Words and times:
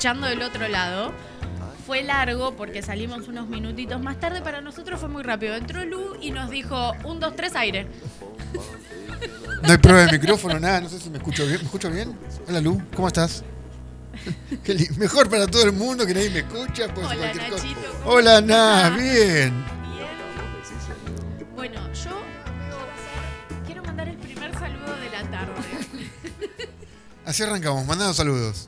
Escuchando 0.00 0.28
del 0.28 0.40
otro 0.40 0.66
lado, 0.66 1.12
fue 1.86 2.02
largo 2.02 2.56
porque 2.56 2.80
salimos 2.80 3.28
unos 3.28 3.48
minutitos 3.48 4.00
más 4.00 4.18
tarde. 4.18 4.40
Para 4.40 4.62
nosotros 4.62 4.98
fue 4.98 5.10
muy 5.10 5.22
rápido. 5.22 5.54
Entró 5.54 5.84
Lu 5.84 6.16
y 6.22 6.30
nos 6.30 6.48
dijo: 6.48 6.94
un, 7.04 7.20
dos, 7.20 7.36
tres, 7.36 7.54
aire. 7.54 7.86
No 9.62 9.72
hay 9.72 9.76
prueba 9.76 10.06
de 10.06 10.12
micrófono, 10.12 10.58
nada. 10.58 10.80
No 10.80 10.88
sé 10.88 10.98
si 10.98 11.10
me 11.10 11.18
escucho 11.18 11.44
bien. 11.44 11.58
¿Me 11.58 11.64
escucho 11.64 11.90
bien? 11.90 12.18
Hola, 12.48 12.62
Lu. 12.62 12.80
¿Cómo 12.96 13.08
estás? 13.08 13.44
Mejor 14.96 15.28
para 15.28 15.46
todo 15.46 15.64
el 15.64 15.72
mundo 15.72 16.06
que 16.06 16.14
nadie 16.14 16.30
me 16.30 16.38
escucha. 16.38 16.88
pues, 16.94 17.06
Hola. 17.06 17.34
Nachito, 17.34 17.56
¿cómo 18.02 18.10
Hola, 18.14 18.40
Nah. 18.40 18.88
Bien. 18.96 19.52
Bien. 19.92 21.46
Bueno, 21.54 21.78
yo 21.92 22.22
quiero 23.66 23.82
mandar 23.82 24.08
el 24.08 24.16
primer 24.16 24.50
saludo 24.54 24.96
de 24.96 25.10
la 25.10 25.30
tarde. 25.30 25.60
Así 27.26 27.42
arrancamos. 27.42 27.84
Mandando 27.84 28.14
saludos. 28.14 28.66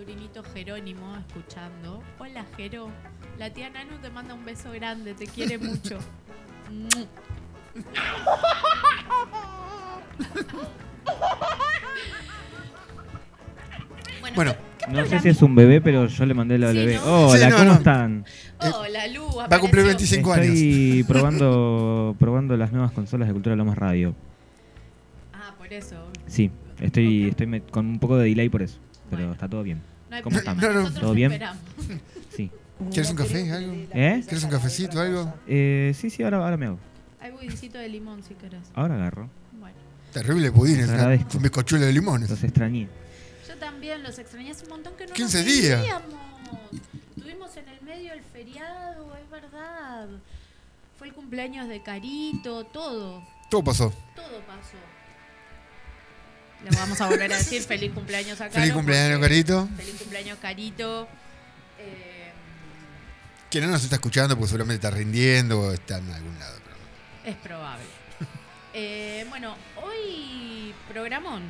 Sobrinito 0.00 0.42
Jerónimo 0.54 1.14
escuchando. 1.16 2.02
Hola, 2.18 2.46
Jero. 2.56 2.88
La 3.38 3.50
tía 3.52 3.68
Nanu 3.68 3.98
te 4.00 4.08
manda 4.08 4.32
un 4.32 4.44
beso 4.46 4.70
grande, 4.72 5.12
te 5.12 5.26
quiere 5.26 5.58
mucho. 5.58 5.98
Mu. 6.70 6.88
Bueno, 14.34 14.54
No 14.90 15.04
sé 15.06 15.18
si 15.20 15.28
es 15.28 15.42
un 15.42 15.54
bebé, 15.54 15.80
pero 15.80 16.06
yo 16.06 16.26
le 16.26 16.34
mandé 16.34 16.58
la 16.58 16.70
Sí, 16.72 16.78
bebé. 16.78 16.96
¿no? 16.96 17.28
Hola, 17.28 17.38
Sí, 17.38 17.50
no, 17.50 17.56
¿cómo 17.56 17.64
no. 17.70 17.72
están? 17.74 18.24
Hola, 18.60 19.06
Lu. 19.08 19.26
va 19.36 19.44
a 19.44 19.58
cumplir 19.60 19.82
apareció. 19.84 19.84
25 19.86 20.32
años. 20.32 20.46
Estoy 20.46 21.04
probando, 21.08 22.16
probando 22.18 22.56
las 22.56 22.72
nuevas 22.72 22.92
consolas 22.92 23.28
de 23.28 23.34
Cultura 23.34 23.56
Lomas 23.56 23.76
Radio. 23.78 24.14
Ah, 25.32 25.54
por 25.58 25.72
eso. 25.72 25.96
Sí, 26.26 26.50
estoy, 26.80 27.28
estoy 27.28 27.46
me- 27.46 27.62
con 27.62 27.86
un 27.86 27.98
poco 27.98 28.16
de 28.18 28.28
delay 28.28 28.48
por 28.48 28.62
eso, 28.62 28.78
pero 29.10 29.22
Bueno. 29.22 29.32
está 29.32 29.48
todo 29.48 29.62
bien. 29.62 29.80
No 30.10 30.16
hay 30.16 30.22
¿Cómo 30.22 30.36
problema. 30.36 30.52
estamos? 30.52 30.62
No, 30.62 30.68
no. 30.68 30.80
Nosotros 30.80 31.00
¿Todo 31.02 31.14
bien? 31.14 31.32
esperamos. 31.32 31.62
Sí. 32.36 32.50
¿Quieres 32.90 33.10
un 33.10 33.16
café? 33.16 33.52
¿Algo? 33.52 33.72
¿Eh? 33.92 34.22
¿Quieres 34.26 34.44
un 34.44 34.50
cafecito? 34.50 35.00
¿Algo? 35.00 35.34
Eh, 35.46 35.92
sí, 35.96 36.10
sí, 36.10 36.22
ahora, 36.22 36.38
ahora 36.38 36.56
me 36.56 36.66
hago. 36.66 36.78
Hay 37.20 37.30
budicito 37.30 37.78
de 37.78 37.88
limón 37.88 38.22
si 38.22 38.34
querés. 38.34 38.60
Ahora 38.74 38.94
agarro. 38.94 39.28
Bueno. 39.58 39.76
Terrible 40.12 40.50
pudín. 40.50 40.76
Les 40.78 40.86
es 40.86 40.90
agradezco. 40.90 41.36
Un 41.36 41.42
bizcochuelo 41.42 41.86
de 41.86 41.92
limones. 41.92 42.30
Los 42.30 42.42
extrañé. 42.42 42.88
Yo 43.46 43.54
también 43.58 44.02
los 44.02 44.18
extrañé 44.18 44.50
hace 44.52 44.64
un 44.64 44.70
montón 44.70 44.94
que 44.96 45.06
no 45.06 45.12
15 45.12 45.36
nos 45.38 45.46
días. 45.46 45.80
veíamos. 45.82 46.04
Estuvimos 47.16 47.56
en 47.56 47.68
el 47.68 47.82
medio 47.82 48.10
del 48.10 48.22
feriado, 48.22 49.14
es 49.22 49.30
verdad. 49.30 50.08
Fue 50.98 51.08
el 51.08 51.12
cumpleaños 51.14 51.68
de 51.68 51.82
Carito, 51.82 52.64
todo, 52.64 53.22
Todo 53.50 53.62
pasó. 53.64 53.92
todo 54.16 54.40
pasó. 54.46 54.76
Vamos 56.76 57.00
a 57.00 57.08
volver 57.08 57.32
a 57.32 57.38
decir 57.38 57.62
feliz 57.62 57.90
cumpleaños 57.92 58.40
a 58.40 58.44
Caro. 58.48 58.60
Feliz 58.60 58.72
cumpleaños, 58.74 59.18
porque- 59.18 59.28
Carito. 59.28 59.68
Feliz 59.76 59.94
cumpleaños, 59.98 60.38
Carito. 60.40 61.08
Eh, 61.78 62.30
Que 63.50 63.60
no 63.60 63.68
nos 63.68 63.82
está 63.82 63.96
escuchando 63.96 64.36
porque 64.36 64.48
seguramente 64.48 64.86
está 64.86 64.96
rindiendo 64.96 65.58
o 65.60 65.72
está 65.72 65.98
en 65.98 66.10
algún 66.12 66.38
lado. 66.38 66.58
pero- 66.64 67.30
es 67.30 67.36
probable. 67.42 67.84
Eh, 68.72 69.26
bueno, 69.28 69.56
hoy 69.82 70.72
programón. 70.88 71.42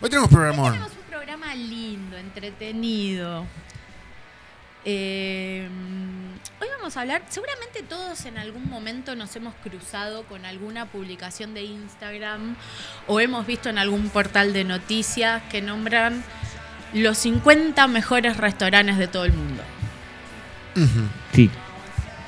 Hoy 0.00 0.08
tenemos 0.08 0.28
Hoy 0.30 0.34
programón. 0.36 0.72
tenemos 0.72 0.92
un 0.92 1.04
programa 1.10 1.54
lindo, 1.54 2.16
entretenido. 2.16 3.46
Eh, 4.84 5.68
hoy 6.60 6.68
vamos 6.78 6.96
a 6.96 7.02
hablar, 7.02 7.22
seguramente 7.28 7.82
todos 7.82 8.24
en 8.26 8.38
algún 8.38 8.68
momento 8.68 9.14
nos 9.16 9.34
hemos 9.36 9.54
cruzado 9.56 10.24
con 10.24 10.44
alguna 10.44 10.86
publicación 10.86 11.54
de 11.54 11.64
Instagram 11.64 12.56
o 13.06 13.20
hemos 13.20 13.46
visto 13.46 13.68
en 13.68 13.78
algún 13.78 14.08
portal 14.08 14.52
de 14.52 14.64
noticias 14.64 15.42
que 15.50 15.62
nombran 15.62 16.24
los 16.92 17.18
50 17.18 17.86
mejores 17.88 18.36
restaurantes 18.36 18.98
de 18.98 19.08
todo 19.08 19.24
el 19.24 19.32
mundo. 19.32 19.62
Sí, 21.32 21.50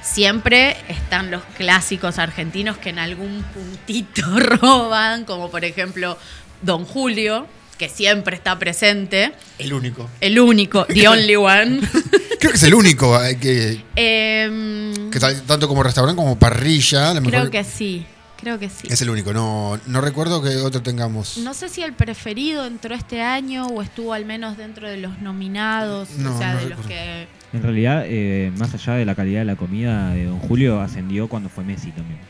Siempre 0.03 0.77
están 0.89 1.31
los 1.31 1.43
clásicos 1.57 2.19
argentinos 2.19 2.79
que 2.79 2.91
en 2.91 2.99
algún 2.99 3.45
puntito 3.53 4.23
roban, 4.41 5.25
como 5.25 5.51
por 5.51 5.65
ejemplo 5.65 6.17
Don 6.63 6.87
Julio, 6.87 7.47
que 7.79 7.89
siempre 7.89 8.37
está 8.37 8.59
presente. 8.59 9.33
El 9.59 9.73
único. 9.73 10.09
El 10.21 10.39
único, 10.41 10.85
the 10.87 11.09
only 11.09 11.37
one. 11.37 11.81
Creo 12.41 12.53
que 12.53 12.57
es 12.57 12.63
el 12.65 12.75
único 12.75 13.23
eh, 13.25 13.37
que, 13.39 13.83
que 13.95 15.19
tal- 15.21 15.43
tanto 15.43 15.67
como 15.69 15.83
restaurante 15.83 16.17
como 16.17 16.39
parrilla. 16.39 17.11
a 17.11 17.15
lo 17.15 17.21
creo 17.21 17.33
mejor 17.33 17.51
que 17.51 17.65
sí, 17.65 18.07
creo 18.41 18.59
que 18.61 18.69
sí. 18.69 18.87
Es 18.91 19.03
el 19.03 19.11
único. 19.11 19.33
No, 19.33 19.79
no 19.87 20.01
recuerdo 20.01 20.41
que 20.43 20.51
otro 20.57 20.81
tengamos. 20.83 21.39
No 21.39 21.53
sé 21.55 21.69
si 21.69 21.83
el 21.83 21.95
preferido 21.95 22.65
entró 22.67 22.95
este 22.95 23.23
año 23.23 23.67
o 23.67 23.83
estuvo 23.83 24.13
al 24.15 24.25
menos 24.25 24.57
dentro 24.57 24.89
de 24.89 24.99
los 24.99 25.19
nominados, 25.21 26.11
No, 26.19 26.35
o 26.35 26.39
sea, 26.39 26.55
no 26.55 26.61
de 26.61 26.69
los 26.71 26.87
que... 26.87 27.27
en 27.53 27.63
realidad, 27.63 28.05
eh, 28.07 28.53
más 28.57 28.73
allá 28.75 28.93
de 28.95 29.05
la 29.05 29.15
calidad 29.17 29.41
de 29.41 29.45
la 29.47 29.57
comida 29.57 30.11
de 30.11 30.25
Don 30.27 30.39
Julio, 30.39 30.81
ascendió 30.81 31.29
cuando 31.29 31.49
fue 31.49 31.65
Messi 31.65 31.91
también. 31.91 32.21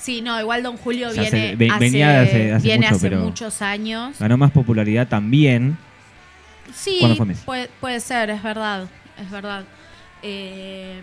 Sí, 0.00 0.22
no, 0.22 0.40
igual 0.40 0.62
Don 0.62 0.76
Julio 0.78 1.08
O 1.08 1.12
sea, 1.12 1.22
viene, 1.24 1.46
hace- 1.48 1.56
ve- 1.56 1.68
hace, 1.70 1.78
venía 1.78 2.20
hace- 2.22 2.52
hace 2.54 2.62
viene 2.66 2.86
mucho, 2.86 2.96
hace 2.96 3.08
pero- 3.10 3.20
muchos 3.22 3.62
años. 3.62 4.16
Ganó 4.18 4.36
más 4.38 4.50
popularidad 4.50 5.08
también. 5.08 5.76
Sí, 6.74 6.96
¿Cuándo 7.00 7.16
fue 7.16 7.26
Messi? 7.26 7.42
Puede, 7.44 7.68
puede 7.80 8.00
ser, 8.00 8.30
es 8.30 8.42
verdad, 8.42 8.88
es 9.18 9.30
verdad. 9.30 9.64
Eh, 10.22 11.00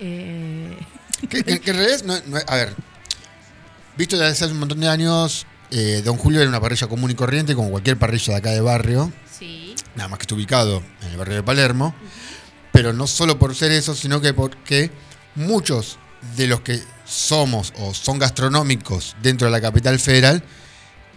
eh, 0.00 0.76
Que, 1.28 1.42
que- 1.42 1.60
que 1.60 1.70
en 1.70 1.76
realidad, 1.76 2.02
no- 2.04 2.20
no- 2.26 2.38
a 2.46 2.54
ver, 2.56 2.74
visto 3.96 4.16
desde 4.18 4.44
hace 4.44 4.52
un 4.52 4.58
montón 4.58 4.80
de 4.80 4.88
años, 4.88 5.46
eh, 5.70 6.02
Don 6.04 6.16
Julio 6.16 6.40
era 6.40 6.48
una 6.48 6.60
parrilla 6.60 6.86
común 6.86 7.10
y 7.10 7.14
corriente, 7.14 7.54
como 7.54 7.70
cualquier 7.70 7.96
parrilla 7.96 8.34
de 8.34 8.38
acá 8.38 8.50
de 8.50 8.60
barrio, 8.60 9.10
sí, 9.30 9.74
nada 9.94 10.08
más 10.08 10.18
que 10.18 10.24
está 10.24 10.34
ubicado 10.34 10.82
en 11.02 11.08
el 11.08 11.16
barrio 11.16 11.36
de 11.36 11.42
Palermo, 11.42 11.94
pero 12.72 12.92
no 12.92 13.06
solo 13.06 13.38
por 13.38 13.54
ser 13.54 13.72
eso, 13.72 13.94
sino 13.94 14.20
que 14.20 14.34
porque 14.34 14.90
muchos 15.34 15.98
de 16.36 16.46
los 16.46 16.60
que 16.60 16.80
somos 17.04 17.72
o 17.78 17.94
son 17.94 18.18
gastronómicos 18.18 19.16
dentro 19.22 19.46
de 19.46 19.52
la 19.52 19.60
capital 19.60 19.98
federal 19.98 20.42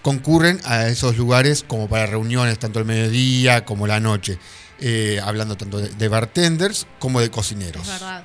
concurren 0.02 0.60
a 0.64 0.88
esos 0.88 1.18
lugares 1.18 1.64
como 1.68 1.90
para 1.90 2.06
reuniones, 2.06 2.58
tanto 2.60 2.80
el 2.80 2.86
mediodía 2.86 3.66
como 3.66 3.86
la 3.88 4.00
noche, 4.00 4.40
eh, 4.80 5.20
hablando 5.24 5.58
tanto 5.58 5.80
de, 5.80 5.90
de 5.90 6.08
bartenders 6.08 6.88
como 7.00 7.20
de 7.20 7.30
cocineros. 7.30 7.82
es 7.84 7.88
verdad. 7.94 8.24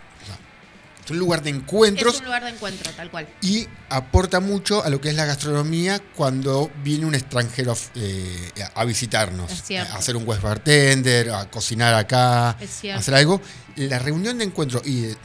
Es 1.04 1.10
un 1.10 1.18
lugar 1.18 1.42
de 1.42 1.50
encuentros 1.50 2.14
Es 2.14 2.20
un 2.20 2.24
lugar 2.26 2.44
de 2.44 2.48
encuentro, 2.50 2.90
tal 2.96 3.10
cual. 3.10 3.28
y 3.42 3.66
aporta 3.90 4.40
mucho 4.40 4.82
a 4.82 4.88
lo 4.88 5.02
que 5.02 5.10
es 5.10 5.14
la 5.14 5.26
gastronomía 5.26 6.00
cuando 6.14 6.70
viene 6.82 7.04
un 7.04 7.14
extranjero 7.14 7.76
eh, 7.96 8.50
a 8.74 8.84
visitarnos, 8.86 9.52
Es 9.52 9.62
cierto. 9.64 9.92
a 9.92 9.96
hacer 9.98 10.16
un 10.16 10.26
west 10.26 10.40
bartender, 10.40 11.28
a 11.30 11.50
cocinar 11.50 11.92
acá, 11.94 12.50
a 12.50 12.56
hacer 12.96 13.14
algo. 13.16 13.38
La 13.76 13.98
reunión 13.98 14.38
de 14.38 14.44
encuentro, 14.44 14.80
y 14.82 15.04
eh, 15.04 15.16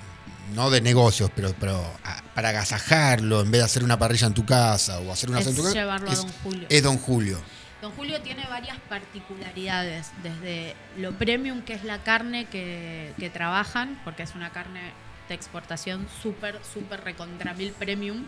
no 0.53 0.69
de 0.69 0.81
negocios, 0.81 1.31
pero, 1.35 1.53
pero 1.59 1.79
a- 2.03 2.21
para 2.35 2.49
agasajarlo, 2.49 3.41
en 3.41 3.51
vez 3.51 3.59
de 3.61 3.65
hacer 3.65 3.83
una 3.83 3.97
parrilla 3.99 4.27
en 4.27 4.33
tu 4.33 4.45
casa 4.45 4.99
o 4.99 5.11
hacer 5.11 5.29
una 5.29 5.39
Es 5.39 5.47
en 5.47 5.55
tu 5.55 5.63
casa, 5.63 5.73
llevarlo 5.73 6.09
a 6.11 6.15
Don 6.15 6.29
Julio. 6.43 6.67
es 6.69 6.83
Don 6.83 6.97
Julio. 6.97 7.41
Don 7.81 7.91
Julio 7.93 8.21
tiene 8.21 8.45
varias 8.49 8.77
particularidades, 8.89 10.11
desde 10.21 10.75
lo 10.97 11.13
premium 11.13 11.61
que 11.61 11.73
es 11.73 11.83
la 11.85 12.03
carne 12.03 12.45
que, 12.45 13.13
que 13.17 13.29
trabajan, 13.29 13.99
porque 14.03 14.23
es 14.23 14.35
una 14.35 14.49
carne 14.49 14.81
de 15.29 15.35
exportación 15.35 16.07
súper, 16.21 16.59
súper 16.73 17.01
recontra 17.03 17.53
mil 17.53 17.71
premium, 17.71 18.25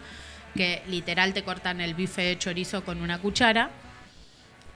que 0.56 0.84
literal 0.88 1.34
te 1.34 1.44
cortan 1.44 1.82
el 1.82 1.96
bife 1.96 2.22
de 2.22 2.38
chorizo 2.38 2.84
con 2.86 3.02
una 3.02 3.20
cuchara. 3.20 3.72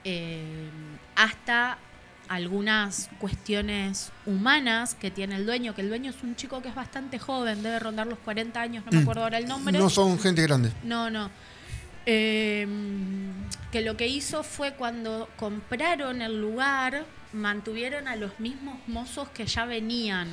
eh, 0.04 0.68
hasta 1.16 1.78
algunas 2.28 3.08
cuestiones 3.18 4.10
humanas 4.26 4.94
que 4.94 5.10
tiene 5.10 5.36
el 5.36 5.46
dueño, 5.46 5.74
que 5.74 5.82
el 5.82 5.88
dueño 5.88 6.10
es 6.10 6.22
un 6.22 6.34
chico 6.36 6.60
que 6.62 6.68
es 6.68 6.74
bastante 6.74 7.18
joven, 7.18 7.62
debe 7.62 7.78
rondar 7.78 8.06
los 8.06 8.18
40 8.20 8.60
años, 8.60 8.84
no 8.84 8.92
me 8.92 8.98
Mm. 8.98 9.02
acuerdo 9.02 9.22
ahora 9.24 9.38
el 9.38 9.46
nombre. 9.46 9.78
No 9.78 9.88
son 9.90 10.18
gente 10.18 10.42
grande. 10.42 10.72
No, 10.82 11.10
no. 11.10 11.30
Eh, 12.06 12.66
que 13.72 13.80
lo 13.80 13.96
que 13.96 14.06
hizo 14.08 14.42
fue 14.42 14.74
cuando 14.74 15.28
compraron 15.36 16.22
el 16.22 16.40
lugar, 16.40 17.04
mantuvieron 17.32 18.06
a 18.08 18.16
los 18.16 18.38
mismos 18.38 18.76
mozos 18.86 19.28
que 19.30 19.46
ya 19.46 19.64
venían. 19.66 20.28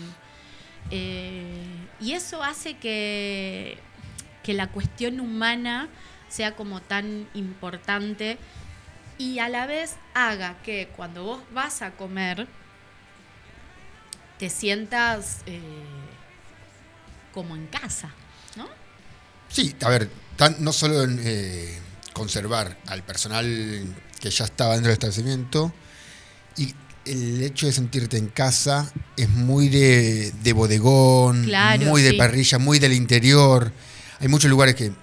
Eh, 0.92 1.64
y 2.00 2.12
eso 2.14 2.44
hace 2.44 2.76
que, 2.78 3.78
que 4.44 4.54
la 4.54 4.68
cuestión 4.68 5.20
humana 5.20 5.88
sea 6.30 6.56
como 6.56 6.82
tan 6.82 7.28
importante 7.34 8.38
y 9.18 9.40
a 9.40 9.50
la 9.50 9.66
vez 9.66 9.96
haga 10.14 10.58
que 10.64 10.90
cuando 10.96 11.24
vos 11.24 11.42
vas 11.54 11.82
a 11.82 11.92
comer 11.92 12.48
te 14.40 14.50
sientas 14.50 15.40
eh, 15.46 15.60
como 17.34 17.56
en 17.56 17.68
casa, 17.68 18.10
¿no? 18.56 18.68
Sí, 19.50 19.76
a 19.84 19.90
ver, 19.90 20.10
tan- 20.36 20.58
no 20.64 20.74
solo 20.74 21.04
en 21.04 21.20
eh, 21.24 21.80
conservar 22.14 22.78
al 22.88 23.04
personal 23.04 23.86
que 24.20 24.30
ya 24.30 24.46
estaba 24.46 24.74
dentro 24.74 24.88
del 24.90 24.94
establecimiento, 24.94 25.74
y 26.58 26.74
el 27.06 27.42
hecho 27.44 27.66
de 27.66 27.72
sentirte 27.74 28.18
en 28.18 28.28
casa 28.28 28.92
es 29.18 29.30
muy 29.30 29.70
de, 29.70 30.32
de 30.44 30.54
bodegón, 30.54 31.44
Claro, 31.46 31.86
muy 31.86 32.02
de 32.02 32.12
sí. 32.12 32.18
parrilla, 32.18 32.58
muy 32.60 32.80
del 32.80 32.94
interior. 32.94 33.72
Hay 34.20 34.28
muchos 34.28 34.50
lugares 34.50 34.76
que, 34.76 34.94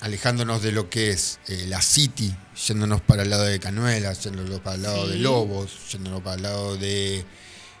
alejándonos 0.00 0.62
de 0.62 0.72
lo 0.72 0.88
que 0.88 1.10
es 1.10 1.38
eh, 1.48 1.66
la 1.68 1.82
City, 1.82 2.34
yéndonos 2.66 3.00
para 3.00 3.22
el 3.22 3.30
lado 3.30 3.44
de 3.44 3.58
Canuelas, 3.58 4.22
yéndonos 4.24 4.60
para 4.60 4.76
el 4.76 4.82
lado 4.82 5.08
de. 5.08 5.16
Lobos, 5.18 5.70
yéndonos 5.92 6.20
para 6.22 6.36
el 6.36 6.42
lado 6.42 6.76
de 6.76 7.24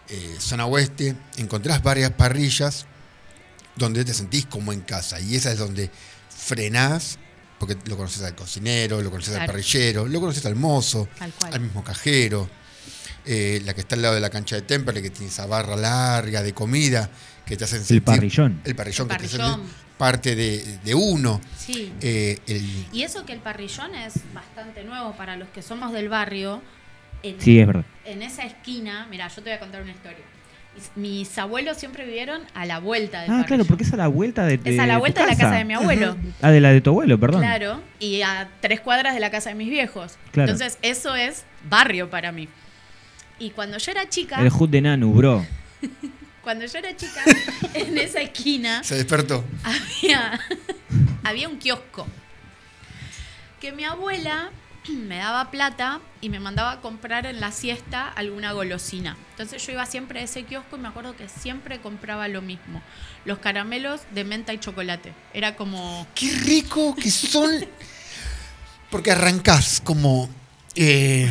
eh, 0.08 0.36
Zona 0.38 0.66
Oeste, 0.66 1.14
encontrás 1.36 1.82
varias 1.82 2.10
parrillas 2.12 2.86
donde 3.76 4.04
te 4.04 4.14
sentís 4.14 4.46
como 4.46 4.72
en 4.72 4.80
casa. 4.80 5.20
Y 5.20 5.36
esa 5.36 5.52
es 5.52 5.58
donde 5.58 5.90
frenás, 6.28 7.18
porque 7.58 7.76
lo 7.86 7.96
conoces 7.96 8.22
al 8.22 8.34
cocinero, 8.34 9.00
lo 9.02 9.10
conoces 9.10 9.36
al 9.36 9.46
parrillero, 9.46 10.06
lo 10.06 10.20
conoces 10.20 10.44
al 10.46 10.56
mozo, 10.56 11.08
al 11.52 11.60
mismo 11.60 11.84
cajero. 11.84 12.48
eh, 13.26 13.60
la 13.64 13.74
que 13.74 13.82
está 13.82 13.94
al 13.96 14.02
lado 14.02 14.14
de 14.14 14.20
la 14.20 14.30
cancha 14.30 14.56
de 14.56 14.62
Temperley, 14.62 15.02
que 15.02 15.10
tiene 15.10 15.28
esa 15.30 15.46
barra 15.46 15.76
larga 15.76 16.42
de 16.42 16.54
comida, 16.54 17.10
que 17.44 17.56
te 17.56 17.64
hacen 17.64 17.80
sentir... 17.84 17.96
El 17.96 18.02
parrillón. 18.02 18.60
El 18.64 18.74
parrillón, 18.74 19.10
El 19.10 19.16
que 19.18 19.28
te 19.28 19.36
hacen 19.36 19.60
parte 20.00 20.34
de, 20.34 20.78
de 20.82 20.94
uno. 20.94 21.42
Sí. 21.58 21.92
Eh, 22.00 22.38
el- 22.46 22.86
Y 22.90 23.02
eso 23.02 23.26
que 23.26 23.34
el 23.34 23.40
parrillón 23.40 23.94
es 23.94 24.14
bastante 24.32 24.82
nuevo 24.82 25.12
para 25.12 25.36
los 25.36 25.48
que 25.50 25.60
somos 25.60 25.92
del 25.92 26.08
barrio. 26.08 26.62
En, 27.22 27.38
Sí, 27.38 27.60
es 27.60 27.66
verdad. 27.66 27.84
en 28.06 28.22
esa 28.22 28.44
esquina, 28.44 29.06
mira, 29.10 29.28
yo 29.28 29.34
te 29.42 29.50
voy 29.50 29.52
a 29.52 29.60
contar 29.60 29.82
una 29.82 29.90
historia. 29.92 30.24
Mis, 30.96 31.36
abuelos 31.36 31.76
siempre 31.76 32.06
vivieron 32.06 32.40
a 32.54 32.64
la 32.64 32.78
vuelta 32.78 33.20
del 33.20 33.30
Ah, 33.30 33.44
claro, 33.46 33.66
porque 33.66 33.82
es 33.84 33.92
a 33.92 33.96
la 33.98 34.06
vuelta 34.08 34.46
de, 34.46 34.58
Es 34.64 34.78
a 34.78 34.86
la 34.86 34.96
vuelta 34.96 35.20
de 35.22 35.26
la 35.32 35.36
casa 35.36 35.56
de 35.56 35.64
mi 35.66 35.74
abuelo. 35.74 36.16
Ah, 36.40 36.50
de 36.50 36.60
la 36.62 36.70
de 36.72 36.80
tu 36.80 36.90
abuelo, 36.90 37.20
perdón. 37.20 37.42
Claro, 37.42 37.82
y 37.98 38.22
a 38.22 38.48
tres 38.60 38.80
cuadras 38.80 39.12
de 39.12 39.20
la 39.20 39.30
casa 39.30 39.50
de 39.50 39.56
mis 39.56 39.68
viejos. 39.68 40.16
Claro. 40.32 40.50
Entonces, 40.50 40.78
eso 40.80 41.14
es 41.14 41.44
barrio 41.68 42.08
para 42.08 42.32
mí. 42.32 42.48
Y 43.38 43.50
cuando 43.50 43.76
yo 43.76 43.90
era 43.92 44.08
chica, 44.08 44.40
El 44.40 44.48
Hood 44.48 44.70
de 44.70 44.80
Nanu, 44.80 45.12
bro. 45.12 45.44
cuando 46.42 46.66
yo 46.66 46.78
era 46.78 46.96
chica, 46.96 47.22
en 47.74 47.98
esa 47.98 48.20
esquina 48.20 48.82
se 48.82 48.96
despertó. 48.96 49.44
había, 49.62 50.40
había 51.24 51.48
un 51.48 51.58
kiosco 51.58 52.06
que 53.60 53.72
mi 53.72 53.84
abuela 53.84 54.50
me 54.88 55.18
daba 55.18 55.50
plata 55.50 56.00
y 56.20 56.28
me 56.28 56.40
mandaba 56.40 56.72
a 56.72 56.80
comprar 56.80 57.26
en 57.26 57.40
la 57.40 57.52
siesta 57.52 58.08
alguna 58.08 58.52
golosina. 58.52 59.16
Entonces 59.32 59.64
yo 59.64 59.72
iba 59.72 59.86
siempre 59.86 60.20
a 60.20 60.22
ese 60.24 60.44
kiosco 60.44 60.76
y 60.76 60.80
me 60.80 60.88
acuerdo 60.88 61.16
que 61.16 61.28
siempre 61.28 61.80
compraba 61.80 62.28
lo 62.28 62.42
mismo. 62.42 62.82
Los 63.24 63.38
caramelos 63.38 64.00
de 64.12 64.24
menta 64.24 64.52
y 64.52 64.58
chocolate. 64.58 65.12
Era 65.34 65.56
como... 65.56 66.06
¡Qué 66.14 66.32
rico 66.32 66.94
que 66.96 67.10
son! 67.10 67.50
Porque 68.90 69.12
arrancás 69.12 69.80
como 69.80 70.28
eh, 70.74 71.28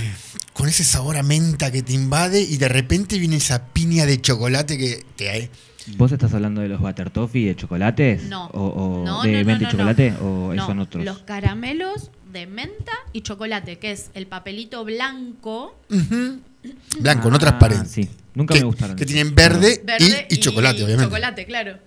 con 0.60 0.68
ese 0.68 0.84
sabor 0.84 1.16
a 1.16 1.24
menta 1.24 1.72
que 1.72 1.82
te 1.84 1.94
invade 1.94 2.42
y 2.42 2.58
de 2.58 2.68
repente 2.68 3.18
viene 3.18 3.38
esa 3.38 3.68
piña 3.68 4.06
de 4.06 4.20
chocolate 4.20 4.78
que 4.78 5.06
te... 5.16 5.50
¿Vos 5.96 6.12
estás 6.12 6.34
hablando 6.34 6.60
de 6.60 6.68
los 6.68 6.82
butter 6.82 7.12
toffee 7.12 7.46
de 7.46 7.56
chocolates? 7.56 8.24
No. 8.24 8.48
¿O, 8.48 8.68
o 8.68 9.06
No, 9.06 9.24
de 9.24 9.32
no, 9.32 9.40
no, 9.40 9.46
menta 9.46 9.64
y 9.64 9.66
no, 9.68 9.72
chocolate? 9.72 10.12
no. 10.12 10.48
¿O 10.50 10.54
No, 10.54 10.66
son 10.66 10.80
otros? 10.80 11.06
Los 11.06 11.20
caramelos 11.20 12.12
de 12.34 12.46
menta 12.46 12.92
y 13.14 13.22
chocolate, 13.22 13.80
que 13.80 13.94
es 13.94 14.12
el 14.14 14.28
papelito 14.28 14.84
blanco. 14.84 15.80
Blanco, 17.00 17.30
no 17.30 17.38
Ah, 17.38 17.40
transparente. 17.40 17.88
Sí, 17.88 18.10
nunca 18.36 18.54
que, 18.54 18.60
me 18.60 18.66
gustaron. 18.66 18.98
Que 18.98 19.06
tienen 19.06 19.34
verde, 19.34 19.82
verde 19.86 20.28
y, 20.30 20.34
y 20.36 20.38
chocolate, 20.40 20.84
obviamente. 20.84 21.06
chocolate, 21.06 21.46
claro. 21.46 21.78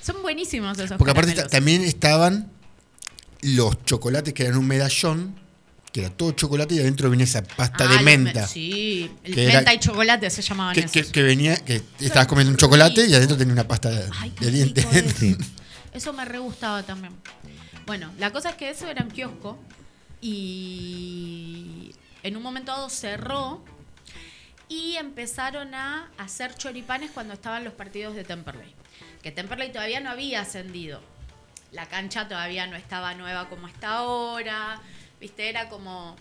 Son 0.00 0.22
buenísimos 0.22 0.78
esos 0.78 0.96
Porque 0.98 1.10
aparte 1.10 1.32
también 1.48 1.82
estaban 1.82 2.48
los 3.42 3.84
chocolates 3.84 4.32
que 4.32 4.44
eran 4.44 4.56
un 4.56 4.68
medallón, 4.68 5.34
que 5.92 6.00
era 6.02 6.10
todo 6.10 6.32
chocolate 6.32 6.74
y 6.76 6.78
adentro 6.80 7.10
venía 7.10 7.24
esa 7.24 7.42
pasta 7.42 7.84
Ah, 7.88 7.96
de 7.96 8.02
menta. 8.04 8.46
Sí, 8.46 9.10
el 9.24 9.38
era- 9.38 9.54
menta 9.56 9.74
y 9.74 9.78
chocolate 9.80 10.30
se 10.30 10.42
llamaban 10.42 10.74
Que, 10.74 10.80
esos. 10.80 10.92
que- 10.92 11.04
que 11.12 11.22
venía, 11.22 11.56
que 11.56 11.82
estabas 11.98 12.26
comiendo 12.28 12.52
un 12.52 12.56
chocolate 12.56 13.06
y 13.06 13.14
adentro 13.14 13.36
tenía 13.36 13.52
una 13.54 13.66
pasta 13.66 13.90
de, 13.90 14.08
Ay, 14.18 14.30
qué 14.30 14.44
de 14.46 14.50
dientes. 14.52 14.84
rico 14.84 14.96
eso. 15.08 15.16
Sí. 15.18 15.36
Eso 15.92 16.12
me 16.12 16.24
re 16.24 16.38
gustaba 16.38 16.82
también. 16.84 17.12
Bueno, 17.86 18.12
la 18.18 18.30
cosa 18.30 18.50
es 18.50 18.54
que 18.56 18.70
eso 18.70 18.86
era 18.88 19.02
un 19.02 19.10
kiosco 19.10 19.58
y 20.54 21.92
en 22.22 22.36
un 22.36 22.42
momento 22.42 22.72
dado 22.72 22.88
cerró 22.90 23.64
y 24.68 24.96
empezaron 24.96 25.74
a 25.74 26.08
hacer 26.18 26.54
choripanes 26.54 27.10
cuando 27.10 27.34
estaban 27.34 27.64
los 27.64 27.72
partidos 27.74 28.14
de 28.14 28.24
Temperley. 28.24 28.72
Que 29.22 29.32
Temperley 29.32 29.72
todavía 29.72 30.00
no 30.00 30.10
había 30.10 30.42
ascendido. 30.42 31.00
La 31.72 31.86
cancha 31.88 32.28
todavía 32.28 32.66
no 32.66 32.76
estaba 32.76 33.14
nueva 33.14 33.48
como 33.48 33.66
está 33.68 33.94
ahora. 33.98 34.80
Viste, 35.20 35.48
era 35.48 35.68
como... 35.68 36.16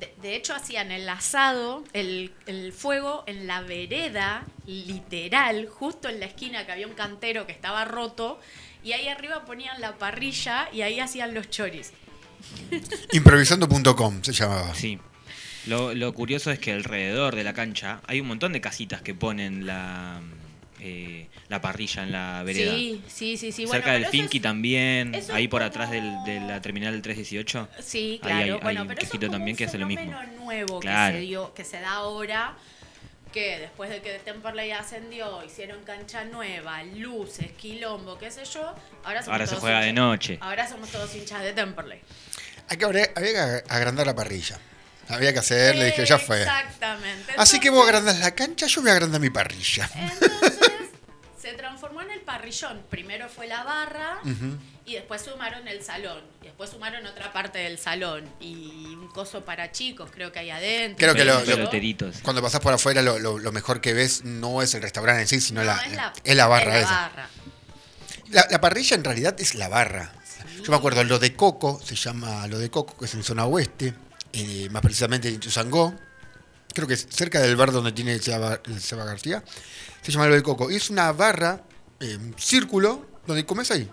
De, 0.00 0.12
de 0.20 0.34
hecho, 0.36 0.54
hacían 0.54 0.90
el 0.90 1.08
asado, 1.08 1.84
el, 1.92 2.32
el 2.46 2.72
fuego 2.72 3.22
en 3.26 3.46
la 3.46 3.60
vereda, 3.62 4.44
literal, 4.66 5.68
justo 5.68 6.08
en 6.08 6.18
la 6.20 6.26
esquina 6.26 6.66
que 6.66 6.72
había 6.72 6.86
un 6.86 6.94
cantero 6.94 7.46
que 7.46 7.52
estaba 7.52 7.84
roto, 7.84 8.40
y 8.82 8.92
ahí 8.92 9.08
arriba 9.08 9.44
ponían 9.44 9.80
la 9.80 9.96
parrilla 9.96 10.68
y 10.72 10.82
ahí 10.82 11.00
hacían 11.00 11.32
los 11.32 11.48
choris. 11.48 11.92
Improvisando.com 13.12 14.22
se 14.22 14.32
llamaba. 14.32 14.74
Sí. 14.74 14.98
Lo, 15.66 15.94
lo 15.94 16.12
curioso 16.12 16.50
es 16.50 16.58
que 16.58 16.72
alrededor 16.72 17.36
de 17.36 17.44
la 17.44 17.54
cancha 17.54 18.00
hay 18.06 18.20
un 18.20 18.26
montón 18.26 18.52
de 18.52 18.60
casitas 18.60 19.00
que 19.00 19.14
ponen 19.14 19.64
la, 19.64 20.20
eh, 20.86 21.28
la 21.48 21.60
parrilla 21.62 22.02
en 22.02 22.12
la 22.12 22.42
vereda. 22.44 22.72
Sí, 22.74 23.02
sí, 23.08 23.36
sí, 23.38 23.52
sí. 23.52 23.66
Cerca 23.66 23.90
bueno, 23.92 24.04
del 24.04 24.06
Finky 24.10 24.36
es- 24.36 24.42
también, 24.42 25.14
ahí 25.32 25.48
por 25.48 25.60
como- 25.62 25.68
atrás 25.70 25.90
del- 25.90 26.22
de 26.24 26.40
la 26.40 26.60
terminal 26.60 26.92
del 26.92 27.00
318. 27.02 27.68
Sí, 27.82 28.12
Ahí 28.12 28.18
claro. 28.20 28.36
hay- 28.42 28.50
hay 28.50 28.58
bueno, 28.60 28.86
pero 28.86 29.00
eso 29.00 29.14
es 29.14 29.20
también 29.30 29.54
un 29.54 29.56
que 29.56 29.64
hace 29.64 29.78
lo 29.78 29.86
mismo. 29.86 30.12
nuevo 30.38 30.80
Claro. 30.80 31.14
que 31.14 31.20
se 31.20 31.26
dio, 31.26 31.54
que 31.54 31.64
se 31.64 31.80
da 31.80 31.92
ahora, 31.92 32.54
que 33.32 33.58
después 33.58 33.88
de 33.90 34.00
que 34.02 34.12
Temperley 34.18 34.70
ascendió, 34.72 35.42
hicieron 35.44 35.82
cancha 35.84 36.24
nueva, 36.24 36.82
luces, 36.84 37.48
quilombo, 37.58 38.16
qué 38.18 38.30
sé 38.30 38.44
yo, 38.44 38.74
ahora 39.04 39.22
somos 39.22 39.28
Ahora 39.32 39.46
se 39.46 39.50
todos 39.52 39.60
juega 39.62 39.80
de 39.80 39.88
hinchas- 39.90 39.94
noche. 39.94 40.38
Ahora 40.42 40.68
somos 40.68 40.88
todos 40.90 41.14
hinchas 41.16 41.42
de 41.42 41.52
Temperley. 41.54 42.00
Hay 42.68 42.76
que, 42.76 42.84
habría- 42.84 43.10
había 43.16 43.32
que 43.32 43.64
agrandar 43.72 44.06
la 44.06 44.14
parrilla. 44.14 44.58
Había 45.08 45.32
que 45.34 45.40
hacer, 45.40 45.76
le 45.76 45.86
dije, 45.86 46.06
ya 46.06 46.18
fue. 46.18 46.40
Exactamente. 46.40 47.32
Así 47.36 47.60
que 47.60 47.68
vos 47.68 47.84
agrandas 47.84 48.20
la 48.20 48.34
cancha, 48.34 48.66
yo 48.66 48.80
voy 48.80 48.88
a 48.90 48.94
agrandar 48.94 49.20
mi 49.20 49.28
parrilla. 49.30 49.90
Entonces 49.94 50.70
se 51.44 51.52
transformó 51.54 52.00
en 52.02 52.10
el 52.10 52.20
parrillón. 52.20 52.82
Primero 52.90 53.28
fue 53.28 53.46
la 53.46 53.62
barra 53.64 54.18
y 54.86 54.94
después 54.94 55.22
sumaron 55.22 55.68
el 55.68 55.82
salón. 55.82 56.22
Y 56.42 56.46
después 56.46 56.70
sumaron 56.70 57.04
otra 57.06 57.32
parte 57.32 57.58
del 57.58 57.78
salón. 57.78 58.24
Y 58.40 58.86
un 58.94 59.08
coso 59.08 59.44
para 59.44 59.70
chicos, 59.70 60.10
creo 60.12 60.32
que 60.32 60.38
hay 60.38 60.50
adentro. 60.50 60.96
Creo 60.98 61.14
que 61.14 61.24
lo- 61.24 61.44
lo-. 61.44 61.70
Cuando 62.22 62.40
pasás 62.42 62.60
por 62.60 62.72
afuera, 62.72 63.02
lo, 63.02 63.18
lo- 63.18 63.38
lo 63.38 63.52
mejor 63.52 63.80
que 63.82 63.92
ves 63.92 64.24
no 64.24 64.62
es 64.62 64.74
el 64.74 64.82
restaurante 64.82 65.22
en 65.22 65.28
sí, 65.28 65.40
sino 65.40 65.60
No, 65.60 65.66
la, 65.66 65.76
es, 65.84 65.92
la, 65.94 66.12
es 66.24 66.36
la 66.36 66.46
barra 66.46 66.78
es 66.78 66.82
la 66.82 66.86
esa. 66.88 67.00
barra. 67.08 67.28
La, 68.30 68.46
la 68.50 68.60
parrilla 68.60 68.96
en 68.96 69.04
realidad 69.04 69.36
es 69.38 69.54
la 69.54 69.68
barra. 69.68 70.12
Yo 70.62 70.70
me 70.70 70.76
acuerdo, 70.76 71.04
lo 71.04 71.18
de 71.18 71.34
Coco, 71.36 71.78
se 71.84 71.94
llama 71.94 72.46
lo 72.46 72.58
de 72.58 72.70
Coco, 72.70 72.96
que 72.96 73.04
es 73.04 73.14
en 73.14 73.22
zona 73.22 73.44
oeste, 73.44 73.92
eh, 74.32 74.68
más 74.70 74.80
precisamente 74.80 75.28
en 75.28 75.38
Chuzangó, 75.40 75.94
creo 76.72 76.88
que 76.88 76.94
es 76.94 77.06
cerca 77.10 77.40
del 77.40 77.54
bar 77.54 77.70
donde 77.70 77.92
tiene 77.92 78.14
el 78.14 78.22
Seba, 78.22 78.60
el 78.64 78.80
Seba 78.80 79.04
García, 79.04 79.44
se 80.06 80.12
llama 80.12 80.26
lo 80.28 80.34
de 80.34 80.42
Coco. 80.42 80.70
Y 80.70 80.76
es 80.76 80.90
una 80.90 81.12
barra, 81.12 81.62
eh, 82.00 82.16
un 82.16 82.34
círculo, 82.38 83.06
donde 83.26 83.44
comes 83.46 83.70
ahí. 83.70 83.88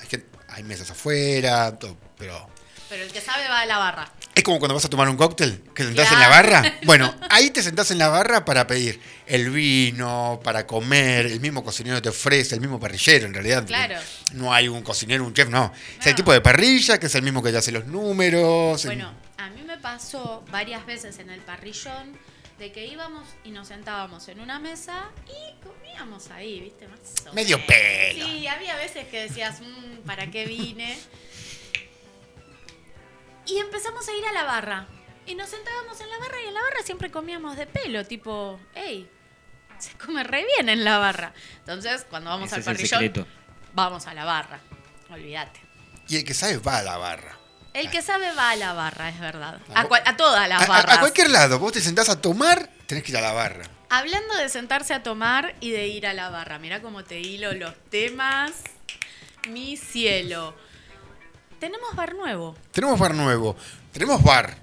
Hay, 0.00 0.06
gen- 0.08 0.26
hay 0.48 0.62
mesas 0.62 0.90
afuera, 0.90 1.78
todo, 1.78 1.96
pero... 2.18 2.50
Pero 2.88 3.04
el 3.04 3.10
que 3.12 3.22
sabe 3.22 3.48
va 3.48 3.60
a 3.60 3.66
la 3.66 3.78
barra. 3.78 4.12
Es 4.34 4.42
como 4.42 4.58
cuando 4.58 4.74
vas 4.74 4.84
a 4.84 4.90
tomar 4.90 5.08
un 5.08 5.16
cóctel, 5.16 5.62
que 5.74 5.82
sentás 5.82 6.08
en 6.12 6.18
Ya. 6.18 6.20
la 6.20 6.28
barra. 6.28 6.62
Bueno, 6.84 7.14
ahí 7.30 7.50
te 7.50 7.62
sentás 7.62 7.90
en 7.90 7.96
la 7.98 8.08
barra 8.08 8.44
para 8.44 8.66
pedir 8.66 9.00
el 9.26 9.48
vino, 9.50 10.40
para 10.44 10.66
comer, 10.66 11.24
el 11.26 11.40
mismo 11.40 11.64
cocinero 11.64 12.02
te 12.02 12.10
ofrece, 12.10 12.54
el 12.54 12.60
mismo 12.60 12.78
parrillero 12.78 13.26
en 13.26 13.32
realidad. 13.32 13.64
Claro. 13.66 13.94
No 14.32 14.52
hay 14.52 14.68
un 14.68 14.82
cocinero, 14.82 15.24
un 15.24 15.32
chef, 15.32 15.48
no. 15.48 15.72
Es 15.98 16.06
el 16.06 16.12
No. 16.12 16.16
tipo 16.16 16.32
de 16.34 16.42
parrilla, 16.42 16.98
que 16.98 17.06
es 17.06 17.14
el 17.14 17.22
mismo 17.22 17.42
que 17.42 17.50
te 17.50 17.56
hace 17.58 17.72
los 17.72 17.86
números. 17.86 18.84
Bueno, 18.84 19.10
a 19.38 19.48
mí 19.50 19.62
me 19.62 19.78
pasó 19.78 20.44
varias 20.50 20.84
veces 20.84 21.18
en 21.18 21.30
el 21.30 21.40
parrillón 21.40 22.18
de 22.62 22.70
que 22.70 22.86
íbamos 22.86 23.26
y 23.42 23.50
nos 23.50 23.66
sentábamos 23.66 24.28
en 24.28 24.38
una 24.38 24.60
mesa 24.60 25.10
y 25.26 25.60
comíamos 25.64 26.30
ahí, 26.30 26.60
¿viste? 26.60 26.86
Más 26.86 27.00
o 27.28 27.32
Medio 27.32 27.58
pelo. 27.66 28.24
Sí, 28.24 28.46
había 28.46 28.76
veces 28.76 29.08
que 29.08 29.22
decías, 29.22 29.60
"Mm, 29.60 30.06
¿para 30.06 30.30
qué 30.30 30.46
vine? 30.46 30.96
Y 33.46 33.58
empezamos 33.58 34.06
a 34.08 34.16
ir 34.16 34.24
a 34.26 34.32
la 34.32 34.44
barra. 34.44 34.86
Y 35.26 35.34
nos 35.34 35.48
sentábamos 35.50 36.00
en 36.00 36.08
la 36.08 36.18
barra 36.18 36.40
y 36.40 36.46
en 36.46 36.54
la 36.54 36.62
barra 36.62 36.82
siempre 36.84 37.10
comíamos 37.10 37.56
de 37.56 37.66
pelo, 37.66 38.06
tipo, 38.06 38.60
hey, 38.76 39.10
se 39.78 39.98
come 39.98 40.22
re 40.22 40.44
bien 40.44 40.68
en 40.68 40.84
la 40.84 40.98
barra. 40.98 41.34
Entonces, 41.58 42.06
cuando 42.08 42.30
vamos 42.30 42.46
Ese 42.46 42.56
al 42.56 42.64
parrillón, 42.64 43.26
vamos 43.72 44.06
a 44.06 44.14
la 44.14 44.24
barra. 44.24 44.60
Olvídate. 45.10 45.60
Y 46.06 46.14
el 46.16 46.24
que 46.24 46.32
sabe 46.32 46.58
va 46.58 46.78
a 46.78 46.82
la 46.82 46.96
barra. 46.96 47.41
El 47.74 47.90
que 47.90 48.02
sabe 48.02 48.32
va 48.34 48.50
a 48.50 48.56
la 48.56 48.72
barra, 48.74 49.08
es 49.08 49.18
verdad. 49.18 49.58
A, 49.74 49.80
a 49.80 50.16
todas 50.16 50.48
las 50.48 50.60
A, 50.62 50.64
a- 50.64 50.68
barras. 50.68 50.96
a 50.96 51.00
cualquier 51.00 51.30
lado, 51.30 51.58
vos 51.58 51.72
te 51.72 51.80
sentás 51.80 52.08
a 52.10 52.20
tomar, 52.20 52.68
tenés 52.86 53.02
que 53.04 53.12
ir 53.12 53.16
a 53.16 53.20
la 53.22 53.32
barra. 53.32 53.64
Hablando 53.88 54.34
de 54.36 54.48
sentarse 54.48 54.92
a 54.94 55.02
tomar 55.02 55.54
y 55.60 55.70
de 55.70 55.86
ir 55.88 56.06
a 56.06 56.12
la 56.14 56.28
barra, 56.30 56.58
mira 56.58 56.80
cómo 56.82 57.04
te 57.04 57.20
hilo 57.20 57.52
los 57.52 57.74
temas. 57.90 58.52
Mi 59.48 59.76
cielo. 59.76 60.54
Tenemos 61.58 61.94
bar 61.94 62.14
nuevo. 62.14 62.56
Tenemos 62.72 62.98
bar 62.98 63.14
nuevo, 63.14 63.56
tenemos 63.92 64.22
bar. 64.22 64.56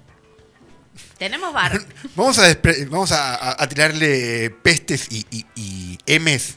Tenemos 1.18 1.52
bar. 1.52 1.78
Vamos 2.16 2.38
a, 2.38 2.56
vamos 2.88 3.12
a, 3.12 3.34
a- 3.34 3.62
a 3.62 3.68
tirarle 3.68 4.50
pestes 4.50 5.08
y, 5.10 5.26
y, 5.30 5.46
y 5.54 6.18
M's 6.18 6.56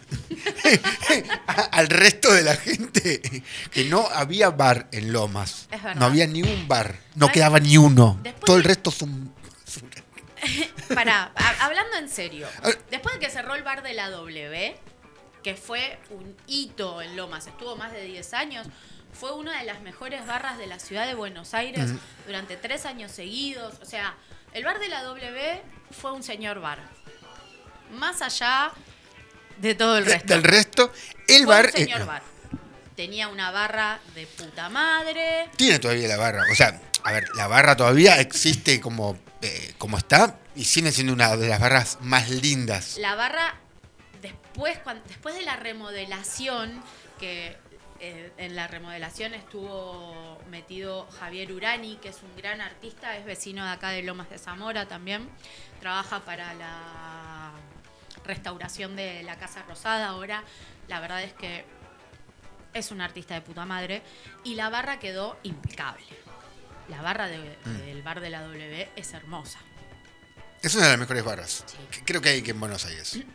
al 1.71 1.87
resto 1.89 2.31
de 2.33 2.43
la 2.43 2.55
gente 2.55 3.21
que 3.71 3.83
no 3.85 4.07
había 4.09 4.49
bar 4.51 4.87
en 4.91 5.11
Lomas. 5.11 5.67
Es 5.71 5.81
verdad. 5.83 5.99
No 5.99 6.05
había 6.05 6.27
ni 6.27 6.41
un 6.43 6.67
bar, 6.67 6.95
no 7.15 7.27
Ay, 7.27 7.31
quedaba 7.33 7.59
ni 7.59 7.77
uno. 7.77 8.19
después 8.23 8.45
Todo 8.45 8.57
el 8.57 8.63
resto 8.63 8.91
son... 8.91 9.33
Pará, 10.93 11.31
ha- 11.35 11.65
hablando 11.65 11.97
en 11.97 12.09
serio. 12.09 12.47
Después 12.91 13.15
de 13.15 13.19
que 13.19 13.29
cerró 13.31 13.55
el 13.55 13.63
bar 13.63 13.83
de 13.83 13.93
la 13.93 14.09
W, 14.09 14.75
que 15.43 15.55
fue 15.55 15.99
un 16.09 16.35
hito 16.47 17.01
en 17.01 17.15
Lomas, 17.15 17.47
estuvo 17.47 17.75
más 17.75 17.91
de 17.91 18.03
10 18.05 18.33
años, 18.33 18.67
fue 19.13 19.33
una 19.33 19.59
de 19.59 19.65
las 19.65 19.81
mejores 19.81 20.25
barras 20.25 20.57
de 20.57 20.67
la 20.67 20.79
ciudad 20.79 21.05
de 21.05 21.13
Buenos 21.15 21.53
Aires 21.53 21.91
durante 22.25 22.57
tres 22.57 22.85
años 22.85 23.11
seguidos. 23.11 23.75
O 23.81 23.85
sea, 23.85 24.15
el 24.53 24.63
bar 24.63 24.79
de 24.79 24.87
la 24.87 25.03
W 25.03 25.61
fue 25.91 26.11
un 26.11 26.23
señor 26.23 26.59
bar. 26.59 26.79
Más 27.91 28.21
allá 28.21 28.71
de 29.57 29.75
todo 29.75 29.97
el 29.97 30.05
resto. 30.05 30.33
Del 30.33 30.43
resto, 30.43 30.91
el 31.27 31.45
Fue 31.45 31.55
bar... 31.55 31.65
un 31.65 31.71
señor 31.71 32.01
eh, 32.01 32.05
bar. 32.05 32.23
Tenía 32.95 33.27
una 33.27 33.51
barra 33.51 33.99
de 34.13 34.27
puta 34.27 34.69
madre. 34.69 35.49
Tiene 35.55 35.79
todavía 35.79 36.07
la 36.07 36.17
barra. 36.17 36.43
O 36.51 36.55
sea, 36.55 36.79
a 37.03 37.11
ver, 37.11 37.27
la 37.35 37.47
barra 37.47 37.75
todavía 37.75 38.19
existe 38.19 38.79
como, 38.79 39.17
eh, 39.41 39.73
como 39.77 39.97
está 39.97 40.37
y 40.55 40.65
sigue 40.65 40.91
siendo 40.91 41.13
una 41.13 41.35
de 41.35 41.47
las 41.47 41.59
barras 41.59 41.97
más 42.01 42.29
lindas. 42.29 42.97
La 42.97 43.15
barra, 43.15 43.55
después, 44.21 44.77
después 45.07 45.35
de 45.35 45.41
la 45.41 45.55
remodelación, 45.55 46.83
que 47.19 47.57
eh, 48.05 48.31
en 48.37 48.55
la 48.55 48.67
remodelación 48.67 49.33
estuvo 49.33 50.37
metido 50.49 51.07
Javier 51.19 51.51
Urani, 51.53 51.95
que 51.97 52.09
es 52.09 52.21
un 52.21 52.35
gran 52.35 52.59
artista, 52.59 53.15
es 53.17 53.23
vecino 53.25 53.63
de 53.63 53.71
acá 53.71 53.89
de 53.91 54.03
Lomas 54.03 54.29
de 54.29 54.37
Zamora 54.37 54.87
también, 54.87 55.29
trabaja 55.79 56.19
para 56.25 56.53
la 56.53 57.51
restauración 58.25 58.95
de 58.97 59.23
la 59.23 59.37
Casa 59.37 59.63
Rosada 59.63 60.09
ahora, 60.09 60.43
la 60.89 60.99
verdad 60.99 61.23
es 61.23 61.33
que 61.33 61.65
es 62.73 62.91
un 62.91 62.99
artista 63.01 63.35
de 63.35 63.41
puta 63.41 63.65
madre, 63.65 64.01
y 64.43 64.55
la 64.55 64.69
barra 64.69 64.99
quedó 64.99 65.37
impecable. 65.43 66.05
La 66.89 67.01
barra 67.01 67.27
de- 67.27 67.55
del 67.85 68.01
bar 68.01 68.19
de 68.19 68.29
la 68.29 68.41
W 68.41 68.89
es 68.97 69.13
hermosa. 69.13 69.59
Es 70.61 70.75
una 70.75 70.85
de 70.85 70.89
las 70.91 70.99
mejores 70.99 71.23
barras. 71.23 71.63
Sí. 71.65 71.77
Creo 72.05 72.21
que 72.21 72.29
hay 72.29 72.41
que 72.41 72.51
en 72.51 72.59
Buenos 72.59 72.85
Aires. 72.85 73.17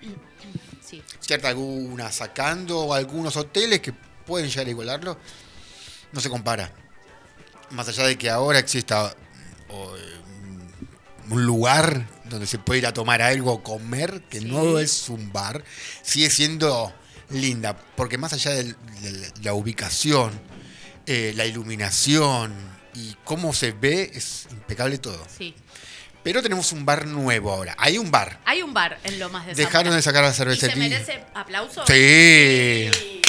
Sí. 0.80 1.02
Cierta 1.20 1.48
alguna 1.48 2.10
sacando 2.10 2.94
algunos 2.94 3.36
hoteles 3.36 3.80
que 3.80 3.92
pueden 4.28 4.48
llegar 4.48 4.66
a 4.66 4.70
igualarlo. 4.70 5.18
No 6.12 6.20
se 6.20 6.28
compara. 6.30 6.70
Más 7.70 7.88
allá 7.88 8.04
de 8.06 8.16
que 8.16 8.30
ahora 8.30 8.58
exista 8.60 9.14
o, 9.70 9.96
eh, 9.96 10.00
un- 11.30 11.44
lugar 11.46 12.06
donde 12.24 12.46
se 12.46 12.58
puede 12.58 12.78
ir 12.80 12.86
a 12.86 12.92
tomar 12.94 13.20
algo 13.22 13.52
o 13.52 13.62
comer, 13.62 14.22
que 14.30 14.38
Sí. 14.40 14.44
no 14.46 14.78
es 14.78 15.08
un 15.10 15.30
bar, 15.32 15.62
sigue 16.02 16.30
siendo 16.30 16.92
linda. 17.30 17.76
Porque 17.96 18.16
más 18.16 18.32
allá 18.32 18.52
de 18.52 18.74
la 19.42 19.52
ubicación, 19.54 20.32
eh, 21.06 21.32
la 21.36 21.44
iluminación 21.46 22.54
y 22.94 23.14
cómo 23.24 23.52
se 23.52 23.72
ve, 23.72 24.10
es 24.14 24.46
impecable 24.50 24.96
todo. 24.98 25.22
Sí. 25.36 25.54
Pero 26.22 26.42
tenemos 26.42 26.72
un 26.72 26.84
bar 26.86 27.06
nuevo 27.06 27.52
ahora. 27.52 27.74
Hay 27.78 27.96
un 27.98 28.10
bar. 28.10 28.40
Hay 28.46 28.62
un 28.62 28.72
bar 28.74 28.98
en 29.04 29.18
Lomas 29.18 29.46
de 29.46 29.54
Dejaron 29.54 29.84
Zamora. 29.92 29.96
de 29.96 30.02
sacar 30.02 30.22
la 30.24 30.28
¿Y 30.30 30.32
se 30.32 30.36
cervecería. 30.38 30.76
merece 30.76 31.24
aplauso? 31.34 31.84
Sí. 31.86 32.90
Sí. 32.92 33.20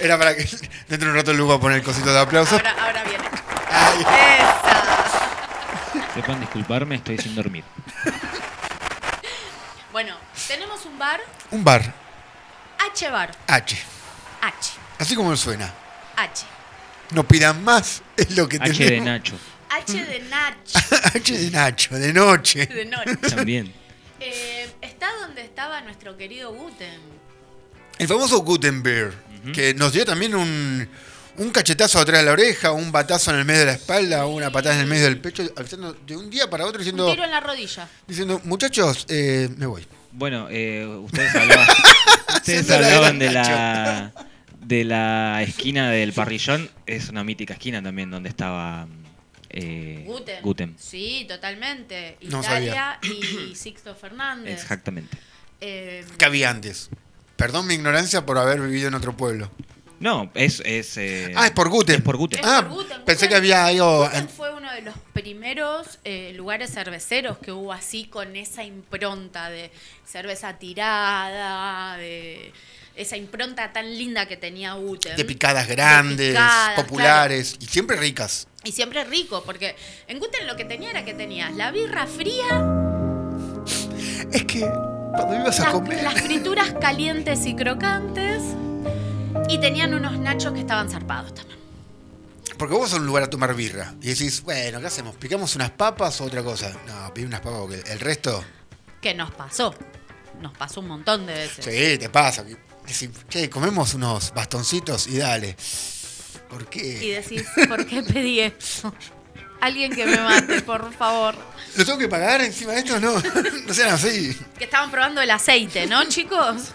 Era 0.00 0.18
para 0.18 0.34
que 0.36 0.42
dentro 0.88 1.06
de 1.06 1.10
un 1.10 1.14
rato 1.14 1.32
Lu 1.32 1.46
va 1.48 1.54
a 1.56 1.60
poner 1.60 1.78
el 1.78 1.84
cosito 1.84 2.12
de 2.12 2.18
aplauso. 2.20 2.56
Ahora, 2.56 2.74
ahora 2.78 3.04
viene. 3.04 3.24
Ay, 3.70 4.00
Esa. 4.00 6.14
Sepan 6.14 6.40
disculparme, 6.40 6.96
estoy 6.96 7.18
sin 7.18 7.34
dormir. 7.34 7.64
Bueno, 9.92 10.16
tenemos 10.48 10.84
un 10.86 10.98
bar, 10.98 11.20
un 11.50 11.62
bar. 11.64 11.92
H 12.78 13.10
Bar. 13.10 13.30
H. 13.46 13.76
H. 14.40 14.72
Así 14.98 15.14
como 15.14 15.36
suena. 15.36 15.72
H. 16.16 16.44
No 17.12 17.24
pidan 17.26 17.62
más. 17.64 18.02
Es 18.16 18.36
lo 18.36 18.48
que 18.48 18.58
H 18.60 18.84
de. 18.84 19.00
Nacho. 19.00 19.34
H 19.70 20.04
de 20.04 20.20
Nacho. 20.20 20.78
H 21.14 21.38
de 21.38 21.50
Nacho, 21.50 21.94
de 21.96 22.12
noche. 22.12 22.66
De 22.66 22.84
noche. 22.84 23.16
También. 23.16 23.72
Eh, 24.20 24.68
está 24.80 25.08
donde 25.20 25.42
estaba 25.42 25.80
nuestro 25.80 26.16
querido 26.16 26.52
Guten. 26.52 27.00
El 27.98 28.08
famoso 28.08 28.38
Gutenberg. 28.40 29.14
Que 29.52 29.74
nos 29.74 29.92
dio 29.92 30.04
también 30.04 30.34
un, 30.34 30.88
un 31.38 31.50
cachetazo 31.50 31.98
atrás 31.98 32.20
de 32.20 32.26
la 32.26 32.32
oreja, 32.32 32.72
un 32.72 32.92
batazo 32.92 33.30
en 33.32 33.38
el 33.38 33.44
medio 33.44 33.60
de 33.60 33.66
la 33.66 33.72
espalda, 33.72 34.26
una 34.26 34.50
patada 34.50 34.74
en 34.76 34.82
el 34.82 34.86
medio 34.86 35.04
del 35.04 35.18
pecho, 35.18 35.42
avisando 35.56 35.92
de 35.92 36.16
un 36.16 36.30
día 36.30 36.48
para 36.48 36.64
otro 36.64 36.78
Un 36.78 36.84
diciendo, 36.84 37.10
tiro 37.10 37.24
en 37.24 37.30
la 37.30 37.40
rodilla. 37.40 37.88
diciendo 38.06 38.40
muchachos, 38.44 39.06
eh, 39.08 39.48
me 39.56 39.66
voy. 39.66 39.86
Bueno, 40.12 40.48
eh, 40.50 40.86
ustedes 40.86 41.34
hablaban, 41.34 41.66
ustedes 42.34 42.66
de 43.18 43.30
la 43.30 44.12
de 44.60 44.84
la 44.84 45.42
esquina 45.42 45.90
del 45.90 46.12
parrillón. 46.12 46.70
Es 46.86 47.08
una 47.08 47.24
mítica 47.24 47.54
esquina 47.54 47.82
también 47.82 48.10
donde 48.10 48.28
estaba 48.28 48.86
eh, 49.50 50.04
Guten. 50.06 50.42
Guten. 50.42 50.74
Sí, 50.78 51.26
totalmente. 51.28 52.16
No 52.22 52.40
Italia 52.40 52.98
y 53.02 53.54
Sixto 53.54 53.94
Fernández. 53.94 54.52
Exactamente. 54.60 55.16
Eh, 55.60 56.04
¿Qué 56.18 56.24
había 56.24 56.50
antes? 56.50 56.90
Perdón 57.36 57.66
mi 57.66 57.74
ignorancia 57.74 58.24
por 58.24 58.38
haber 58.38 58.60
vivido 58.60 58.88
en 58.88 58.94
otro 58.94 59.16
pueblo. 59.16 59.50
No, 60.00 60.30
es. 60.34 60.60
es 60.66 60.96
eh, 60.98 61.32
Ah, 61.36 61.46
es 61.46 61.52
por 61.52 61.68
Guten. 61.68 61.96
Es 61.96 62.02
por 62.02 62.16
Guten. 62.16 62.40
Es 62.40 62.46
Ah, 62.46 62.62
por 62.66 62.76
Guten. 62.78 63.04
pensé 63.04 63.26
Guten- 63.26 63.28
que 63.30 63.34
había 63.36 63.72
ido... 63.72 64.04
Guten 64.04 64.28
fue 64.28 64.52
uno 64.52 64.70
de 64.72 64.82
los 64.82 64.94
primeros 65.12 65.98
eh, 66.04 66.32
lugares 66.36 66.72
cerveceros 66.72 67.38
que 67.38 67.52
hubo 67.52 67.72
así 67.72 68.04
con 68.06 68.36
esa 68.36 68.64
impronta 68.64 69.48
de 69.50 69.70
cerveza 70.04 70.58
tirada, 70.58 71.96
de 71.96 72.52
esa 72.96 73.16
impronta 73.16 73.72
tan 73.72 73.96
linda 73.96 74.26
que 74.26 74.36
tenía 74.36 74.74
Guten. 74.74 75.16
de 75.16 75.24
picadas 75.24 75.66
grandes, 75.68 76.30
picadas, 76.30 76.74
populares 76.80 77.56
y 77.60 77.66
siempre 77.66 77.96
ricas. 77.96 78.46
Y 78.64 78.72
siempre 78.72 79.04
rico, 79.04 79.42
porque 79.44 79.74
en 80.06 80.18
Guten 80.18 80.46
lo 80.46 80.56
que 80.56 80.64
tenía 80.64 80.90
era 80.90 81.04
que 81.04 81.14
tenías 81.14 81.54
la 81.54 81.70
birra 81.70 82.06
fría, 82.06 82.64
Es 84.32 84.44
que 84.44 84.70
cuando 85.16 85.36
ibas 85.36 85.60
a 85.60 85.64
las, 85.64 85.72
comer... 85.72 86.02
las 86.02 86.20
frituras 86.20 86.74
calientes 86.80 87.46
y 87.46 87.54
crocantes, 87.54 88.42
y 89.48 89.58
tenían 89.58 89.94
unos 89.94 90.18
nachos 90.18 90.52
que 90.52 90.60
estaban 90.60 90.88
zarpados 90.90 91.34
también. 91.34 91.58
Porque 92.58 92.74
vos 92.74 92.82
vas 92.82 92.94
a 92.94 92.96
un 92.96 93.06
lugar 93.06 93.24
a 93.24 93.30
tomar 93.30 93.54
birra 93.54 93.94
y 94.00 94.08
decís, 94.08 94.42
bueno, 94.42 94.80
¿qué 94.80 94.86
hacemos? 94.86 95.16
¿Picamos 95.16 95.56
unas 95.56 95.70
papas 95.72 96.20
o 96.20 96.24
otra 96.24 96.42
cosa? 96.42 96.72
No, 96.86 97.12
pedí 97.12 97.24
unas 97.24 97.40
papas 97.40 97.60
porque 97.60 97.82
el 97.90 97.98
resto... 98.00 98.44
Que 99.00 99.12
nos 99.12 99.32
pasó. 99.32 99.74
Nos 100.40 100.56
pasó 100.56 100.80
un 100.80 100.88
montón 100.88 101.26
de 101.26 101.34
veces. 101.34 101.64
Sí, 101.64 101.98
te 101.98 102.08
pasa. 102.08 102.44
Decís, 102.44 103.10
che, 103.28 103.50
comemos 103.50 103.94
unos 103.94 104.32
bastoncitos 104.34 105.06
y 105.08 105.18
dale. 105.18 105.56
¿Por 106.48 106.62
Y 106.62 106.66
qué? 106.66 107.22
decís, 107.22 107.44
¿por 107.68 107.84
qué 107.86 108.02
pedí 108.02 108.40
eso? 108.40 108.94
Alguien 109.64 109.92
que 109.94 110.04
me 110.04 110.18
mate, 110.18 110.60
por 110.62 110.92
favor. 110.92 111.34
¿Lo 111.76 111.84
tengo 111.84 111.98
que 111.98 112.08
pagar 112.08 112.42
encima 112.42 112.72
de 112.72 112.78
esto? 112.80 113.00
No, 113.00 113.14
no 113.66 113.74
sean 113.74 113.94
así. 113.94 114.36
Que 114.58 114.64
estaban 114.64 114.90
probando 114.90 115.20
el 115.22 115.30
aceite, 115.30 115.86
¿no, 115.86 116.04
chicos? 116.04 116.72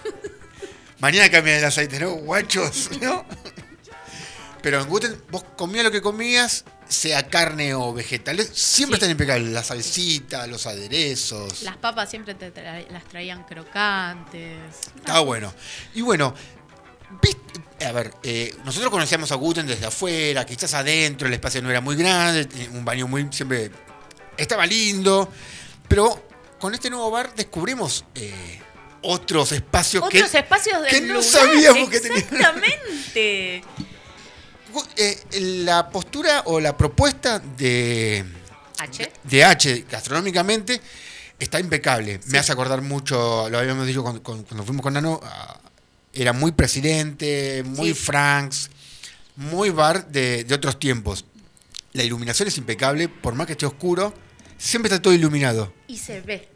Mañana 0.99 1.29
cambian 1.29 1.57
el 1.59 1.65
aceite, 1.65 1.99
¿no? 1.99 2.11
Guachos, 2.13 2.89
¿no? 2.99 3.25
Pero 4.61 4.81
en 4.81 4.87
Guten, 4.89 5.21
vos 5.29 5.43
comías 5.55 5.85
lo 5.85 5.91
que 5.91 6.01
comías, 6.01 6.65
sea 6.87 7.27
carne 7.29 7.73
o 7.75 7.93
vegetales, 7.93 8.49
siempre 8.53 8.95
Sí. 8.97 9.01
están 9.03 9.11
impecables. 9.11 9.49
La 9.53 9.63
salsita, 9.63 10.47
los 10.47 10.65
aderezos. 10.67 11.61
Las 11.61 11.77
papas 11.77 12.09
siempre 12.09 12.33
te 12.33 12.53
tra- 12.53 12.85
las 12.89 13.03
traían 13.05 13.43
crocantes. 13.43 14.57
Está 14.97 15.19
bueno. 15.19 15.53
Y 15.93 16.01
bueno, 16.01 16.33
¿viste? 17.21 17.61
A 17.85 17.91
ver, 17.91 18.13
eh, 18.23 18.55
nosotros 18.65 18.91
conocíamos 18.91 19.31
a 19.31 19.35
Guten 19.35 19.65
desde 19.67 19.85
afuera, 19.85 20.45
quizás 20.45 20.73
adentro, 20.73 21.27
el 21.27 21.33
espacio 21.33 21.61
no 21.61 21.69
era 21.69 21.81
muy 21.81 21.95
grande, 21.95 22.47
un 22.71 22.83
baño 22.85 23.07
muy, 23.07 23.27
siempre 23.31 23.71
estaba 24.37 24.65
lindo, 24.65 25.29
pero 25.87 26.27
con 26.59 26.73
este 26.73 26.89
nuevo 26.89 27.09
bar 27.11 27.33
descubrimos 27.35 28.05
eh, 28.15 28.59
otros 29.01 29.51
espacios 29.53 30.03
Otros 30.03 30.29
que, 30.31 30.37
espacios 30.39 30.81
del 30.81 30.89
que 30.89 31.01
no 31.01 31.21
sabíamos 31.21 31.89
que 31.89 31.99
tenían. 31.99 32.19
Exactamente. 32.23 33.61
Eh, 34.97 35.19
la 35.63 35.89
postura 35.89 36.43
o 36.45 36.59
la 36.59 36.77
propuesta 36.77 37.39
de, 37.39 38.23
H. 38.77 39.11
de 39.23 39.43
H 39.43 39.85
gastronómicamente 39.89 40.79
está 41.39 41.59
impecable. 41.59 42.19
Me 42.27 42.37
hace 42.37 42.51
acordar 42.51 42.81
mucho, 42.83 43.49
lo 43.49 43.57
habíamos 43.57 43.87
dicho 43.87 44.03
cuando, 44.03 44.21
cuando- 44.21 44.45
cuando 44.45 44.63
fuimos 44.63 44.83
con 44.83 44.93
Nano, 44.93 45.19
a- 45.23 45.59
era 46.13 46.33
muy 46.33 46.51
presidente, 46.51 47.63
muy 47.65 47.89
Sí. 47.89 47.93
Franks, 47.95 48.69
muy 49.35 49.69
bar 49.69 50.07
de, 50.07 50.43
de 50.43 50.55
otros 50.55 50.79
tiempos. 50.79 51.25
La 51.93 52.03
iluminación 52.03 52.47
es 52.47 52.57
impecable, 52.57 53.07
por 53.09 53.35
más 53.35 53.47
que 53.47 53.53
esté 53.53 53.65
oscuro, 53.65 54.13
siempre 54.57 54.89
está 54.89 55.01
todo 55.01 55.13
iluminado. 55.13 55.73
Y 55.87 55.97
se 55.97 56.21
ve. 56.21 56.49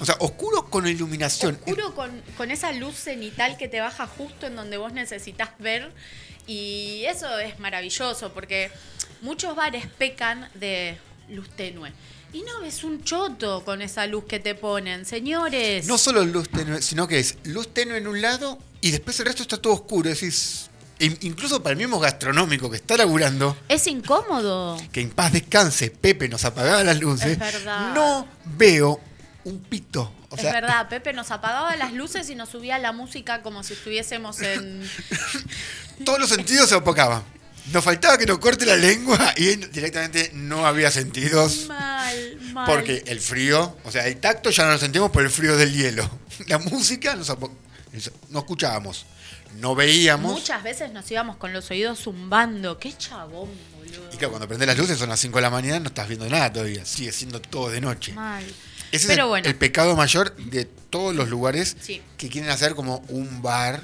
O 0.00 0.04
sea, 0.04 0.16
oscuro 0.20 0.70
con 0.70 0.86
iluminación. 0.86 1.56
Oscuro 1.56 1.94
con, 1.94 2.22
con 2.36 2.50
esa 2.50 2.72
luz 2.72 2.94
cenital 2.94 3.56
que 3.56 3.66
te 3.68 3.80
baja 3.80 4.06
justo 4.06 4.46
en 4.46 4.54
donde 4.54 4.76
vos 4.76 4.92
necesitas 4.92 5.50
ver. 5.58 5.92
Y 6.46 7.04
eso 7.06 7.38
es 7.38 7.58
maravilloso 7.58 8.32
porque 8.32 8.70
muchos 9.20 9.56
bares 9.56 9.86
pecan 9.98 10.48
de 10.54 10.96
luz 11.28 11.50
tenue. 11.50 11.92
Y 12.32 12.42
no 12.42 12.60
ves 12.60 12.84
un 12.84 13.02
choto 13.04 13.64
con 13.64 13.80
esa 13.80 14.06
luz 14.06 14.24
que 14.24 14.38
te 14.38 14.54
ponen, 14.54 15.04
señores. 15.06 15.86
No 15.86 15.96
solo 15.96 16.24
luz 16.24 16.48
tenue, 16.50 16.82
sino 16.82 17.08
que 17.08 17.18
es 17.20 17.36
luz 17.44 17.72
tenue 17.72 17.96
en 17.96 18.06
un 18.06 18.20
lado 18.20 18.58
y 18.80 18.90
después 18.90 19.18
el 19.20 19.26
resto 19.26 19.42
está 19.42 19.56
todo 19.56 19.72
oscuro. 19.72 20.10
Es 20.10 20.20
decir, 20.20 20.68
in- 20.98 21.16
incluso 21.22 21.62
para 21.62 21.72
el 21.72 21.78
mismo 21.78 21.98
gastronómico 21.98 22.68
que 22.70 22.76
está 22.76 22.96
laburando, 22.98 23.56
Es 23.68 23.86
incómodo. 23.86 24.76
que 24.92 25.00
en 25.00 25.10
paz 25.10 25.32
descanse, 25.32 25.90
Pepe 25.90 26.28
nos 26.28 26.44
apagaba 26.44 26.84
las 26.84 27.00
luces, 27.00 27.28
Es 27.32 27.38
verdad. 27.38 27.94
no 27.94 28.28
veo 28.44 29.00
un 29.44 29.60
pito. 29.60 30.12
O 30.28 30.36
sea, 30.36 30.48
es 30.48 30.52
verdad, 30.52 30.86
Pepe 30.90 31.14
nos 31.14 31.30
apagaba 31.30 31.74
las 31.76 31.94
luces 31.94 32.28
y 32.28 32.34
nos 32.34 32.50
subía 32.50 32.78
la 32.78 32.92
música 32.92 33.40
como 33.42 33.62
si 33.62 33.72
estuviésemos 33.72 34.42
en... 34.42 34.82
todos 36.04 36.18
los 36.20 36.28
sentidos 36.28 36.68
se 36.68 36.74
apocaban. 36.74 37.22
Nos 37.72 37.84
faltaba 37.84 38.16
que 38.16 38.24
nos 38.26 38.38
corte 38.38 38.64
la 38.64 38.76
lengua 38.76 39.34
y 39.36 39.56
directamente 39.56 40.30
no 40.34 40.66
había 40.66 40.90
sentidos. 40.90 41.66
Mal, 41.66 42.38
mal. 42.52 42.66
Porque 42.66 43.02
el 43.06 43.20
frío, 43.20 43.76
o 43.84 43.90
sea, 43.90 44.06
el 44.06 44.16
tacto 44.18 44.50
ya 44.50 44.64
no 44.64 44.72
lo 44.72 44.78
sentimos 44.78 45.10
por 45.10 45.22
el 45.22 45.30
frío 45.30 45.56
del 45.56 45.72
hielo. 45.72 46.08
La 46.46 46.58
música 46.58 47.14
nos 47.14 47.28
no 48.30 48.38
escuchábamos, 48.38 49.06
no 49.56 49.74
veíamos. 49.74 50.32
Muchas 50.32 50.62
veces 50.62 50.92
nos 50.92 51.10
íbamos 51.10 51.36
con 51.36 51.52
los 51.52 51.70
oídos 51.70 51.98
zumbando. 52.00 52.78
Qué 52.78 52.92
chabón, 52.96 53.50
boludo. 53.76 54.08
Y 54.12 54.16
claro, 54.16 54.30
cuando 54.30 54.46
prendés 54.46 54.68
las 54.68 54.78
luces 54.78 54.98
son 54.98 55.08
las 55.08 55.18
5 55.20 55.36
de 55.38 55.42
la 55.42 55.50
mañana, 55.50 55.80
no 55.80 55.88
estás 55.88 56.06
viendo 56.08 56.28
nada 56.28 56.52
todavía. 56.52 56.84
Sigue 56.84 57.12
siendo 57.12 57.40
todo 57.40 57.70
de 57.70 57.80
noche. 57.80 58.12
Mal. 58.12 58.44
Ese 58.92 59.08
Pero 59.08 59.22
es 59.22 59.24
el, 59.24 59.28
bueno. 59.28 59.48
el 59.48 59.54
pecado 59.56 59.96
mayor 59.96 60.34
de 60.36 60.64
todos 60.64 61.14
los 61.14 61.28
lugares 61.28 61.76
Sí. 61.80 62.00
que 62.16 62.28
quieren 62.28 62.50
hacer 62.50 62.74
como 62.74 62.98
un 63.08 63.42
bar 63.42 63.82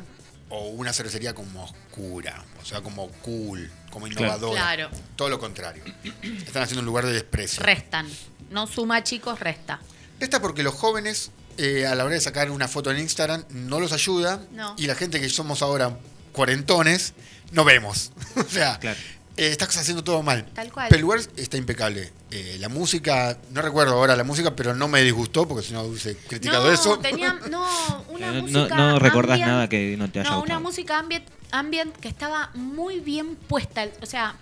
o 0.55 0.69
una 0.69 0.93
cervecería 0.93 1.35
como 1.35 1.65
oscura. 1.65 2.45
O 2.63 2.65
sea, 2.65 2.81
como 2.81 3.09
cool, 3.23 3.71
como 3.91 4.07
innovadora. 4.07 4.61
Claro. 4.61 4.91
Todo 5.17 5.29
lo 5.29 5.39
contrario. 5.39 5.83
Están 6.23 6.63
haciendo 6.63 6.81
un 6.81 6.87
lugar 6.87 7.05
de 7.07 7.13
desprecio. 7.13 7.63
Restan. 7.63 8.07
No 8.51 8.67
suma, 8.67 9.03
chicos, 9.03 9.41
resta. 9.41 9.81
Esta 10.21 10.41
porque 10.41 10.63
los 10.63 10.75
jóvenes, 10.75 11.33
eh, 11.59 11.87
a 11.87 11.95
la 11.95 12.05
hora 12.05 12.15
de 12.15 12.21
sacar 12.21 12.51
una 12.51 12.69
foto 12.69 12.91
en 12.91 12.99
Instagram, 13.01 13.45
no 13.51 13.81
los 13.81 13.93
ayuda. 13.93 14.41
No. 14.53 14.75
Y 14.79 14.87
la 14.87 14.95
gente 14.95 15.21
que 15.21 15.29
somos 15.29 15.61
ahora 15.63 15.99
cuarentones, 16.33 17.15
no 17.51 17.65
vemos. 17.65 18.13
o 18.37 18.45
sea, 18.49 18.79
Claro. 18.79 18.99
Eh, 19.37 19.49
estás 19.49 19.77
haciendo 19.77 20.05
todo 20.05 20.23
mal. 20.23 20.47
Tal 20.55 20.73
cual. 20.73 20.87
Pero 20.89 20.97
el 20.99 21.03
lugar 21.03 21.21
está 21.37 21.57
impecable. 21.57 22.13
Eh, 22.31 22.57
la 22.61 22.69
música, 22.69 23.39
no 23.53 23.63
recuerdo 23.63 23.95
ahora 23.95 24.17
la 24.17 24.25
música, 24.25 24.55
pero 24.57 24.75
no 24.75 24.89
me 24.89 25.03
disgustó 25.03 25.47
porque 25.47 25.65
si 25.67 25.73
no 25.73 25.83
hubiese 25.83 26.17
criticado 26.17 26.67
no, 26.67 26.73
eso. 26.73 26.99
tenía, 27.03 27.33
no, 27.51 27.67
una 28.09 28.29
No, 28.29 28.35
no- 28.35 28.43
música 28.43 28.75
no 28.77 28.99
recordás 28.99 29.39
ambient- 29.39 29.47
nada 29.47 29.69
que 29.69 29.97
no 29.97 30.11
te 30.11 30.21
haya 30.21 30.31
No, 30.31 30.37
gustado. 30.41 30.59
una 30.59 30.69
música 30.69 30.99
ambient, 30.99 31.25
ambient 31.53 31.97
que 31.97 32.09
estaba 32.09 32.51
muy 32.55 33.01
bien 33.01 33.37
puesta. 33.37 33.87
O 34.03 34.07
sea, 34.07 34.35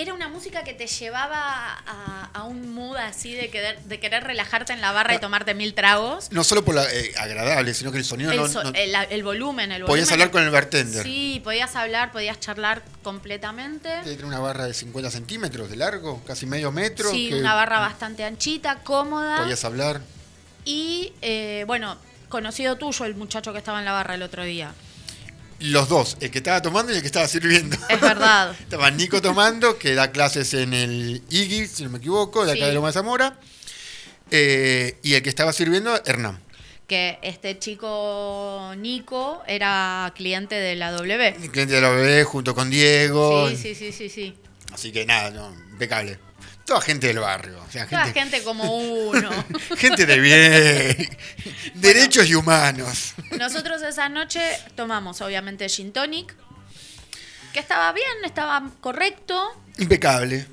era 0.00 0.14
una 0.14 0.28
música 0.28 0.62
que 0.62 0.74
te 0.74 0.86
llevaba 0.86 1.74
a, 1.84 2.30
a 2.32 2.44
un 2.44 2.72
mood 2.72 2.96
así 2.96 3.34
de 3.34 3.50
querer, 3.50 3.80
de 3.82 3.98
querer 3.98 4.22
relajarte 4.22 4.72
en 4.72 4.80
la 4.80 4.92
barra 4.92 5.14
y 5.16 5.18
tomarte 5.18 5.54
mil 5.54 5.74
tragos. 5.74 6.30
No 6.30 6.44
solo 6.44 6.64
por 6.64 6.76
la 6.76 6.84
eh, 6.84 7.12
agradable, 7.18 7.74
sino 7.74 7.90
que 7.90 7.98
el 7.98 8.04
sonido 8.04 8.30
El, 8.30 8.36
no, 8.38 8.48
so- 8.48 8.62
no- 8.62 8.70
el- 8.74 8.94
el 9.10 9.22
volumen, 9.24 9.72
el 9.72 9.84
Podías 9.84 10.10
hablar 10.12 10.30
con 10.30 10.44
el 10.44 10.50
bartender. 10.50 11.02
Sí, 11.02 11.40
podías 11.42 11.74
hablar, 11.74 12.12
podías 12.12 12.38
charlar 12.38 12.82
completamente. 13.02 13.90
Tiene 14.04 14.24
una 14.24 14.38
barra 14.38 14.66
de 14.66 14.74
50 14.74 15.10
centímetros 15.10 15.68
de 15.68 15.74
largo, 15.76 16.22
casi 16.24 16.46
medio 16.46 16.70
metro. 16.70 17.10
Sí, 17.10 17.30
que 17.30 17.34
una 17.40 17.54
barra 17.54 17.80
bastante 17.80 18.22
anchita, 18.24 18.76
cómoda. 18.84 19.38
Podías 19.38 19.64
hablar. 19.64 20.00
Y 20.64 21.12
eh, 21.22 21.64
bueno, 21.66 21.96
conocido 22.28 22.76
tuyo 22.76 23.04
el 23.04 23.16
muchacho 23.16 23.52
que 23.52 23.58
estaba 23.58 23.80
en 23.80 23.84
la 23.84 23.92
barra 23.92 24.14
el 24.14 24.22
otro 24.22 24.44
día. 24.44 24.72
Los 25.60 25.88
dos, 25.88 26.16
el 26.20 26.30
que 26.30 26.38
estaba 26.38 26.62
tomando 26.62 26.92
y 26.92 26.96
el 26.96 27.00
que 27.00 27.06
estaba 27.08 27.26
sirviendo. 27.26 27.76
Es 27.88 28.00
verdad. 28.00 28.54
Estaba 28.60 28.90
Nico 28.92 29.20
tomando, 29.20 29.76
que 29.78 29.94
da 29.94 30.12
clases 30.12 30.54
en 30.54 30.72
el 30.72 31.22
IGI, 31.30 31.66
si 31.66 31.82
no 31.84 31.90
me 31.90 31.98
equivoco, 31.98 32.44
de 32.46 32.52
acá 32.52 32.60
Sí. 32.60 32.66
de 32.66 32.72
Loma 32.74 32.88
de 32.88 32.92
Zamora. 32.92 33.40
Eh, 34.30 34.98
y 35.02 35.14
el 35.14 35.22
que 35.22 35.28
estaba 35.30 35.52
sirviendo, 35.52 36.00
Hernán. 36.04 36.40
que 36.86 37.18
este 37.22 37.58
chico 37.58 38.72
Nico 38.76 39.42
era 39.46 40.12
cliente 40.14 40.54
de 40.54 40.76
la 40.76 40.90
W. 40.92 41.34
Cliente 41.50 41.74
de 41.74 41.80
la 41.80 41.90
bebé 41.90 42.24
junto 42.24 42.54
con 42.54 42.70
Diego. 42.70 43.48
Sí, 43.50 43.56
sí, 43.56 43.74
sí, 43.74 43.92
sí, 43.92 44.08
sí. 44.08 44.34
Así 44.72 44.92
que 44.92 45.04
nada, 45.06 45.30
no, 45.30 45.52
impecable. 45.72 46.18
Toda 46.64 46.80
gente 46.82 47.06
del 47.06 47.18
barrio. 47.18 47.58
O 47.66 47.70
sea, 47.70 47.86
Toda 47.86 48.04
gente, 48.04 48.20
gente 48.20 48.42
como 48.42 48.76
uno. 48.76 49.30
gente 49.76 50.04
de 50.04 50.18
bien. 50.20 51.18
Derechos 51.74 52.28
y 52.28 52.34
humanos. 52.34 53.14
Nosotros 53.38 53.80
esa 53.82 54.08
noche 54.08 54.40
tomamos 54.74 55.20
obviamente 55.22 55.68
gin 55.68 55.92
tonic, 55.92 56.34
que 57.52 57.60
estaba 57.60 57.92
bien, 57.92 58.24
estaba 58.24 58.70
correcto. 58.80 59.40
Impecable. 59.78 60.46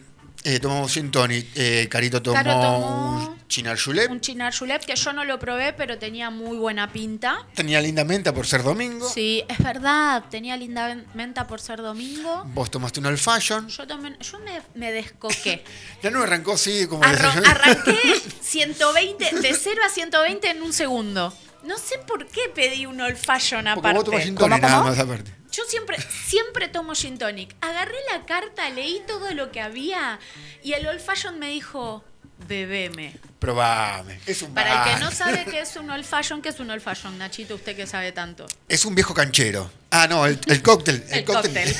Eh, 0.43 0.59
tomamos 0.59 0.93
gin 0.93 1.11
tonic. 1.11 1.47
Eh, 1.55 1.87
Carito 1.89 2.21
tomó, 2.21 3.34
chinar 3.47 3.77
julep. 3.79 4.09
Un 4.11 4.19
chinar 4.21 4.53
julep 4.57 4.83
que 4.85 4.95
yo 4.95 5.13
no 5.13 5.23
lo 5.23 5.37
probé, 5.39 5.73
pero 5.73 5.97
tenía 5.97 6.29
muy 6.29 6.57
buena 6.57 6.91
pinta. 6.91 7.45
Tenía 7.53 7.79
linda 7.81 8.03
menta 8.03 8.33
por 8.33 8.47
ser 8.47 8.63
domingo. 8.63 9.07
Sí, 9.09 9.43
es 9.47 9.59
verdad, 9.59 10.23
tenía 10.29 10.57
linda 10.57 10.95
menta 11.13 11.45
por 11.47 11.59
ser 11.61 11.81
domingo. 11.81 12.43
Vos 12.47 12.71
tomaste 12.71 12.99
un 12.99 13.05
old 13.07 13.17
fashion. 13.19 13.67
Yo, 13.69 13.85
tomé, 13.87 14.17
yo 14.19 14.39
me, 14.39 14.61
me 14.73 14.91
descoqué. 14.91 15.63
Ya 16.03 16.11
no 16.11 16.21
arrancó 16.23 16.53
así 16.53 16.87
como 16.87 17.03
Arro- 17.03 17.43
arranqué 17.47 17.97
120, 18.41 19.39
de 19.41 19.53
0 19.53 19.81
a 19.85 19.89
120 19.89 20.49
en 20.49 20.61
un 20.61 20.73
segundo. 20.73 21.33
No 21.63 21.77
sé 21.77 21.97
por 22.07 22.27
qué 22.27 22.41
pedí 22.53 22.85
un 22.85 23.01
old 23.01 23.17
fashion 23.17 23.63
Porque 23.65 23.79
aparte. 23.79 23.95
vos 23.97 24.05
tomás 24.05 24.23
gin 24.23 24.35
¿Cómo, 24.35 24.49
tonic 24.49 24.61
nada 24.63 24.77
cómo? 24.77 24.89
más 24.89 24.99
aparte. 24.99 25.31
Yo 25.51 25.63
siempre, 25.67 25.97
siempre 26.27 26.67
tomo 26.67 26.93
gin 26.93 27.17
tonic. 27.17 27.55
Agarré 27.61 27.95
la 28.11 28.25
carta, 28.25 28.69
leí 28.69 29.01
todo 29.07 29.31
lo 29.33 29.51
que 29.51 29.61
había 29.61 30.19
y 30.63 30.73
el 30.73 30.85
old 30.85 30.99
fashion 30.99 31.39
me 31.39 31.49
dijo, 31.49 32.03
bebeme. 32.47 33.15
Probame. 33.39 34.19
Es 34.25 34.41
un 34.41 34.53
Para 34.53 34.85
el 34.89 34.93
que 34.95 35.03
no 35.03 35.11
sabe 35.11 35.45
qué 35.45 35.61
es 35.61 35.75
un 35.75 35.89
old 35.89 36.03
fashion, 36.03 36.41
¿qué 36.41 36.49
es 36.49 36.59
un 36.59 36.69
old 36.71 36.81
fashion? 36.81 37.17
Nachito, 37.17 37.55
usted 37.55 37.75
que 37.75 37.85
sabe 37.87 38.11
tanto. 38.11 38.45
Es 38.67 38.85
un 38.85 38.95
viejo 38.95 39.13
canchero. 39.13 39.69
Ah, 39.91 40.07
no, 40.07 40.25
el, 40.25 40.39
el 40.47 40.61
cóctel. 40.61 41.03
El, 41.09 41.19
El 41.19 41.25
cóctel. 41.25 41.75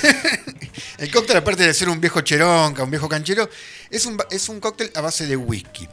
el 1.00 1.12
cóctel, 1.12 1.38
aparte 1.38 1.66
de 1.66 1.74
ser 1.74 1.90
un 1.90 2.00
viejo 2.00 2.22
cheronca, 2.22 2.84
un 2.84 2.92
viejo 2.92 3.10
canchero, 3.10 3.50
es 3.90 4.06
un, 4.06 4.18
es 4.30 4.48
un 4.50 4.60
cóctel 4.60 4.92
a 4.96 5.02
base 5.02 5.26
de 5.26 5.36
whisky. 5.36 5.88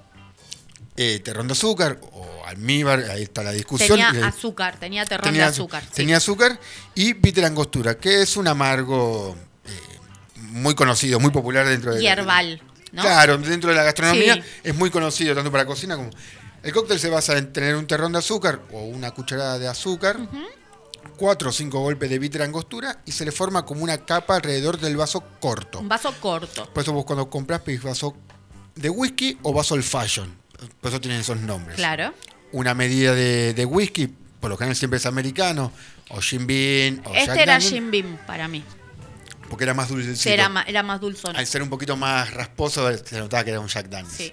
Eh, 0.97 1.21
terrón 1.21 1.49
de 1.49 1.53
azúcar 1.53 1.99
o 2.13 2.45
almíbar, 2.47 3.01
ahí 3.11 3.23
está 3.23 3.43
la 3.43 3.53
discusión. 3.53 3.99
Tenía 3.99 4.11
Eh, 4.21 4.25
azúcar, 4.25 4.77
tenía 4.79 5.07
terrón 5.07 5.25
tenía, 5.25 5.45
de 5.45 5.49
azúcar. 5.49 5.83
sí. 5.85 5.91
tenía 5.95 6.19
azúcar 6.19 6.61
y 6.95 7.15
bitter 7.15 7.47
angostura, 7.47 7.97
que 7.97 8.21
es 8.21 8.37
un 8.37 8.47
amargo 8.47 9.35
eh, 9.65 9.71
muy 10.37 10.75
conocido, 10.75 11.19
muy 11.19 11.31
popular 11.31 11.67
dentro 11.67 11.95
de... 11.95 12.03
Hierbal, 12.03 12.61
¿no? 12.93 13.03
Claro, 13.03 13.39
dentro 13.39 13.71
de 13.71 13.77
la 13.77 13.83
gastronomía 13.85 14.35
Sí. 14.37 14.43
es 14.65 14.75
muy 14.75 14.91
conocido 14.91 15.35
tanto 15.35 15.51
para 15.51 15.67
cocina 15.67 15.97
como... 15.97 16.11
El 16.63 16.73
cóctel 16.73 17.01
se 17.01 17.11
basa 17.11 17.37
en 17.37 17.53
tener 17.53 17.75
un 17.75 17.87
terrón 17.89 18.13
de 18.13 18.19
azúcar 18.19 18.61
o 18.73 18.83
una 18.85 19.11
cucharada 19.11 19.59
de 19.59 19.67
azúcar, 19.67 20.17
cuatro 21.17 21.51
o 21.51 21.53
cinco 21.53 21.81
golpes 21.81 22.09
de 22.09 22.19
bitter 22.19 22.43
angostura 22.43 23.01
y 23.05 23.13
se 23.13 23.25
le 23.25 23.33
forma 23.33 23.65
como 23.65 23.83
una 23.83 24.05
capa 24.05 24.37
alrededor 24.37 24.79
del 24.79 24.97
vaso 24.97 25.25
corto. 25.41 25.81
Un 25.81 25.89
vaso 25.89 26.15
corto. 26.21 26.71
Por 26.73 26.83
eso 26.83 26.93
vos 26.93 27.05
cuando 27.05 27.29
compras 27.29 27.61
pedís 27.63 27.83
vaso 27.83 28.17
de 28.77 28.89
whisky 28.91 29.37
o 29.43 29.53
vaso 29.53 29.75
old 29.75 29.83
fashion. 29.85 30.33
Por 30.81 30.91
eso 30.91 31.01
tienen 31.01 31.21
esos 31.21 31.41
nombres. 31.41 31.77
Claro. 31.77 32.15
Una 32.53 32.75
medida 32.75 33.13
de, 33.15 33.55
de 33.55 33.65
whisky, 33.65 34.09
por 34.39 34.51
lo 34.51 34.57
general 34.57 34.77
siempre 34.77 34.99
es 34.99 35.07
americano, 35.07 35.73
o 36.11 36.21
Jim 36.21 36.47
Beam, 36.47 37.03
o 37.05 37.13
Jack 37.13 37.29
Este 37.29 37.43
era 37.43 37.59
Jim 37.61 37.91
Beam 37.91 38.19
para 38.27 38.47
mí. 38.47 38.63
Porque 39.53 39.65
era 39.65 39.75
más 39.75 39.91
dulcecito. 39.91 40.31
Era, 40.31 40.49
ma- 40.49 40.63
era 40.67 40.83
más 40.83 40.99
dulzón. 40.99 41.37
Al 41.37 41.47
ser 41.47 41.61
un 41.63 41.69
poquito 41.69 41.95
más 41.95 42.33
rasposo, 42.33 42.91
se 42.97 43.19
notaba 43.19 43.45
que 43.45 43.51
era 43.51 43.61
un 43.61 43.69
Jack 43.69 43.89
Daniels. 43.91 44.17
Sí. 44.17 44.33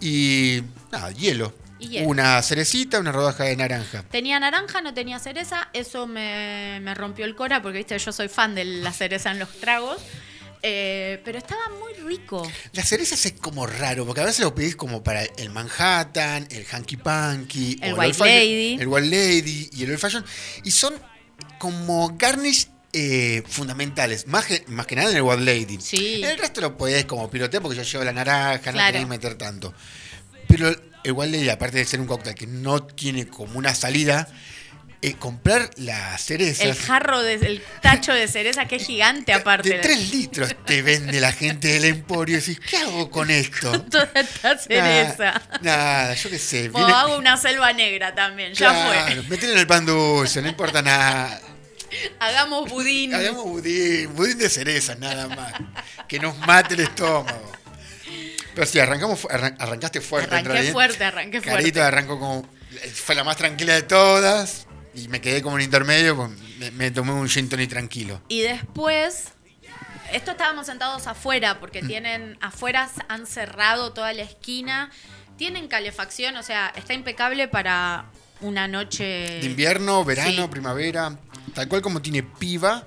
Y 0.00 0.62
nada, 0.92 1.10
hielo. 1.12 1.54
Y 1.78 1.88
hielo. 1.88 2.08
una 2.08 2.42
cerecita, 2.42 2.98
una 3.00 3.10
rodaja 3.10 3.44
de 3.44 3.56
naranja. 3.56 4.02
Tenía 4.10 4.38
naranja, 4.38 4.82
no 4.82 4.92
tenía 4.92 5.18
cereza. 5.18 5.70
Eso 5.72 6.06
me, 6.06 6.78
me 6.82 6.94
rompió 6.94 7.24
el 7.24 7.34
cora 7.34 7.62
porque, 7.62 7.78
viste, 7.78 7.98
yo 7.98 8.12
soy 8.12 8.28
fan 8.28 8.54
de 8.54 8.66
la 8.66 8.92
cereza 8.92 9.30
en 9.30 9.38
los 9.38 9.48
tragos. 9.60 9.96
Eh, 10.62 11.22
pero 11.24 11.38
estaba 11.38 11.62
muy 11.80 11.94
rico. 12.06 12.46
La 12.72 12.82
cereza 12.84 13.14
es 13.14 13.32
como 13.40 13.66
raro, 13.66 14.04
porque 14.04 14.20
a 14.20 14.24
veces 14.26 14.44
lo 14.44 14.54
pedís 14.54 14.76
como 14.76 15.02
para 15.02 15.22
el 15.22 15.48
Manhattan, 15.48 16.46
el 16.50 16.66
Hanky 16.70 16.98
Panky, 16.98 17.78
El 17.80 17.94
o 17.94 17.96
White 17.96 18.18
Fashion- 18.18 18.26
Lady. 18.26 18.76
el 18.78 18.86
White 18.88 19.06
Lady 19.08 19.70
y 19.72 19.84
el 19.84 19.90
Old 19.92 19.98
Fashion. 19.98 20.22
Y 20.64 20.70
son 20.70 20.92
como 21.58 22.14
garnish 22.18 22.68
eh, 22.92 23.42
fundamentales, 23.48 24.26
más 24.26 24.46
que, 24.46 24.64
más 24.68 24.86
que 24.86 24.96
nada 24.96 25.10
en 25.10 25.16
el 25.16 25.22
White 25.22 25.42
Lady. 25.42 25.78
Sí. 25.80 26.22
El 26.24 26.38
resto 26.38 26.60
lo 26.60 26.76
podés 26.76 27.04
como 27.04 27.30
pilotear 27.30 27.62
porque 27.62 27.76
ya 27.76 27.82
lleva 27.84 28.04
la 28.04 28.12
naranja, 28.12 28.70
no 28.70 28.72
Claro. 28.78 28.92
tenés 28.92 29.06
que 29.06 29.10
meter 29.10 29.34
tanto. 29.34 29.72
Pero 30.48 30.68
el 31.04 31.12
White 31.12 31.36
Lady, 31.36 31.48
aparte 31.48 31.78
de 31.78 31.84
ser 31.84 32.00
un 32.00 32.06
cóctel 32.06 32.34
que 32.34 32.46
no 32.46 32.82
tiene 32.82 33.26
como 33.28 33.58
una 33.58 33.74
salida, 33.74 34.28
eh, 35.02 35.14
comprar 35.14 35.70
la 35.76 36.18
cereza. 36.18 36.64
El 36.64 36.74
jarro, 36.74 37.22
de, 37.22 37.34
el 37.34 37.62
tacho 37.80 38.12
de 38.12 38.28
cereza 38.28 38.66
que 38.66 38.76
es 38.76 38.86
gigante 38.86 39.32
aparte. 39.34 39.68
De 39.70 39.78
3 39.78 40.10
litros 40.10 40.54
te 40.66 40.82
vende 40.82 41.20
la 41.20 41.32
gente 41.32 41.68
del 41.68 41.84
emporio 41.86 42.36
y 42.36 42.40
decís, 42.40 42.60
¿qué 42.68 42.76
hago 42.78 43.08
con 43.10 43.30
esto? 43.30 43.80
Toda 43.90 44.10
esta 44.14 44.58
cereza. 44.58 45.24
Nada, 45.24 45.58
nada, 45.62 46.14
yo 46.14 46.28
qué 46.28 46.38
sé. 46.38 46.68
O 46.72 46.78
viene- 46.78 46.92
hago 46.92 47.16
una 47.16 47.36
selva 47.38 47.72
negra 47.72 48.14
también, 48.14 48.52
ya 48.52 48.70
Claro, 48.72 49.22
metele 49.28 49.52
en 49.54 49.58
el 49.60 49.66
pan 49.66 49.86
dulce, 49.86 50.42
no 50.42 50.48
importa 50.48 50.82
nada. 50.82 51.40
Hagamos 52.20 52.68
budín. 52.70 53.14
Hagamos 53.14 53.44
budín, 53.44 54.14
budín 54.14 54.38
de 54.38 54.48
cereza, 54.48 54.94
nada 54.94 55.28
más. 55.28 55.52
Que 56.08 56.18
nos 56.18 56.36
mate 56.38 56.74
el 56.74 56.80
estómago. 56.80 57.52
Pero 58.54 58.66
sí, 58.66 58.78
arrancamos, 58.80 59.24
arran- 59.26 59.56
arrancaste 59.58 60.00
fuerte. 60.00 60.34
Arranqué 60.34 60.72
fuerte, 60.72 61.04
arranqué 61.04 61.40
fuerte. 61.40 61.58
Carito 61.62 61.82
arrancó 61.82 62.18
como. 62.18 62.48
Fue 62.94 63.14
la 63.14 63.24
más 63.24 63.36
tranquila 63.36 63.74
de 63.74 63.82
todas. 63.82 64.66
Y 64.94 65.06
me 65.08 65.20
quedé 65.20 65.40
como 65.42 65.56
en 65.58 65.64
intermedio. 65.64 66.16
pues, 66.16 66.30
Me, 66.58 66.70
me 66.72 66.90
tomé 66.90 67.12
un 67.12 67.28
gin 67.28 67.48
tonic 67.48 67.70
tranquilo. 67.70 68.20
Y 68.28 68.40
después, 68.42 69.28
esto 70.12 70.32
estábamos 70.32 70.66
sentados 70.66 71.06
afuera, 71.06 71.60
porque 71.60 71.80
tienen, 71.82 72.36
afuera 72.40 72.90
han 73.08 73.26
cerrado 73.26 73.92
toda 73.92 74.12
la 74.12 74.22
esquina, 74.22 74.90
tienen 75.36 75.68
calefacción, 75.68 76.36
o 76.36 76.42
sea, 76.42 76.72
está 76.76 76.92
impecable 76.92 77.46
para 77.48 78.06
una 78.40 78.66
noche... 78.66 79.04
De 79.40 79.46
invierno, 79.46 80.04
verano, 80.04 80.42
Sí. 80.42 80.48
primavera. 80.50 81.16
Tal 81.54 81.68
cual 81.68 81.82
como 81.82 82.02
tiene 82.02 82.22
piva, 82.22 82.84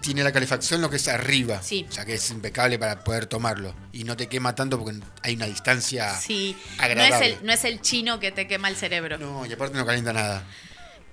tiene 0.00 0.22
la 0.22 0.32
calefacción 0.32 0.80
lo 0.80 0.90
que 0.90 0.96
es 0.96 1.08
arriba. 1.08 1.62
Sí. 1.62 1.86
O 1.88 1.92
sea 1.92 2.04
que 2.04 2.14
es 2.14 2.30
impecable 2.30 2.78
para 2.78 3.02
poder 3.02 3.26
tomarlo. 3.26 3.74
Y 3.92 4.04
no 4.04 4.16
te 4.16 4.28
quema 4.28 4.54
tanto 4.54 4.78
porque 4.78 4.98
hay 5.22 5.34
una 5.34 5.46
distancia 5.46 6.14
Sí, 6.14 6.56
no 6.76 6.84
agradable. 6.84 7.26
es, 7.32 7.38
el, 7.38 7.46
no 7.46 7.52
es 7.52 7.64
el 7.64 7.80
chino 7.80 8.20
que 8.20 8.32
te 8.32 8.46
quema 8.46 8.68
el 8.68 8.76
cerebro. 8.76 9.18
No, 9.18 9.46
y 9.46 9.52
aparte 9.52 9.76
no 9.76 9.84
calienta 9.86 10.12
nada. 10.12 10.44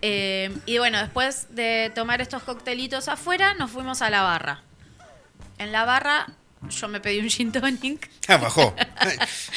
Eh, 0.02 0.56
y 0.66 0.78
bueno, 0.80 1.00
después 1.00 1.48
de 1.56 1.92
tomar 1.96 2.22
estos 2.22 2.44
coctelitos 2.44 3.08
afuera, 3.08 3.54
nos 3.54 3.72
fuimos 3.72 4.02
a 4.02 4.10
la 4.10 4.22
barra. 4.22 4.62
En 5.58 5.72
la 5.72 5.86
barra 5.86 6.28
yo 6.70 6.88
me 6.88 7.00
pedí 7.00 7.20
un 7.20 7.30
gin 7.30 7.52
tonic. 7.52 8.10
Ah, 8.28 8.38
bajó. 8.38 8.76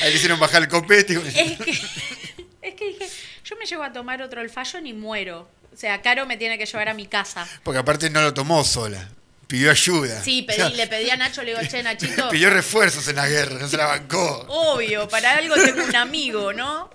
Ahí 0.00 0.10
le 0.10 0.14
hicieron 0.14 0.40
bajar 0.40 0.62
el 0.62 0.68
copete. 0.68 1.14
Es 1.14 1.58
que, 1.58 1.70
es 2.62 2.74
que 2.74 2.86
dije, 2.88 3.08
yo 3.44 3.56
me 3.56 3.66
llevo 3.66 3.82
a 3.84 3.92
tomar 3.92 4.22
otro 4.22 4.40
el 4.40 4.50
y 4.84 4.92
muero. 4.92 5.48
O 5.76 5.78
sea, 5.78 6.00
Caro 6.00 6.24
me 6.24 6.38
tiene 6.38 6.56
que 6.56 6.64
llevar 6.64 6.88
a 6.88 6.94
mi 6.94 7.06
casa. 7.06 7.46
Porque 7.62 7.78
aparte 7.78 8.08
no 8.08 8.22
lo 8.22 8.32
tomó 8.32 8.64
sola. 8.64 9.10
Pidió 9.46 9.70
ayuda. 9.70 10.24
Sí, 10.24 10.40
pedí, 10.42 10.56
O 10.62 10.68
sea, 10.68 10.70
le 10.70 10.86
pedí 10.86 11.10
a 11.10 11.16
Nacho, 11.18 11.42
le 11.42 11.54
digo, 11.54 11.60
che, 11.68 11.82
Nachito, 11.82 12.28
Pidió 12.30 12.48
refuerzos 12.48 13.06
en 13.08 13.16
la 13.16 13.28
guerra, 13.28 13.58
no 13.60 13.68
se 13.68 13.76
la 13.76 13.84
bancó. 13.86 14.46
obvio, 14.48 15.06
para 15.06 15.36
algo 15.36 15.54
tengo 15.62 15.84
un 15.84 15.94
amigo, 15.94 16.54
¿no? 16.54 16.88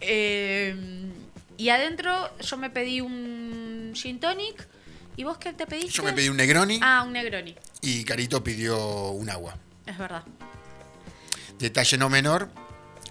Eh, 0.00 0.74
y 1.56 1.68
adentro 1.70 2.36
yo 2.40 2.56
me 2.56 2.68
pedí 2.68 3.00
un 3.00 3.92
gin 3.94 4.18
tonic. 4.18 4.66
¿Y 5.16 5.24
vos 5.24 5.38
qué 5.38 5.52
te 5.52 5.66
pediste? 5.66 5.90
Yo 5.92 6.02
me 6.02 6.12
pedí 6.12 6.28
un 6.28 6.36
Negroni 6.36 6.78
Ah, 6.82 7.02
un 7.04 7.12
Negroni. 7.12 7.54
y 7.80 8.04
Carito 8.04 8.42
pidió 8.42 9.10
un 9.10 9.30
agua. 9.30 9.56
Es 9.86 9.96
verdad. 9.98 10.22
Detalle 11.58 11.96
no 11.98 12.08
menor, 12.08 12.48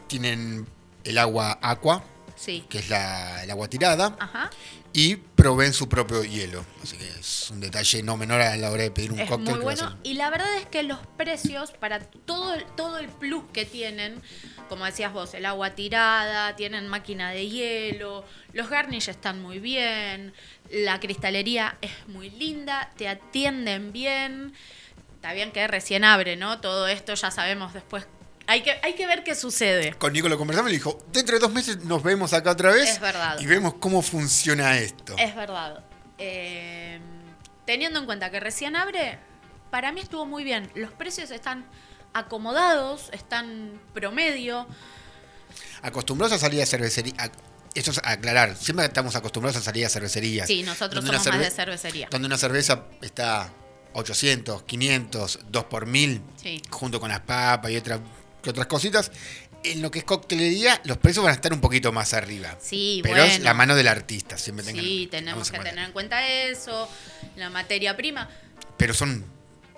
tienen 0.08 0.68
el 1.04 1.18
agua 1.18 1.58
aqua, 1.62 2.04
Sí. 2.38 2.64
que 2.70 2.80
es 2.80 2.90
la, 2.90 3.44
el 3.44 3.52
agua 3.52 3.68
tirada, 3.68 4.16
Ajá. 4.20 4.50
y 4.94 5.16
proveen 5.18 5.74
su 5.74 5.90
propio 5.90 6.24
hielo. 6.24 6.64
Así 6.82 6.96
que 6.96 7.08
es 7.10 7.50
un 7.52 7.60
detalle 7.60 8.04
no 8.04 8.16
menor 8.16 8.40
a 8.42 8.56
la 8.56 8.72
hora 8.72 8.84
de 8.84 8.92
pedir 8.92 9.12
un 9.12 9.20
Es 9.20 9.28
cóctel. 9.30 9.56
muy 9.56 9.64
bueno. 9.64 9.98
Y 10.04 10.14
la 10.14 10.30
verdad 10.30 10.56
es 10.56 10.66
que 10.68 10.84
los 10.84 11.00
precios, 11.18 11.72
para 11.72 12.00
todo, 12.00 12.54
el- 12.54 12.64
todo 12.76 13.00
el 13.00 13.08
plus 13.10 13.44
que 13.54 13.66
tienen, 13.66 14.22
como 14.70 14.86
decías 14.86 15.12
vos, 15.12 15.34
el 15.34 15.46
agua 15.46 15.72
tirada, 15.76 16.56
tienen 16.56 16.88
máquina 16.88 17.32
de 17.32 17.50
hielo, 17.50 18.24
los 18.54 18.70
garnish 18.70 19.10
están 19.10 19.42
muy 19.42 19.60
bien, 19.60 20.34
la 20.72 21.00
cristalería 21.00 21.78
es 21.82 21.92
muy 22.08 22.30
linda, 22.30 22.92
te 22.98 23.08
atienden 23.10 23.92
bien. 23.92 24.54
Está 25.16 25.34
bien 25.34 25.52
que 25.52 25.68
recién 25.68 26.04
abre, 26.04 26.36
¿no? 26.36 26.62
Todo 26.62 26.88
esto 26.88 27.14
ya 27.16 27.32
sabemos 27.32 27.74
después. 27.74 28.06
Hay 28.50 28.64
que, 28.64 28.72
hay 28.82 28.94
que 28.96 29.06
ver 29.06 29.24
qué 29.24 29.36
sucede. 29.36 29.94
Con 29.96 30.14
Nico 30.14 30.30
lo 30.30 30.38
conversamos 30.38 30.70
y 30.72 30.74
le 30.74 30.78
dijo, 30.78 30.98
dentro 31.12 31.36
de 31.36 31.40
dos 31.42 31.52
meses 31.52 31.84
nos 31.84 32.02
vemos 32.02 32.32
acá 32.34 32.52
otra 32.52 32.72
vez. 32.72 32.90
Es 32.92 33.00
verdad. 33.02 33.38
Y 33.40 33.46
vemos 33.46 33.76
cómo 33.76 34.02
funciona 34.02 34.78
esto. 34.80 35.16
Es 35.18 35.36
verdad. 35.36 35.84
Eh, 36.18 37.00
teniendo 37.66 38.00
en 38.00 38.06
cuenta 38.06 38.32
que 38.32 38.40
recién 38.40 38.76
abre, 38.78 39.20
para 39.70 39.92
mí 39.92 40.00
estuvo 40.00 40.26
muy 40.26 40.44
bien. 40.46 40.72
Los 40.76 40.92
precios 40.92 41.30
están 41.32 41.66
acomodados, 42.14 43.10
están 43.12 43.82
promedio. 43.94 44.66
Acostumbrados 45.82 46.34
a 46.34 46.40
salir 46.40 46.62
a 46.62 46.66
cervecería. 46.66 47.14
a- 47.20 47.32
esto 47.76 47.92
es 47.92 48.02
aclarar, 48.04 48.56
siempre 48.56 48.86
estamos 48.86 49.16
acostumbrados 49.16 49.56
a 49.58 49.62
salir 49.62 49.86
a 49.86 49.90
cervecerías. 49.90 50.48
Sí, 50.48 50.64
nosotros 50.64 51.06
somos 51.06 51.24
más 51.28 51.38
de 51.38 51.46
cerve- 51.48 51.52
cervecería. 51.52 52.08
Donde 52.10 52.26
una 52.26 52.38
cerveza 52.38 52.86
está 53.04 53.54
800, 53.94 54.64
500, 54.64 55.40
2 55.50 55.64
por 55.66 55.86
mil, 55.86 56.24
Sí. 56.42 56.60
junto 56.72 57.00
con 57.00 57.10
las 57.10 57.20
papas 57.20 57.70
y 57.70 57.78
otras, 57.78 58.00
que 58.42 58.50
otras 58.50 58.68
cositas. 58.68 59.12
En 59.64 59.82
lo 59.82 59.90
que 59.92 60.00
es 60.00 60.06
coctelería, 60.06 60.80
los 60.86 60.98
precios 60.98 61.24
van 61.26 61.32
a 61.32 61.36
estar 61.36 61.52
un 61.52 61.60
poquito 61.62 61.92
más 61.92 62.14
arriba. 62.14 62.56
Sí, 62.62 63.00
Pero 63.04 63.16
bueno. 63.16 63.32
es 63.34 63.40
la 63.42 63.54
mano 63.54 63.76
del 63.76 63.88
artista, 63.88 64.38
siempre 64.38 64.64
tengan- 64.66 64.84
Sí, 64.86 65.08
tenemos 65.10 65.50
que 65.52 65.58
tener 65.60 65.84
en 65.86 65.92
cuenta 65.92 66.26
eso, 66.28 66.88
la 67.36 67.50
materia 67.50 67.98
prima. 67.98 68.30
Pero 68.78 68.94
son, 68.94 69.26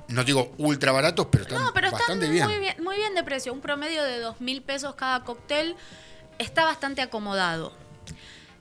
no 0.09 0.23
digo 0.25 0.53
ultra 0.57 0.91
baratos, 0.91 1.27
pero 1.31 1.43
están 1.45 1.63
No, 1.63 1.73
pero 1.73 1.87
están 1.87 1.99
bastante 1.99 2.25
muy 2.27 2.35
bien. 2.35 2.59
bien. 2.59 2.75
muy 2.83 2.97
bien 2.97 3.15
de 3.15 3.23
precio. 3.23 3.53
Un 3.53 3.61
promedio 3.61 4.03
de 4.03 4.19
dos 4.19 4.41
mil 4.41 4.61
pesos 4.61 4.95
cada 4.95 5.23
cóctel 5.23 5.75
está 6.37 6.65
bastante 6.65 7.01
acomodado. 7.01 7.73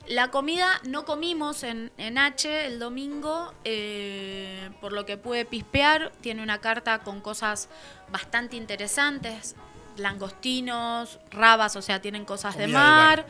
La 0.07 0.31
comida 0.31 0.81
no 0.85 1.05
comimos 1.05 1.65
en, 1.65 1.93
en 1.99 2.17
H 2.17 2.65
el 2.67 2.79
domingo, 2.79 3.53
eh, 3.65 4.71
por 4.81 4.93
lo 4.93 5.05
que 5.05 5.19
pude 5.19 5.45
pispear. 5.45 6.13
Tiene 6.23 6.43
una 6.43 6.61
carta 6.61 7.01
con 7.01 7.21
cosas 7.21 7.69
bastante 8.11 8.57
interesantes. 8.57 9.55
Langostinos, 9.99 11.19
rabas, 11.31 11.77
o 11.77 11.83
sea, 11.83 12.01
tienen 12.01 12.25
cosas 12.25 12.57
de 12.57 12.65
Comida 12.65 12.79
mar. 12.79 13.27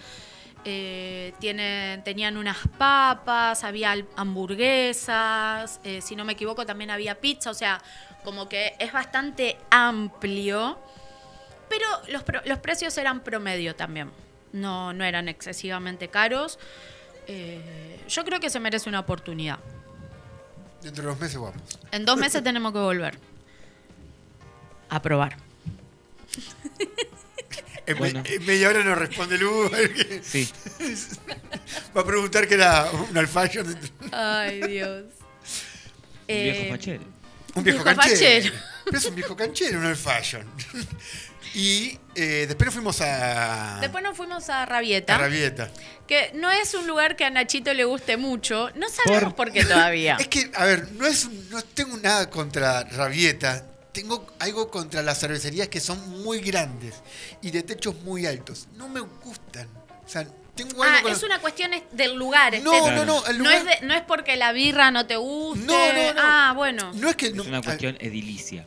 Eh, 0.64 1.32
tienen, 1.38 2.02
tenían 2.02 2.36
unas 2.36 2.58
papas, 2.76 3.62
había 3.64 3.94
hamburguesas, 4.16 5.80
eh, 5.84 6.00
si 6.02 6.16
no 6.16 6.24
me 6.24 6.32
equivoco 6.32 6.66
también 6.66 6.90
había 6.90 7.14
pizza, 7.14 7.50
o 7.50 7.54
sea, 7.54 7.80
como 8.24 8.48
que 8.48 8.74
es 8.78 8.92
bastante 8.92 9.56
amplio, 9.70 10.78
pero 11.68 11.86
los 12.44 12.58
precios 12.58 12.98
eran 12.98 13.20
promedio 13.20 13.76
también, 13.76 14.10
no, 14.52 14.92
no 14.92 15.04
eran 15.04 15.28
excesivamente 15.28 16.08
caros. 16.08 16.58
Eh, 17.28 18.04
yo 18.08 18.24
creo 18.24 18.40
que 18.40 18.50
se 18.50 18.58
merece 18.58 18.88
una 18.88 19.00
oportunidad. 19.00 19.60
Dentro 20.82 21.04
de 21.04 21.10
dos 21.10 21.20
meses 21.20 21.38
vamos. 21.38 21.62
En 21.92 22.04
dos 22.04 22.16
meses 22.18 22.42
tenemos 22.42 22.72
que 22.72 22.78
volver 22.78 23.18
a 24.88 25.00
probar. 25.00 25.36
En, 27.86 27.94
me- 27.94 27.98
Bueno. 28.00 28.22
en 28.26 28.44
media 28.46 28.68
hora 28.68 28.84
nos 28.84 28.98
responde 28.98 29.38
Lu. 29.38 29.70
que 29.70 30.20
Sí. 30.22 30.48
Va 31.96 32.02
a 32.02 32.04
preguntar 32.04 32.46
que 32.46 32.54
era 32.54 32.90
un 33.10 33.16
alfallo. 33.16 33.64
Ay, 34.12 34.60
Dios. 34.62 35.04
Un 35.04 36.26
viejo 36.26 36.58
Eh, 36.62 36.68
fachero. 36.70 37.02
Un 37.54 37.64
viejo, 37.64 37.82
Viejo 37.82 37.84
canchero. 37.84 38.10
fachero. 38.42 38.54
Pero 38.84 38.98
es 38.98 39.04
un 39.06 39.14
viejo 39.14 39.36
canchero, 39.36 39.78
un 39.80 39.96
fashion. 39.96 40.46
Y 41.54 41.98
eh, 42.14 42.44
después 42.46 42.66
nos 42.66 42.74
fuimos 42.74 43.00
a, 43.00 43.78
Después 43.80 44.04
nos 44.04 44.14
fuimos 44.16 44.48
a 44.50 44.66
Rabieta. 44.66 45.14
a 45.14 45.18
Rabieta. 45.18 45.70
Que 46.06 46.30
no 46.34 46.50
es 46.50 46.74
un 46.74 46.86
lugar 46.86 47.16
que 47.16 47.24
a 47.24 47.30
Nachito 47.30 47.72
le 47.72 47.84
guste 47.84 48.18
mucho. 48.18 48.70
No 48.74 48.86
sabemos 48.90 49.32
por, 49.32 49.50
qué 49.50 49.64
todavía. 49.64 50.16
Es 50.20 50.28
que, 50.28 50.50
a 50.54 50.64
ver, 50.66 50.92
no, 50.92 51.06
es, 51.06 51.24
un- 51.24 51.48
no 51.50 51.62
tengo 51.62 51.96
nada 51.96 52.28
contra 52.28 52.84
Rabieta. 52.84 53.64
Tengo 53.92 54.26
algo 54.38 54.70
contra 54.70 55.02
las 55.02 55.18
cervecerías 55.20 55.68
que 55.68 55.80
son 55.80 56.22
muy 56.22 56.40
grandes 56.40 56.94
y 57.42 57.50
de 57.50 57.62
techos 57.62 57.94
muy 58.02 58.26
altos. 58.26 58.68
No 58.76 58.88
me 58.88 59.00
gustan. 59.00 59.66
O 60.04 60.08
sea, 60.08 60.26
tengo 60.54 60.82
algo 60.82 60.96
Ah, 60.98 61.02
con 61.02 61.12
es 61.12 61.22
una 61.22 61.40
cuestión 61.40 61.72
es- 61.72 61.82
del 61.92 62.14
lugar. 62.14 62.60
No, 62.62 62.90
no, 62.92 63.04
no, 63.04 63.26
el 63.26 63.38
No 63.42 63.50
es, 63.50 63.64
de- 63.64 63.86
no 63.86 63.94
es 63.94 64.02
porque 64.02 64.36
la 64.36 64.52
birra 64.52 64.90
no 64.90 65.06
te 65.06 65.16
guste. 65.16 65.64
No, 65.64 65.92
no, 65.92 66.12
no. 66.14 66.20
Ah, 66.22 66.52
bueno. 66.54 66.92
No 66.94 67.08
es 67.08 67.16
que... 67.16 67.30
no- 67.32 67.42
Es 67.42 67.48
una 67.48 67.58
a- 67.58 67.62
cuestión 67.62 67.96
edilicia. 68.00 68.66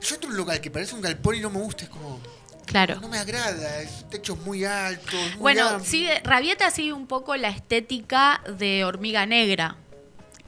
Yo 0.00 0.14
entro 0.14 0.28
a 0.30 0.32
un 0.32 0.36
lugar 0.36 0.60
que 0.60 0.70
parece 0.70 0.94
un 0.94 1.00
galpón 1.00 1.34
y 1.36 1.40
no 1.40 1.50
me 1.50 1.58
gusta, 1.60 1.84
es 1.84 1.90
como... 1.90 2.20
Claro. 2.66 3.00
No 3.00 3.08
me 3.08 3.18
agrada, 3.18 3.80
es 3.80 4.08
techos 4.10 4.38
muy 4.40 4.64
altos. 4.64 5.12
muy 5.14 5.36
Bueno, 5.38 5.66
amplios. 5.68 5.88
sigue, 5.88 6.20
Rabieta 6.22 6.70
sigue 6.70 6.92
un 6.92 7.06
poco 7.06 7.34
la 7.36 7.48
estética 7.48 8.42
de 8.58 8.84
hormiga 8.84 9.24
negra. 9.26 9.76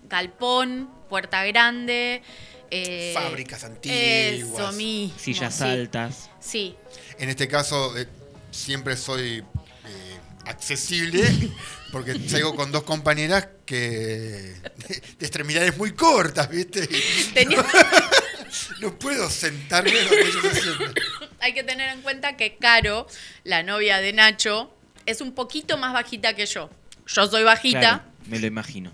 Galpón, 0.09 0.91
puerta 1.09 1.45
grande. 1.47 2.23
Eh, 2.71 3.13
Fábricas 3.15 3.65
antiguas. 3.65 3.99
Eso 3.99 4.73
mismo. 4.73 5.19
Sillas 5.19 5.55
sí. 5.57 5.65
altas. 5.65 6.31
Sí. 6.41 6.77
En 7.19 7.29
este 7.29 7.49
caso, 7.49 7.97
eh, 7.99 8.07
siempre 8.51 8.97
soy 8.97 9.39
eh, 9.39 10.19
accesible 10.47 11.23
porque 11.93 12.19
salgo 12.29 12.55
con 12.55 12.71
dos 12.73 12.83
compañeras 12.85 13.49
que 13.67 13.79
de, 13.81 14.55
de 15.19 15.27
extremidades 15.27 15.77
muy 15.77 15.93
cortas, 15.93 16.49
¿viste? 16.49 16.89
Tenía- 17.35 17.65
No 18.81 18.99
puedo 18.99 19.29
sentarme 19.31 19.93
donde 19.93 20.21
ellos 20.21 20.43
se 20.43 20.61
sientan. 20.63 20.95
hay 21.41 21.55
que 21.55 21.63
tener 21.63 21.89
en 21.91 22.03
cuenta 22.03 22.37
que 22.37 22.57
Caro, 22.57 23.07
la 23.45 23.63
novia 23.63 23.99
de 23.99 24.13
Nacho, 24.13 24.75
es 25.07 25.21
un 25.21 25.33
poquito 25.35 25.77
más 25.79 25.93
bajita 25.93 26.35
que 26.35 26.47
yo. 26.47 26.69
Yo 27.07 27.27
soy 27.29 27.43
bajita. 27.45 27.81
Claro, 27.81 28.03
me 28.27 28.39
lo 28.39 28.47
imagino. 28.47 28.93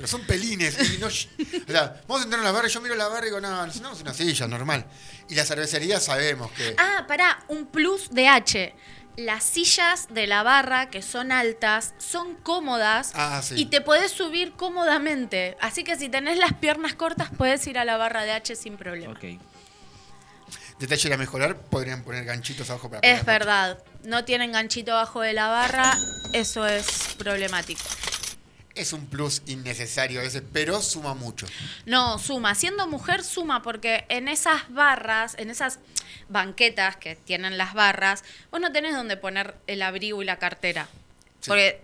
Pero 0.00 0.08
son 0.08 0.22
pelines. 0.22 0.94
Y 0.94 0.96
no, 0.96 1.08
o 1.08 1.10
sea, 1.10 2.00
vamos 2.08 2.22
a 2.22 2.24
entrar 2.24 2.38
en 2.40 2.44
la 2.44 2.52
barra 2.52 2.68
y 2.68 2.70
yo 2.70 2.80
miro 2.80 2.94
la 2.94 3.06
barra 3.08 3.26
y 3.26 3.28
digo, 3.28 3.38
no, 3.38 3.66
necesitamos 3.66 4.00
una 4.00 4.14
silla, 4.14 4.46
normal. 4.48 4.86
Y 5.28 5.34
la 5.34 5.44
cervecería 5.44 6.00
sabemos 6.00 6.50
que. 6.52 6.74
Ah, 6.78 7.04
pará, 7.06 7.44
un 7.48 7.66
plus 7.66 8.08
de 8.10 8.26
H. 8.26 8.74
Las 9.16 9.44
sillas 9.44 10.06
de 10.08 10.26
la 10.26 10.42
barra, 10.42 10.88
que 10.88 11.02
son 11.02 11.32
altas, 11.32 11.92
son 11.98 12.36
cómodas 12.36 13.10
Ah, 13.14 13.42
sí. 13.44 13.54
y 13.58 13.66
te 13.66 13.82
podés 13.82 14.10
subir 14.12 14.52
cómodamente. 14.52 15.58
Así 15.60 15.84
que 15.84 15.96
si 15.96 16.08
tenés 16.08 16.38
las 16.38 16.54
piernas 16.54 16.94
cortas, 16.94 17.28
puedes 17.36 17.66
ir 17.66 17.78
a 17.78 17.84
la 17.84 17.98
barra 17.98 18.22
de 18.22 18.32
H 18.32 18.56
sin 18.56 18.78
problema. 18.78 19.12
Ok. 19.12 19.24
Detalle 20.78 21.12
a 21.12 21.18
mejorar, 21.18 21.56
podrían 21.60 22.02
poner 22.02 22.24
ganchitos 22.24 22.70
abajo 22.70 22.88
para 22.88 23.00
Es 23.06 23.20
pegar. 23.20 23.26
verdad, 23.40 23.78
no 24.04 24.24
tienen 24.24 24.52
ganchito 24.52 24.92
abajo 24.92 25.20
de 25.20 25.34
la 25.34 25.48
barra, 25.48 25.92
eso 26.32 26.66
es 26.66 27.14
problemático. 27.18 27.82
Es 28.80 28.94
un 28.94 29.04
plus 29.06 29.42
innecesario 29.46 30.20
a 30.20 30.22
veces, 30.22 30.42
pero 30.54 30.80
suma 30.80 31.12
mucho. 31.14 31.46
No, 31.84 32.18
suma. 32.18 32.54
Siendo 32.54 32.86
mujer, 32.86 33.22
suma, 33.22 33.62
porque 33.62 34.06
en 34.08 34.26
esas 34.26 34.72
barras, 34.72 35.34
en 35.38 35.50
esas 35.50 35.78
banquetas 36.30 36.96
que 36.96 37.14
tienen 37.14 37.58
las 37.58 37.74
barras, 37.74 38.24
vos 38.50 38.58
no 38.58 38.72
tenés 38.72 38.94
donde 38.94 39.18
poner 39.18 39.54
el 39.66 39.82
abrigo 39.82 40.22
y 40.22 40.24
la 40.24 40.38
cartera. 40.38 40.88
Sí. 41.40 41.48
Porque 41.50 41.80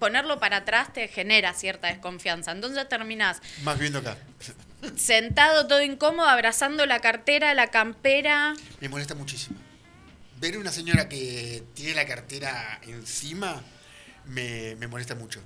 ponerlo 0.00 0.40
para 0.40 0.58
atrás 0.58 0.92
te 0.92 1.06
genera 1.06 1.54
cierta 1.54 1.86
desconfianza. 1.86 2.50
Entonces 2.50 2.88
terminás 2.88 3.40
Más 3.62 3.78
viendo 3.78 4.00
acá. 4.00 4.16
sentado 4.96 5.68
todo 5.68 5.80
incómodo, 5.82 6.26
abrazando 6.28 6.86
la 6.86 7.00
cartera, 7.00 7.54
la 7.54 7.68
campera. 7.68 8.54
Me 8.80 8.88
molesta 8.88 9.14
muchísimo. 9.14 9.58
Ver 10.40 10.58
una 10.58 10.72
señora 10.72 11.08
que 11.08 11.62
tiene 11.74 11.94
la 11.94 12.04
cartera 12.04 12.80
encima 12.82 13.62
me, 14.26 14.74
me 14.76 14.88
molesta 14.88 15.14
mucho. 15.14 15.40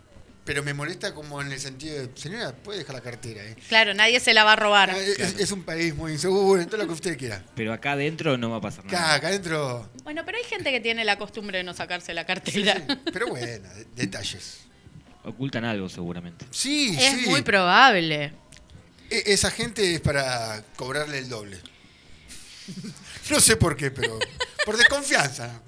Pero 0.47 0.63
me 0.63 0.73
molesta 0.73 1.13
como 1.13 1.43
en 1.43 1.51
el 1.53 1.59
sentido 1.61 1.97
de, 1.97 2.09
señora, 2.15 2.55
puede 2.55 2.79
dejar 2.79 2.95
la 2.95 3.03
cartera. 3.03 3.45
¿eh? 3.45 3.57
Claro, 3.69 3.93
nadie 3.95 4.21
se 4.21 4.33
la 4.33 4.45
va 4.45 4.53
a 4.53 4.57
robar. 4.57 4.91
Ah, 4.93 4.97
es, 4.99 5.19
es 5.41 5.51
un 5.51 5.65
país 5.65 5.95
muy 5.95 6.13
inseguro, 6.13 6.65
todo 6.67 6.77
lo 6.79 6.87
que 6.87 6.93
usted 6.95 7.19
quiera. 7.19 7.45
Pero 7.57 7.73
acá 7.73 7.93
adentro 7.93 8.39
no 8.39 8.49
va 8.51 8.59
a 8.59 8.61
pasar 8.61 8.85
Acá, 8.87 8.99
nada. 9.01 9.15
acá 9.15 9.27
adentro. 9.29 9.91
Bueno, 10.05 10.23
pero 10.25 10.39
hay 10.39 10.45
gente 10.45 10.71
que 10.71 10.81
tiene 10.81 11.05
la 11.05 11.19
costumbre 11.19 11.59
de 11.59 11.65
no 11.65 11.75
sacarse 11.75 12.15
la 12.15 12.25
cartera. 12.25 12.75
sí, 12.77 12.95
pero 13.13 13.27
bueno, 13.27 13.69
de- 13.75 13.87
detalles. 13.97 14.61
Ocultan 15.25 15.65
algo 15.65 15.89
seguramente. 15.89 16.47
Sí, 16.53 16.97
Es 16.99 17.15
sí. 17.25 17.29
muy 17.29 17.43
probable. 17.43 18.33
E- 19.11 19.25
Esa 19.27 19.51
gente 19.51 19.95
es 19.97 20.01
para 20.01 20.63
cobrarle 20.77 21.19
el 21.19 21.29
doble. 21.29 21.59
No 23.31 23.41
sé 23.41 23.57
por 23.57 23.77
qué, 23.77 23.91
pero 23.91 24.17
por 24.65 24.77
desconfianza. 24.77 25.61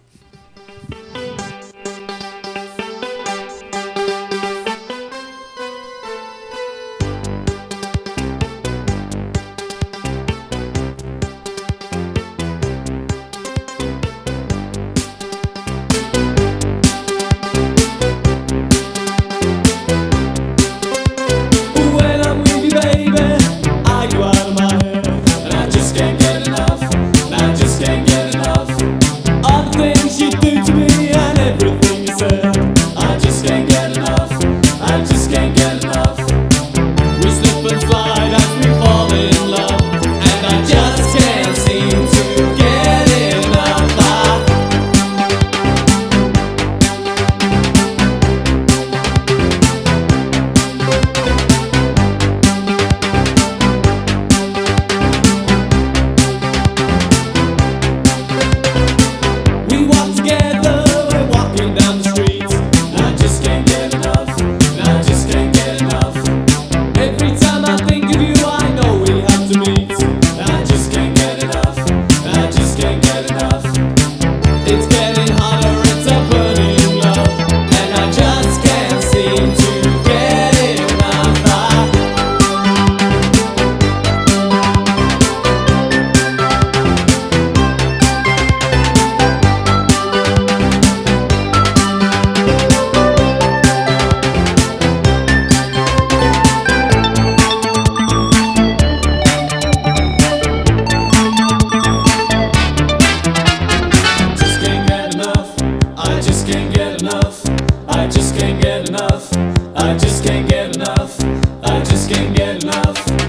love. 112.64 113.28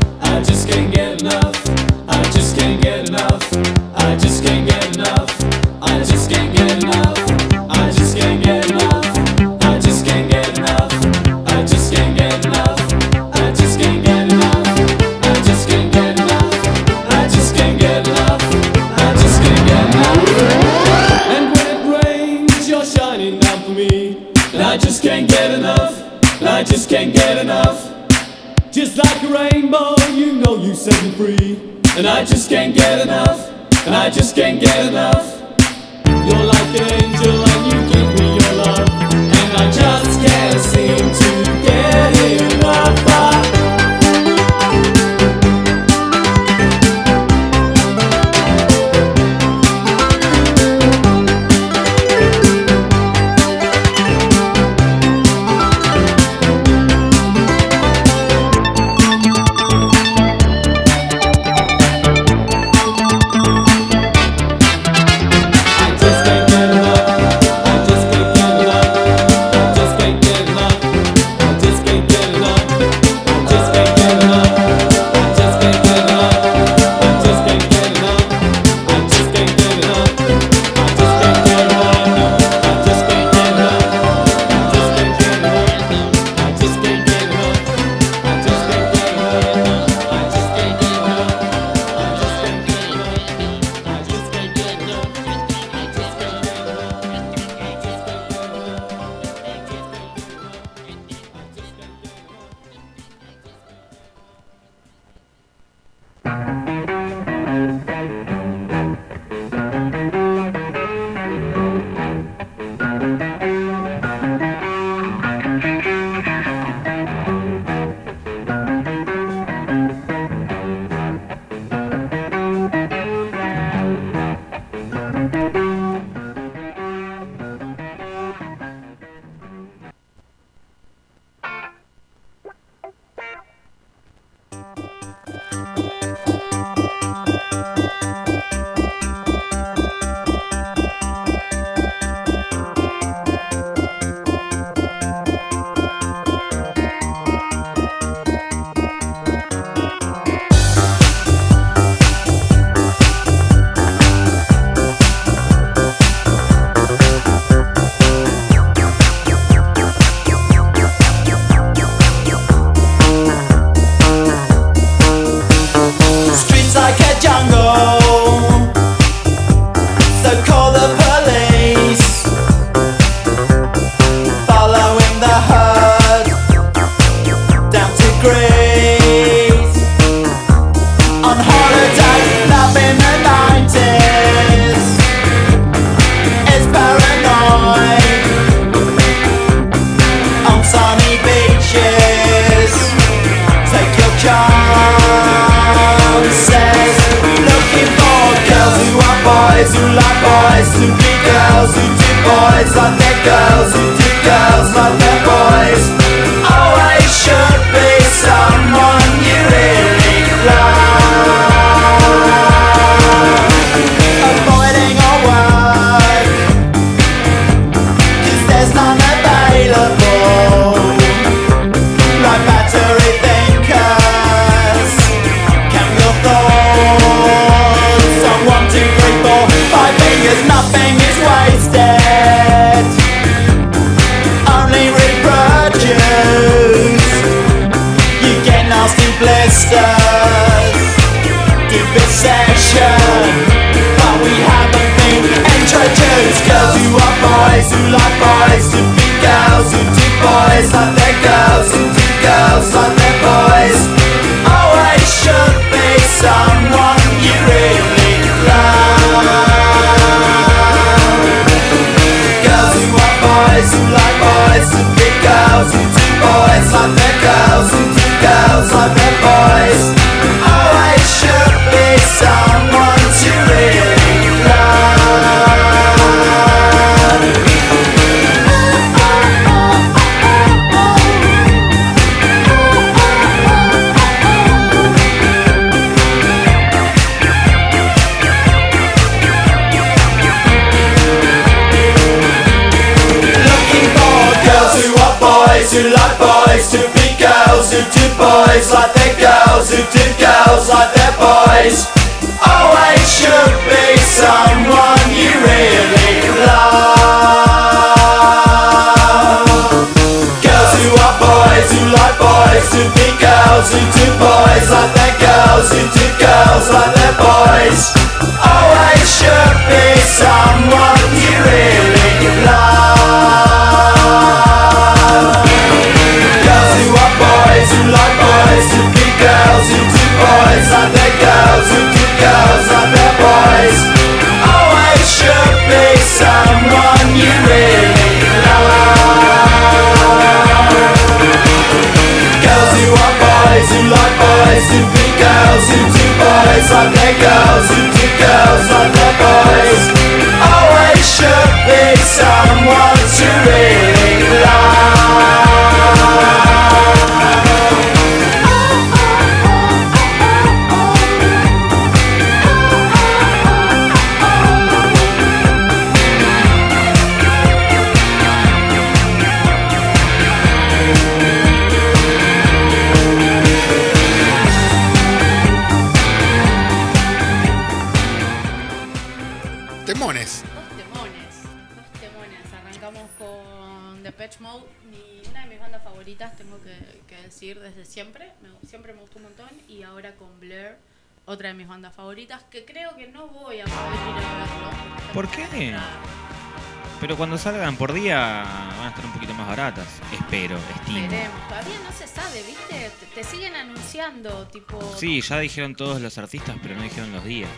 Sí, 404.99 405.21
ya 405.21 405.39
dijeron 405.39 405.75
todos 405.75 406.01
los 406.01 406.17
artistas, 406.17 406.55
pero 406.61 406.75
no 406.75 406.83
dijeron 406.83 407.11
los 407.11 407.23
días. 407.23 407.49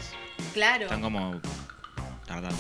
Claro. 0.54 0.84
Están 0.84 1.02
como 1.02 1.40
tardando. 2.28 2.58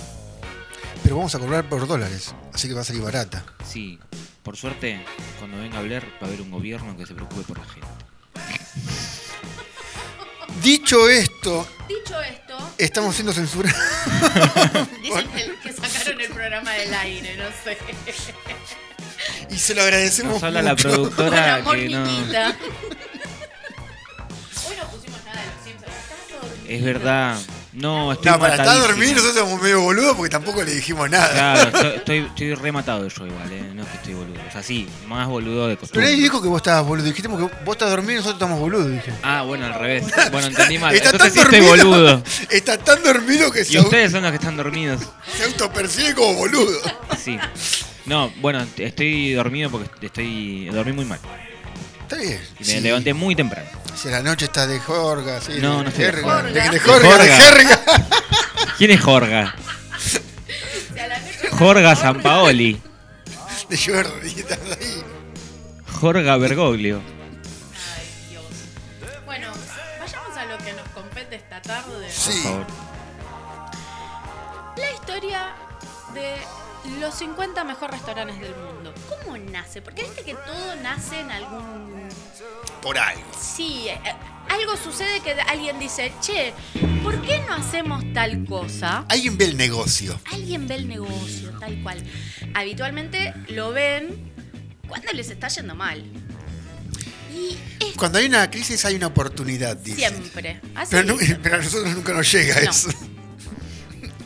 Pero 1.03 1.17
vamos 1.17 1.33
a 1.35 1.39
cobrar 1.39 1.67
por 1.69 1.87
dólares, 1.87 2.33
así 2.53 2.67
que 2.67 2.73
va 2.73 2.81
a 2.81 2.83
salir 2.83 3.01
barata. 3.01 3.43
Sí, 3.65 3.99
por 4.43 4.57
suerte, 4.57 5.03
cuando 5.39 5.57
venga 5.57 5.79
a 5.79 5.81
Blair 5.81 6.05
va 6.21 6.25
a 6.25 6.29
haber 6.29 6.41
un 6.41 6.51
gobierno 6.51 6.95
que 6.97 7.05
se 7.05 7.13
preocupe 7.13 7.41
por 7.41 7.57
la 7.59 7.65
gente. 7.65 7.87
Dicho 10.61 11.09
esto, 11.09 11.67
Dicho 11.87 12.21
esto, 12.21 12.57
estamos 12.77 13.15
siendo 13.15 13.33
censurados. 13.33 13.79
dicen 15.01 15.27
que, 15.31 15.55
que 15.63 15.73
sacaron 15.73 16.21
el 16.21 16.29
programa 16.31 16.71
del 16.73 16.93
aire, 16.93 17.37
no 17.37 17.45
sé. 17.63 17.77
y 19.49 19.57
se 19.57 19.73
lo 19.73 19.81
agradecemos 19.81 20.33
Nos 20.35 20.43
habla 20.43 20.61
la 20.61 20.71
mucho. 20.71 20.89
Productora 20.89 21.55
amor, 21.55 21.77
que 21.77 21.89
no. 21.89 22.05
niñita. 22.05 22.55
Es 26.75 26.83
verdad. 26.83 27.37
No, 27.73 28.11
estoy 28.11 28.31
No, 28.31 28.39
para 28.39 28.55
estar 28.55 28.79
dormido 28.79 29.13
nosotros 29.15 29.35
somos 29.47 29.61
medio 29.61 29.79
boludos 29.81 30.15
porque 30.17 30.29
tampoco 30.29 30.61
le 30.63 30.73
dijimos 30.75 31.09
nada. 31.09 31.29
Claro, 31.31 31.69
estoy, 31.69 31.91
estoy, 31.97 32.17
estoy 32.19 32.55
rematado 32.55 33.07
yo 33.07 33.25
igual, 33.27 33.51
¿eh? 33.51 33.71
no 33.73 33.83
es 33.83 33.87
que 33.87 33.95
estoy 33.97 34.13
boludo. 34.13 34.39
O 34.47 34.51
sea, 34.51 34.61
sí, 34.61 34.87
más 35.07 35.27
boludo 35.27 35.67
de 35.67 35.75
Pero 35.75 35.79
costumbre. 35.79 36.13
él 36.13 36.19
dijo 36.19 36.41
que 36.41 36.49
vos 36.49 36.57
estabas 36.57 36.85
boludo. 36.85 37.05
Dijiste 37.05 37.29
que 37.29 37.35
vos 37.35 37.51
estás 37.71 37.89
dormido 37.89 38.11
y 38.13 38.15
nosotros 38.15 38.35
estamos 38.41 38.59
boludos. 38.59 38.91
Dije. 38.91 39.13
Ah, 39.23 39.43
bueno, 39.43 39.65
al 39.65 39.73
revés. 39.73 40.05
Bueno, 40.31 40.47
entendí 40.47 40.77
mal. 40.79 40.93
Está 40.93 41.09
Entonces 41.11 41.33
sí 41.33 41.39
tan 41.39 41.53
estoy 41.53 41.67
dormido. 41.67 41.89
boludo. 41.89 42.23
Está 42.49 42.77
tan 42.77 43.03
dormido 43.03 43.51
que 43.51 43.61
Y 43.61 43.65
se, 43.65 43.79
au- 43.79 43.83
ustedes 43.83 44.11
son 44.11 44.21
los 44.23 44.31
que 44.31 44.37
están 44.37 44.57
dormidos. 44.57 45.01
se 45.37 45.43
autopercibe 45.45 46.13
como 46.13 46.33
boludo. 46.35 46.77
Sí. 47.23 47.37
No, 48.05 48.31
bueno, 48.41 48.65
estoy 48.77 49.33
dormido 49.33 49.69
porque 49.69 50.05
estoy 50.07 50.65
dormí 50.65 50.91
muy 50.91 51.05
mal. 51.05 51.19
Está 52.11 52.17
bien. 52.17 52.41
Y 52.59 52.63
me 52.63 52.65
Sí. 52.65 52.79
levanté 52.81 53.13
muy 53.13 53.35
temprano. 53.35 53.69
Si 53.95 54.07
a 54.09 54.11
la 54.11 54.21
noche 54.21 54.45
estás 54.45 54.67
de 54.67 54.79
jorga, 54.79 55.39
sí. 55.39 55.53
No, 55.59 55.81
no 55.81 55.89
estoy 55.89 56.05
de 56.05 56.11
jorga. 56.21 56.43
De, 56.43 56.51
de 56.51 56.69
De 56.71 56.79
jorga, 56.79 57.17
de 57.17 57.29
jorga. 57.29 57.37
jerga. 57.37 57.79
¿Quién 58.77 58.91
es 58.91 59.01
Jorga? 59.01 59.55
Jorga 61.57 61.95
Sampaoli. 61.95 62.81
De 63.69 63.77
Jordi, 63.77 64.39
estás 64.39 64.59
ahí. 64.79 65.03
Jorga 65.99 66.35
Bergoglio. 66.37 67.01
Ay, 67.95 68.29
Dios. 68.31 68.43
Bueno, 69.25 69.47
vayamos 69.99 70.37
a 70.37 70.45
lo 70.45 70.57
que 70.57 70.73
nos 70.73 70.87
compete 70.89 71.35
esta 71.35 71.61
tarde. 71.61 72.09
Sí. 72.11 72.31
Por 72.43 72.51
favor. 72.51 72.65
La 74.77 74.91
historia 74.91 75.53
de 76.13 76.33
los 77.01 77.15
50 77.15 77.63
mejores 77.63 77.97
restaurantes 77.97 78.39
del 78.39 78.55
mundo. 78.55 78.93
¿Cómo 79.09 79.37
nace? 79.37 79.81
Porque 79.81 80.03
viste 80.03 80.23
que 80.23 80.33
todo 80.35 80.75
nace 80.81 81.19
en 81.19 81.31
algún... 81.31 82.07
Por 82.81 82.97
algo. 82.97 83.23
Sí, 83.39 83.87
eh, 83.89 83.99
algo 84.49 84.75
sucede 84.77 85.19
que 85.21 85.33
alguien 85.33 85.77
dice, 85.79 86.11
che, 86.21 86.53
¿por 87.03 87.21
qué 87.21 87.39
no 87.47 87.53
hacemos 87.55 88.03
tal 88.13 88.45
cosa? 88.45 89.05
Alguien 89.09 89.37
ve 89.37 89.45
el 89.45 89.57
negocio. 89.57 90.19
Alguien 90.31 90.67
ve 90.67 90.75
el 90.75 90.87
negocio, 90.87 91.51
tal 91.59 91.81
cual. 91.83 92.03
Habitualmente 92.53 93.33
lo 93.49 93.71
ven 93.71 94.31
cuando 94.87 95.11
les 95.13 95.29
está 95.29 95.47
yendo 95.49 95.75
mal. 95.75 96.03
Y 97.33 97.57
es 97.79 97.95
Cuando 97.95 98.17
hay 98.19 98.25
una 98.25 98.49
crisis 98.51 98.83
hay 98.85 98.95
una 98.95 99.07
oportunidad, 99.07 99.77
dicen. 99.77 100.13
siempre. 100.15 100.59
Así 100.75 100.89
Pero, 101.43 101.55
a 101.55 101.57
nosotros 101.59 101.95
nunca 101.95 102.13
nos 102.13 102.31
llega 102.31 102.55
No. 102.61 102.69
eso. 102.71 102.89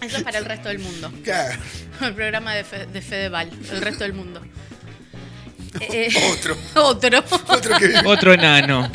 Eso 0.06 0.18
es 0.18 0.24
para 0.24 0.38
el 0.40 0.46
resto 0.46 0.70
del 0.70 0.80
mundo. 0.80 1.12
Claro. 1.24 1.60
El 2.02 2.14
programa 2.14 2.54
de, 2.54 2.64
Fe- 2.64 2.86
de 2.88 3.02
Fedeval, 3.02 3.52
el 3.72 3.82
resto 3.82 4.04
del 4.04 4.14
mundo. 4.14 4.42
Eh, 5.82 6.08
Otro. 6.32 6.56
otro. 6.82 7.20
Otro 7.50 7.78
que, 7.78 7.94
Otro 8.06 8.34
enano. 8.34 8.90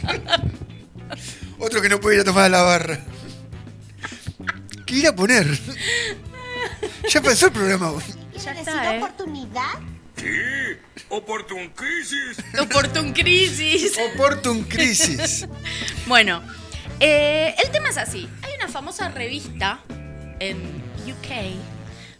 otro 1.58 1.82
que 1.82 1.90
no 1.90 2.00
puede 2.00 2.16
ir 2.16 2.22
a 2.22 2.24
tomar 2.24 2.46
a 2.46 2.48
la 2.48 2.62
barra. 2.62 3.00
¿Qué 4.86 4.94
ir 4.96 5.06
a 5.08 5.14
poner? 5.14 5.46
Ya 7.10 7.20
pasó 7.20 7.46
el 7.46 7.52
programa. 7.52 7.92
Ya 8.42 8.52
está, 8.52 8.94
¿eh? 8.94 8.96
oportunidad? 8.96 9.74
Oportun 11.10 11.68
crisis. 11.74 12.38
Opportun 12.58 13.12
Crisis. 14.64 15.46
Bueno, 16.06 16.42
eh, 16.98 17.54
el 17.62 17.70
tema 17.70 17.90
es 17.90 17.98
así. 17.98 18.26
Hay 18.42 18.52
una 18.56 18.68
famosa 18.68 19.10
revista 19.10 19.80
en 20.38 20.79
UK 21.06 21.54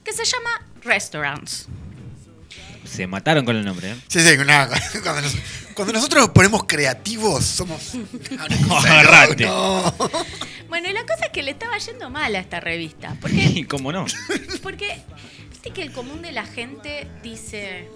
que 0.04 0.12
se 0.12 0.24
llama 0.24 0.66
Restaurants. 0.82 1.66
Se 2.84 3.06
mataron 3.06 3.44
con 3.44 3.56
el 3.56 3.64
nombre, 3.64 3.92
¿eh? 3.92 3.96
Sí, 4.08 4.20
sí, 4.20 4.36
nada, 4.44 4.80
cuando, 5.02 5.22
nos- 5.22 5.36
cuando 5.74 5.92
nosotros 5.92 6.22
nos 6.24 6.30
ponemos 6.30 6.64
creativos, 6.66 7.44
somos. 7.44 7.92
Agarrate. 8.70 9.44
No. 9.46 9.94
Bueno, 10.68 10.88
y 10.88 10.92
la 10.92 11.02
cosa 11.02 11.26
es 11.26 11.30
que 11.30 11.42
le 11.42 11.52
estaba 11.52 11.78
yendo 11.78 12.10
mal 12.10 12.34
a 12.34 12.38
esta 12.40 12.58
revista. 12.60 13.16
Porque, 13.20 13.36
Y 13.54 13.64
cómo 13.64 13.92
no. 13.92 14.06
porque 14.62 15.00
viste 15.50 15.70
que 15.70 15.82
el 15.82 15.92
común 15.92 16.22
de 16.22 16.32
la 16.32 16.44
gente 16.46 17.08
dice. 17.22 17.88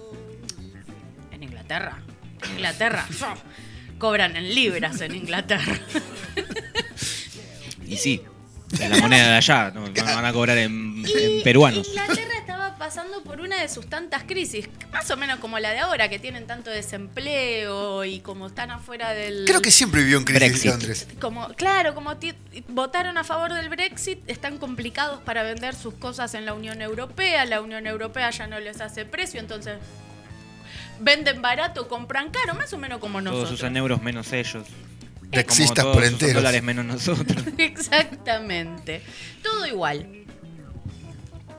En 1.31 1.43
Inglaterra. 1.43 2.01
En 2.43 2.51
Inglaterra. 2.51 3.05
Cobran 3.97 4.35
en 4.37 4.53
libras 4.55 5.01
en 5.01 5.15
Inglaterra. 5.15 5.79
Y 7.87 7.97
sí, 7.97 8.21
es 8.71 8.89
la 8.89 8.97
moneda 8.97 9.29
de 9.29 9.35
allá. 9.37 9.71
no, 9.71 9.81
van 9.93 10.25
a 10.25 10.33
cobrar 10.33 10.57
en, 10.57 11.03
Y 11.05 11.23
en 11.23 11.43
peruanos. 11.43 11.87
Inglaterra 11.87 12.37
estaba 12.39 12.77
pasando 12.77 13.23
por 13.23 13.39
una 13.41 13.61
de 13.61 13.69
sus 13.69 13.87
tantas 13.87 14.23
crisis, 14.23 14.69
más 14.91 15.09
o 15.09 15.17
menos 15.17 15.39
como 15.39 15.57
la 15.59 15.71
de 15.71 15.79
ahora, 15.79 16.09
que 16.09 16.19
tienen 16.19 16.45
tanto 16.45 16.69
desempleo 16.69 18.03
y 18.05 18.19
como 18.19 18.47
están 18.47 18.71
afuera 18.71 19.13
del... 19.13 19.45
Creo 19.45 19.61
que 19.61 19.71
siempre 19.71 20.01
vivió 20.03 20.17
en 20.17 20.23
crisis 20.23 20.39
Brexit. 20.41 20.71
Londres. 20.71 21.07
Como, 21.19 21.47
claro, 21.49 21.95
como 21.95 22.11
votaron 22.67 23.17
a 23.17 23.23
favor 23.23 23.53
del 23.53 23.69
Brexit, 23.69 24.19
están 24.27 24.57
complicados 24.57 25.21
para 25.21 25.43
vender 25.43 25.73
sus 25.75 25.93
cosas 25.95 26.33
en 26.33 26.45
la 26.45 26.53
Unión 26.53 26.81
Europea, 26.81 27.45
la 27.45 27.61
Unión 27.61 27.87
Europea 27.87 28.29
ya 28.31 28.47
no 28.47 28.59
les 28.59 28.81
hace 28.81 29.05
precio, 29.05 29.39
entonces 29.39 29.77
venden 30.99 31.41
barato, 31.41 31.87
compran 31.87 32.29
caro, 32.29 32.53
más 32.55 32.71
o 32.73 32.77
menos 32.77 32.99
como 32.99 33.19
Todos 33.19 33.33
nosotros. 33.33 33.59
usan 33.59 33.77
euros 33.77 34.01
menos 34.01 34.31
ellos. 34.33 34.65
Brexistas 35.29 35.83
Como 35.83 35.93
por 35.95 36.03
todos 36.03 36.13
enteros. 36.13 36.35
dólares 36.35 36.63
menos 36.63 36.85
nosotros. 36.85 37.43
Exactamente. 37.57 39.01
Todo 39.43 39.65
igual. 39.67 40.07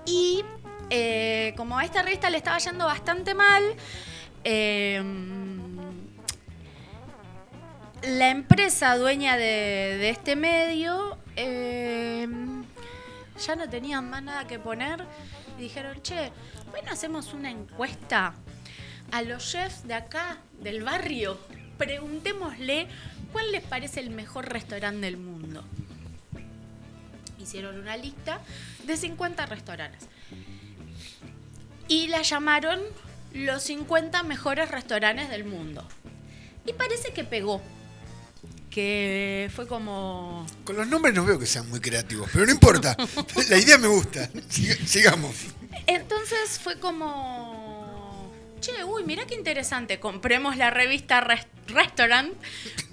Y 0.07 0.45
eh, 0.91 1.53
como 1.57 1.79
a 1.79 1.85
esta 1.85 2.03
revista 2.03 2.31
le 2.31 2.37
estaba 2.39 2.59
yendo 2.59 2.85
bastante 2.87 3.35
mal, 3.35 3.62
eh, 4.45 5.03
la 8.03 8.31
empresa 8.31 8.97
dueña 8.97 9.37
de, 9.37 9.97
de 9.99 10.11
este 10.11 10.37
medio 10.37 11.19
eh, 11.35 12.29
ya 13.45 13.57
no 13.57 13.69
tenían 13.69 14.09
más 14.09 14.23
nada 14.23 14.47
que 14.47 14.59
poner 14.59 15.05
y 15.59 15.62
dijeron, 15.62 16.01
che, 16.03 16.31
bueno, 16.71 16.93
hacemos 16.93 17.33
una 17.35 17.51
encuesta 17.51 18.35
a 19.11 19.23
los 19.23 19.51
chefs 19.51 19.87
de 19.87 19.95
acá, 19.95 20.39
del 20.61 20.83
barrio. 20.83 21.39
Preguntémosle 21.79 22.87
cuál 23.33 23.53
les 23.53 23.62
parece 23.62 24.01
el 24.01 24.11
mejor 24.11 24.49
restaurante 24.49 25.07
del 25.07 25.16
mundo. 25.16 25.64
Hicieron 27.39 27.79
una 27.79 27.97
lista 27.97 28.41
de 28.85 28.97
50 28.97 29.47
restaurantes. 29.47 30.09
Y 31.89 32.09
la 32.09 32.22
llamaron 32.22 32.81
los 33.33 33.62
50 33.62 34.22
mejores 34.24 34.70
restaurantes 34.70 35.29
del 35.31 35.45
mundo. 35.45 35.87
Y 36.66 36.72
parece 36.72 37.12
que 37.12 37.22
pegó. 37.24 37.62
Que 38.70 39.51
fue 39.55 39.66
como... 39.66 40.45
Con 40.64 40.77
los 40.77 40.87
nombres 40.89 41.14
no 41.14 41.24
veo 41.24 41.39
que 41.39 41.47
sean 41.47 41.68
muy 41.70 41.81
creativos, 41.81 42.29
pero 42.33 42.45
no 42.45 42.53
importa. 42.53 42.97
La 43.49 43.57
idea 43.59 43.79
me 43.79 43.89
gusta. 43.89 44.29
Siga- 44.51 44.77
sigamos. 44.85 45.35
Entonces 45.87 46.59
fue 46.62 46.79
como... 46.79 48.31
Che, 48.61 48.85
uy, 48.85 49.05
mira 49.05 49.24
qué 49.27 49.35
interesante. 49.35 50.01
Compremos 50.01 50.57
la 50.57 50.70
revista 50.70 51.20
Res- 51.20 51.47
Restaurant 51.68 52.33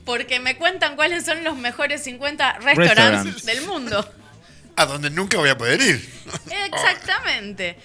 porque 0.06 0.39
me 0.39 0.58
cuentan 0.58 0.95
cuáles 0.95 1.26
son 1.26 1.43
los 1.43 1.56
mejores 1.58 2.04
50 2.04 2.54
restaurantes 2.60 2.88
Restaurants. 3.36 3.45
del 3.45 3.62
mundo. 3.66 4.14
A 4.76 4.86
donde 4.86 5.10
nunca 5.12 5.38
voy 5.38 5.49
a 5.49 5.58
poder 5.58 5.80
ir. 5.82 6.10
Exactamente. 6.74 7.78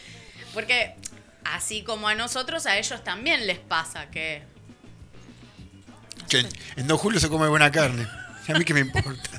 Porque 0.54 0.94
así 1.44 1.82
como 1.82 2.08
a 2.08 2.14
nosotros, 2.14 2.64
a 2.66 2.78
ellos 2.78 3.04
también 3.04 3.46
les 3.46 3.58
pasa 3.58 4.10
que... 4.10 4.42
Que 6.28 6.46
en- 6.76 6.86
Don 6.86 6.96
Julio 6.98 7.20
se 7.20 7.28
come 7.28 7.46
buena 7.48 7.70
carne. 7.70 8.06
A 8.48 8.52
mí 8.54 8.64
qué 8.64 8.72
me 8.74 8.80
importa. 8.80 9.30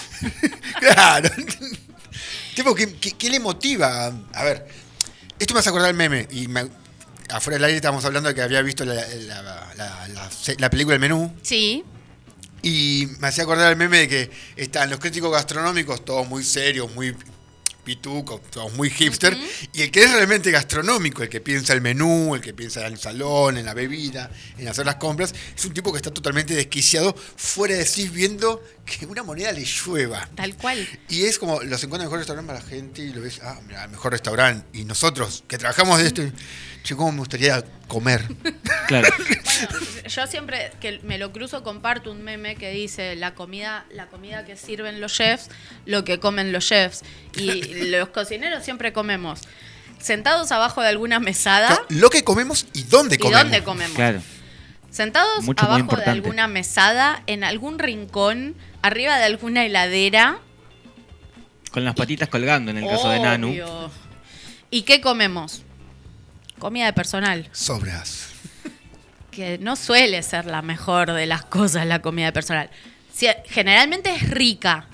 claro. 0.80 1.28
Tipo, 2.54 2.74
¿qué, 2.74 2.94
qué, 2.96 3.12
qué 3.12 3.28
le 3.30 3.40
motiva? 3.40 4.10
A 4.32 4.44
ver, 4.44 4.66
esto 5.38 5.52
me 5.54 5.60
hace 5.60 5.68
acordar 5.68 5.90
el 5.90 5.96
meme. 5.96 6.26
Y 6.30 6.48
me- 6.48 6.68
afuera 7.30 7.56
del 7.56 7.64
aire 7.64 7.76
estábamos 7.76 8.04
hablando 8.06 8.28
de 8.30 8.34
que 8.34 8.40
había 8.42 8.62
visto 8.62 8.84
la, 8.86 8.94
la- 8.94 9.42
la- 9.76 10.08
la- 10.08 10.30
la 10.58 10.70
película 10.70 10.94
El 10.94 11.00
Menú. 11.00 11.36
Sí, 11.42 11.84
Y 12.62 13.08
me 13.20 13.28
hacía 13.28 13.44
acordar 13.44 13.70
el 13.70 13.78
meme 13.78 13.98
de 13.98 14.08
que 14.08 14.30
están 14.56 14.90
los 14.90 14.98
críticos 14.98 15.32
gastronómicos, 15.32 16.04
todos 16.04 16.26
muy 16.28 16.42
serios, 16.42 16.92
muy 16.94 17.14
pitucos, 17.88 18.42
todos 18.50 18.70
muy 18.74 18.90
hipster. 18.90 19.34
Y 19.72 19.80
el 19.80 19.90
que 19.90 20.02
es 20.02 20.12
realmente 20.12 20.50
gastronómico, 20.50 21.22
el 21.22 21.30
que 21.30 21.40
piensa 21.40 21.72
el 21.72 21.80
menú, 21.80 22.34
el 22.34 22.42
que 22.42 22.52
piensa 22.52 22.86
en 22.86 22.92
el 22.92 22.98
salón, 22.98 23.56
en 23.56 23.64
la 23.64 23.72
bebida, 23.72 24.30
en 24.58 24.68
hacer 24.68 24.84
las 24.84 24.96
compras, 24.96 25.34
es 25.56 25.64
un 25.64 25.72
tipo 25.72 25.90
que 25.90 25.96
está 25.96 26.10
totalmente 26.10 26.54
desquiciado, 26.54 27.14
fuera 27.14 27.76
de 27.76 27.86
sí, 27.86 28.10
viendo 28.10 28.62
que 28.84 29.06
una 29.06 29.22
moneda 29.22 29.52
le 29.52 29.64
llueva. 29.64 30.28
tal 30.34 30.54
cual. 30.56 30.86
Y 31.08 31.22
es 31.22 31.38
como 31.38 31.62
los 31.62 31.80
50 31.80 32.04
mejores 32.04 32.26
restaurantes 32.26 32.54
para 32.54 32.62
la 32.62 32.70
gente 32.70 33.00
y 33.00 33.12
lo 33.14 33.22
ves, 33.22 33.40
ah, 33.42 33.58
mira, 33.66 33.84
el 33.84 33.90
mejor 33.90 34.12
restaurante. 34.12 34.66
Y 34.78 34.84
nosotros, 34.84 35.44
que 35.48 35.56
trabajamos 35.56 35.98
de 35.98 36.08
esto, 36.08 36.22
che, 36.88 36.96
cómo 36.96 37.12
me 37.12 37.18
gustaría 37.18 37.64
comer. 37.86 38.24
Claro. 38.88 39.08
Yo 40.08 40.26
siempre 40.26 40.72
que 40.80 41.00
me 41.02 41.18
lo 41.18 41.30
cruzo 41.30 41.62
comparto 41.62 42.10
un 42.10 42.22
meme 42.22 42.56
que 42.56 42.70
dice 42.70 43.16
la 43.16 43.34
comida, 43.34 43.84
la 43.90 44.06
comida 44.06 44.46
que 44.46 44.56
sirven 44.56 44.98
los 44.98 45.12
chefs, 45.12 45.50
lo 45.84 46.04
que 46.04 46.18
comen 46.18 46.52
los 46.52 46.66
chefs. 46.66 47.02
Y 47.36 47.90
los 47.90 48.08
cocineros 48.08 48.64
siempre 48.64 48.94
comemos 48.94 49.42
sentados 50.00 50.52
abajo 50.52 50.80
de 50.80 50.88
alguna 50.88 51.20
mesada. 51.20 51.82
Lo 51.90 52.08
que 52.08 52.24
comemos 52.24 52.66
y 52.72 52.84
dónde 52.84 53.16
¿Y 53.16 53.18
comemos. 53.18 53.42
dónde 53.42 53.62
comemos? 53.62 53.94
Claro. 53.94 54.22
Sentados 54.90 55.44
Mucho, 55.44 55.66
abajo 55.66 55.96
de 55.96 56.04
alguna 56.04 56.48
mesada, 56.48 57.22
en 57.26 57.44
algún 57.44 57.78
rincón, 57.78 58.54
arriba 58.80 59.18
de 59.18 59.24
alguna 59.24 59.66
heladera. 59.66 60.38
Con 61.72 61.84
las 61.84 61.94
patitas 61.94 62.30
colgando 62.30 62.70
en 62.70 62.78
el 62.78 62.88
caso 62.88 63.10
de 63.10 63.20
Nanu. 63.20 63.54
¿Y 64.70 64.82
qué 64.82 65.02
comemos? 65.02 65.62
Comida 66.58 66.86
de 66.86 66.92
personal, 66.92 67.48
Sobras. 67.52 68.28
que 69.30 69.58
no 69.58 69.76
suele 69.76 70.22
ser 70.22 70.46
la 70.46 70.62
mejor 70.62 71.12
de 71.12 71.26
las 71.26 71.44
cosas 71.44 71.86
la 71.86 72.00
comida 72.02 72.26
de 72.26 72.32
personal. 72.32 72.70
Generalmente 73.46 74.10
es 74.14 74.28
rica, 74.30 74.86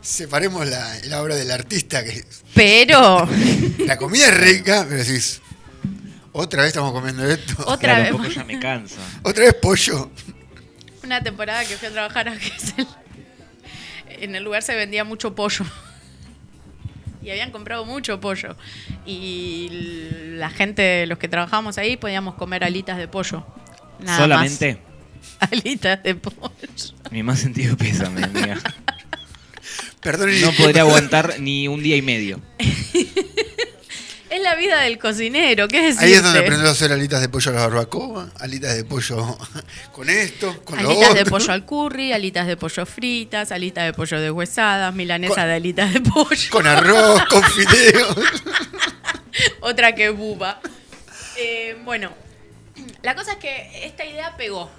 Separemos 0.00 0.66
la, 0.66 0.94
la 1.04 1.20
obra 1.22 1.34
del 1.34 1.50
artista, 1.50 2.02
que 2.02 2.24
pero 2.54 3.28
la 3.78 3.96
comida 3.98 4.28
es 4.28 4.36
rica, 4.38 4.86
pero 4.88 5.04
decís, 5.04 5.42
otra 6.32 6.62
vez 6.62 6.68
estamos 6.68 6.92
comiendo 6.92 7.28
esto. 7.28 7.54
otra 7.66 7.76
Claro, 7.96 8.02
vez. 8.04 8.12
un 8.12 8.18
poco 8.18 8.30
ya 8.30 8.44
me 8.44 8.58
cansa. 8.58 8.96
Otra 9.22 9.44
vez 9.44 9.54
pollo. 9.54 10.10
Una 11.02 11.22
temporada 11.22 11.64
que 11.64 11.76
fui 11.76 11.88
a 11.88 11.90
trabajar 11.90 12.28
a 12.28 12.36
Gesell, 12.36 12.86
en 14.08 14.34
el 14.34 14.44
lugar 14.44 14.62
se 14.62 14.74
vendía 14.76 15.04
mucho 15.04 15.34
pollo. 15.34 15.66
Y 17.28 17.30
habían 17.30 17.50
comprado 17.50 17.84
mucho 17.84 18.18
pollo. 18.20 18.56
Y 19.04 19.68
la 20.36 20.48
gente, 20.48 21.06
los 21.06 21.18
que 21.18 21.28
trabajábamos 21.28 21.76
ahí, 21.76 21.98
podíamos 21.98 22.36
comer 22.36 22.64
alitas 22.64 22.96
de 22.96 23.06
pollo. 23.06 23.44
Nada 24.00 24.16
Solamente. 24.16 24.78
más. 25.38 25.52
Alitas 25.52 26.02
de 26.02 26.14
pollo. 26.14 26.50
Mi 27.10 27.22
más 27.22 27.40
sentido 27.40 27.76
pésame, 27.76 28.24
amiga. 28.24 28.56
Perdón, 30.00 30.40
No 30.40 30.52
podría 30.52 30.82
aguantar 30.82 31.38
ni 31.38 31.68
un 31.68 31.82
día 31.82 31.96
y 31.96 32.02
medio. 32.02 32.40
Es 34.38 34.44
la 34.44 34.54
vida 34.54 34.80
del 34.82 34.98
cocinero, 34.98 35.66
¿qué 35.66 35.88
es 35.88 35.98
Ahí 35.98 36.12
es 36.12 36.22
donde 36.22 36.38
aprendió 36.38 36.68
a 36.68 36.72
hacer 36.72 36.92
alitas 36.92 37.20
de 37.20 37.28
pollo 37.28 37.50
a 37.50 37.54
la 37.54 37.60
barbacoa, 37.62 38.30
alitas 38.38 38.76
de 38.76 38.84
pollo 38.84 39.36
con 39.92 40.08
esto, 40.08 40.62
con 40.64 40.80
lo 40.80 40.90
Alitas 40.90 41.14
de 41.14 41.20
otro. 41.22 41.30
pollo 41.32 41.52
al 41.52 41.64
curry, 41.64 42.12
alitas 42.12 42.46
de 42.46 42.56
pollo 42.56 42.86
fritas, 42.86 43.50
alitas 43.50 43.84
de 43.84 43.92
pollo 43.94 44.20
deshuesadas, 44.20 44.94
milanesa 44.94 45.34
Con- 45.34 45.44
de 45.46 45.54
alitas 45.54 45.92
de 45.92 46.00
pollo. 46.02 46.50
Con 46.50 46.66
arroz, 46.68 47.20
con 47.24 47.42
fideos. 47.52 48.16
Otra 49.60 49.94
que 49.94 50.10
buba. 50.10 50.60
Eh, 51.36 51.76
bueno, 51.84 52.12
la 53.02 53.14
cosa 53.16 53.32
es 53.32 53.38
que 53.38 53.86
esta 53.86 54.04
idea 54.04 54.36
pegó. 54.36 54.70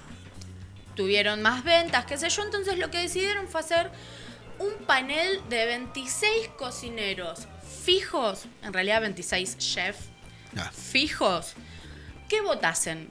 Tuvieron 0.96 1.42
más 1.42 1.64
ventas, 1.64 2.04
qué 2.06 2.16
sé 2.16 2.28
yo, 2.30 2.42
entonces 2.44 2.78
lo 2.78 2.90
que 2.90 2.98
decidieron 2.98 3.46
fue 3.48 3.60
hacer 3.60 3.90
un 4.58 4.72
panel 4.86 5.40
de 5.48 5.66
26 5.66 6.48
cocineros 6.58 7.40
fijos, 7.84 8.44
en 8.62 8.72
realidad 8.72 9.00
26 9.00 9.58
chefs 9.58 9.98
Ah. 10.56 10.70
fijos, 10.72 11.54
que 12.28 12.40
votasen 12.40 13.08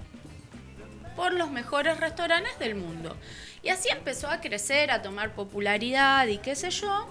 por 1.16 1.34
los 1.34 1.50
mejores 1.52 1.98
restaurantes 2.00 2.58
del 2.60 2.76
mundo. 2.76 3.16
Y 3.64 3.70
así 3.70 3.90
empezó 3.90 4.30
a 4.30 4.40
crecer, 4.42 4.92
a 4.92 5.02
tomar 5.02 5.34
popularidad 5.36 6.28
y 6.28 6.38
qué 6.38 6.56
sé 6.56 6.70
yo, 6.70 7.08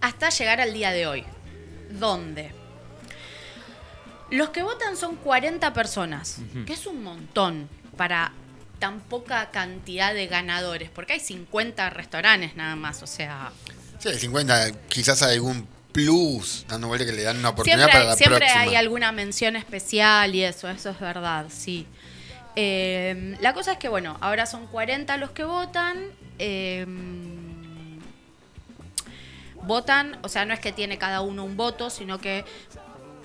hasta 0.00 0.28
llegar 0.30 0.60
al 0.60 0.72
día 0.72 0.90
de 0.92 1.06
hoy. 1.06 1.24
¿Dónde? 1.90 2.52
Los 4.30 4.50
que 4.50 4.62
votan 4.62 4.96
son 4.96 5.16
40 5.16 5.72
personas, 5.72 6.38
que 6.66 6.72
es 6.72 6.86
un 6.86 7.02
montón 7.02 7.68
para 7.96 8.32
tan 8.78 9.00
poca 9.00 9.50
cantidad 9.50 10.12
de 10.12 10.26
ganadores, 10.26 10.90
porque 10.90 11.14
hay 11.14 11.20
50 11.20 11.88
restaurantes 11.90 12.56
nada 12.56 12.76
más, 12.76 13.02
o 13.02 13.06
sea, 13.06 13.52
Sí, 14.06 14.12
el 14.14 14.18
50, 14.20 14.72
quizás 14.88 15.22
hay 15.22 15.34
algún 15.36 15.66
plus, 15.92 16.64
dando 16.68 16.88
vuelta 16.88 17.06
que 17.06 17.12
le 17.12 17.22
dan 17.22 17.38
una 17.38 17.50
oportunidad 17.50 17.78
siempre, 17.86 17.92
para 18.00 18.10
la 18.10 18.16
siempre 18.16 18.38
próxima. 18.38 18.60
hay 18.62 18.74
alguna 18.76 19.12
mención 19.12 19.56
especial 19.56 20.34
y 20.34 20.42
eso, 20.44 20.68
eso 20.68 20.90
es 20.90 21.00
verdad, 21.00 21.46
sí. 21.48 21.86
Eh, 22.54 23.36
la 23.40 23.52
cosa 23.54 23.72
es 23.72 23.78
que, 23.78 23.88
bueno, 23.88 24.16
ahora 24.20 24.46
son 24.46 24.66
40 24.66 25.16
los 25.16 25.30
que 25.30 25.44
votan. 25.44 25.98
eh, 26.38 26.86
votan, 29.62 30.18
o 30.22 30.28
sea, 30.28 30.44
no 30.44 30.54
es 30.54 30.60
que 30.60 30.70
tiene 30.72 30.98
cada 30.98 31.22
uno 31.22 31.44
un 31.44 31.56
voto, 31.56 31.90
sino 31.90 32.18
que 32.20 32.44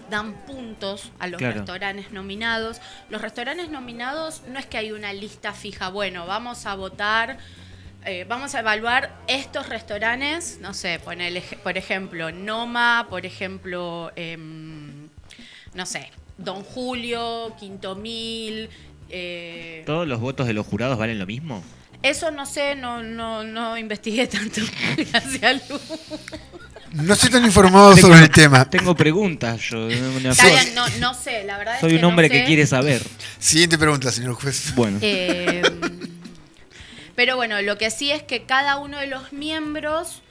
dan 0.10 0.34
puntos 0.46 1.12
a 1.20 1.28
los 1.28 1.38
Claro. 1.38 1.58
restaurantes 1.58 2.12
nominados. 2.12 2.82
Los 3.10 3.22
restaurantes 3.22 3.70
nominados 3.70 4.42
no 4.48 4.58
es 4.60 4.66
que 4.66 4.78
hay 4.78 4.92
una 4.92 5.14
lista 5.14 5.54
fija, 5.54 5.90
bueno, 5.90 6.26
vamos 6.26 6.66
a 6.66 6.74
votar, 6.76 7.38
eh, 8.06 8.26
vamos 8.28 8.56
a 8.56 8.60
evaluar 8.60 9.16
estos 9.28 9.70
restaurantes, 9.70 10.58
no 10.62 10.74
sé, 10.74 11.00
ponele, 11.04 11.42
por 11.64 11.78
ejemplo, 11.78 12.32
Noma, 12.32 13.08
por 13.10 13.26
ejemplo, 13.26 14.12
em, 14.16 15.08
no 15.74 15.86
sé, 15.86 16.10
Don 16.38 16.64
Julio, 16.64 17.56
Quinto 17.60 17.96
Mil. 17.96 18.70
eh, 19.10 19.84
¿Todos 19.86 20.08
los 20.08 20.20
votos 20.20 20.48
de 20.48 20.54
los 20.54 20.66
jurados 20.66 20.98
valen 20.98 21.20
lo 21.20 21.26
mismo? 21.26 21.64
eso 22.04 22.32
no 22.32 22.48
sé, 22.48 22.74
no, 22.76 23.04
no, 23.04 23.44
no 23.44 23.78
investigué 23.78 24.26
tanto. 24.26 24.62
Gracias, 24.98 25.70
Lu. 25.70 25.80
No 26.94 27.14
estoy 27.14 27.30
tan 27.30 27.46
informado 27.46 27.96
sobre 27.96 28.20
el 28.22 28.30
tema. 28.32 28.68
Tengo 28.70 28.96
preguntas, 28.96 29.62
yo 29.62 29.78
no, 29.78 29.88
bien, 29.88 30.34
sé, 30.34 31.44
la 31.46 31.58
verdad 31.60 31.76
es 31.76 31.80
soy 31.82 31.90
que 31.92 31.96
un 31.98 32.02
no 32.02 32.08
hombre 32.10 32.30
que 32.30 32.44
quiere 32.46 32.66
saber. 32.66 33.02
Siguiente 33.40 33.78
pregunta, 33.78 34.12
señor 34.12 34.34
juez. 34.34 34.74
Bueno, 34.76 34.98
Eh, 35.02 35.62
pero 37.16 37.36
bueno, 37.36 37.62
lo 37.62 37.78
que 37.78 37.90
sí 37.92 38.12
es 38.12 38.24
que 38.24 38.44
cada 38.46 38.78
uno 38.78 38.98
de 38.98 39.08
los 39.08 39.32
miembros 39.34 40.22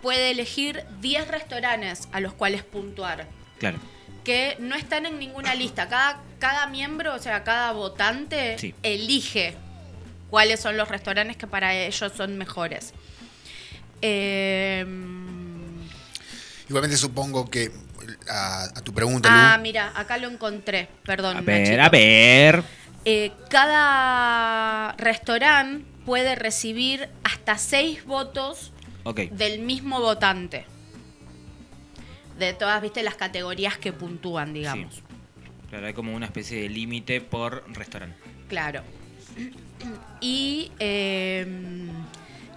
puede 0.00 0.30
elegir 0.30 0.84
10 1.00 1.28
restaurantes 1.28 2.08
a 2.12 2.20
los 2.20 2.32
cuales 2.32 2.62
puntuar, 2.64 3.26
claro. 3.58 3.78
que 4.24 4.56
no 4.58 4.74
están 4.74 5.06
en 5.06 5.18
ninguna 5.18 5.54
lista. 5.54 5.88
Cada, 5.88 6.20
cada 6.38 6.66
miembro, 6.66 7.14
o 7.14 7.18
sea, 7.18 7.44
cada 7.44 7.72
votante 7.72 8.58
Sí. 8.58 8.74
elige 8.82 9.54
cuáles 10.30 10.60
son 10.60 10.76
los 10.76 10.88
restaurantes 10.88 11.36
que 11.36 11.46
para 11.46 11.74
ellos 11.74 12.12
son 12.16 12.36
mejores. 12.38 12.92
Eh, 14.00 14.84
Igualmente 16.68 16.96
supongo 16.96 17.48
que 17.50 17.70
a, 18.30 18.64
a 18.64 18.80
tu 18.82 18.92
pregunta, 18.94 19.28
ah, 19.30 19.56
Lu, 19.56 19.62
mira, 19.62 19.92
acá 19.94 20.16
lo 20.16 20.28
encontré, 20.28 20.88
perdón. 21.04 21.36
A 21.36 21.40
ver, 21.42 21.60
Nachito. 21.60 21.82
a 21.82 21.88
ver. 21.90 22.62
Eh, 23.04 23.32
cada 23.50 24.92
restaurante 24.96 25.84
puede 26.04 26.34
recibir 26.34 27.08
hasta 27.24 27.58
seis 27.58 28.04
votos 28.04 28.72
del 29.32 29.60
mismo 29.60 30.00
votante. 30.00 30.66
De 32.38 32.52
todas, 32.54 32.80
viste, 32.82 33.02
las 33.02 33.14
categorías 33.14 33.76
que 33.78 33.92
puntúan, 33.92 34.52
digamos. 34.54 34.94
Sí. 34.96 35.02
Claro, 35.70 35.86
hay 35.86 35.92
como 35.94 36.14
una 36.14 36.26
especie 36.26 36.60
de 36.62 36.68
límite 36.68 37.20
por 37.20 37.64
restaurante. 37.72 38.16
Claro. 38.48 38.82
Y 40.20 40.70
eh, 40.78 41.46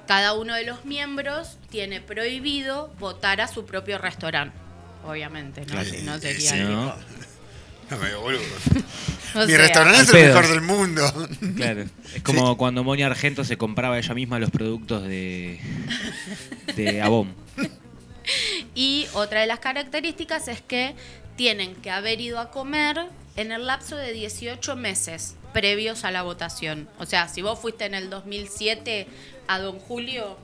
cada 0.07 0.33
uno 0.33 0.53
de 0.53 0.65
los 0.65 0.85
miembros 0.85 1.57
tiene 1.69 2.01
prohibido 2.01 2.93
votar 2.99 3.41
a 3.41 3.47
su 3.47 3.65
propio 3.65 3.97
restaurante. 3.97 4.57
Obviamente, 5.05 5.61
¿no? 5.61 5.67
Claro. 5.67 5.89
Si 5.89 6.01
no 6.01 6.15
Eh, 6.15 6.19
sería. 6.19 6.51
sí. 6.51 6.59
¿No? 6.59 6.95
No 7.89 7.97
me 7.97 8.15
boludo. 8.15 8.41
Mi 9.35 9.45
sea, 9.47 9.57
restaurante 9.57 10.01
es 10.01 10.07
el 10.09 10.13
pedo. 10.15 10.27
mejor 10.35 10.47
del 10.49 10.61
mundo. 10.61 11.27
Claro. 11.57 11.85
Es 12.13 12.23
como 12.23 12.55
cuando 12.57 12.83
Monia 12.85 13.07
Argento 13.07 13.43
se 13.43 13.57
compraba 13.57 13.97
ella 13.97 14.13
misma 14.13 14.39
los 14.39 14.49
productos 14.49 15.03
de, 15.03 15.59
de 16.75 17.01
Avon. 17.01 17.33
Y 18.73 19.05
otra 19.13 19.41
de 19.41 19.45
las 19.47 19.59
características 19.59 20.47
es 20.47 20.59
que 20.61 20.95
tienen 21.35 21.75
que 21.75 21.91
haber 21.91 22.19
ido 22.19 22.39
a 22.39 22.49
comer 22.49 22.97
en 23.35 23.51
el 23.51 23.67
lapso 23.67 23.95
de 23.97 24.13
18 24.13 24.75
meses 24.75 25.35
previos 25.53 26.03
a 26.05 26.11
la 26.11 26.23
votación. 26.23 26.89
O 26.97 27.05
sea, 27.05 27.27
si 27.27 27.41
vos 27.43 27.59
fuiste 27.59 27.85
en 27.85 27.93
el 27.93 28.09
2007 28.09 29.07
a 29.47 29.59
Don 29.59 29.77
Julio, 29.79 30.37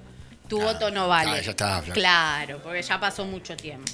tu 0.47 0.61
Ah, 0.61 0.65
voto 0.65 0.91
no 0.91 1.07
vale. 1.07 1.31
ah, 1.31 1.41
ya 1.41 1.51
está, 1.51 1.81
Fla. 1.81 1.93
Claro, 1.95 2.59
porque 2.61 2.83
ya 2.83 2.99
pasó 2.99 3.25
mucho 3.25 3.57
tiempo. 3.57 3.91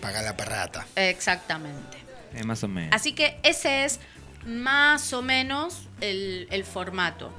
Paga 0.00 0.22
la 0.22 0.34
perrata. 0.36 0.86
Exactamente. 0.96 1.98
Eh, 2.34 2.44
más 2.44 2.62
o 2.64 2.68
menos. 2.68 2.90
Así 2.92 3.12
que 3.12 3.38
ese 3.42 3.84
es 3.84 4.00
más 4.46 5.12
o 5.12 5.22
menos 5.22 5.88
el, 6.00 6.64
formato. 6.64 7.32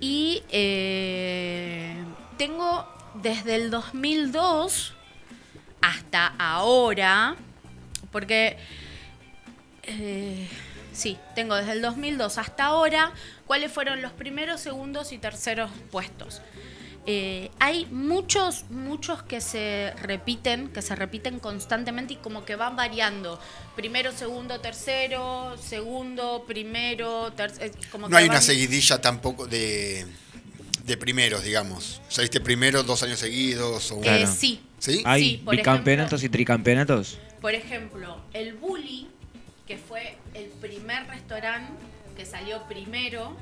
Y 0.00 0.42
eh, 0.50 1.96
tengo 2.36 2.86
desde 3.14 3.56
el 3.56 3.70
2002 3.70 4.94
hasta 5.80 6.26
ahora, 6.38 7.36
porque 8.12 8.58
eh, 9.84 10.48
sí, 10.92 11.18
tengo 11.34 11.54
desde 11.54 11.72
el 11.72 11.82
2002 11.82 12.38
hasta 12.38 12.64
ahora 12.66 13.12
cuáles 13.46 13.72
fueron 13.72 14.02
los 14.02 14.12
primeros, 14.12 14.60
segundos 14.60 15.12
y 15.12 15.18
terceros 15.18 15.70
puestos. 15.90 16.42
Eh, 17.08 17.50
hay 17.60 17.86
muchos, 17.86 18.64
muchos 18.68 19.22
que 19.22 19.40
se 19.40 19.92
repiten, 20.02 20.68
que 20.68 20.82
se 20.82 20.96
repiten 20.96 21.38
constantemente 21.38 22.14
y 22.14 22.16
como 22.16 22.44
que 22.44 22.56
van 22.56 22.74
variando. 22.74 23.38
Primero, 23.76 24.10
segundo, 24.10 24.60
tercero, 24.60 25.56
segundo, 25.56 26.44
primero, 26.48 27.32
tercero. 27.32 27.72
Como 27.92 28.08
No 28.08 28.16
que 28.16 28.22
hay 28.24 28.28
una 28.28 28.40
seguidilla 28.40 29.00
tampoco 29.00 29.46
de, 29.46 30.04
de 30.84 30.96
primeros, 30.96 31.44
digamos. 31.44 32.00
¿Saliste 32.08 32.40
primero 32.40 32.82
dos 32.82 33.04
años 33.04 33.20
seguidos? 33.20 33.92
O 33.92 33.98
Eh, 33.98 34.02
Claro. 34.02 34.26
sí. 34.26 34.60
¿Sí? 34.78 35.02
¿Hay 35.06 35.22
sí, 35.22 35.42
por 35.44 35.56
bicampeonatos 35.56 36.22
y 36.24 36.28
tricampeonatos? 36.28 37.18
Por 37.40 37.54
ejemplo, 37.54 38.20
el 38.32 38.54
Bully, 38.54 39.08
que 39.66 39.78
fue 39.78 40.18
el 40.34 40.46
primer 40.46 41.06
restaurante 41.06 41.72
que 42.16 42.26
salió 42.26 42.62
primero 42.68 43.36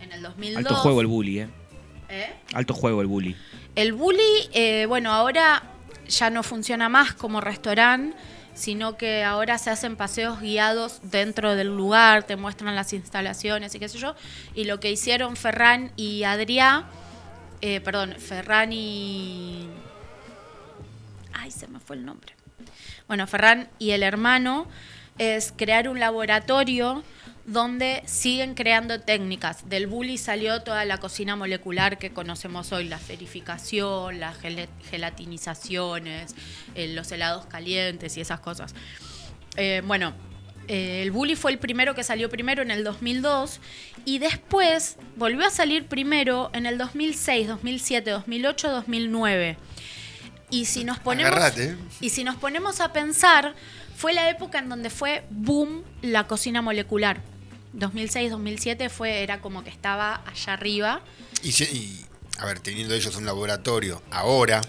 en 0.00 0.12
el 0.12 0.22
2002. 0.22 0.58
Alto 0.58 0.74
juego 0.76 1.00
el 1.00 1.06
bully, 1.06 1.40
¿eh? 1.40 1.48
¿Eh? 2.12 2.30
Alto 2.52 2.74
juego 2.74 3.00
el 3.00 3.06
bully. 3.06 3.34
El 3.74 3.94
Bully, 3.94 4.50
eh, 4.52 4.84
bueno, 4.86 5.12
ahora 5.12 5.62
ya 6.06 6.28
no 6.28 6.42
funciona 6.42 6.90
más 6.90 7.14
como 7.14 7.40
restaurante, 7.40 8.14
sino 8.52 8.98
que 8.98 9.24
ahora 9.24 9.56
se 9.56 9.70
hacen 9.70 9.96
paseos 9.96 10.38
guiados 10.38 11.00
dentro 11.04 11.56
del 11.56 11.74
lugar, 11.74 12.24
te 12.24 12.36
muestran 12.36 12.74
las 12.76 12.92
instalaciones 12.92 13.74
y 13.74 13.78
qué 13.78 13.88
sé 13.88 13.96
yo. 13.96 14.14
Y 14.54 14.64
lo 14.64 14.78
que 14.78 14.92
hicieron 14.92 15.36
Ferran 15.36 15.90
y 15.96 16.24
Adrià, 16.24 16.84
eh, 17.62 17.80
perdón, 17.80 18.14
Ferran 18.18 18.74
y... 18.74 19.70
Ay, 21.32 21.50
se 21.50 21.66
me 21.66 21.80
fue 21.80 21.96
el 21.96 22.04
nombre. 22.04 22.34
Bueno, 23.08 23.26
Ferran 23.26 23.70
y 23.78 23.92
el 23.92 24.02
hermano 24.02 24.66
es 25.16 25.54
crear 25.56 25.88
un 25.88 25.98
laboratorio 25.98 27.02
donde 27.44 28.02
siguen 28.06 28.54
creando 28.54 29.00
técnicas. 29.00 29.68
Del 29.68 29.86
bully 29.86 30.18
salió 30.18 30.62
toda 30.62 30.84
la 30.84 30.98
cocina 30.98 31.36
molecular 31.36 31.98
que 31.98 32.12
conocemos 32.12 32.72
hoy, 32.72 32.88
la 32.88 32.96
esferificación, 32.96 34.20
las 34.20 34.36
gelatinizaciones, 34.90 36.34
eh, 36.74 36.88
los 36.88 37.10
helados 37.10 37.46
calientes 37.46 38.16
y 38.16 38.20
esas 38.20 38.40
cosas. 38.40 38.74
Eh, 39.56 39.82
bueno, 39.84 40.14
eh, 40.68 41.02
el 41.02 41.10
bully 41.10 41.34
fue 41.34 41.50
el 41.50 41.58
primero 41.58 41.94
que 41.94 42.04
salió 42.04 42.30
primero 42.30 42.62
en 42.62 42.70
el 42.70 42.84
2002 42.84 43.60
y 44.04 44.18
después 44.18 44.96
volvió 45.16 45.46
a 45.46 45.50
salir 45.50 45.86
primero 45.86 46.50
en 46.52 46.66
el 46.66 46.78
2006, 46.78 47.48
2007, 47.48 48.10
2008, 48.10 48.70
2009 48.70 49.56
Y 50.50 50.66
si 50.66 50.84
nos 50.84 51.00
ponemos 51.00 51.32
Agarrate, 51.32 51.70
¿eh? 51.70 51.76
y 52.00 52.10
si 52.10 52.22
nos 52.22 52.36
ponemos 52.36 52.80
a 52.80 52.92
pensar, 52.92 53.54
fue 53.96 54.14
la 54.14 54.30
época 54.30 54.60
en 54.60 54.68
donde 54.68 54.90
fue 54.90 55.24
boom 55.30 55.82
la 56.00 56.26
cocina 56.28 56.62
molecular. 56.62 57.31
2006-2007 57.74 58.90
fue 58.90 59.22
era 59.22 59.40
como 59.40 59.64
que 59.64 59.70
estaba 59.70 60.22
allá 60.26 60.52
arriba. 60.52 61.02
Y, 61.42 62.04
a 62.38 62.46
ver, 62.46 62.60
teniendo 62.60 62.94
ellos 62.94 63.16
un 63.16 63.26
laboratorio 63.26 64.02
ahora, 64.10 64.60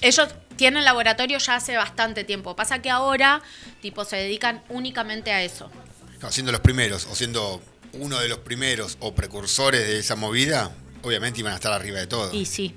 Ellos 0.00 0.28
tienen 0.56 0.84
laboratorio 0.84 1.38
ya 1.38 1.56
hace 1.56 1.76
bastante 1.76 2.24
tiempo. 2.24 2.54
Pasa 2.56 2.80
que 2.80 2.90
ahora, 2.90 3.42
tipo, 3.80 4.04
se 4.04 4.16
dedican 4.16 4.62
únicamente 4.68 5.32
a 5.32 5.42
eso. 5.42 5.70
no, 6.22 6.30
siendo 6.30 6.52
los 6.52 6.60
primeros 6.60 7.06
o 7.06 7.14
siendo 7.14 7.62
uno 7.92 8.18
de 8.18 8.28
los 8.28 8.38
primeros 8.38 8.96
o 9.00 9.14
precursores 9.14 9.80
de 9.86 9.98
esa 9.98 10.16
movida, 10.16 10.70
obviamente 11.02 11.40
iban 11.40 11.52
a 11.52 11.56
estar 11.56 11.72
arriba 11.72 11.98
de 11.98 12.06
todo. 12.06 12.32
Y 12.34 12.44
sí. 12.46 12.74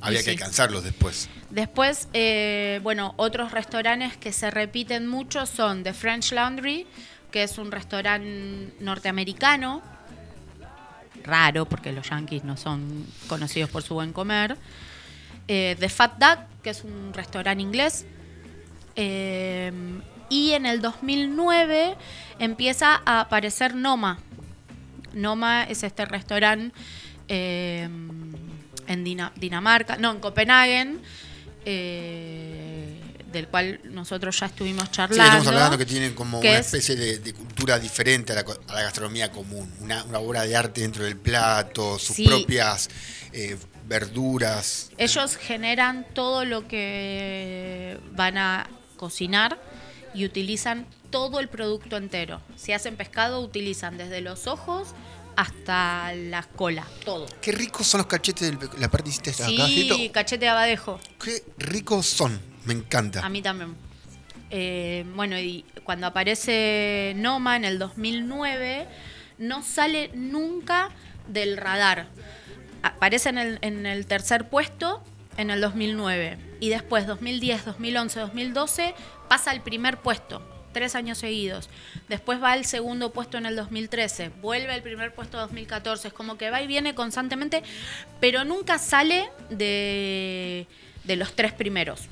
Había 0.00 0.20
y 0.20 0.24
que 0.24 0.30
sí. 0.30 0.36
alcanzarlos 0.36 0.84
después. 0.84 1.28
Después, 1.50 2.08
eh, 2.12 2.80
bueno, 2.82 3.14
otros 3.16 3.52
restaurantes 3.52 4.16
que 4.16 4.32
se 4.32 4.50
repiten 4.50 5.06
mucho 5.06 5.46
son 5.46 5.82
The 5.82 5.94
French 5.94 6.32
Laundry, 6.32 6.86
que 7.30 7.42
es 7.42 7.58
un 7.58 7.70
restaurante 7.72 8.72
norteamericano, 8.80 9.82
raro 11.24 11.66
porque 11.66 11.92
los 11.92 12.08
yankees 12.08 12.44
no 12.44 12.56
son 12.56 13.06
conocidos 13.28 13.68
por 13.70 13.82
su 13.82 13.94
buen 13.94 14.12
comer. 14.12 14.56
Eh, 15.46 15.76
The 15.78 15.88
Fat 15.88 16.18
Duck, 16.18 16.38
que 16.62 16.70
es 16.70 16.84
un 16.84 17.12
restaurante 17.12 17.62
inglés. 17.62 18.06
Eh, 18.96 19.72
y 20.30 20.52
en 20.52 20.66
el 20.66 20.80
2009 20.82 21.96
empieza 22.38 23.00
a 23.04 23.20
aparecer 23.20 23.74
Noma. 23.74 24.18
Noma 25.14 25.64
es 25.64 25.82
este 25.82 26.04
restaurante 26.04 26.74
eh, 27.28 27.84
en 28.86 29.04
Dina- 29.04 29.32
Dinamarca, 29.36 29.96
no, 29.96 30.10
en 30.12 30.20
Copenhague, 30.20 30.96
del 33.32 33.48
cual 33.48 33.80
nosotros 33.84 34.38
ya 34.40 34.46
estuvimos 34.46 34.84
Sí, 34.84 34.90
charlando. 34.92 35.24
estamos 35.24 35.46
hablando 35.48 35.78
que 35.78 35.86
tienen 35.86 36.14
como 36.14 36.40
que 36.40 36.48
una 36.50 36.58
es- 36.58 36.66
especie 36.66 36.96
de, 36.96 37.18
de 37.18 37.32
cultura 37.34 37.78
diferente 37.78 38.32
a 38.32 38.36
la, 38.36 38.44
co- 38.44 38.58
a 38.68 38.74
la 38.74 38.82
gastronomía 38.82 39.30
común. 39.30 39.72
Una, 39.80 40.02
una 40.04 40.18
obra 40.18 40.42
de 40.42 40.56
arte 40.56 40.80
dentro 40.80 41.04
del 41.04 41.16
plato, 41.16 41.98
sus 41.98 42.16
Sí. 42.16 42.24
propias 42.26 42.88
eh, 43.32 43.56
verduras. 43.86 44.90
Ellos 44.98 45.36
generan 45.36 46.06
todo 46.14 46.44
lo 46.44 46.66
que 46.68 47.98
van 48.12 48.38
a 48.38 48.68
cocinar 48.96 49.60
y 50.14 50.24
utilizan 50.24 50.86
todo 51.10 51.40
el 51.40 51.48
producto 51.48 51.96
entero. 51.96 52.40
Si 52.56 52.72
hacen 52.72 52.96
pescado, 52.96 53.40
utilizan 53.40 53.98
desde 53.98 54.20
los 54.20 54.46
ojos 54.46 54.88
hasta 55.36 56.12
la 56.14 56.42
cola, 56.42 56.84
todo. 57.04 57.26
Qué 57.40 57.52
ricos 57.52 57.86
son 57.86 57.98
los 57.98 58.06
cachetes 58.08 58.58
de 58.58 58.68
la 58.78 58.90
parte 58.90 59.10
hiciste 59.10 59.32
Sí, 59.32 60.10
cachete 60.12 60.46
de 60.46 60.48
abadejo. 60.48 60.98
Qué 61.22 61.44
ricos 61.58 62.06
son. 62.06 62.40
Me 62.68 62.74
encanta. 62.74 63.24
A 63.24 63.30
mí 63.30 63.40
también. 63.40 63.74
Eh, 64.50 65.06
bueno, 65.14 65.38
y 65.38 65.64
cuando 65.84 66.06
aparece 66.06 67.14
Noma 67.16 67.56
en 67.56 67.64
el 67.64 67.78
2009, 67.78 68.86
no 69.38 69.62
sale 69.62 70.10
nunca 70.12 70.90
del 71.28 71.56
radar. 71.56 72.08
Aparece 72.82 73.30
en 73.30 73.38
el, 73.38 73.58
en 73.62 73.86
el 73.86 74.04
tercer 74.04 74.50
puesto 74.50 75.02
en 75.38 75.48
el 75.48 75.62
2009. 75.62 76.36
Y 76.60 76.68
después, 76.68 77.06
2010, 77.06 77.64
2011, 77.64 78.20
2012, 78.20 78.94
pasa 79.30 79.50
al 79.50 79.62
primer 79.62 79.96
puesto. 79.96 80.46
Tres 80.74 80.94
años 80.94 81.16
seguidos. 81.16 81.70
Después 82.10 82.42
va 82.42 82.52
al 82.52 82.66
segundo 82.66 83.14
puesto 83.14 83.38
en 83.38 83.46
el 83.46 83.56
2013. 83.56 84.28
Vuelve 84.42 84.74
al 84.74 84.82
primer 84.82 85.14
puesto 85.14 85.38
en 85.38 85.44
2014. 85.44 86.08
Es 86.08 86.12
como 86.12 86.36
que 86.36 86.50
va 86.50 86.60
y 86.60 86.66
viene 86.66 86.94
constantemente, 86.94 87.62
pero 88.20 88.44
nunca 88.44 88.78
sale 88.78 89.30
de 89.48 90.66
los 91.06 91.32
tres 91.32 91.54
primeros. 91.54 92.10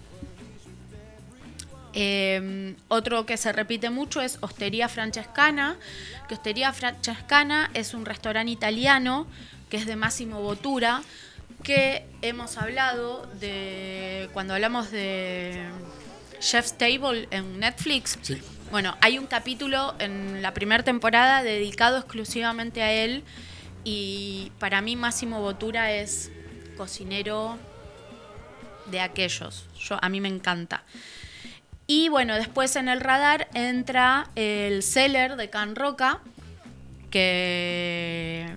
Eh, 1.99 2.77
otro 2.89 3.25
que 3.25 3.39
se 3.39 3.53
repite 3.55 3.89
mucho 3.89 4.21
es 4.21 4.37
Osteria 4.43 4.87
Francescana, 4.87 5.79
que 6.29 6.35
Osteria 6.35 6.75
Francescana 6.75 7.71
es 7.73 7.95
un 7.95 8.05
restaurante 8.05 8.53
italiano 8.53 9.27
que 9.71 9.79
es 9.79 9.87
de 9.87 9.97
Massimo 9.97 10.43
Bottura, 10.43 11.01
que 11.63 12.05
hemos 12.21 12.59
hablado 12.59 13.25
de 13.41 14.29
cuando 14.35 14.53
hablamos 14.53 14.91
de 14.91 15.65
Chef's 16.39 16.77
Table 16.77 17.29
en 17.31 17.61
Netflix. 17.61 18.19
Sí. 18.21 18.43
Bueno, 18.71 18.95
hay 19.01 19.19
un 19.19 19.27
capítulo 19.27 19.95
en 19.99 20.43
la 20.43 20.53
primera 20.53 20.85
temporada 20.85 21.43
dedicado 21.43 21.97
exclusivamente 21.97 22.83
a 22.83 22.93
él 22.93 23.25
y 23.85 24.53
para 24.59 24.83
mí 24.83 24.97
Máximo 24.97 25.41
Bottura 25.41 25.93
es 25.93 26.31
cocinero 26.77 27.57
de 28.91 29.01
aquellos. 29.01 29.65
Yo, 29.79 29.97
a 30.03 30.11
mí 30.11 30.21
me 30.21 30.29
encanta. 30.29 30.83
Y 31.87 32.09
bueno, 32.09 32.35
después 32.35 32.75
en 32.77 32.89
el 32.89 33.01
radar 33.01 33.49
entra 33.55 34.29
el 34.35 34.83
Cellar 34.83 35.37
de 35.37 35.51
Can 35.51 35.77
Roca, 35.77 36.21
que 37.11 38.57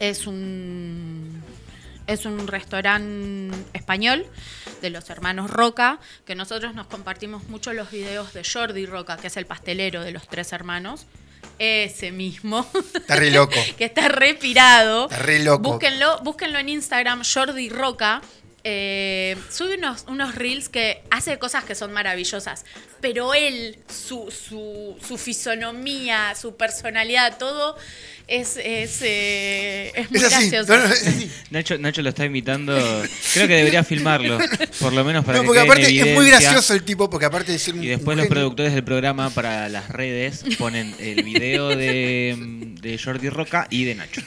es 0.00 0.26
un, 0.26 1.42
es 2.06 2.26
un 2.26 2.48
restaurante 2.48 3.56
español 3.72 4.26
de 4.82 4.90
los 4.90 5.08
hermanos 5.08 5.50
Roca, 5.50 6.00
que 6.24 6.34
nosotros 6.34 6.74
nos 6.74 6.88
compartimos 6.88 7.48
mucho 7.48 7.72
los 7.72 7.90
videos 7.90 8.32
de 8.32 8.42
Jordi 8.44 8.86
Roca, 8.86 9.16
que 9.16 9.28
es 9.28 9.36
el 9.36 9.46
pastelero 9.46 10.02
de 10.02 10.12
los 10.12 10.28
tres 10.28 10.52
hermanos. 10.52 11.06
Ese 11.58 12.12
mismo. 12.12 12.66
Está 12.94 13.16
re 13.16 13.30
loco. 13.30 13.54
que 13.78 13.84
está 13.84 14.08
repirado. 14.08 15.04
Está 15.04 15.22
re 15.22 15.38
loco. 15.38 15.72
Búsquenlo, 15.72 16.18
búsquenlo 16.22 16.58
en 16.58 16.68
Instagram, 16.68 17.22
Jordi 17.24 17.70
Roca. 17.70 18.20
Eh, 18.68 19.36
sube 19.48 19.76
unos, 19.76 20.04
unos 20.08 20.34
reels 20.34 20.68
que 20.68 21.00
hace 21.10 21.38
cosas 21.38 21.62
que 21.62 21.76
son 21.76 21.92
maravillosas. 21.92 22.64
Pero 23.00 23.32
él, 23.32 23.78
su, 23.88 24.28
su, 24.32 24.96
su 25.06 25.16
fisonomía, 25.18 26.34
su 26.34 26.56
personalidad, 26.56 27.38
todo 27.38 27.76
es, 28.26 28.56
es, 28.56 29.02
eh, 29.02 29.92
es 29.94 30.10
muy 30.10 30.18
Es 30.18 30.24
así. 30.32 30.50
gracioso. 30.50 30.76
no, 30.76 30.88
no, 30.88 30.92
es 30.92 31.06
así. 31.06 31.30
Nacho, 31.50 31.78
Nacho 31.78 32.02
lo 32.02 32.08
está 32.08 32.24
imitando. 32.24 32.74
Creo 33.34 33.46
que 33.46 33.54
debería 33.54 33.84
filmarlo. 33.84 34.36
Por 34.80 34.92
lo 34.92 35.04
menos 35.04 35.24
para 35.24 35.38
No, 35.38 35.42
que 35.42 35.46
porque 35.46 35.60
quede 35.60 35.64
en 35.66 35.70
aparte 35.70 35.86
es 35.86 35.92
muy 36.16 36.24
evidencia. 36.24 36.50
gracioso 36.50 36.74
el 36.74 36.82
tipo, 36.82 37.08
porque 37.08 37.26
aparte 37.26 37.52
de 37.52 37.60
ser 37.60 37.74
un. 37.74 37.84
Y 37.84 37.86
después 37.86 38.14
un 38.14 38.16
los 38.16 38.24
genio- 38.26 38.30
productores 38.34 38.74
del 38.74 38.82
programa 38.82 39.30
para 39.30 39.68
las 39.68 39.88
redes 39.90 40.42
ponen 40.58 40.92
el 40.98 41.22
video 41.22 41.68
de, 41.68 42.34
de 42.80 42.98
Jordi 42.98 43.28
Roca 43.28 43.68
y 43.70 43.84
de 43.84 43.94
Nacho. 43.94 44.22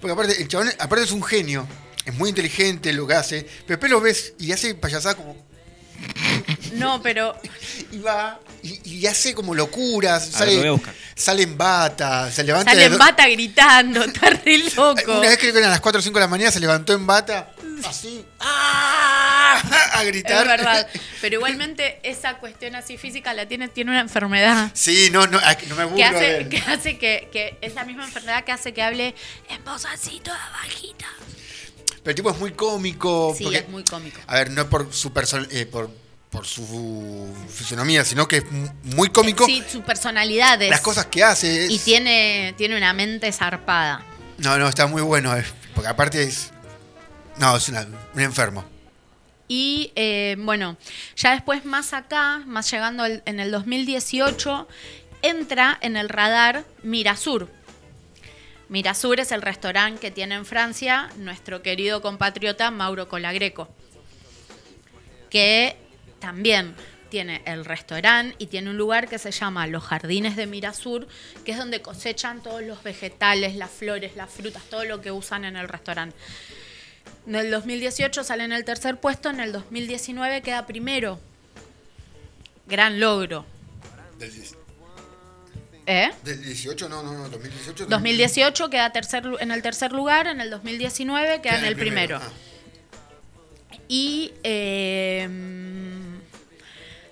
Porque 0.00 0.12
aparte, 0.12 0.42
el 0.42 0.48
chabón, 0.48 0.68
aparte 0.80 1.04
es 1.04 1.12
un 1.12 1.22
genio. 1.22 1.68
Es 2.08 2.14
muy 2.14 2.30
inteligente 2.30 2.92
lo 2.92 3.06
que 3.06 3.14
hace. 3.14 3.42
Pero 3.42 3.66
después 3.78 3.90
lo 3.92 4.00
ves 4.00 4.32
y 4.38 4.50
hace 4.52 4.74
payasada 4.74 5.14
como. 5.14 5.36
No, 6.72 7.02
pero 7.02 7.34
Y 7.92 7.98
va. 7.98 8.40
Y, 8.62 8.80
y 8.98 9.06
hace 9.06 9.34
como 9.34 9.54
locuras. 9.54 10.34
A 10.40 10.44
ver, 10.44 10.54
lo 10.54 10.54
voy 10.54 10.58
a 10.58 10.62
Sale, 10.62 10.70
buscar. 10.70 10.94
sale 11.14 11.42
en 11.42 11.58
bata. 11.58 12.30
Se 12.32 12.42
levanta 12.44 12.70
sale 12.72 12.84
en 12.86 12.92
do- 12.92 12.98
bata 12.98 13.28
gritando, 13.28 14.04
está 14.04 14.30
re 14.30 14.58
loco. 14.76 15.18
Una 15.18 15.28
vez 15.28 15.38
creo 15.38 15.52
que 15.52 15.58
eran 15.58 15.70
las 15.70 15.80
4 15.80 15.98
o 15.98 16.02
5 16.02 16.18
de 16.18 16.24
la 16.24 16.28
mañana 16.28 16.50
se 16.50 16.60
levantó 16.60 16.92
en 16.94 17.06
bata. 17.06 17.52
Así. 17.86 18.24
¡ah! 18.40 19.60
A 19.92 20.04
gritar. 20.04 20.42
Es 20.42 20.48
verdad. 20.48 20.88
Pero 21.20 21.36
igualmente 21.36 21.98
esa 22.02 22.38
cuestión 22.38 22.74
así 22.74 22.96
física 22.96 23.32
la 23.34 23.46
tiene, 23.46 23.68
tiene 23.68 23.90
una 23.90 24.00
enfermedad. 24.00 24.70
Sí, 24.74 25.08
no, 25.12 25.26
no, 25.26 25.40
no 25.68 25.76
me 25.76 25.84
burlo 25.84 25.96
que 25.96 26.04
hace, 26.04 26.48
que 26.48 26.58
hace 26.58 26.98
que, 26.98 27.28
que 27.32 27.58
esa 27.60 27.84
misma 27.84 28.04
enfermedad 28.04 28.44
que 28.44 28.52
hace 28.52 28.72
que 28.72 28.82
hable 28.82 29.14
en 29.48 29.64
voz 29.64 29.84
así 29.86 30.20
toda 30.22 30.38
bajita. 30.62 31.06
Pero 32.08 32.12
el 32.12 32.16
tipo 32.16 32.30
es 32.30 32.38
muy 32.38 32.52
cómico. 32.52 33.34
Sí, 33.36 33.44
porque- 33.44 33.58
es 33.58 33.68
muy 33.68 33.84
cómico. 33.84 34.18
A 34.26 34.36
ver, 34.36 34.50
no 34.52 34.66
por 34.70 34.90
su 34.94 35.12
person 35.12 35.46
eh, 35.50 35.66
por, 35.66 35.90
por 36.30 36.46
su 36.46 37.28
fisonomía, 37.52 38.02
sino 38.02 38.26
que 38.26 38.38
es 38.38 38.50
mu- 38.50 38.70
muy 38.96 39.10
cómico. 39.10 39.44
Sí, 39.44 39.62
su 39.70 39.82
personalidad 39.82 40.62
es. 40.62 40.70
Las 40.70 40.80
cosas 40.80 41.04
que 41.04 41.22
hace. 41.22 41.66
es- 41.66 41.70
Y 41.70 41.78
tiene, 41.78 42.54
tiene 42.56 42.78
una 42.78 42.94
mente 42.94 43.30
zarpada. 43.30 44.06
No, 44.38 44.56
no, 44.56 44.70
está 44.70 44.86
muy 44.86 45.02
bueno. 45.02 45.34
Porque 45.74 45.90
aparte 45.90 46.22
es. 46.22 46.50
No, 47.36 47.54
es 47.58 47.68
una- 47.68 47.86
un 48.14 48.20
enfermo. 48.22 48.64
Y 49.46 49.92
eh, 49.94 50.36
bueno, 50.38 50.78
ya 51.14 51.32
después 51.32 51.66
más 51.66 51.92
acá, 51.92 52.42
más 52.46 52.70
llegando 52.70 53.04
en 53.04 53.38
el 53.38 53.50
2018, 53.50 54.66
entra 55.20 55.76
en 55.82 55.98
el 55.98 56.08
radar 56.08 56.64
Mirasur. 56.82 57.50
Mirasur 58.68 59.18
es 59.18 59.32
el 59.32 59.42
restaurante 59.42 60.00
que 60.00 60.10
tiene 60.10 60.34
en 60.34 60.44
Francia 60.44 61.08
nuestro 61.16 61.62
querido 61.62 62.02
compatriota 62.02 62.70
Mauro 62.70 63.08
Colagreco, 63.08 63.68
que 65.30 65.76
también 66.18 66.74
tiene 67.08 67.40
el 67.46 67.64
restaurante 67.64 68.36
y 68.38 68.46
tiene 68.48 68.68
un 68.68 68.76
lugar 68.76 69.08
que 69.08 69.18
se 69.18 69.30
llama 69.30 69.66
Los 69.66 69.84
Jardines 69.84 70.36
de 70.36 70.46
Mirasur, 70.46 71.08
que 71.44 71.52
es 71.52 71.58
donde 71.58 71.80
cosechan 71.80 72.42
todos 72.42 72.62
los 72.62 72.82
vegetales, 72.82 73.56
las 73.56 73.70
flores, 73.70 74.16
las 74.16 74.30
frutas, 74.30 74.62
todo 74.64 74.84
lo 74.84 75.00
que 75.00 75.12
usan 75.12 75.46
en 75.46 75.56
el 75.56 75.68
restaurante. 75.68 76.14
En 77.26 77.34
el 77.36 77.50
2018 77.50 78.22
sale 78.22 78.44
en 78.44 78.52
el 78.52 78.64
tercer 78.64 79.00
puesto, 79.00 79.30
en 79.30 79.40
el 79.40 79.52
2019 79.52 80.42
queda 80.42 80.66
primero. 80.66 81.18
Gran 82.66 83.00
logro. 83.00 83.46
¿Eh? 85.90 86.10
del 86.22 86.44
18, 86.44 86.86
no, 86.90 87.02
no, 87.02 87.14
no, 87.14 87.30
2018. 87.30 87.86
2018 87.86 88.68
queda 88.68 88.92
tercer, 88.92 89.24
en 89.40 89.50
el 89.50 89.62
tercer 89.62 89.90
lugar, 89.92 90.26
en 90.26 90.42
el 90.42 90.50
2019 90.50 91.40
queda 91.40 91.58
en 91.58 91.64
el 91.64 91.76
primero. 91.76 92.20
Ah, 92.22 92.30
Y 93.88 94.34
eh, 94.42 95.26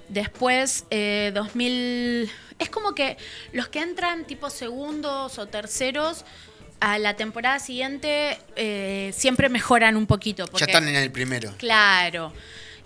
después, 0.08 0.84
eh, 0.90 1.32
2000... 1.34 2.30
Es 2.58 2.68
como 2.68 2.94
que 2.94 3.16
los 3.52 3.68
que 3.68 3.80
entran 3.80 4.26
tipo 4.26 4.50
segundos 4.50 5.38
o 5.38 5.46
terceros 5.46 6.26
a 6.80 6.98
la 6.98 7.16
temporada 7.16 7.58
siguiente 7.58 8.38
eh, 8.56 9.10
siempre 9.16 9.48
mejoran 9.48 9.96
un 9.96 10.06
poquito. 10.06 10.44
Ya 10.58 10.66
están 10.66 10.86
en 10.86 10.96
el 10.96 11.10
primero. 11.10 11.54
Claro. 11.56 12.32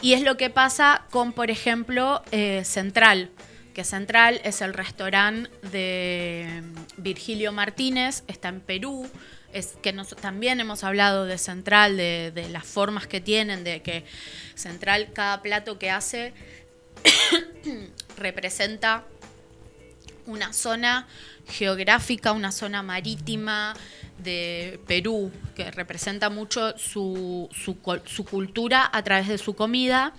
Y 0.00 0.12
es 0.14 0.22
lo 0.22 0.36
que 0.36 0.50
pasa 0.50 1.04
con, 1.10 1.32
por 1.32 1.50
ejemplo, 1.50 2.22
eh, 2.30 2.62
Central. 2.64 3.30
Que 3.74 3.84
Central 3.84 4.40
es 4.44 4.60
el 4.62 4.74
restaurante 4.74 5.50
de 5.70 6.62
mm, 6.62 7.02
Virgilio 7.02 7.52
Martínez, 7.52 8.24
está 8.26 8.48
en 8.48 8.60
Perú. 8.60 9.08
Es 9.52 9.74
que 9.82 9.92
nos- 9.92 10.14
también 10.16 10.60
hemos 10.60 10.84
hablado 10.84 11.24
de 11.24 11.38
Central, 11.38 11.96
de, 11.96 12.32
de 12.34 12.48
las 12.48 12.64
formas 12.64 13.06
que 13.06 13.20
tienen, 13.20 13.64
de 13.64 13.82
que 13.82 14.04
Central, 14.54 15.10
cada 15.12 15.42
plato 15.42 15.78
que 15.78 15.90
hace 15.90 16.32
representa 18.16 19.04
una 20.26 20.52
zona 20.52 21.06
geográfica, 21.48 22.32
una 22.32 22.52
zona 22.52 22.82
marítima 22.82 23.74
de 24.18 24.78
Perú, 24.86 25.32
que 25.56 25.70
representa 25.70 26.30
mucho 26.30 26.76
su, 26.78 27.48
su, 27.52 28.24
cultura 28.24 28.88
a 28.92 29.02
través 29.02 29.28
de 29.28 29.38
su 29.38 29.54
comida. 29.54 30.12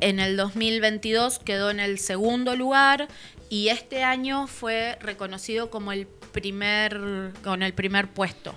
En 0.00 0.18
el 0.18 0.36
2022 0.36 1.38
quedó 1.38 1.70
en 1.70 1.78
el 1.78 1.98
segundo 1.98 2.56
lugar 2.56 3.08
y 3.50 3.68
este 3.68 4.02
año 4.02 4.46
fue 4.46 4.96
reconocido 5.00 5.70
como 5.70 5.92
el 5.92 6.06
primer, 6.06 7.32
con 7.44 7.62
el 7.62 7.74
primer 7.74 8.08
puesto. 8.08 8.54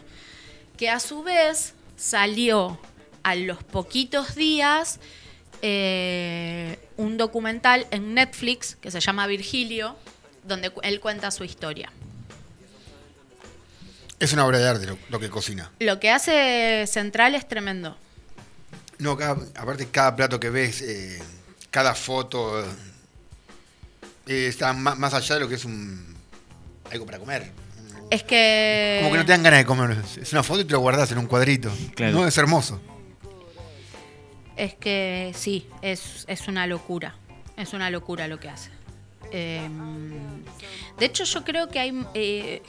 Que 0.78 0.90
a 0.90 1.00
su 1.00 1.22
vez 1.24 1.74
salió 1.98 2.80
a 3.24 3.36
los 3.36 3.62
poquitos 3.64 4.36
días 4.36 5.00
eh, 5.62 6.80
un 6.98 7.18
documental 7.18 7.88
en 7.92 8.14
Netflix 8.14 8.76
que 8.76 8.92
se 8.92 9.00
llama 9.00 9.28
Virgilio, 9.28 9.98
donde 10.44 10.72
él 10.84 11.00
cuenta 11.00 11.32
su 11.32 11.44
historia. 11.44 11.92
Es 14.20 14.32
una 14.32 14.46
obra 14.46 14.60
de 14.60 14.70
arte 14.70 14.86
lo, 14.86 14.98
lo 15.10 15.20
que 15.20 15.30
cocina. 15.30 15.72
Lo 15.80 16.00
que 16.00 16.10
hace 16.10 16.86
Central 16.88 17.36
es 17.36 17.48
tremendo. 17.48 17.98
No, 19.00 19.18
cada- 19.18 19.38
aparte 19.56 19.88
cada 19.90 20.16
plato 20.16 20.40
que 20.40 20.50
ves, 20.50 20.82
eh, 20.82 21.20
cada 21.72 21.94
foto, 21.96 22.62
eh, 24.28 24.48
está 24.48 24.74
ma- 24.74 24.96
más, 24.96 25.14
allá 25.14 25.36
de 25.36 25.42
lo 25.42 25.50
que 25.50 25.56
es 25.56 25.66
un 25.66 26.16
algo 26.92 27.06
para 27.06 27.20
comer. 27.20 27.52
Es 28.12 28.24
que... 28.24 29.00
Como 29.02 29.12
que 29.14 29.18
no 29.20 29.26
te 29.26 29.32
dan 29.32 29.42
ganas 29.44 29.60
de 29.60 29.66
comer. 29.66 29.98
Es 30.22 30.32
una 30.34 30.44
foto 30.44 30.62
y 30.62 30.66
te 30.66 30.74
lo 30.74 30.80
guardas 30.80 31.12
en 31.12 31.18
un 31.18 31.26
cuadrito. 31.26 31.72
Claro. 31.96 32.14
No, 32.20 32.28
es 32.28 32.38
hermoso. 32.38 32.80
Es 34.56 34.76
que 34.76 35.32
sí, 35.36 35.68
es, 35.82 36.26
es 36.28 36.48
una 36.48 36.68
locura. 36.68 37.16
Es 37.58 37.74
una 37.74 37.90
locura 37.90 38.28
lo 38.28 38.40
que 38.40 38.50
hace. 38.50 38.70
Eh, 39.32 39.68
de 41.00 41.06
hecho, 41.06 41.24
yo 41.24 41.44
creo 41.44 41.70
que 41.70 41.80
hay. 41.80 42.06
eh, 42.14 42.62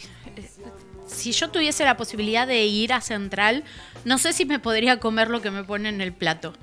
si 1.07 1.33
yo 1.33 1.51
tuviese 1.51 1.85
la 1.85 1.97
posibilidad 1.99 2.47
de 2.47 2.65
ir 2.65 2.95
a 2.95 3.03
Central, 3.03 3.65
no 4.05 4.19
sé 4.19 4.33
si 4.33 4.45
me 4.45 4.59
podría 4.59 5.01
comer 5.01 5.29
lo 5.29 5.43
que 5.43 5.51
me 5.51 5.65
pone 5.65 5.89
en 5.89 6.01
el 6.01 6.13
plato. 6.13 6.55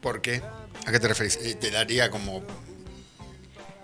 ¿Por 0.00 0.22
qué? 0.22 0.42
¿A 0.86 0.92
qué 0.92 1.00
te 1.00 1.08
referís? 1.08 1.36
Eh, 1.42 1.54
te 1.54 1.70
daría 1.70 2.10
como. 2.10 2.42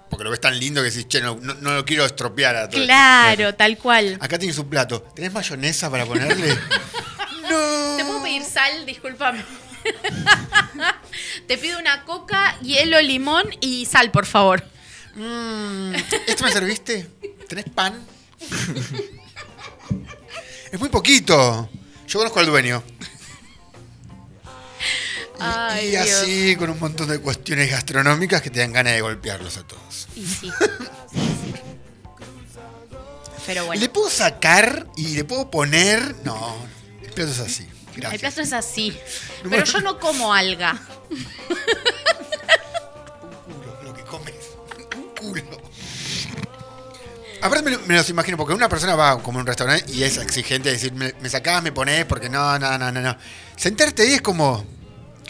Porque 0.09 0.24
lo 0.24 0.31
ves 0.31 0.41
tan 0.41 0.59
lindo 0.59 0.83
que 0.83 0.91
decís, 0.91 1.09
che, 1.09 1.20
no, 1.20 1.37
no- 1.41 1.55
no 1.55 1.74
lo 1.74 1.85
quiero 1.85 2.07
estropear 2.07 2.57
a 2.57 2.68
todo. 2.68 2.83
Claro, 2.85 3.55
tal 3.55 3.77
cual. 3.77 4.16
Acá 4.20 4.39
tienes 4.39 4.57
un 4.59 4.68
plato. 4.70 5.03
¿Tenés 5.14 5.33
mayonesa 5.33 5.91
para 5.91 6.07
ponerle? 6.07 6.55
¿Te 7.99 8.05
puedo 8.05 8.22
pedir 8.22 8.43
sal? 8.45 8.87
Discúlpame. 8.87 9.45
Te 11.47 11.59
pido 11.59 11.79
una 11.79 12.05
coca, 12.05 12.59
hielo, 12.61 13.01
limón 13.01 13.45
y 13.61 13.87
sal, 13.87 14.11
por 14.11 14.27
favor. 14.27 14.64
Mm, 15.14 15.95
¿Esto 16.27 16.45
me 16.45 16.51
serviste? 16.53 17.09
¿Tenés 17.49 17.66
pan? 17.68 18.05
es 20.72 20.81
muy 20.81 20.89
poquito. 20.89 21.68
Yo 22.07 22.19
conozco 22.21 22.41
al 22.41 22.47
dueño. 22.47 22.83
Y, 25.39 25.39
Ay, 25.41 25.87
y 25.89 25.91
Dios. 25.91 26.09
así 26.23 26.57
con 26.57 26.71
un 26.71 26.79
montón 26.81 27.09
de 27.09 27.19
cuestiones 27.21 27.71
gastronómicas 27.71 28.41
que 28.41 28.49
te 28.51 28.61
dan 28.61 28.73
ganas 28.73 28.95
de 28.95 29.01
golpearlos 29.03 29.57
a 29.59 29.67
todos. 29.67 30.09
Y 30.17 30.25
sí. 30.27 30.51
Pero 33.47 33.67
bueno. 33.67 33.81
¿Le 33.81 33.89
puedo 33.89 34.11
sacar 34.11 34.87
y 34.97 35.09
le 35.15 35.25
puedo 35.25 35.51
poner? 35.51 36.17
No, 36.25 36.57
el 37.03 37.13
plato 37.13 37.31
es 37.31 37.39
así. 37.39 37.67
El 37.95 38.01
Gracias. 38.01 38.21
plato 38.21 38.41
es 38.43 38.53
así. 38.53 38.97
Pero 39.49 39.65
yo 39.65 39.81
no 39.81 39.99
como 40.01 40.33
alga. 40.35 40.81
Aparte 47.43 47.62
me, 47.64 47.70
lo- 47.72 47.80
me 47.87 47.95
los 47.95 48.09
imagino, 48.11 48.37
porque 48.37 48.55
una 48.55 48.68
persona 48.68 48.95
va 48.97 49.22
como 49.22 49.39
a 49.39 49.43
un 49.43 49.47
restaurante 49.47 49.84
y 49.93 50.03
es 50.03 50.16
exigente 50.18 50.68
de 50.70 50.74
decir, 50.74 50.93
me, 50.93 51.14
me 51.20 51.28
sacás, 51.28 51.62
me 51.62 51.72
ponés, 51.72 52.05
porque 52.05 52.28
no, 52.28 52.59
no, 52.59 52.78
no, 52.78 52.91
no, 52.93 53.01
no. 53.01 53.16
Sentarte 53.57 54.03
ahí 54.03 54.14
es 54.14 54.22
como, 54.22 54.64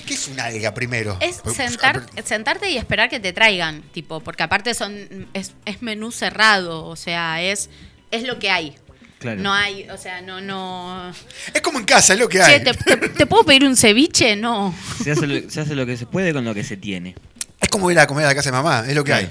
¿qué 0.07 0.15
es 0.15 0.29
un 0.29 0.39
alga 0.41 0.73
primero? 0.73 1.17
Es 1.21 1.39
Pues, 1.43 1.57
sentar, 1.57 2.07
apre- 2.07 2.23
sentarte 2.25 2.71
y 2.71 2.77
esperar 2.79 3.09
que 3.11 3.21
te 3.21 3.33
traigan, 3.33 3.83
tipo, 3.93 4.21
porque 4.21 4.43
aparte 4.43 4.73
son 4.75 5.29
es, 5.35 5.53
es 5.65 5.83
menú 5.83 6.13
cerrado, 6.13 6.85
o 6.87 6.97
sea, 6.97 7.43
es 7.43 7.69
es 8.11 8.23
lo 8.23 8.39
que 8.39 8.51
hay. 8.51 8.77
Claro. 9.19 9.41
No 9.41 9.53
hay, 9.53 9.89
o 9.91 9.97
sea, 9.97 10.21
no 10.21 10.41
no. 10.41 11.11
Es 11.53 11.61
como 11.63 11.79
en 11.79 11.85
casa, 11.87 12.13
es 12.13 12.19
lo 12.21 12.29
que 12.29 12.39
Che, 12.39 12.45
hay. 12.45 12.63
¿te, 12.65 12.75
te, 12.75 12.97
te 12.97 13.27
puedo 13.27 13.45
pedir 13.45 13.65
un 13.65 13.75
ceviche? 13.77 14.37
No. 14.37 14.75
Se 15.03 15.11
hace, 15.11 15.27
lo, 15.27 15.51
se 15.51 15.61
hace 15.61 15.75
lo 15.75 15.87
que 15.87 15.97
se 15.97 16.07
puede 16.07 16.33
con 16.33 16.45
lo 16.45 16.55
que 16.55 16.63
se 16.63 16.77
tiene. 16.77 17.15
Es 17.61 17.69
como 17.69 17.91
ir 17.91 17.99
a 17.99 18.07
comer 18.07 18.27
a 18.27 18.29
la 18.29 18.35
casa 18.35 18.51
de 18.51 18.57
mamá, 18.57 18.85
es 18.87 18.95
lo 18.95 19.03
que 19.03 19.15
hay. 19.15 19.31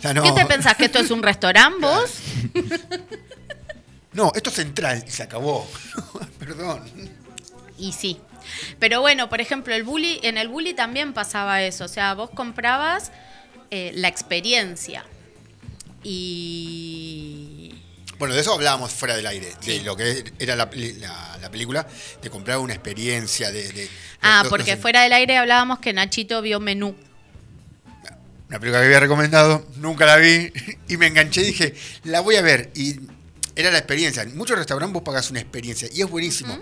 O 0.00 0.02
sea, 0.02 0.14
no, 0.14 0.22
¿Qué 0.22 0.32
te 0.32 0.46
pensás 0.46 0.74
que 0.76 0.86
esto 0.86 0.98
es 0.98 1.10
un 1.10 1.22
restaurante 1.22 1.78
vos? 1.86 2.10
No, 4.12 4.32
esto 4.34 4.50
es 4.50 4.56
central 4.56 5.04
y 5.06 5.10
se 5.10 5.22
acabó. 5.22 5.70
Perdón. 6.40 6.82
Y 7.78 7.92
sí. 7.92 8.18
Pero 8.80 9.00
bueno, 9.00 9.28
por 9.28 9.40
ejemplo, 9.40 9.72
el 9.72 9.84
bully, 9.84 10.18
en 10.24 10.36
el 10.36 10.48
bully 10.48 10.74
también 10.74 11.12
pasaba 11.12 11.62
eso. 11.62 11.84
O 11.84 11.88
sea, 11.88 12.14
vos 12.14 12.28
comprabas 12.30 13.12
eh, 13.70 13.92
la 13.94 14.08
experiencia. 14.08 15.04
Y. 16.02 17.72
Bueno, 18.18 18.34
de 18.34 18.40
eso 18.40 18.52
hablábamos 18.52 18.90
fuera 18.92 19.16
del 19.16 19.26
aire, 19.26 19.48
de 19.64 19.80
lo 19.82 19.96
que 19.96 20.24
era 20.38 20.54
la, 20.56 20.68
la- 20.74 21.38
la 21.40 21.50
película, 21.50 21.86
de 22.20 22.28
comprar 22.28 22.58
una 22.58 22.74
experiencia, 22.74 23.50
de... 23.50 23.72
de- 23.72 23.88
Ah, 24.20 24.44
porque 24.50 24.76
fuera 24.76 25.02
del 25.02 25.12
aire 25.14 25.38
hablábamos 25.38 25.78
que 25.78 25.92
Nachito 25.94 26.42
vio 26.42 26.60
menú. 26.60 26.94
Una 28.50 28.58
película 28.58 28.80
que 28.80 28.86
había 28.86 29.00
recomendado, 29.00 29.64
nunca 29.76 30.04
la 30.06 30.16
vi 30.16 30.52
y 30.88 30.96
me 30.96 31.06
enganché 31.06 31.42
y 31.42 31.46
dije, 31.46 31.74
la 32.04 32.20
voy 32.20 32.34
a 32.36 32.42
ver. 32.42 32.72
Y 32.74 32.96
era 33.54 33.70
la 33.70 33.78
experiencia. 33.78 34.22
En 34.22 34.36
muchos 34.36 34.58
restaurantes 34.58 34.92
vos 34.92 35.02
pagás 35.04 35.30
una 35.30 35.38
experiencia 35.40 35.88
y 35.92 36.02
es 36.02 36.10
buenísimo. 36.10 36.58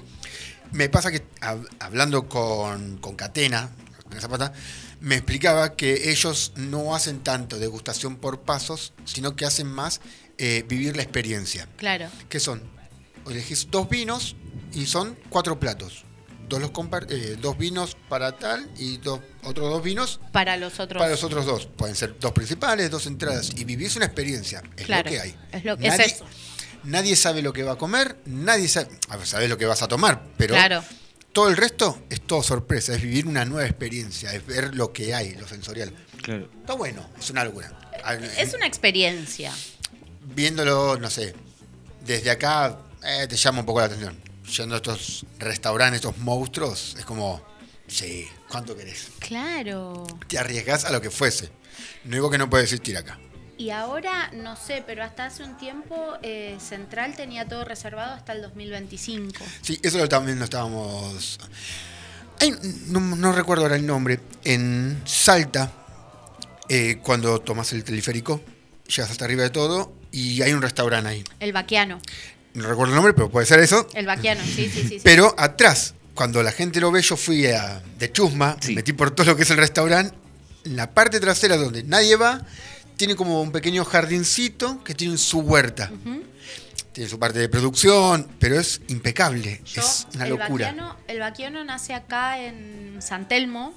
Me 0.70 0.90
pasa 0.90 1.10
que 1.10 1.22
hab- 1.40 1.66
hablando 1.80 2.28
con, 2.28 2.98
con 2.98 3.16
Catena, 3.16 3.70
con 4.10 4.20
Zapata, 4.20 4.52
me 5.00 5.14
explicaba 5.14 5.76
que 5.76 6.10
ellos 6.10 6.52
no 6.56 6.94
hacen 6.94 7.20
tanto 7.20 7.58
degustación 7.58 8.16
por 8.16 8.42
pasos, 8.42 8.92
sino 9.06 9.34
que 9.34 9.46
hacen 9.46 9.66
más 9.66 10.02
eh, 10.36 10.66
vivir 10.68 10.94
la 10.94 11.02
experiencia. 11.02 11.68
Claro. 11.78 12.10
¿Qué 12.28 12.38
son? 12.38 12.62
Elegís 13.30 13.68
dos 13.70 13.88
vinos 13.88 14.36
y 14.74 14.84
son 14.86 15.16
cuatro 15.30 15.58
platos. 15.58 16.04
Dos, 16.48 16.60
los 16.60 16.70
eh, 17.10 17.36
dos 17.40 17.58
vinos 17.58 17.96
para 18.08 18.32
tal 18.38 18.68
y 18.78 18.96
dos, 18.98 19.20
otros 19.44 19.70
dos 19.70 19.82
vinos 19.82 20.20
Para 20.32 20.56
los 20.56 20.80
otros. 20.80 20.98
para 21.00 21.10
los 21.12 21.22
otros 21.24 21.44
dos. 21.46 21.66
Pueden 21.66 21.94
ser 21.94 22.18
dos 22.18 22.32
principales, 22.32 22.90
dos 22.90 23.06
entradas. 23.06 23.50
Y 23.56 23.64
vivís 23.64 23.96
una 23.96 24.06
experiencia. 24.06 24.62
Es 24.76 24.86
Claro, 24.86 25.04
lo 25.04 25.10
que 25.10 25.20
hay. 25.20 25.36
es 25.52 25.64
lo- 25.64 25.74
es 25.74 25.80
nadie, 25.80 26.04
eso. 26.06 26.24
nadie 26.84 27.16
sabe 27.16 27.42
lo 27.42 27.52
que 27.52 27.62
va 27.62 27.72
a 27.72 27.76
comer, 27.76 28.16
nadie 28.26 28.68
sabe. 28.68 28.88
Sabés 29.24 29.48
lo 29.50 29.58
que 29.58 29.66
vas 29.66 29.82
a 29.82 29.88
tomar, 29.88 30.22
pero 30.36 30.54
Claro. 30.54 30.82
todo 31.32 31.48
el 31.48 31.56
resto 31.56 32.02
es 32.10 32.20
todo 32.22 32.42
sorpresa. 32.42 32.94
Es 32.94 33.02
vivir 33.02 33.26
una 33.26 33.44
nueva 33.44 33.66
experiencia, 33.68 34.32
es 34.32 34.44
ver 34.46 34.74
lo 34.74 34.92
que 34.92 35.14
hay, 35.14 35.34
lo 35.34 35.46
sensorial. 35.46 35.92
Claro. 36.22 36.48
Está 36.60 36.74
bueno, 36.74 37.08
es 37.18 37.28
una 37.30 37.44
locura. 37.44 37.78
A- 38.04 38.14
Es 38.14 38.54
una 38.54 38.66
experiencia. 38.66 39.52
Viéndolo, 40.34 40.98
no 40.98 41.10
sé, 41.10 41.34
desde 42.04 42.30
acá 42.30 42.78
eh, 43.04 43.26
te 43.28 43.36
llama 43.36 43.60
un 43.60 43.66
poco 43.66 43.80
la 43.80 43.86
atención. 43.86 44.18
Yendo 44.56 44.74
a 44.74 44.78
estos 44.78 45.26
restaurantes, 45.38 45.96
estos 46.04 46.16
monstruos, 46.18 46.96
es 46.98 47.04
como, 47.04 47.42
sí, 47.86 48.26
¿cuánto 48.48 48.76
querés? 48.76 49.08
Claro. 49.18 50.06
Te 50.26 50.38
arriesgás 50.38 50.84
a 50.84 50.90
lo 50.92 51.00
que 51.00 51.10
fuese. 51.10 51.50
No 52.04 52.12
digo 52.16 52.30
que 52.30 52.38
no 52.38 52.48
puedes 52.48 52.64
existir 52.72 52.96
acá. 52.96 53.18
Y 53.56 53.70
ahora, 53.70 54.30
no 54.32 54.54
sé, 54.56 54.84
pero 54.86 55.02
hasta 55.02 55.26
hace 55.26 55.42
un 55.42 55.56
tiempo 55.56 56.14
eh, 56.22 56.56
Central 56.60 57.14
tenía 57.16 57.46
todo 57.46 57.64
reservado 57.64 58.14
hasta 58.14 58.32
el 58.32 58.40
2025. 58.42 59.44
Sí, 59.62 59.78
eso 59.82 59.98
lo- 59.98 60.08
también 60.08 60.38
lo 60.38 60.44
estábamos. 60.44 61.38
Hay- 62.40 62.54
no, 62.86 63.00
no 63.00 63.32
recuerdo 63.32 63.64
ahora 63.64 63.74
el 63.76 63.84
nombre. 63.84 64.20
En 64.44 65.02
Salta, 65.04 65.72
eh, 66.68 67.00
cuando 67.02 67.40
tomas 67.40 67.72
el 67.72 67.82
teleférico, 67.82 68.40
llegas 68.86 69.10
hasta 69.10 69.24
arriba 69.24 69.42
de 69.42 69.50
todo 69.50 69.92
y 70.12 70.40
hay 70.42 70.52
un 70.52 70.62
restaurante 70.62 71.10
ahí. 71.10 71.24
El 71.40 71.52
vaquiano. 71.52 72.00
No 72.54 72.68
recuerdo 72.68 72.92
el 72.92 72.96
nombre, 72.96 73.12
pero 73.14 73.30
puede 73.30 73.46
ser 73.46 73.60
eso. 73.60 73.86
El 73.94 74.06
vaquiano, 74.06 74.42
sí, 74.44 74.68
sí, 74.68 74.82
sí. 74.82 74.88
sí. 74.88 75.00
Pero 75.04 75.34
atrás, 75.38 75.94
cuando 76.14 76.42
la 76.42 76.50
gente 76.52 76.80
lo 76.80 76.90
ve, 76.90 77.02
yo 77.02 77.16
fui 77.16 77.46
a, 77.46 77.80
de 77.98 78.10
chusma, 78.10 78.56
Sí. 78.60 78.70
me 78.70 78.76
metí 78.76 78.92
por 78.92 79.10
todo 79.12 79.26
lo 79.26 79.36
que 79.36 79.42
es 79.42 79.50
el 79.50 79.58
restaurante. 79.58 80.14
En 80.64 80.76
la 80.76 80.90
parte 80.90 81.20
trasera 81.20 81.56
donde 81.56 81.82
nadie 81.84 82.16
va, 82.16 82.44
tiene 82.96 83.14
como 83.14 83.40
un 83.40 83.52
pequeño 83.52 83.84
jardincito 83.84 84.82
que 84.82 84.94
tiene 84.94 85.16
su 85.18 85.38
huerta. 85.40 85.90
Tiene 86.92 87.08
su 87.08 87.18
parte 87.18 87.38
de 87.38 87.48
producción, 87.48 88.26
pero 88.40 88.58
es 88.58 88.80
impecable. 88.88 89.60
Yo, 89.64 89.82
es 89.82 90.08
una 90.16 90.24
el 90.24 90.30
locura. 90.30 90.66
Baquiano, 90.66 90.96
el 91.06 91.20
Baquiano 91.20 91.62
nace 91.64 91.94
acá 91.94 92.40
en 92.40 92.96
San 93.00 93.28
Telmo. 93.28 93.72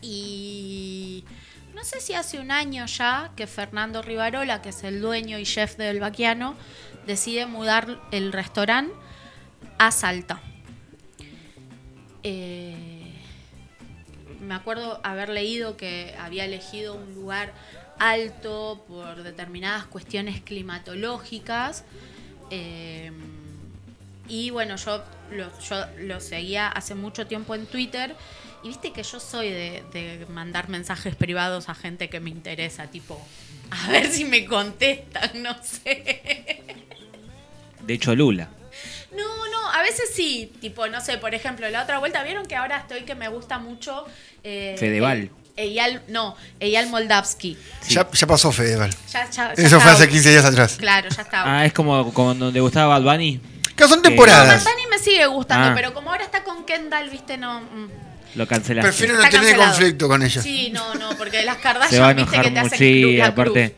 Y 0.00 1.24
no 1.74 1.84
sé 1.84 2.00
si 2.00 2.14
hace 2.14 2.40
un 2.40 2.50
año 2.50 2.86
ya 2.86 3.30
que 3.36 3.46
Fernando 3.46 4.02
Rivarola, 4.02 4.60
que 4.62 4.70
es 4.70 4.82
el 4.82 5.00
dueño 5.00 5.38
y 5.38 5.44
chef 5.44 5.76
del 5.76 6.00
Baquiano, 6.00 6.56
decide 7.06 7.46
mudar 7.46 8.00
el 8.10 8.32
restaurante 8.32 8.94
a 9.78 9.90
Salta. 9.90 10.40
Eh, 12.22 13.14
me 14.40 14.54
acuerdo 14.54 15.00
haber 15.02 15.28
leído 15.28 15.76
que 15.76 16.14
había 16.18 16.44
elegido 16.44 16.94
un 16.94 17.14
lugar 17.14 17.52
alto 17.98 18.84
por 18.88 19.22
determinadas 19.22 19.86
cuestiones 19.86 20.40
climatológicas. 20.40 21.84
eh, 22.50 23.12
y 24.28 24.50
bueno, 24.50 24.76
yo 24.76 25.02
lo, 25.30 25.60
yo 25.60 25.84
lo 25.98 26.20
seguía 26.20 26.68
hace 26.68 26.94
mucho 26.94 27.26
tiempo 27.26 27.54
en 27.54 27.66
Twitter. 27.66 28.14
Y 28.62 28.68
viste 28.68 28.92
que 28.92 29.02
yo 29.02 29.18
soy 29.18 29.50
de, 29.50 29.84
de 29.92 30.26
mandar 30.30 30.68
mensajes 30.68 31.16
privados 31.16 31.68
a 31.68 31.74
gente 31.74 32.08
que 32.08 32.20
me 32.20 32.30
interesa, 32.30 32.86
tipo, 32.86 33.20
a 33.70 33.90
ver 33.90 34.06
si 34.06 34.24
me 34.24 34.44
contestan, 34.46 35.30
no 35.42 35.54
sé. 35.62 36.61
De 37.86 37.94
hecho, 37.94 38.14
Lula. 38.14 38.48
No, 39.16 39.48
no, 39.50 39.70
a 39.72 39.82
veces 39.82 40.10
sí. 40.14 40.52
Tipo, 40.60 40.86
no 40.88 41.00
sé, 41.00 41.18
por 41.18 41.34
ejemplo, 41.34 41.68
la 41.70 41.82
otra 41.82 41.98
vuelta, 41.98 42.22
¿vieron 42.22 42.46
que 42.46 42.56
ahora 42.56 42.78
estoy 42.78 43.02
que 43.02 43.14
me 43.14 43.28
gusta 43.28 43.58
mucho? 43.58 44.04
Eh, 44.44 44.76
Fedeval. 44.78 45.30
eh, 45.56 45.64
Eyal, 45.64 46.02
no, 46.08 46.34
Eyal 46.60 46.88
Moldavsky. 46.88 47.56
Ya, 47.88 48.08
ya 48.10 48.26
pasó 48.26 48.50
Fedeval. 48.52 48.90
Ya, 49.12 49.28
ya, 49.30 49.54
ya 49.54 49.62
Eso 49.62 49.80
fue 49.80 49.90
hace 49.90 50.04
out. 50.04 50.10
15 50.12 50.30
días 50.30 50.44
atrás. 50.44 50.76
Claro, 50.78 51.08
ya 51.10 51.22
out. 51.22 51.30
Ah, 51.32 51.66
es 51.66 51.72
como 51.72 52.12
cuando 52.14 52.50
le 52.50 52.60
gustaba 52.60 52.98
Bad 52.98 53.12
Bunny. 53.12 53.40
Claro, 53.74 53.90
son 53.90 53.98
Eh, 54.00 54.02
temporadas. 54.02 54.64
Bad 54.64 54.72
Bunny 54.72 54.86
me 54.90 54.98
sigue 54.98 55.26
gustando, 55.26 55.68
Ah. 55.68 55.72
pero 55.74 55.92
como 55.92 56.10
ahora 56.10 56.24
está 56.24 56.42
con 56.42 56.64
Kendall, 56.64 57.10
viste, 57.10 57.36
no. 57.36 57.60
mm. 57.60 57.88
Lo 58.36 58.46
cancelaste. 58.48 58.88
Prefiero 58.88 59.12
no 59.14 59.18
Está 59.22 59.30
tener 59.30 59.44
cancelado. 59.50 59.70
conflicto 59.72 60.08
con 60.08 60.22
ella. 60.22 60.42
Sí, 60.42 60.70
no, 60.70 60.94
no, 60.94 61.10
porque 61.18 61.44
las 61.44 61.56
Se 61.58 61.62
va 61.64 61.70
a 61.70 61.74
Kardashian, 61.74 62.16
viste 62.16 62.22
enojar 62.22 62.44
que 62.44 62.50
te 62.50 62.60
mucho. 62.62 62.66
hacen 62.66 62.78
Sí, 62.78 63.02
cruz, 63.02 63.28
aparte, 63.28 63.76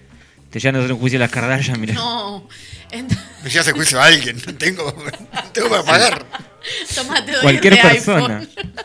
te 0.51 0.61
llevan 0.61 0.77
a 0.77 0.79
hacer 0.79 0.93
un 0.93 1.01
juicio 1.01 1.19
las 1.19 1.31
Kardashian, 1.33 1.81
mira. 1.81 1.95
No. 1.95 2.49
Ent- 2.93 3.19
Me 3.45 3.51
llevas 3.51 3.69
el 3.69 3.75
juicio 3.75 4.01
a 4.01 4.07
alguien. 4.07 4.41
No 4.47 4.55
tengo, 4.59 5.05
no 5.33 5.43
tengo 5.53 5.69
para 5.69 5.83
pagar. 5.85 6.27
Toma, 6.95 7.25
te 7.25 7.33
doy 7.33 7.43
Cualquier 7.43 7.81
persona. 7.81 8.39
iPhone. 8.39 8.49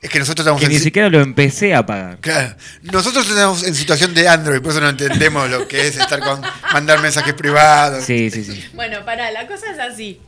Es 0.00 0.10
que 0.10 0.18
nosotros 0.18 0.44
estamos 0.44 0.60
Que 0.60 0.66
en 0.66 0.72
ni 0.72 0.76
si- 0.78 0.84
siquiera 0.84 1.08
lo 1.08 1.18
empecé 1.22 1.74
a 1.74 1.86
pagar. 1.86 2.18
Claro. 2.20 2.54
Nosotros 2.82 3.26
estamos 3.26 3.62
en 3.62 3.74
situación 3.74 4.12
de 4.12 4.28
Android, 4.28 4.60
por 4.60 4.72
eso 4.72 4.80
no 4.82 4.90
entendemos 4.90 5.48
lo 5.48 5.66
que 5.66 5.86
es 5.86 5.96
estar 5.96 6.20
con 6.20 6.42
mandar 6.74 7.00
mensajes 7.00 7.32
privados. 7.32 8.04
Sí, 8.04 8.30
sí, 8.30 8.44
sí. 8.44 8.62
Bueno, 8.74 9.02
pará, 9.06 9.30
la 9.30 9.46
cosa 9.46 9.70
es 9.72 9.78
así. 9.78 10.20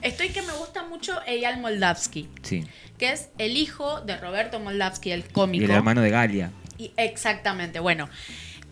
Estoy 0.00 0.30
que 0.30 0.40
me 0.40 0.52
gusta 0.54 0.82
mucho 0.84 1.20
Eyal 1.26 1.60
Moldavsky, 1.60 2.26
sí. 2.40 2.64
que 2.96 3.12
es 3.12 3.28
el 3.36 3.58
hijo 3.58 4.00
de 4.00 4.16
Roberto 4.16 4.60
Moldavsky, 4.60 5.10
el 5.12 5.20
Y 5.20 5.22
cómico. 5.24 5.64
el 5.66 5.72
hermano 5.72 6.00
de 6.00 6.08
Galia. 6.08 6.50
Y- 6.78 6.92
exactamente, 6.96 7.80
bueno. 7.80 8.08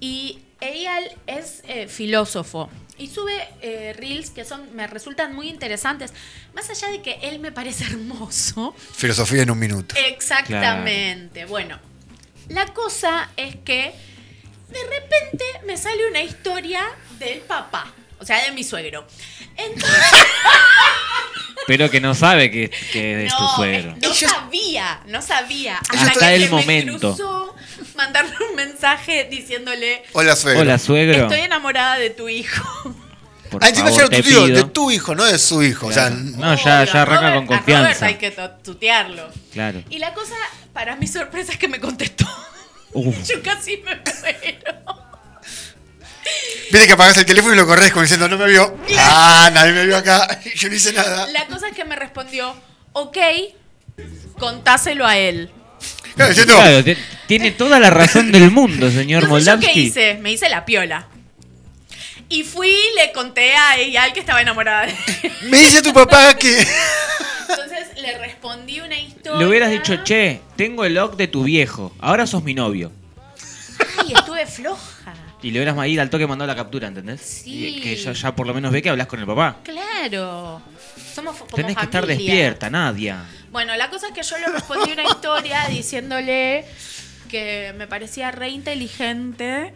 Y 0.01 0.39
Eyal 0.63 1.05
es 1.27 1.65
eh, 1.69 1.87
filósofo 1.87 2.71
y 2.99 3.09
sube 3.09 3.33
eh, 3.63 3.95
reels 3.99 4.31
que 4.31 4.45
son 4.45 4.75
me 4.75 4.87
resultan 4.87 5.35
muy 5.35 5.49
interesantes. 5.49 6.13
Más 6.55 6.69
allá 6.71 6.89
de 6.89 7.03
que 7.03 7.19
él 7.23 7.39
me 7.39 7.53
parece 7.53 7.85
hermoso. 7.91 8.75
Filosofía 8.93 9.43
en 9.43 9.51
un 9.51 9.59
minuto. 9.59 9.95
Exactamente. 10.07 11.45
Bueno, 11.45 11.79
la 12.49 12.67
cosa 12.73 13.31
es 13.37 13.57
que 13.57 13.93
de 14.69 14.85
repente 14.85 15.45
me 15.67 15.77
sale 15.77 16.09
una 16.09 16.23
historia 16.23 16.81
del 17.19 17.41
papá, 17.41 17.93
o 18.19 18.25
sea, 18.25 18.43
de 18.45 18.53
mi 18.53 18.65
suegro. 18.65 19.07
Entonces, 19.57 19.91
Pero 21.67 21.91
que 21.91 22.01
no 22.01 22.15
sabe 22.15 22.51
que, 22.51 22.71
que 22.93 23.27
es 23.27 23.35
tu 23.37 23.43
no, 23.43 23.57
suegro. 23.57 23.91
eh, 23.91 23.97
no 24.01 24.09
Ellos- 24.13 24.31
sabía, 24.31 25.01
no 25.07 25.21
sabía. 25.23 25.79
Hasta 25.89 26.13
que 26.13 26.35
el 26.37 26.43
se 26.45 26.51
me 26.51 26.61
momento. 26.61 26.99
cruzó 27.17 27.55
mandarle 27.97 28.35
un 28.51 28.55
mensaje 28.57 29.25
diciéndole, 29.31 30.03
Hola, 30.13 30.37
suegro. 30.37 30.61
Hola, 30.63 30.79
suegro. 30.79 31.23
estoy 31.25 31.41
enamorada 31.41 31.99
de 31.99 32.11
tu 32.11 32.29
hijo. 32.29 32.95
Por 33.51 33.65
Ah, 33.65 33.69
encima 33.69 33.91
ya 33.91 33.97
favor, 33.97 34.15
era 34.15 34.23
tu 34.23 34.29
tío, 34.29 34.45
pido. 34.45 34.57
de 34.57 34.65
tu 34.71 34.91
hijo, 34.91 35.15
no 35.15 35.25
de 35.25 35.39
su 35.39 35.63
hijo. 35.63 35.87
O 35.87 35.93
sea, 35.93 36.09
Claro. 36.09 36.23
No, 36.37 36.55
ya, 36.57 36.85
ya 36.85 36.99
a 36.99 37.03
arranca 37.03 37.31
Robert- 37.31 37.35
con 37.35 37.45
a 37.45 37.59
confianza. 37.59 38.07
hay 38.07 38.15
que 38.17 38.31
tutearlo. 38.63 39.29
Claro. 39.53 39.83
Y 39.91 39.99
la 39.99 40.13
cosa, 40.15 40.35
para 40.73 40.95
mi 40.97 41.07
sorpresa, 41.07 41.53
es 41.53 41.59
que 41.59 41.69
me 41.69 41.81
contestó. 41.81 42.27
Uf. 42.93 43.17
Yo 43.29 43.43
casi 43.43 43.79
me 43.79 43.97
muero. 43.97 45.06
Viste 46.71 46.87
que 46.87 46.93
apagás 46.93 47.17
el 47.19 47.27
teléfono 47.27 47.55
y 47.55 47.57
lo 47.57 47.67
corres 47.67 47.91
como 47.93 48.03
diciendo, 48.03 48.29
no 48.29 48.37
me 48.39 48.47
vio. 48.49 48.77
Ah, 48.99 49.51
nadie 49.53 49.73
me 49.73 49.87
vio 49.87 49.97
acá. 49.97 50.41
Yo 50.57 50.69
no 50.69 50.75
hice 50.75 50.93
nada. 50.93 51.27
La 51.29 51.47
cosa 51.47 51.69
es 51.69 51.75
que 51.75 51.85
me 51.85 51.97
respondió, 51.97 52.55
ok, 52.93 53.19
contáselo 54.39 55.07
a 55.07 55.17
él. 55.19 55.51
Claro, 56.15 56.31
diciendo, 56.31 56.55
Claro, 56.55 56.85
te- 56.85 56.97
tiene 57.27 57.51
toda 57.51 57.79
la 57.79 57.91
razón 57.91 58.33
del 58.33 58.51
mundo, 58.51 58.91
señor 58.91 59.25
Entonces, 59.25 59.47
¿yo 59.47 59.53
qué 59.53 59.59
Moldavsky. 59.67 59.81
hice? 59.81 60.15
Me 60.15 60.33
hice 60.33 60.49
la 60.49 60.65
piola. 60.65 61.09
Y 62.29 62.43
fui 62.43 62.71
y 62.71 62.97
le 62.97 63.13
conté 63.13 63.55
a 63.55 63.77
ella 63.77 64.13
que 64.13 64.21
estaba 64.21 64.41
enamorada 64.43 64.87
de 64.87 64.93
él. 65.23 65.33
me 65.51 65.59
dice 65.59 65.83
tu 65.83 65.93
papá 65.93 66.35
que. 66.37 66.59
Entonces 67.49 68.01
le 68.01 68.19
respondí 68.19 68.81
una 68.81 68.99
historia. 68.99 69.39
Le 69.39 69.47
hubieras 69.47 69.71
dicho, 69.71 70.03
che, 70.03 70.41
tengo 70.57 70.85
el 70.85 70.95
log 70.95 71.17
de 71.17 71.29
tu 71.29 71.45
viejo, 71.45 71.95
ahora 72.01 72.27
sos 72.27 72.43
mi 72.43 72.55
novio. 72.55 72.91
Ay, 73.99 74.15
estuve 74.17 74.47
floja. 74.47 74.83
Y 75.47 75.53
le 75.53 75.61
hubieras 75.61 75.87
ir 75.87 76.01
al 76.01 76.11
toque 76.11 76.27
mandado 76.27 76.49
la 76.49 76.57
captura, 76.57 76.89
¿entendés? 76.89 77.21
Sí. 77.21 77.67
Y 77.77 77.81
que 77.81 77.95
ya, 77.95 78.11
ya 78.11 78.35
por 78.35 78.49
lo 78.49 78.53
menos 78.53 78.73
ve 78.73 78.83
que 78.83 78.91
hablas 78.91 79.07
con 79.07 79.21
el 79.21 79.27
papá. 79.27 79.59
Claro. 79.63 80.61
Somos 81.15 81.37
como 81.37 81.55
Tenés 81.55 81.77
que 81.77 81.85
estar 81.85 82.03
familia. 82.03 82.33
despierta, 82.33 82.69
Nadia. 82.69 83.25
Bueno, 83.53 83.77
la 83.77 83.89
cosa 83.89 84.09
es 84.09 84.13
que 84.13 84.25
yo 84.25 84.37
le 84.39 84.49
respondí 84.49 84.91
una 84.91 85.05
historia 85.05 85.65
diciéndole 85.71 86.65
que 87.31 87.73
me 87.79 87.87
parecía 87.87 88.33
re 88.33 88.49
inteligente. 88.49 89.73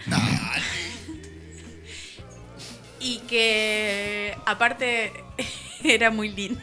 Y 2.99 3.19
que 3.29 4.37
aparte 4.47 5.13
era 5.85 6.11
muy 6.11 6.31
lindo. 6.31 6.61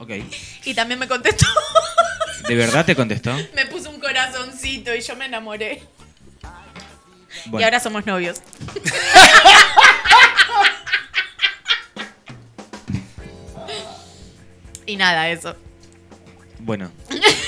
Ok. 0.00 0.10
Y 0.64 0.74
también 0.74 0.98
me 0.98 1.06
contestó. 1.06 1.46
¿De 2.48 2.56
verdad 2.56 2.84
te 2.84 2.96
contestó? 2.96 3.32
me 3.54 3.66
puso 3.66 3.90
un 3.90 4.00
corazoncito 4.00 4.92
y 4.92 5.02
yo 5.02 5.14
me 5.14 5.26
enamoré. 5.26 5.84
Y 7.58 7.62
ahora 7.62 7.80
somos 7.80 8.06
novios. 8.06 8.40
y 14.86 14.96
nada, 14.96 15.28
eso. 15.28 15.54
bueno. 16.58 16.90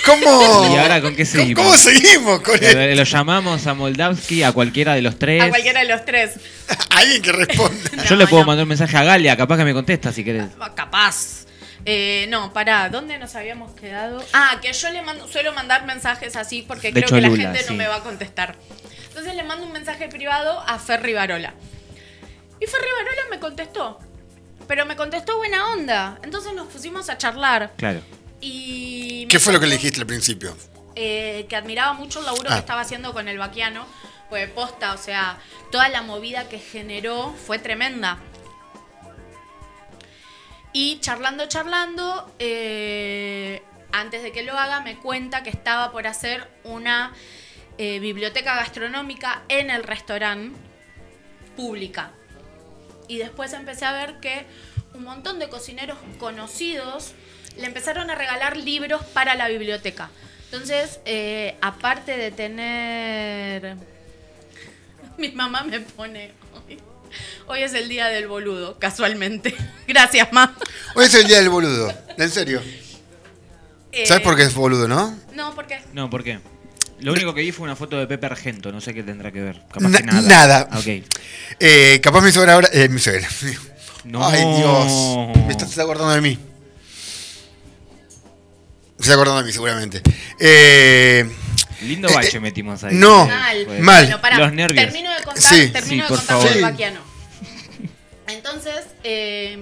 ¿Cómo? 0.06 0.72
¿Y 0.74 0.76
ahora 0.78 1.00
con 1.00 1.14
qué 1.16 1.24
¿Cómo- 1.24 1.32
seguimos? 1.32 1.64
¿Cómo 1.64 1.76
seguimos 1.76 2.40
con 2.40 2.60
Lo, 2.60 2.66
él? 2.68 2.96
lo 2.96 3.04
llamamos 3.04 3.66
a 3.66 3.74
Moldavsky, 3.74 4.42
a 4.42 4.52
cualquiera 4.52 4.94
de 4.94 5.02
los 5.02 5.18
tres. 5.18 5.42
A 5.42 5.48
cualquiera 5.48 5.80
de 5.80 5.88
los 5.88 6.04
tres. 6.04 6.32
Alguien 6.90 7.22
que 7.22 7.32
responda. 7.32 8.04
Yo 8.08 8.16
le 8.16 8.26
puedo 8.26 8.42
no. 8.42 8.48
mandar 8.48 8.64
un 8.64 8.68
mensaje 8.68 8.96
a 8.96 9.04
Galia, 9.04 9.36
capaz 9.36 9.56
que 9.58 9.64
me 9.64 9.72
contesta 9.74 10.12
si 10.12 10.24
querés. 10.24 10.46
Ah, 10.60 10.72
Capaz. 10.74 11.42
Eh, 11.84 12.26
no, 12.28 12.52
pará, 12.52 12.88
¿dónde 12.90 13.18
nos 13.18 13.34
habíamos 13.34 13.72
quedado? 13.72 14.24
Ah, 14.32 14.58
que 14.62 14.72
yo 14.72 14.88
le 14.90 15.02
mando, 15.02 15.26
suelo 15.26 15.52
mandar 15.52 15.84
mensajes 15.84 16.36
así 16.36 16.64
porque 16.66 16.92
De 16.92 17.02
creo 17.02 17.08
que 17.16 17.20
la 17.20 17.36
gente 17.36 17.58
sí. 17.58 17.64
no 17.70 17.74
me 17.74 17.88
va 17.88 17.96
a 17.96 18.00
contestar. 18.04 18.54
Entonces 19.12 19.34
le 19.34 19.42
mando 19.42 19.66
un 19.66 19.72
mensaje 19.72 20.08
privado 20.08 20.58
a 20.66 20.78
Ferry 20.78 21.12
Barola. 21.12 21.52
Y 22.58 22.66
Ferry 22.66 22.88
Barola 22.96 23.22
me 23.30 23.38
contestó. 23.38 23.98
Pero 24.66 24.86
me 24.86 24.96
contestó 24.96 25.36
buena 25.36 25.72
onda. 25.72 26.18
Entonces 26.22 26.54
nos 26.54 26.68
pusimos 26.68 27.10
a 27.10 27.18
charlar. 27.18 27.72
Claro. 27.76 28.00
Y. 28.40 29.26
¿Qué 29.28 29.38
fue 29.38 29.52
lo 29.52 29.60
que 29.60 29.66
le 29.66 29.74
dijiste 29.76 30.00
al 30.00 30.06
principio? 30.06 30.56
eh, 30.94 31.46
que 31.48 31.56
admiraba 31.56 31.94
mucho 31.94 32.18
el 32.20 32.26
laburo 32.26 32.48
Ah. 32.50 32.54
que 32.54 32.60
estaba 32.60 32.80
haciendo 32.82 33.12
con 33.12 33.26
el 33.28 33.38
vaquiano. 33.38 33.86
Pues 34.30 34.48
posta, 34.50 34.92
o 34.94 34.98
sea, 34.98 35.38
toda 35.70 35.88
la 35.90 36.00
movida 36.02 36.48
que 36.48 36.58
generó 36.58 37.34
fue 37.46 37.58
tremenda. 37.58 38.18
Y 40.72 41.00
charlando, 41.00 41.46
charlando, 41.48 42.32
eh, 42.38 43.62
antes 43.92 44.22
de 44.22 44.32
que 44.32 44.42
lo 44.42 44.58
haga, 44.58 44.80
me 44.80 44.96
cuenta 44.98 45.42
que 45.42 45.50
estaba 45.50 45.92
por 45.92 46.06
hacer 46.06 46.48
una 46.64 47.12
eh, 47.78 47.98
biblioteca 48.00 48.54
gastronómica 48.56 49.42
en 49.48 49.70
el 49.70 49.82
restaurante 49.82 50.56
pública. 51.56 52.12
Y 53.08 53.18
después 53.18 53.52
empecé 53.52 53.84
a 53.84 53.92
ver 53.92 54.20
que 54.20 54.46
un 54.94 55.04
montón 55.04 55.38
de 55.38 55.48
cocineros 55.48 55.98
conocidos 56.18 57.12
le 57.56 57.66
empezaron 57.66 58.10
a 58.10 58.14
regalar 58.14 58.56
libros 58.56 59.04
para 59.06 59.34
la 59.34 59.48
biblioteca. 59.48 60.10
Entonces, 60.44 61.00
eh, 61.04 61.56
aparte 61.60 62.16
de 62.16 62.30
tener... 62.30 63.76
Mi 65.18 65.30
mamá 65.32 65.62
me 65.64 65.80
pone... 65.80 66.32
Hoy 67.46 67.62
es 67.62 67.74
el 67.74 67.88
día 67.88 68.06
del 68.06 68.26
boludo, 68.26 68.78
casualmente. 68.78 69.54
Gracias, 69.86 70.32
ma. 70.32 70.56
Hoy 70.94 71.06
es 71.06 71.14
el 71.14 71.26
día 71.26 71.38
del 71.38 71.50
boludo, 71.50 71.92
en 72.16 72.30
serio. 72.30 72.62
Eh, 73.92 74.06
¿Sabes 74.06 74.22
por 74.22 74.36
qué 74.36 74.44
es 74.44 74.54
boludo, 74.54 74.88
no? 74.88 75.18
No, 75.34 75.54
¿por 75.54 75.66
qué? 75.66 75.82
No, 75.92 76.08
¿por 76.08 76.24
qué? 76.24 76.40
Lo 77.02 77.12
único 77.12 77.34
que 77.34 77.40
vi 77.42 77.52
fue 77.52 77.64
una 77.64 77.76
foto 77.76 77.98
de 77.98 78.06
Pepe 78.06 78.26
Argento, 78.26 78.70
no 78.72 78.80
sé 78.80 78.94
qué 78.94 79.02
tendrá 79.02 79.30
que 79.32 79.40
ver. 79.40 79.62
Capaz 79.72 79.88
Na- 79.88 79.98
que 79.98 80.04
nada. 80.04 80.22
nada. 80.22 80.68
Ah, 80.70 80.78
Ok. 80.78 80.86
Eh, 81.60 82.00
capaz 82.02 82.20
mi 82.22 82.30
suegra 82.32 82.54
ahora. 82.54 82.68
Eh, 82.72 82.88
mi 82.88 82.98
suegra. 83.00 83.28
No. 84.04 84.26
Ay, 84.26 84.40
Dios. 84.56 85.36
Me 85.46 85.52
estás 85.52 85.78
acordando 85.78 86.12
de 86.14 86.20
mí. 86.20 86.38
Se 88.98 89.02
está 89.02 89.14
acordando 89.14 89.40
de 89.40 89.46
mí, 89.46 89.52
seguramente. 89.52 90.02
Eh, 90.38 91.28
Lindo 91.82 92.08
Eh, 92.08 92.14
bache 92.14 92.36
eh, 92.36 92.40
metimos 92.40 92.84
ahí. 92.84 92.94
no. 92.94 93.26
Mal. 93.26 93.64
Bueno, 93.66 94.38
Los 94.38 94.52
nervios. 94.52 94.84
Termino 94.84 95.10
de 95.12 95.22
contar, 95.24 95.42
Sí. 95.42 95.68
termino 95.70 95.82
Sí, 95.82 95.96
de 95.96 96.02
por 96.08 96.18
contar 96.18 96.36
favor. 96.36 97.02
Entonces, 98.28 98.84
eh, 99.02 99.58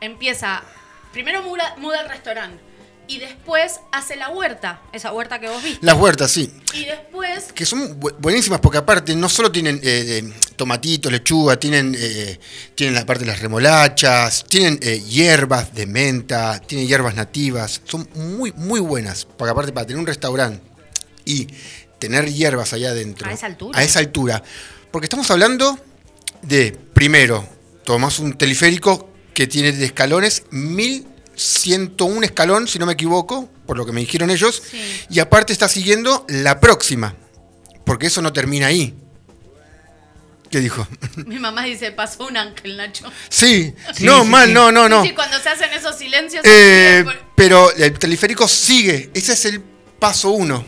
empieza. 0.00 0.62
Primero 1.12 1.42
muda, 1.42 1.74
muda 1.78 2.00
el 2.02 2.08
restaurante. 2.08 2.60
Y 3.08 3.18
después 3.18 3.80
hace 3.92 4.16
la 4.16 4.30
huerta. 4.30 4.82
Esa 4.92 5.12
huerta 5.12 5.38
que 5.38 5.48
vos 5.48 5.62
viste. 5.62 5.84
las 5.86 5.96
huertas, 5.96 6.30
sí. 6.30 6.52
Y 6.74 6.84
después. 6.86 7.52
Que 7.52 7.64
son 7.64 8.00
bu- 8.00 8.14
buenísimas 8.18 8.58
porque 8.60 8.78
aparte 8.78 9.14
no 9.14 9.28
solo 9.28 9.52
tienen 9.52 9.76
eh, 9.76 9.80
eh, 9.84 10.32
tomatitos, 10.56 11.12
lechuga, 11.12 11.56
tienen, 11.58 11.94
eh, 11.98 12.38
tienen 12.74 12.94
la 12.94 13.06
parte 13.06 13.24
de 13.24 13.30
las 13.30 13.40
remolachas, 13.40 14.44
tienen 14.48 14.78
eh, 14.82 15.00
hierbas 15.00 15.72
de 15.74 15.86
menta, 15.86 16.60
tienen 16.60 16.88
hierbas 16.88 17.14
nativas. 17.14 17.80
Son 17.84 18.08
muy, 18.14 18.52
muy 18.56 18.80
buenas. 18.80 19.24
Porque 19.24 19.50
aparte 19.52 19.72
para 19.72 19.86
tener 19.86 20.00
un 20.00 20.06
restaurante 20.06 20.60
y 21.24 21.46
tener 21.98 22.26
hierbas 22.32 22.72
allá 22.72 22.90
adentro. 22.90 23.28
A 23.28 23.32
esa 23.32 23.46
altura. 23.46 23.78
A 23.78 23.82
esa 23.84 23.98
altura. 24.00 24.42
Porque 24.90 25.06
estamos 25.06 25.30
hablando 25.30 25.78
de, 26.42 26.72
primero, 26.92 27.48
tomás 27.84 28.18
un 28.18 28.32
teleférico 28.36 29.10
que 29.32 29.46
tiene 29.46 29.70
de 29.72 29.84
escalones 29.84 30.42
1101 31.36 32.22
escalón, 32.24 32.66
si 32.68 32.78
no 32.78 32.86
me 32.86 32.94
equivoco, 32.94 33.48
por 33.66 33.76
lo 33.76 33.84
que 33.84 33.92
me 33.92 34.00
dijeron 34.00 34.30
ellos. 34.30 34.62
Sí. 34.70 34.80
Y 35.10 35.20
aparte 35.20 35.52
está 35.52 35.68
siguiendo 35.68 36.24
la 36.28 36.60
próxima. 36.60 37.14
Porque 37.84 38.06
eso 38.06 38.22
no 38.22 38.32
termina 38.32 38.66
ahí. 38.68 38.94
¿Qué 40.50 40.60
dijo? 40.60 40.86
Mi 41.26 41.38
mamá 41.38 41.64
dice, 41.64 41.92
pasó 41.92 42.26
un 42.26 42.36
ángel, 42.36 42.76
Nacho. 42.76 43.04
Sí, 43.28 43.74
Sí, 43.94 44.04
no, 44.04 44.22
sí, 44.22 44.28
mal, 44.28 44.48
sí. 44.48 44.54
no, 44.54 44.70
no, 44.72 44.88
no. 44.88 45.02
Sí, 45.02 45.12
cuando 45.12 45.38
se 45.38 45.48
hacen 45.48 45.72
esos 45.72 45.96
silencios. 45.96 46.44
Eh, 46.46 47.04
pero 47.34 47.72
el 47.72 47.98
teleférico 47.98 48.46
sigue, 48.48 49.10
ese 49.14 49.32
es 49.34 49.44
el 49.44 49.60
paso 49.60 50.30
uno. 50.30 50.64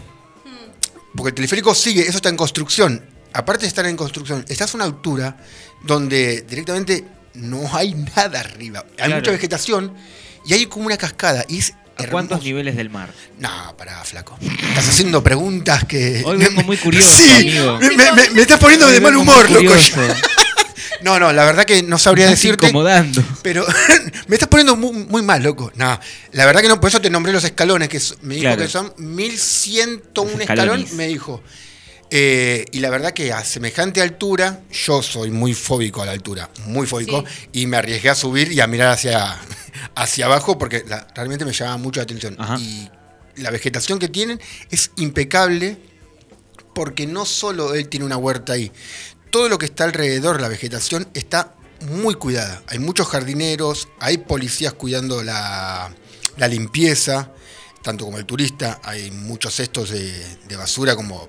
Porque 1.17 1.31
el 1.31 1.35
teleférico 1.35 1.75
sigue, 1.75 2.03
eso 2.03 2.17
está 2.19 2.29
en 2.29 2.37
construcción. 2.37 3.05
Aparte 3.33 3.63
de 3.63 3.69
estar 3.69 3.87
en 3.87 3.97
construcción, 3.97 4.45
estás 4.49 4.73
a 4.75 4.77
una 4.77 4.85
altura 4.85 5.37
donde 5.83 6.43
directamente 6.43 7.05
no 7.35 7.69
hay 7.75 7.95
nada 7.95 8.41
arriba. 8.41 8.85
Hay 8.91 8.97
Claro. 8.97 9.17
mucha 9.17 9.31
vegetación 9.33 9.95
y 10.49 10.55
hay 10.55 10.67
como 10.67 10.87
una 10.87 10.97
cascada. 10.97 11.45
Y 11.49 11.59
es 11.59 11.75
¿A 11.99 12.07
cuántos 12.07 12.43
niveles 12.45 12.77
del 12.77 12.91
mar? 12.91 13.11
No, 13.41 13.75
pará, 13.77 14.03
flaco. 14.05 14.39
Estás 14.41 14.89
haciendo 14.89 15.23
preguntas 15.23 15.85
que. 15.85 16.23
Hoy 16.25 16.37
vengo 16.39 16.63
muy 16.63 16.77
curioso, 16.77 17.09
Sí, 17.09 17.29
amigo. 17.31 17.79
Me, 17.81 18.31
me- 18.33 18.41
estás 18.43 18.59
poniendo 18.61 18.87
de 18.89 19.01
mal 19.01 19.17
humor, 19.17 19.51
loco. 19.51 19.75
No, 21.01 21.19
no, 21.21 21.33
la 21.33 21.45
verdad 21.45 21.65
que 21.65 21.83
no 21.85 21.97
sabría 21.97 22.25
Me 22.25 22.33
decirte. 22.33 22.67
incomodando. 22.69 23.23
Pero 23.43 23.65
me 24.27 24.35
estás 24.35 24.49
poniendo 24.49 24.75
muy, 24.75 24.93
muy 24.93 25.23
mal, 25.23 25.41
loco. 25.43 25.71
No, 25.77 25.99
la 26.33 26.45
verdad 26.47 26.61
que 26.61 26.67
no, 26.69 26.81
por 26.81 26.89
eso 26.89 27.01
te 27.01 27.09
nombré 27.09 27.33
los 27.33 27.45
escalones, 27.45 27.89
que 27.89 28.01
me 28.23 28.35
dijo 28.35 28.43
Claro. 28.47 28.63
que 28.63 28.69
son 28.69 28.93
1101 28.97 30.33
Los 30.33 30.41
escalón, 30.41 30.41
escalones. 30.81 30.93
me 30.95 31.07
dijo. 31.07 31.41
Eh, 32.11 32.65
y 32.73 32.81
la 32.81 32.89
verdad 32.91 33.13
que 33.13 33.33
a 33.33 33.45
semejante 33.45 34.01
altura, 34.01 34.63
yo 34.73 35.03
soy 35.03 35.31
muy 35.31 35.53
fóbico 35.55 36.03
a 36.03 36.07
la 36.07 36.13
altura, 36.13 36.49
muy 36.65 36.87
fóbico, 36.87 37.23
y 37.53 37.67
me 37.67 37.77
arriesgué 37.77 38.09
a 38.09 38.15
subir 38.15 38.51
y 38.53 38.61
a 38.61 38.67
mirar 38.67 38.89
hacia, 38.93 39.39
hacia 39.95 40.25
abajo 40.27 40.57
porque 40.57 40.85
la- 40.89 41.07
realmente 41.15 41.45
me 41.45 41.53
llamaba 41.53 41.77
mucho 41.77 42.01
la 42.01 42.05
atención. 42.05 42.35
Ajá. 42.39 42.57
Y 42.59 42.91
la 43.37 43.51
vegetación 43.51 43.99
que 43.99 44.09
tienen 44.09 44.41
es 44.71 44.91
impecable 44.97 45.77
porque 46.75 47.07
no 47.07 47.27
solo 47.27 47.75
él 47.75 47.89
tiene 47.89 48.07
una 48.07 48.17
huerta 48.17 48.55
ahí, 48.55 48.73
todo 49.31 49.49
lo 49.49 49.59
que 49.59 49.67
está 49.67 49.85
alrededor, 49.85 50.41
la 50.41 50.49
vegetación, 50.49 51.09
está 51.13 51.55
muy 51.91 52.15
cuidada. 52.15 52.63
Hay 52.69 52.79
muchos 52.79 53.07
jardineros, 53.09 53.89
hay 54.01 54.19
policías 54.19 54.73
cuidando 54.73 55.23
la, 55.23 55.93
la 56.39 56.49
limpieza, 56.49 57.31
tanto 57.83 58.07
como 58.07 58.17
el 58.19 58.25
turista, 58.25 58.81
hay 58.83 59.11
muchos 59.11 59.55
cestos 59.55 59.91
de, 59.91 60.25
de 60.49 60.57
basura 60.57 60.97
como 60.97 61.29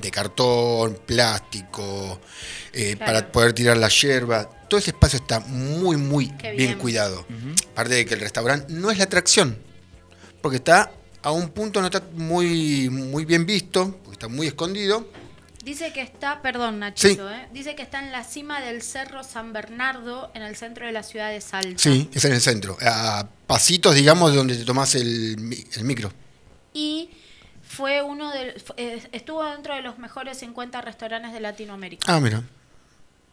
de 0.00 0.10
cartón, 0.10 0.98
plástico, 1.06 2.20
eh, 2.72 2.96
Claro. 2.96 3.12
para 3.12 3.32
poder 3.32 3.52
tirar 3.52 3.76
la 3.76 3.88
hierba. 3.88 4.48
Todo 4.68 4.78
ese 4.80 4.90
espacio 4.90 5.18
está 5.18 5.40
muy, 5.40 5.96
muy 5.96 6.26
bien. 6.42 6.56
bien. 6.56 6.78
cuidado. 6.78 7.26
Aparte 7.72 7.94
de 7.94 8.06
que 8.06 8.14
el 8.14 8.20
restaurante 8.20 8.72
no 8.72 8.90
es 8.90 8.98
la 8.98 9.04
atracción, 9.04 9.56
porque 10.42 10.56
está 10.56 10.92
a 11.22 11.30
un 11.32 11.48
punto, 11.50 11.80
no 11.80 11.86
está 11.86 12.02
muy, 12.14 12.88
muy 12.90 13.24
bien 13.24 13.46
visto, 13.46 13.92
porque 14.02 14.12
está 14.12 14.28
muy 14.28 14.46
escondido. 14.46 15.08
Dice 15.64 15.92
que 15.92 16.00
está, 16.00 16.42
perdón 16.42 16.78
Nachito, 16.78 17.28
Sí. 17.28 17.34
¿eh? 17.34 17.48
dice 17.52 17.74
que 17.74 17.82
está 17.82 17.98
en 17.98 18.12
la 18.12 18.22
cima 18.22 18.60
del 18.60 18.82
Cerro 18.82 19.24
San 19.24 19.52
Bernardo, 19.52 20.30
en 20.34 20.42
el 20.42 20.54
centro 20.54 20.86
de 20.86 20.92
la 20.92 21.02
ciudad 21.02 21.30
de 21.30 21.40
Salta. 21.40 21.82
Sí, 21.82 22.08
es 22.14 22.24
en 22.24 22.32
el 22.34 22.40
centro. 22.40 22.76
A 22.80 23.28
pasitos, 23.48 23.94
digamos, 23.96 24.30
de 24.30 24.36
donde 24.36 24.54
te 24.56 24.64
tomás 24.64 24.94
el, 24.94 25.36
el 25.76 25.84
micro. 25.84 26.12
Y 26.72 27.10
fue 27.76 28.02
uno 28.02 28.32
de, 28.32 28.54
eh, 28.76 29.02
estuvo 29.12 29.44
dentro 29.44 29.74
de 29.74 29.82
los 29.82 29.98
mejores 29.98 30.38
50 30.38 30.80
restaurantes 30.80 31.32
de 31.32 31.40
Latinoamérica. 31.40 32.12
Ah, 32.12 32.20
mira. 32.20 32.42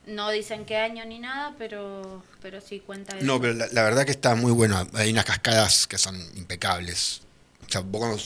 No 0.06 0.30
dicen 0.32 0.66
qué 0.66 0.78
año 0.78 1.06
ni 1.06 1.20
nada, 1.20 1.56
pero, 1.58 2.22
pero 2.42 2.60
sí 2.60 2.82
cuenta 2.82 3.16
eso. 3.16 3.26
No, 3.26 3.40
pero 3.40 3.54
la, 3.54 3.68
la 3.72 3.84
verdad 3.84 4.06
que 4.06 4.12
está 4.12 4.36
muy 4.36 4.52
bueno. 4.52 4.86
Hay 4.96 5.12
unas 5.12 5.24
cascadas 5.24 5.88
que 5.88 5.98
son 5.98 6.20
impecables. 6.36 7.22
O 7.66 7.72
sea, 7.72 7.82
vos 7.82 8.00
cuando 8.00 8.22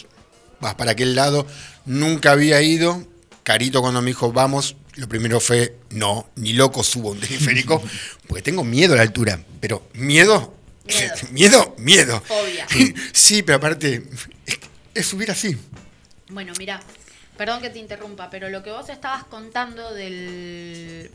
vas 0.59 0.73
para 0.73 0.91
aquel 0.91 1.13
lado, 1.13 1.45
nunca 1.85 2.31
había 2.31 2.61
ido. 2.63 3.05
Carito 3.43 3.81
cuando 3.81 4.01
me 4.01 4.07
dijo, 4.07 4.31
vamos, 4.33 4.75
lo 4.95 5.07
primero 5.07 5.39
fue, 5.39 5.77
no, 5.91 6.27
ni 6.35 6.53
loco 6.53 6.83
subo 6.83 7.11
un 7.11 7.19
teleférico, 7.19 7.81
porque 8.27 8.41
tengo 8.41 8.63
miedo 8.63 8.93
a 8.93 8.97
la 8.97 9.03
altura. 9.03 9.39
Pero 9.61 9.87
miedo, 9.93 10.55
Miedo. 10.85 11.13
miedo, 11.31 11.75
miedo. 11.77 12.21
Fobia. 12.25 12.65
Sí, 13.13 13.43
pero 13.43 13.57
aparte, 13.57 14.03
es, 14.45 14.59
es 14.95 15.05
subir 15.05 15.29
así. 15.29 15.55
Bueno, 16.29 16.53
mira, 16.57 16.79
perdón 17.37 17.61
que 17.61 17.69
te 17.69 17.79
interrumpa, 17.79 18.29
pero 18.29 18.49
lo 18.49 18.63
que 18.63 18.71
vos 18.71 18.89
estabas 18.89 19.23
contando 19.25 19.93
del, 19.93 21.11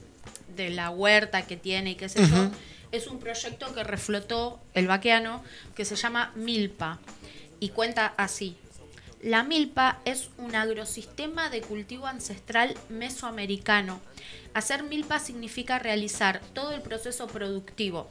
de 0.56 0.70
la 0.70 0.90
huerta 0.90 1.42
que 1.46 1.56
tiene 1.56 1.92
y 1.92 1.94
qué 1.96 2.08
sé 2.08 2.26
yo, 2.26 2.50
es 2.92 3.06
un 3.06 3.18
proyecto 3.18 3.74
que 3.74 3.84
reflotó 3.84 4.60
el 4.74 4.86
vaqueano 4.86 5.42
que 5.74 5.84
se 5.84 5.96
llama 5.96 6.32
Milpa 6.34 6.98
y 7.60 7.70
cuenta 7.70 8.14
así. 8.16 8.56
La 9.22 9.44
milpa 9.44 10.00
es 10.04 10.30
un 10.36 10.54
agrosistema 10.56 11.48
de 11.48 11.60
cultivo 11.60 12.06
ancestral 12.06 12.74
mesoamericano. 12.88 14.00
Hacer 14.52 14.82
milpa 14.82 15.20
significa 15.20 15.78
realizar 15.78 16.40
todo 16.54 16.72
el 16.72 16.82
proceso 16.82 17.28
productivo, 17.28 18.10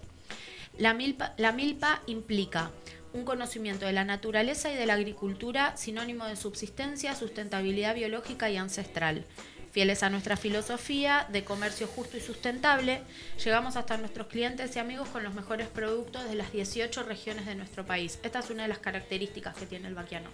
la 0.77 0.93
milpa, 0.93 1.33
la 1.37 1.51
milpa 1.51 2.01
implica 2.07 2.71
un 3.13 3.25
conocimiento 3.25 3.85
de 3.85 3.93
la 3.93 4.05
naturaleza 4.05 4.71
y 4.71 4.75
de 4.75 4.85
la 4.85 4.93
agricultura, 4.93 5.75
sinónimo 5.77 6.25
de 6.25 6.35
subsistencia, 6.35 7.15
sustentabilidad 7.15 7.95
biológica 7.95 8.49
y 8.49 8.57
ancestral. 8.57 9.25
Fieles 9.71 10.03
a 10.03 10.09
nuestra 10.09 10.35
filosofía 10.35 11.27
de 11.31 11.45
comercio 11.45 11.87
justo 11.87 12.17
y 12.17 12.21
sustentable, 12.21 13.01
llegamos 13.43 13.77
hasta 13.77 13.95
nuestros 13.97 14.27
clientes 14.27 14.75
y 14.75 14.79
amigos 14.79 15.07
con 15.09 15.23
los 15.23 15.33
mejores 15.33 15.67
productos 15.69 16.27
de 16.27 16.35
las 16.35 16.51
18 16.51 17.03
regiones 17.03 17.45
de 17.45 17.55
nuestro 17.55 17.85
país. 17.85 18.19
Esta 18.23 18.39
es 18.39 18.49
una 18.49 18.63
de 18.63 18.69
las 18.69 18.79
características 18.79 19.55
que 19.55 19.65
tiene 19.65 19.87
el 19.87 19.95
vaquiano. 19.95 20.29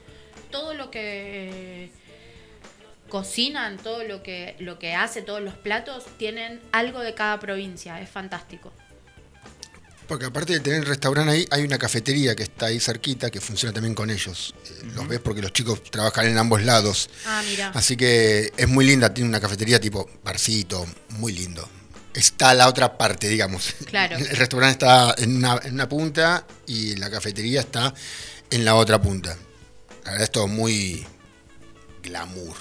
Todo 0.50 0.74
lo 0.74 0.90
que 0.90 1.86
eh, 1.86 1.92
cocinan, 3.10 3.78
todo 3.78 4.04
lo 4.04 4.24
que, 4.24 4.56
lo 4.58 4.80
que 4.80 4.96
hace, 4.96 5.22
todos 5.22 5.42
los 5.42 5.54
platos, 5.56 6.06
tienen 6.18 6.60
algo 6.72 7.02
de 7.02 7.14
cada 7.14 7.40
provincia. 7.40 8.02
Es 8.02 8.10
fantástico. 8.10 8.74
Porque 10.08 10.26
aparte 10.26 10.54
de 10.54 10.60
tener 10.62 10.80
el 10.80 10.86
restaurante 10.86 11.32
ahí, 11.34 11.48
hay 11.52 11.64
una 11.64 11.78
cafetería 11.78 12.34
que 12.36 12.44
está 12.44 12.68
ahí 12.68 12.80
cerquita 12.80 13.30
que 13.30 13.42
funciona 13.42 13.74
también 13.74 13.94
con 13.94 14.10
ellos. 14.10 14.56
Eh, 14.66 14.92
Los 14.96 15.08
ves 15.08 15.20
porque 15.20 15.42
los 15.42 15.52
chicos 15.52 15.84
trabajan 15.84 16.28
en 16.28 16.38
ambos 16.38 16.64
lados. 16.64 17.10
Ah, 17.26 17.44
mira. 17.46 17.70
Así 17.72 17.98
que 17.98 18.54
es 18.56 18.68
muy 18.70 18.86
linda, 18.86 19.14
tiene 19.14 19.30
una 19.30 19.42
cafetería 19.42 19.80
tipo 19.82 20.10
barcito, 20.24 20.86
muy 21.10 21.34
lindo. 21.34 21.68
Está 22.14 22.54
la 22.54 22.68
otra 22.70 22.98
parte, 22.98 23.28
digamos. 23.28 23.74
Claro. 23.86 24.16
El 24.18 24.28
restaurante 24.38 24.86
está 24.86 25.14
en 25.18 25.36
una, 25.38 25.60
en 25.64 25.74
una 25.74 25.90
punta 25.90 26.48
y 26.66 26.96
la 26.96 27.10
cafetería 27.12 27.60
está 27.60 27.94
en 28.50 28.64
la 28.64 28.76
otra 28.76 29.02
punta. 29.02 29.38
La 30.06 30.12
verdad 30.12 30.24
es 30.24 30.32
todo 30.32 30.48
muy 30.48 31.06
glamour, 32.02 32.56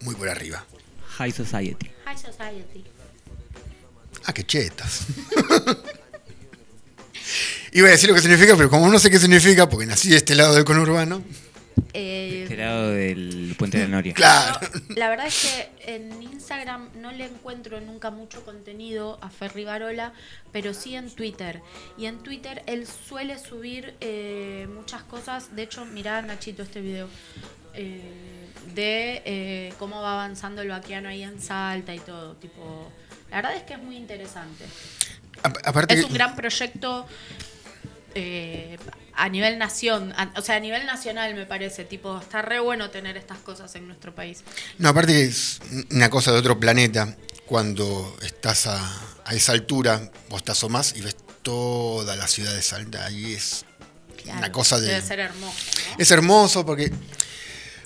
muy 0.00 0.16
por 0.16 0.28
arriba. 0.28 0.66
High 1.18 1.30
Society. 1.32 1.88
High 2.04 2.18
Society. 2.18 2.84
Ah, 4.24 4.32
qué 4.32 4.44
chetas. 4.44 5.02
Iba 7.72 7.88
a 7.88 7.90
decir 7.92 8.08
lo 8.08 8.14
que 8.14 8.22
significa, 8.22 8.56
pero 8.56 8.70
como 8.70 8.88
no 8.88 8.98
sé 8.98 9.10
qué 9.10 9.18
significa, 9.18 9.68
porque 9.68 9.86
nací 9.86 10.08
de 10.10 10.16
este 10.16 10.34
lado 10.34 10.54
del 10.54 10.64
conurbano, 10.64 11.22
Eh, 11.92 12.42
Este 12.44 12.56
lado 12.56 12.90
del 12.90 13.54
puente 13.58 13.78
de 13.78 13.84
la 13.84 13.90
Noria. 13.90 14.14
Claro. 14.14 14.60
La 14.96 15.08
verdad 15.08 15.26
es 15.26 15.40
que 15.42 15.92
en 15.94 16.22
Instagram 16.22 16.90
no 17.00 17.10
le 17.10 17.24
encuentro 17.24 17.80
nunca 17.80 18.10
mucho 18.10 18.44
contenido 18.44 19.18
a 19.22 19.30
Ferry 19.30 19.64
Barola, 19.64 20.12
pero 20.52 20.72
sí 20.74 20.94
en 20.94 21.10
Twitter. 21.10 21.60
Y 21.98 22.06
en 22.06 22.18
Twitter 22.18 22.62
él 22.66 22.86
suele 22.86 23.38
subir 23.38 23.94
eh, 24.00 24.68
muchas 24.72 25.02
cosas. 25.04 25.56
De 25.56 25.62
hecho, 25.62 25.84
mirá, 25.84 26.22
Nachito, 26.22 26.62
este 26.62 26.80
video. 26.80 27.08
eh, 27.74 28.00
de 28.74 29.22
eh, 29.24 29.72
cómo 29.78 30.00
va 30.02 30.12
avanzando 30.14 30.60
el 30.62 30.68
vaquiano 30.68 31.08
ahí 31.08 31.22
en 31.22 31.40
Salta 31.40 31.94
y 31.94 31.98
todo. 32.00 32.34
Tipo, 32.36 32.90
la 33.30 33.36
verdad 33.36 33.56
es 33.56 33.62
que 33.62 33.72
es 33.74 33.82
muy 33.82 33.96
interesante. 33.96 34.64
A- 35.42 35.68
Aparte, 35.68 35.94
Es 35.94 36.00
que- 36.00 36.06
un 36.06 36.12
gran 36.14 36.36
proyecto 36.36 37.06
eh, 38.14 38.76
a 39.14 39.28
nivel 39.28 39.58
nación, 39.58 40.12
a- 40.16 40.32
o 40.36 40.42
sea, 40.42 40.56
a 40.56 40.60
nivel 40.60 40.86
nacional 40.86 41.34
me 41.34 41.46
parece, 41.46 41.84
tipo, 41.84 42.18
está 42.18 42.42
re 42.42 42.58
bueno 42.60 42.90
tener 42.90 43.16
estas 43.16 43.38
cosas 43.38 43.74
en 43.76 43.86
nuestro 43.86 44.14
país. 44.14 44.42
No, 44.78 44.88
aparte 44.88 45.12
que 45.12 45.24
es 45.24 45.60
una 45.90 46.10
cosa 46.10 46.32
de 46.32 46.38
otro 46.38 46.58
planeta. 46.58 47.16
Cuando 47.46 48.16
estás 48.22 48.66
a, 48.68 48.78
a 49.24 49.34
esa 49.34 49.52
altura, 49.52 50.10
vos 50.28 50.44
te 50.44 50.52
asomás 50.52 50.94
y 50.96 51.00
ves 51.02 51.16
toda 51.42 52.14
la 52.16 52.28
ciudad 52.28 52.54
de 52.54 52.62
Salta. 52.62 53.04
Ahí 53.06 53.34
es 53.34 53.64
una 54.36 54.52
cosa 54.52 54.78
de. 54.78 54.86
Debe 54.88 55.02
ser 55.02 55.18
hermoso, 55.20 55.54
¿no? 55.90 55.96
Es 55.98 56.10
hermoso 56.12 56.64
porque, 56.64 56.92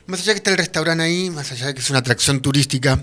más 0.06 0.20
allá 0.20 0.32
que 0.34 0.38
está 0.38 0.50
el 0.50 0.58
restaurante 0.58 1.04
ahí, 1.04 1.30
más 1.30 1.50
allá 1.50 1.68
de 1.68 1.74
que 1.74 1.80
es 1.80 1.88
una 1.88 2.00
atracción 2.00 2.40
turística, 2.42 3.02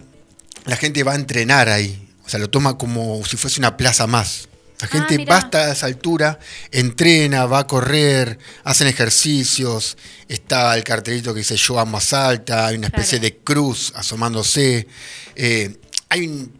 la 0.65 0.75
gente 0.75 1.03
va 1.03 1.13
a 1.13 1.15
entrenar 1.15 1.67
ahí. 1.67 2.07
O 2.25 2.29
sea, 2.29 2.39
lo 2.39 2.49
toma 2.49 2.77
como 2.77 3.23
si 3.25 3.37
fuese 3.37 3.59
una 3.59 3.75
plaza 3.77 4.07
más. 4.07 4.47
La 4.79 4.87
Ah, 4.87 4.89
gente 4.89 5.25
va 5.25 5.37
hasta 5.37 5.71
esa 5.71 5.85
altura, 5.85 6.39
entrena, 6.71 7.45
va 7.45 7.59
a 7.59 7.67
correr, 7.67 8.39
hacen 8.63 8.87
ejercicios, 8.87 9.95
está 10.27 10.75
el 10.75 10.83
cartelito 10.83 11.33
que 11.33 11.39
dice 11.39 11.55
yo 11.55 11.77
amo 11.79 11.97
a 11.97 12.01
Salta, 12.01 12.65
hay 12.67 12.77
una 12.77 12.87
especie 12.87 13.19
Claro. 13.19 13.33
de 13.35 13.43
cruz 13.43 13.93
asomándose. 13.95 14.87
Eh, 15.35 15.77
hay, 16.09 16.27
un- 16.27 16.51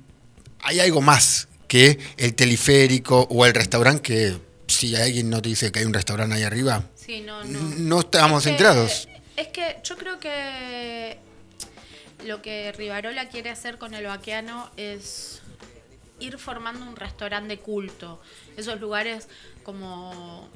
hay 0.61 0.79
algo 0.81 1.01
más 1.01 1.47
que 1.67 1.97
el 2.17 2.35
teleférico 2.35 3.27
o 3.31 3.45
el 3.45 3.53
restaurante 3.55 4.01
que 4.03 4.37
si 4.67 4.95
alguien 4.95 5.29
no 5.31 5.41
te 5.41 5.49
dice 5.49 5.71
que 5.71 5.79
hay 5.79 5.85
un 5.85 5.93
restaurante 5.93 6.35
ahí 6.35 6.43
arriba, 6.43 6.83
Sí, 6.95 7.21
no, 7.21 7.43
no. 7.43 7.59
no 7.59 7.99
estábamos 8.01 8.41
Es 8.41 8.43
que- 8.45 8.51
enterados. 8.51 9.07
Es 9.35 9.47
que 9.47 9.77
yo 9.83 9.97
creo 9.97 10.19
que 10.19 11.17
lo 12.25 12.43
que 12.43 12.71
Rivarola 12.73 13.29
quiere 13.29 13.49
hacer 13.49 13.79
con 13.79 13.95
el 13.95 14.05
vaqueano 14.05 14.69
es 14.77 15.40
ir 16.21 16.37
formando 16.37 16.85
un 16.85 16.95
restaurante 16.95 17.55
de 17.57 17.59
culto. 17.61 18.21
Esos 18.55 18.79
lugares 18.79 19.27
como 19.63 20.47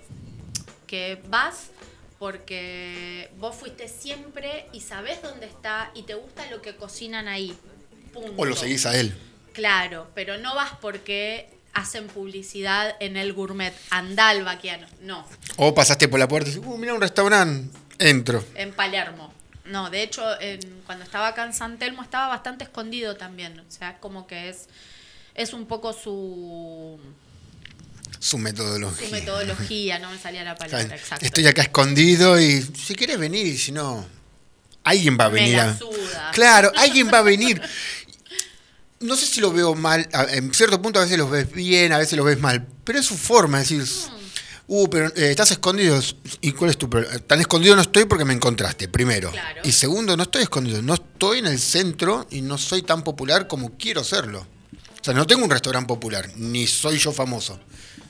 que 0.87 1.21
vas 1.27 1.67
porque 2.19 3.29
vos 3.37 3.55
fuiste 3.55 3.87
siempre 3.87 4.67
y 4.71 4.79
sabés 4.81 5.21
dónde 5.21 5.45
está 5.45 5.91
y 5.93 6.03
te 6.03 6.13
gusta 6.15 6.49
lo 6.49 6.61
que 6.61 6.75
cocinan 6.75 7.27
ahí. 7.27 7.55
Punto. 8.13 8.33
O 8.37 8.45
lo 8.45 8.55
seguís 8.55 8.85
a 8.85 8.97
él. 8.97 9.13
Claro, 9.53 10.07
pero 10.15 10.37
no 10.37 10.55
vas 10.55 10.71
porque 10.81 11.49
hacen 11.73 12.07
publicidad 12.07 12.95
en 13.01 13.17
el 13.17 13.33
gourmet. 13.33 13.73
Andá 13.89 14.29
al 14.29 14.43
vaqueano. 14.43 14.87
No. 15.01 15.27
O 15.57 15.75
pasaste 15.75 16.07
por 16.07 16.19
la 16.19 16.27
puerta 16.27 16.49
y 16.49 16.53
dices, 16.53 16.65
uh, 16.67 16.77
mira 16.77 16.93
un 16.93 17.01
restaurante, 17.01 17.77
entro. 17.99 18.43
En 18.55 18.71
Palermo. 18.73 19.33
No, 19.65 19.89
de 19.89 20.03
hecho, 20.03 20.39
en- 20.39 20.81
cuando 20.85 21.03
estaba 21.03 21.27
acá 21.29 21.43
en 21.43 21.53
San 21.53 21.77
Telmo 21.77 22.01
estaba 22.03 22.27
bastante 22.27 22.63
escondido 22.63 23.17
también. 23.17 23.59
O 23.59 23.71
sea, 23.71 23.97
como 23.99 24.25
que 24.27 24.49
es, 24.49 24.67
es 25.35 25.53
un 25.53 25.65
poco 25.65 25.93
su, 25.93 26.97
Su 28.19 28.37
metodología. 28.37 29.05
su 29.07 29.13
metodología, 29.13 29.99
no 29.99 30.09
me 30.11 30.17
salía 30.17 30.43
la 30.43 30.55
palabra, 30.55 30.81
Saben, 30.83 30.97
exacto. 30.97 31.25
Estoy 31.25 31.45
acá 31.47 31.61
escondido 31.63 32.39
y 32.39 32.61
si 32.61 32.95
quieres 32.95 33.19
venir, 33.19 33.45
y 33.45 33.57
si 33.57 33.71
no, 33.71 34.05
alguien 34.83 35.17
va 35.19 35.25
a 35.25 35.29
Me 35.29 35.35
venir. 35.41 35.57
la 35.57 35.71
a- 35.71 35.77
suda. 35.77 36.31
Claro, 36.33 36.71
alguien 36.77 37.09
va 37.13 37.19
a 37.19 37.23
venir. 37.23 37.61
No 39.01 39.15
sé 39.17 39.25
si 39.25 39.41
lo 39.41 39.51
veo 39.51 39.75
mal, 39.75 40.07
en 40.29 40.53
cierto 40.53 40.81
punto 40.81 40.99
a 40.99 41.03
veces 41.03 41.17
los 41.17 41.29
ves 41.29 41.51
bien, 41.51 41.91
a 41.91 41.97
veces 41.97 42.17
los 42.17 42.25
ves 42.25 42.39
mal, 42.39 42.65
pero 42.83 42.97
es 42.97 43.05
su 43.05 43.15
forma, 43.17 43.61
es 43.61 43.69
decir, 43.69 43.85
uh, 44.67 44.87
pero 44.89 45.07
eh, 45.15 45.31
estás 45.31 45.51
escondido. 45.51 46.01
¿Y 46.41 46.53
cuál 46.53 46.71
es 46.71 46.77
tu 46.77 46.89
problema? 46.89 47.19
Tan 47.19 47.41
escondido 47.41 47.75
no 47.75 47.81
estoy 47.81 48.05
porque 48.05 48.23
me 48.25 48.33
encontraste, 48.33 48.87
primero. 48.87 49.31
Claro. 49.31 49.61
Y 49.65 49.73
segundo, 49.73 50.15
no 50.15 50.23
estoy 50.23 50.43
escondido, 50.43 50.81
no 50.81 50.93
estoy 50.93 51.39
en 51.39 51.47
el 51.47 51.59
centro 51.59 52.25
y 52.31 52.41
no 52.41 52.57
soy 52.57 52.81
tan 52.83 53.03
popular 53.03 53.47
como 53.47 53.77
quiero 53.77 54.03
serlo. 54.03 54.47
O 55.05 55.09
sea, 55.09 55.13
no 55.13 55.27
tengo 55.27 55.45
un 55.45 55.51
restaurante 55.51 55.87
popular, 55.87 56.27
ni 56.35 56.65
soy 56.65 56.97
yo 56.97 57.11
famoso. 57.11 57.59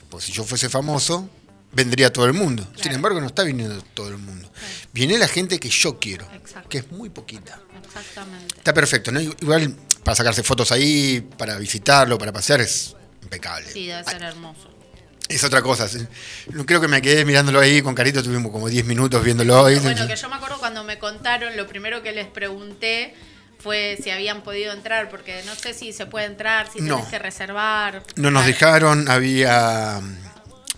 Pues 0.08 0.24
si 0.24 0.32
yo 0.32 0.44
fuese 0.44 0.70
famoso, 0.70 1.28
vendría 1.70 2.10
todo 2.10 2.24
el 2.24 2.32
mundo. 2.32 2.66
Sin 2.80 2.90
embargo, 2.90 3.20
no 3.20 3.26
está 3.26 3.42
viniendo 3.42 3.82
todo 3.92 4.08
el 4.08 4.16
mundo. 4.16 4.50
Viene 4.94 5.18
la 5.18 5.28
gente 5.28 5.60
que 5.60 5.68
yo 5.68 5.98
quiero, 5.98 6.26
Exacto. 6.32 6.70
que 6.70 6.78
es 6.78 6.90
muy 6.90 7.10
poquita. 7.10 7.60
Exactamente. 7.84 8.56
Está 8.56 8.72
perfecto, 8.72 9.12
¿no? 9.12 9.20
Igual 9.20 9.76
para 10.02 10.16
sacarse 10.16 10.42
fotos 10.42 10.72
ahí, 10.72 11.20
para 11.36 11.58
visitarlo, 11.58 12.16
para 12.16 12.32
pasear, 12.32 12.62
es 12.62 12.96
impecable. 13.22 13.70
Sí, 13.70 13.88
debe 13.88 14.02
ser 14.02 14.22
hermoso. 14.22 14.70
Es 15.28 15.44
otra 15.44 15.60
cosa. 15.60 15.86
No 16.54 16.64
creo 16.64 16.80
que 16.80 16.88
me 16.88 17.02
quedé 17.02 17.26
mirándolo 17.26 17.60
ahí 17.60 17.82
con 17.82 17.94
Carito, 17.94 18.22
tuvimos 18.22 18.50
como 18.50 18.70
10 18.70 18.86
minutos 18.86 19.22
viéndolo 19.22 19.66
ahí. 19.66 19.78
Bueno, 19.80 20.06
que 20.06 20.16
yo 20.16 20.30
me 20.30 20.36
acuerdo 20.36 20.58
cuando 20.58 20.82
me 20.82 20.98
contaron, 20.98 21.58
lo 21.58 21.66
primero 21.66 22.02
que 22.02 22.12
les 22.12 22.26
pregunté 22.26 23.12
fue 23.66 23.98
si 24.02 24.10
habían 24.10 24.42
podido 24.42 24.72
entrar, 24.72 25.08
porque 25.10 25.42
no 25.44 25.54
sé 25.56 25.74
si 25.74 25.92
se 25.92 26.06
puede 26.06 26.26
entrar, 26.26 26.68
si 26.72 26.80
No. 26.80 26.94
tenés 26.96 27.10
que 27.10 27.18
reservar. 27.18 28.02
No 28.14 28.30
nos 28.30 28.46
dejaron, 28.46 29.08
había. 29.10 30.00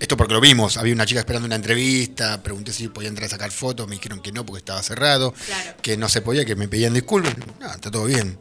Esto 0.00 0.16
porque 0.16 0.32
lo 0.32 0.40
vimos, 0.40 0.76
había 0.76 0.94
una 0.94 1.04
chica 1.04 1.18
esperando 1.20 1.46
una 1.46 1.56
entrevista, 1.56 2.40
pregunté 2.40 2.72
si 2.72 2.86
podía 2.88 3.08
entrar 3.08 3.26
a 3.26 3.30
sacar 3.30 3.50
fotos, 3.50 3.88
me 3.88 3.96
dijeron 3.96 4.20
que 4.22 4.30
no 4.30 4.46
porque 4.46 4.58
estaba 4.60 4.80
cerrado, 4.80 5.32
Claro. 5.32 5.72
que 5.82 5.96
no 5.96 6.08
se 6.08 6.22
podía, 6.22 6.44
que 6.44 6.54
me 6.54 6.68
pedían 6.68 6.94
disculpas. 6.94 7.34
No, 7.60 7.66
está 7.70 7.90
todo 7.90 8.04
bien. 8.04 8.38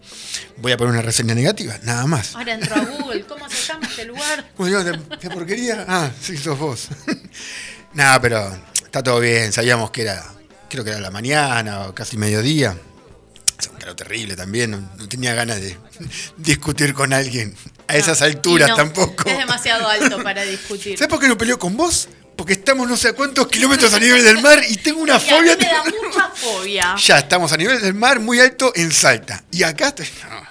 Voy 0.57 0.71
a 0.71 0.77
poner 0.77 0.93
una 0.93 1.01
reseña 1.01 1.33
negativa, 1.33 1.75
nada 1.83 2.05
más. 2.05 2.35
Ahora 2.35 2.53
entro 2.53 2.75
a 2.75 2.79
Google, 2.85 3.25
¿cómo 3.25 3.49
se 3.49 3.67
llama 3.67 3.87
este 3.87 4.05
lugar? 4.05 4.45
Bueno, 4.57 4.83
¿de, 4.83 4.91
de 4.91 5.29
porquería? 5.31 5.83
Ah, 5.87 6.11
sí, 6.21 6.37
sos 6.37 6.57
vos. 6.59 6.87
Nada, 7.93 8.21
pero 8.21 8.55
está 8.75 9.01
todo 9.01 9.19
bien. 9.19 9.51
Sabíamos 9.51 9.89
que 9.91 10.03
era, 10.03 10.23
creo 10.69 10.83
que 10.83 10.91
era 10.91 10.99
la 10.99 11.09
mañana 11.11 11.87
o 11.87 11.95
casi 11.95 12.17
mediodía. 12.17 12.77
Es 13.59 13.67
un 13.67 13.77
calor 13.77 13.95
terrible 13.95 14.35
también. 14.35 14.71
No, 14.71 14.79
no 14.97 15.07
tenía 15.09 15.33
ganas 15.33 15.59
de 15.61 15.77
discutir 16.37 16.93
con 16.93 17.13
alguien 17.13 17.55
a 17.87 17.95
esas 17.95 18.21
alturas 18.21 18.69
no, 18.69 18.75
tampoco. 18.75 19.29
Es 19.29 19.37
demasiado 19.37 19.87
alto 19.87 20.21
para 20.23 20.43
discutir. 20.43 20.97
¿Sabes 20.97 21.09
por 21.09 21.19
qué 21.19 21.27
no 21.27 21.37
peleo 21.37 21.57
con 21.57 21.75
vos? 21.75 22.09
Porque 22.35 22.53
estamos 22.53 22.87
no 22.87 22.95
sé 22.95 23.09
a 23.09 23.13
cuántos 23.13 23.47
kilómetros 23.47 23.91
a 23.95 23.99
nivel 23.99 24.23
del 24.23 24.41
mar 24.43 24.61
y 24.69 24.75
tengo 24.77 25.01
una 25.01 25.13
Y 25.13 25.29
a 25.29 25.41
mí 25.41 25.49
fobia. 25.49 25.57
me 25.57 25.65
da 25.65 25.83
mucha 25.83 26.29
fobia. 26.35 26.95
Ya 26.97 27.17
estamos 27.17 27.51
a 27.51 27.57
nivel 27.57 27.81
del 27.81 27.95
mar 27.95 28.19
muy 28.19 28.39
alto 28.39 28.71
en 28.75 28.91
Salta. 28.91 29.43
Y 29.51 29.63
acá 29.63 29.87
estoy. 29.87 30.07
no. 30.29 30.47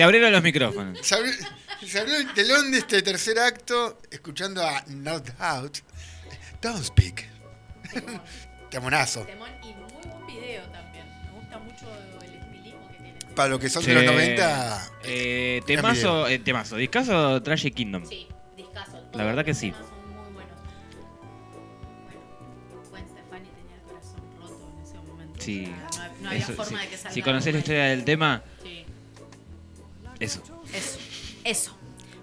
Se 0.00 0.04
abrieron 0.04 0.32
los 0.32 0.42
micrófonos. 0.42 0.98
Se 1.06 1.14
abrió, 1.14 1.30
se 1.86 1.98
abrió 1.98 2.16
el 2.16 2.32
telón 2.32 2.70
de 2.70 2.78
este 2.78 3.02
tercer 3.02 3.38
acto 3.38 3.98
escuchando 4.10 4.66
a 4.66 4.82
No 4.86 5.20
Doubt. 5.20 5.76
Don't 6.62 6.82
speak. 6.82 7.26
Temonazo. 8.70 9.26
Temón 9.26 9.50
y 9.62 9.74
muy 9.74 9.92
buen 9.92 10.26
video 10.26 10.62
también. 10.70 11.04
Me 11.26 11.32
gusta 11.32 11.58
mucho 11.58 11.86
el 12.22 12.34
estilismo 12.34 12.88
que 12.88 12.96
tiene. 12.96 13.34
Para 13.34 13.50
lo 13.50 13.58
que 13.58 13.68
son 13.68 13.84
de 13.84 13.92
los 13.92 14.04
90. 14.06 14.90
Eh, 15.04 15.60
temazo, 15.66 16.28
eh, 16.28 16.38
temazo. 16.38 16.76
Discaso 16.76 17.42
Tragic 17.42 17.74
Kingdom. 17.74 18.06
Sí, 18.06 18.26
discaso. 18.56 18.92
Todos 18.92 19.16
La 19.16 19.24
verdad 19.24 19.44
que 19.44 19.50
los 19.50 19.58
sí. 19.58 19.70
temas 19.70 19.86
Son 19.86 20.14
muy 20.14 20.32
buenos. 20.32 20.58
Bueno, 22.06 22.88
Gwen 22.88 23.06
Stefani 23.06 23.48
tenía 23.50 23.76
el 23.76 23.82
corazón 23.82 24.22
roto 24.40 24.72
en 24.74 24.82
ese 24.82 24.96
momento. 24.96 25.42
Sí. 25.42 25.66
No, 25.66 26.22
no 26.22 26.28
había 26.30 26.42
Eso, 26.42 26.54
forma 26.54 26.80
sí. 26.80 26.86
de 26.86 26.90
que. 26.96 27.10
Si 27.10 27.20
conocés 27.20 27.52
la 27.52 27.58
historia 27.58 27.84
del 27.84 28.06
tema, 28.06 28.42
eso. 30.20 30.42
eso. 30.72 30.98
Eso. 31.44 31.76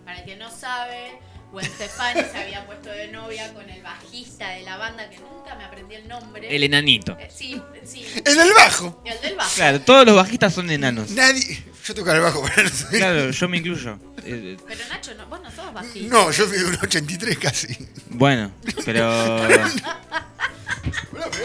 Para 0.06 0.19
el 0.19 0.26
que 0.26 0.36
no 0.38 0.49
sabe, 0.49 1.19
Gwen 1.52 1.65
Stefani 1.76 2.22
se 2.32 2.38
había 2.38 2.65
puesto 2.65 2.90
de 2.90 3.07
novia 3.10 3.53
con 3.53 3.69
el 3.69 3.82
bajista 3.82 4.49
de 4.52 4.61
la 4.61 4.78
banda 4.78 5.10
que 5.10 5.18
nunca 5.19 5.56
me 5.56 5.64
aprendí 5.65 5.95
el 5.95 6.07
nombre. 6.07 6.53
El 6.56 6.64
enanito. 6.64 7.18
Eh, 7.19 7.30
sí, 7.34 7.61
sí. 7.84 8.06
El 8.24 8.38
del 8.38 8.53
bajo. 8.53 9.02
El 9.06 9.19
del 9.22 9.36
bajo. 9.36 9.56
Claro, 9.56 9.82
todos 9.82 10.06
los 10.06 10.15
bajistas 10.15 10.53
son 10.53 10.69
enanos. 10.69 11.10
Nadie. 11.11 11.64
Yo 11.86 11.95
toco 11.95 12.11
el 12.11 12.19
bajo, 12.19 12.44
pero 12.56 12.69
no. 12.69 12.90
Claro, 12.90 13.32
yo 13.32 13.48
me 13.49 13.57
incluyo. 13.57 13.98
Eh, 14.26 14.57
Pero 14.68 14.82
Nacho, 14.90 15.14
no, 15.15 15.26
vos 15.28 15.40
no 15.41 15.49
sos 15.49 15.74
bajista. 15.74 16.14
No, 16.14 16.30
yo 16.32 16.45
fui 16.48 16.57
un 16.57 16.76
83 16.76 17.38
casi. 17.38 17.78
bueno, 18.10 18.52
pero. 18.84 19.10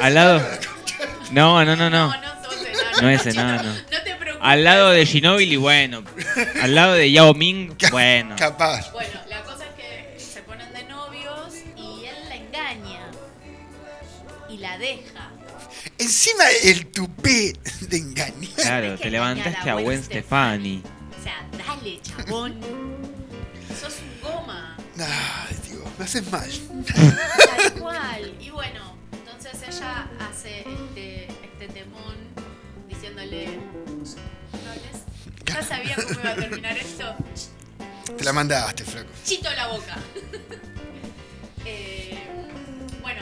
Al 0.00 0.14
lado. 0.14 0.42
No, 1.32 1.64
no, 1.64 1.74
no, 1.76 1.88
no. 1.88 2.08
No, 2.08 2.20
no 2.20 2.44
sos 2.44 2.60
enano. 2.66 3.00
No 3.00 3.08
es 3.08 3.24
enano. 3.26 3.72
No, 3.72 4.02
te. 4.02 4.11
Al 4.42 4.64
lado 4.64 4.90
de 4.90 5.06
Ginóbili, 5.06 5.54
bueno. 5.56 6.02
Al 6.60 6.74
lado 6.74 6.94
de 6.94 7.12
Yao 7.12 7.32
Ming, 7.32 7.76
bueno. 7.92 8.34
Capaz. 8.36 8.90
Bueno, 8.90 9.20
la 9.28 9.40
cosa 9.44 9.64
es 9.66 10.16
que 10.16 10.20
se 10.20 10.42
ponen 10.42 10.72
de 10.72 10.82
novios 10.84 11.54
y 11.76 12.06
él 12.06 12.16
la 12.28 12.34
engaña. 12.34 13.06
Y 14.48 14.56
la 14.58 14.78
deja. 14.78 15.30
Encima 15.96 16.42
el 16.64 16.86
tupé 16.86 17.52
de 17.82 17.96
engañar. 17.96 18.50
Claro, 18.56 18.98
te 18.98 19.10
levantaste 19.10 19.70
a 19.70 19.74
Gwen 19.74 20.02
Stefani. 20.02 20.82
O 20.84 21.22
sea, 21.22 21.46
dale, 21.64 22.00
chabón. 22.02 22.60
Sos 23.80 23.94
un 24.00 24.28
goma. 24.28 24.76
Ay, 24.98 25.56
Dios, 25.68 25.84
me 25.96 26.04
haces 26.04 26.32
mal. 26.32 26.50
terminar 36.36 36.76
esto. 36.76 37.14
Te 38.16 38.24
la 38.24 38.32
mandaste, 38.32 38.84
flaco. 38.84 39.08
Chito 39.24 39.50
la 39.50 39.68
boca. 39.68 39.96
Eh, 41.64 42.18
bueno, 43.00 43.20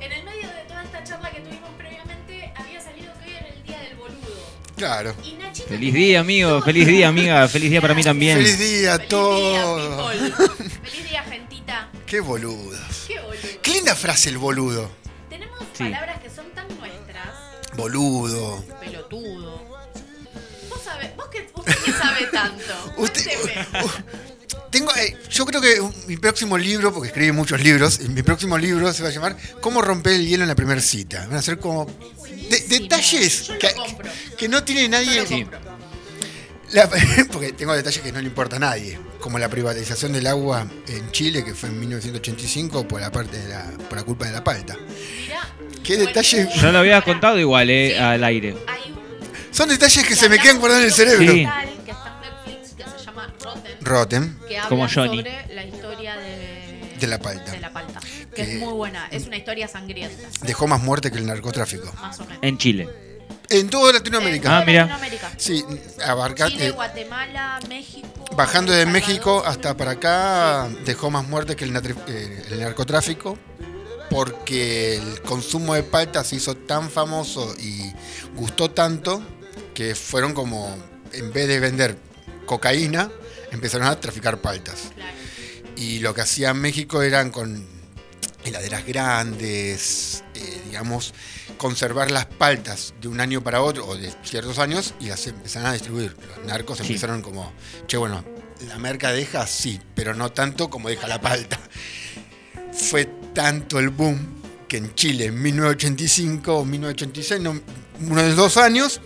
en 0.00 0.12
el 0.12 0.24
medio 0.24 0.48
de 0.48 0.62
toda 0.66 0.82
esta 0.82 1.04
charla 1.04 1.30
que 1.30 1.40
tuvimos 1.40 1.68
previamente, 1.76 2.50
había 2.56 2.80
salido 2.80 3.12
que 3.18 3.26
hoy 3.30 3.36
era 3.36 3.48
el 3.48 3.62
día 3.64 3.78
del 3.80 3.96
boludo. 3.96 4.46
Claro. 4.76 5.14
Y 5.22 5.32
Nachito. 5.34 5.68
Feliz 5.68 5.92
día, 5.92 6.20
amigo. 6.20 6.62
Feliz 6.62 6.86
día, 6.86 7.08
amiga. 7.08 7.46
Feliz 7.48 7.70
día 7.70 7.80
para 7.82 7.92
mí 7.94 8.02
también. 8.02 8.38
Feliz 8.38 8.58
día 8.58 8.94
a 8.94 8.96
Feliz 8.96 9.08
todos. 9.10 10.14
Feliz 10.82 11.08
día, 11.10 11.22
gentita. 11.24 11.90
Qué 12.06 12.20
boludos. 12.20 13.04
Qué 13.06 13.20
boludo. 13.20 13.36
Qué 13.62 13.70
linda 13.72 13.94
frase 13.94 14.30
el 14.30 14.38
boludo. 14.38 14.90
Tenemos 15.28 15.58
Sí. 15.74 15.84
palabras 15.84 16.20
que 16.22 16.30
son 16.30 16.46
tan 16.54 16.66
nuestras. 16.78 17.28
Boludo. 17.76 18.64
Yo 25.36 25.44
creo 25.46 25.60
que 25.60 25.80
mi 26.06 26.16
próximo 26.16 26.56
libro, 26.58 26.92
porque 26.92 27.08
escribí 27.08 27.32
muchos 27.32 27.60
libros, 27.60 28.00
mi 28.00 28.22
próximo 28.22 28.56
libro 28.58 28.92
se 28.92 29.02
va 29.02 29.10
a 29.10 29.12
llamar 29.12 29.36
¿Cómo 29.60 29.82
romper 29.82 30.14
el 30.14 30.26
hielo 30.26 30.42
en 30.44 30.48
la 30.48 30.54
primera 30.54 30.80
cita? 30.80 31.26
Van 31.26 31.36
a 31.36 31.42
ser 31.42 31.58
como 31.58 31.86
de- 32.50 32.60
detalles 32.78 33.50
que, 34.38 34.48
no 34.48 34.64
tiene 34.64 34.88
nadie. 34.88 35.26
Sí. 35.26 35.46
La- 36.72 36.88
porque 37.32 37.52
tengo 37.52 37.74
detalles 37.74 38.00
que 38.00 38.12
no 38.12 38.20
le 38.20 38.26
importa 38.26 38.56
a 38.56 38.58
nadie, 38.58 38.98
como 39.20 39.38
la 39.38 39.48
privatización 39.48 40.12
del 40.12 40.26
agua 40.26 40.66
en 40.88 41.10
Chile, 41.12 41.44
que 41.44 41.54
fue 41.54 41.68
en 41.68 41.78
1985 41.80 42.88
por 42.88 43.00
la 43.00 43.12
parte 43.12 43.38
de 43.38 43.48
la, 43.48 43.64
por 43.88 43.98
la 43.98 44.04
culpa 44.04 44.26
de 44.26 44.32
la 44.32 44.42
palta. 44.42 44.76
Qué 45.84 45.96
detalle. 45.96 46.48
Yo 46.60 46.72
lo 46.72 46.78
había 46.78 47.00
contado 47.02 47.38
igual, 47.38 47.70
eh, 47.70 47.92
Sí. 47.96 48.02
al 48.02 48.24
aire. 48.24 48.56
Son 49.52 49.68
detalles 49.68 50.04
que 50.06 50.16
se 50.16 50.28
me 50.28 50.38
quedan 50.38 50.58
guardados 50.58 50.82
en 50.82 50.88
el 50.88 50.94
cerebro. 50.94 51.32
Sí. 51.32 51.46
Rotten. 53.86 54.38
Que 54.48 54.58
habla 54.58 54.68
Como 54.68 54.88
Johnny. 54.88 55.18
sobre 55.18 55.54
la 55.54 55.64
historia 55.64 56.16
de, 56.16 56.96
De 57.00 57.06
la 57.06 57.18
palta. 57.18 57.50
De 57.52 57.60
la 57.60 57.72
palta. 57.72 58.00
Que 58.00 58.28
Que- 58.34 58.42
es 58.54 58.60
muy 58.60 58.72
buena. 58.74 59.06
Es 59.10 59.26
una 59.26 59.36
historia 59.36 59.68
sangrienta. 59.68 60.28
dejó 60.42 60.66
más 60.66 60.82
muerte 60.82 61.10
que 61.10 61.18
el 61.18 61.26
narcotráfico. 61.26 61.92
Más 62.00 62.18
o 62.20 62.24
menos. 62.24 62.38
En 62.42 62.58
Chile. 62.58 62.88
En 63.48 63.70
toda 63.70 63.90
En 63.90 63.96
Latinoamérica. 63.96 64.48
toda 64.48 64.58
Ah, 64.60 64.64
mira. 64.66 64.80
Latinoamérica. 64.86 65.30
Sí, 65.36 65.64
abarca, 66.04 66.48
Chile, 66.48 66.66
eh, 66.66 66.70
Guatemala, 66.72 67.60
México. 67.68 68.08
bajando 68.36 68.72
de 68.72 68.86
México 68.86 69.42
hasta 69.46 69.76
para 69.76 69.92
acá, 69.92 70.68
dejó 70.84 71.10
más 71.10 71.26
muerte 71.28 71.54
que 71.54 71.64
el, 71.64 71.76
eh, 72.08 72.44
el 72.50 72.60
narcotráfico, 72.60 73.38
porque 74.10 74.96
el 74.96 75.22
consumo 75.22 75.74
de 75.74 75.82
palta 75.82 76.24
se 76.24 76.36
hizo 76.36 76.56
tan 76.56 76.90
famoso 76.90 77.54
y 77.58 77.92
gustó 78.34 78.70
tanto 78.70 79.22
que 79.74 79.94
fueron 79.94 80.32
como, 80.34 80.74
en 81.12 81.32
vez 81.32 81.46
de 81.48 81.60
vender 81.60 81.96
cocaína, 82.46 83.10
empezaron 83.56 83.86
a 83.86 83.98
traficar 84.00 84.40
paltas. 84.40 84.90
Claro. 84.94 85.12
Y 85.76 85.98
lo 85.98 86.14
que 86.14 86.22
hacía 86.22 86.54
México 86.54 87.02
eran 87.02 87.30
con 87.30 87.66
heladeras 88.44 88.86
grandes, 88.86 90.22
eh, 90.34 90.60
digamos, 90.66 91.12
conservar 91.58 92.10
las 92.10 92.26
paltas 92.26 92.94
de 93.00 93.08
un 93.08 93.20
año 93.20 93.42
para 93.42 93.60
otro 93.60 93.86
o 93.86 93.96
de 93.96 94.12
ciertos 94.22 94.58
años 94.58 94.94
y 95.00 95.06
las 95.06 95.26
empezaron 95.26 95.68
a 95.68 95.72
distribuir. 95.72 96.16
Los 96.36 96.46
narcos 96.46 96.78
Sí. 96.78 96.84
empezaron 96.86 97.22
como, 97.22 97.52
che, 97.88 97.96
bueno, 97.96 98.24
la 98.68 98.78
merca 98.78 99.10
deja, 99.12 99.46
sí, 99.46 99.80
pero 99.94 100.14
no 100.14 100.30
tanto 100.32 100.70
como 100.70 100.88
deja 100.88 101.08
la 101.08 101.20
palta. 101.20 101.58
Fue 102.72 103.06
tanto 103.34 103.78
el 103.78 103.88
boom 103.90 104.18
que 104.68 104.76
en 104.78 104.94
Chile 104.94 105.26
en 105.26 105.42
1985 105.42 106.58
o 106.58 106.64
1986, 106.64 107.40
no, 107.40 107.60
uno 108.00 108.22
de 108.22 108.28
los 108.28 108.36
dos 108.36 108.56
años, 108.56 109.00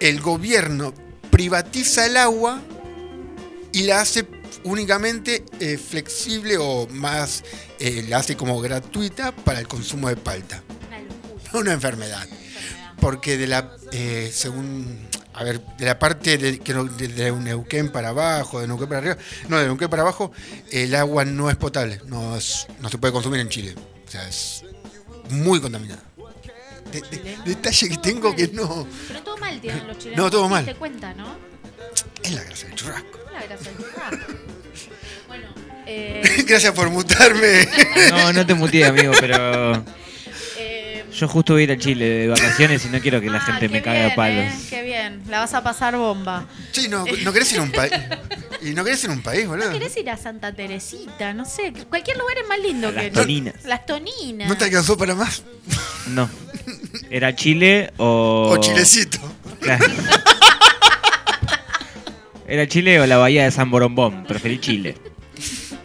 el 0.00 0.20
gobierno 0.20 0.94
privatiza 1.30 2.06
el 2.06 2.16
agua 2.16 2.60
y 3.72 3.82
la 3.84 4.00
hace 4.00 4.26
únicamente 4.64 5.44
eh, 5.60 5.78
flexible 5.78 6.56
o 6.58 6.86
más, 6.90 7.44
eh, 7.78 8.04
la 8.08 8.18
hace 8.18 8.36
como 8.36 8.60
gratuita 8.60 9.32
para 9.32 9.60
el 9.60 9.68
consumo 9.68 10.08
de 10.08 10.16
palta. 10.16 10.62
Una 11.52 11.72
enfermedad. 11.72 12.26
Porque 13.00 13.36
de 13.36 13.46
la, 13.46 13.70
eh, 13.92 14.30
según, 14.34 15.06
a 15.32 15.44
ver, 15.44 15.60
de 15.78 15.86
la 15.86 15.98
parte 15.98 16.36
de, 16.36 16.58
de, 16.58 17.08
de 17.08 17.32
Neuquén 17.32 17.90
para 17.92 18.08
abajo, 18.08 18.60
de 18.60 18.66
Neuquén 18.66 18.88
para 18.88 18.98
arriba, 18.98 19.16
no, 19.48 19.56
de 19.58 19.66
Neuquén 19.66 19.88
para 19.88 20.02
abajo, 20.02 20.32
el 20.72 20.94
agua 20.96 21.24
no 21.24 21.48
es 21.48 21.56
potable, 21.56 22.00
no, 22.06 22.36
es- 22.36 22.66
no 22.80 22.88
se 22.88 22.98
puede 22.98 23.12
consumir 23.12 23.38
en 23.40 23.48
Chile. 23.48 23.74
O 24.06 24.10
sea, 24.10 24.26
es 24.28 24.64
muy 25.30 25.60
contaminada. 25.60 26.02
De- 26.90 27.00
de- 27.02 27.38
detalle 27.44 27.88
que 27.90 27.98
tengo 27.98 28.34
que 28.34 28.48
no... 28.48 28.86
Pero 29.06 29.22
todo 29.22 29.36
mal 29.36 29.60
tienen 29.60 29.86
los 29.86 29.98
chilenos. 29.98 30.24
No, 30.24 30.30
todo 30.30 30.44
¿Te 30.44 30.48
mal. 30.50 30.64
diste 30.64 30.78
cuenta, 30.78 31.14
no? 31.14 31.36
Es 32.28 32.34
la 32.34 32.44
gracia 32.44 32.68
del 32.68 32.76
churrasco. 32.76 33.18
La 33.32 33.42
grasa 33.42 33.64
del 33.64 33.76
churrasco. 33.78 34.32
Bueno, 35.28 35.46
eh, 35.86 36.44
Gracias 36.46 36.74
por 36.74 36.90
mutarme. 36.90 37.66
No, 38.10 38.32
no 38.34 38.46
te 38.46 38.52
muteé, 38.52 38.84
amigo, 38.84 39.12
pero 39.18 39.82
eh, 40.58 41.04
yo 41.10 41.26
justo 41.26 41.54
voy 41.54 41.62
a 41.62 41.64
ir 41.64 41.72
a 41.72 41.78
Chile 41.78 42.04
de 42.04 42.28
vacaciones 42.28 42.84
y 42.84 42.88
no 42.88 43.00
quiero 43.00 43.20
que 43.20 43.30
la 43.30 43.38
ah, 43.38 43.40
gente 43.40 43.68
me 43.70 43.80
cague 43.80 44.00
a 44.00 44.04
bien, 44.06 44.16
palos. 44.16 44.44
eh, 44.44 44.66
qué 44.68 44.82
bien, 44.82 45.22
la 45.28 45.40
vas 45.40 45.54
a 45.54 45.62
pasar 45.62 45.96
bomba. 45.96 46.46
Sí, 46.72 46.88
no, 46.88 47.06
no 47.22 47.32
querés 47.32 47.50
ir 47.52 47.60
a 47.60 47.62
un 47.62 47.72
país. 47.72 47.92
Y 48.60 48.70
no 48.74 48.82
querés 48.82 49.04
ir 49.04 49.10
a 49.10 49.12
un 49.12 49.22
país, 49.22 49.46
boludo. 49.46 49.70
¿Querés 49.70 49.96
ir 49.96 50.10
a 50.10 50.16
Santa 50.16 50.52
Teresita? 50.52 51.32
No 51.32 51.44
sé, 51.44 51.72
cualquier 51.88 52.18
lugar 52.18 52.36
es 52.38 52.48
más 52.48 52.58
lindo 52.58 52.90
Las 52.90 53.04
que 53.04 53.10
Toninas. 53.12 53.54
Las 53.64 53.86
Toninas. 53.86 54.48
¿No 54.48 54.56
te 54.56 54.64
alcanzó 54.64 54.98
para 54.98 55.14
más? 55.14 55.44
No. 56.08 56.28
¿Era 57.08 57.36
Chile 57.36 57.92
o.? 57.98 58.50
O 58.52 58.56
chilecito. 58.60 59.18
Claro. 59.60 59.86
¿Era 62.48 62.66
Chile 62.66 62.98
o 63.00 63.06
la 63.06 63.18
bahía 63.18 63.44
de 63.44 63.50
San 63.50 63.70
Borombón? 63.70 64.24
Preferí 64.24 64.58
Chile. 64.58 64.96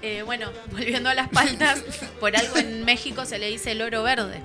Eh, 0.05 0.21
bueno, 0.21 0.49
volviendo 0.69 1.07
a 1.07 1.13
las 1.13 1.29
paltas, 1.29 1.81
por 2.19 2.35
algo 2.35 2.57
en 2.57 2.83
México 2.83 3.23
se 3.25 3.39
le 3.39 3.47
dice 3.49 3.71
el 3.71 3.81
oro 3.81 4.03
verde. 4.03 4.41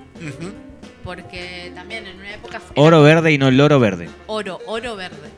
Porque 1.03 1.69
también 1.75 2.07
en 2.07 2.17
una 2.17 2.33
época. 2.33 2.61
Oro 2.75 3.01
verde 3.01 3.33
y 3.33 3.37
no 3.37 3.51
loro 3.51 3.77
verde. 3.77 4.09
Oro, 4.27 4.59
oro 4.67 4.95
verde. 4.95 5.29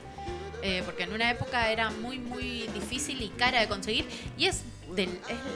Eh, 0.62 0.84
porque 0.86 1.03
en 1.03 1.14
una 1.14 1.32
época 1.32 1.72
era 1.72 1.90
muy, 1.90 2.20
muy 2.20 2.68
difícil 2.72 3.20
y 3.20 3.30
cara 3.30 3.62
de 3.62 3.68
conseguir. 3.68 4.06
Y 4.38 4.45
es, 4.45 4.62
es 4.95 5.10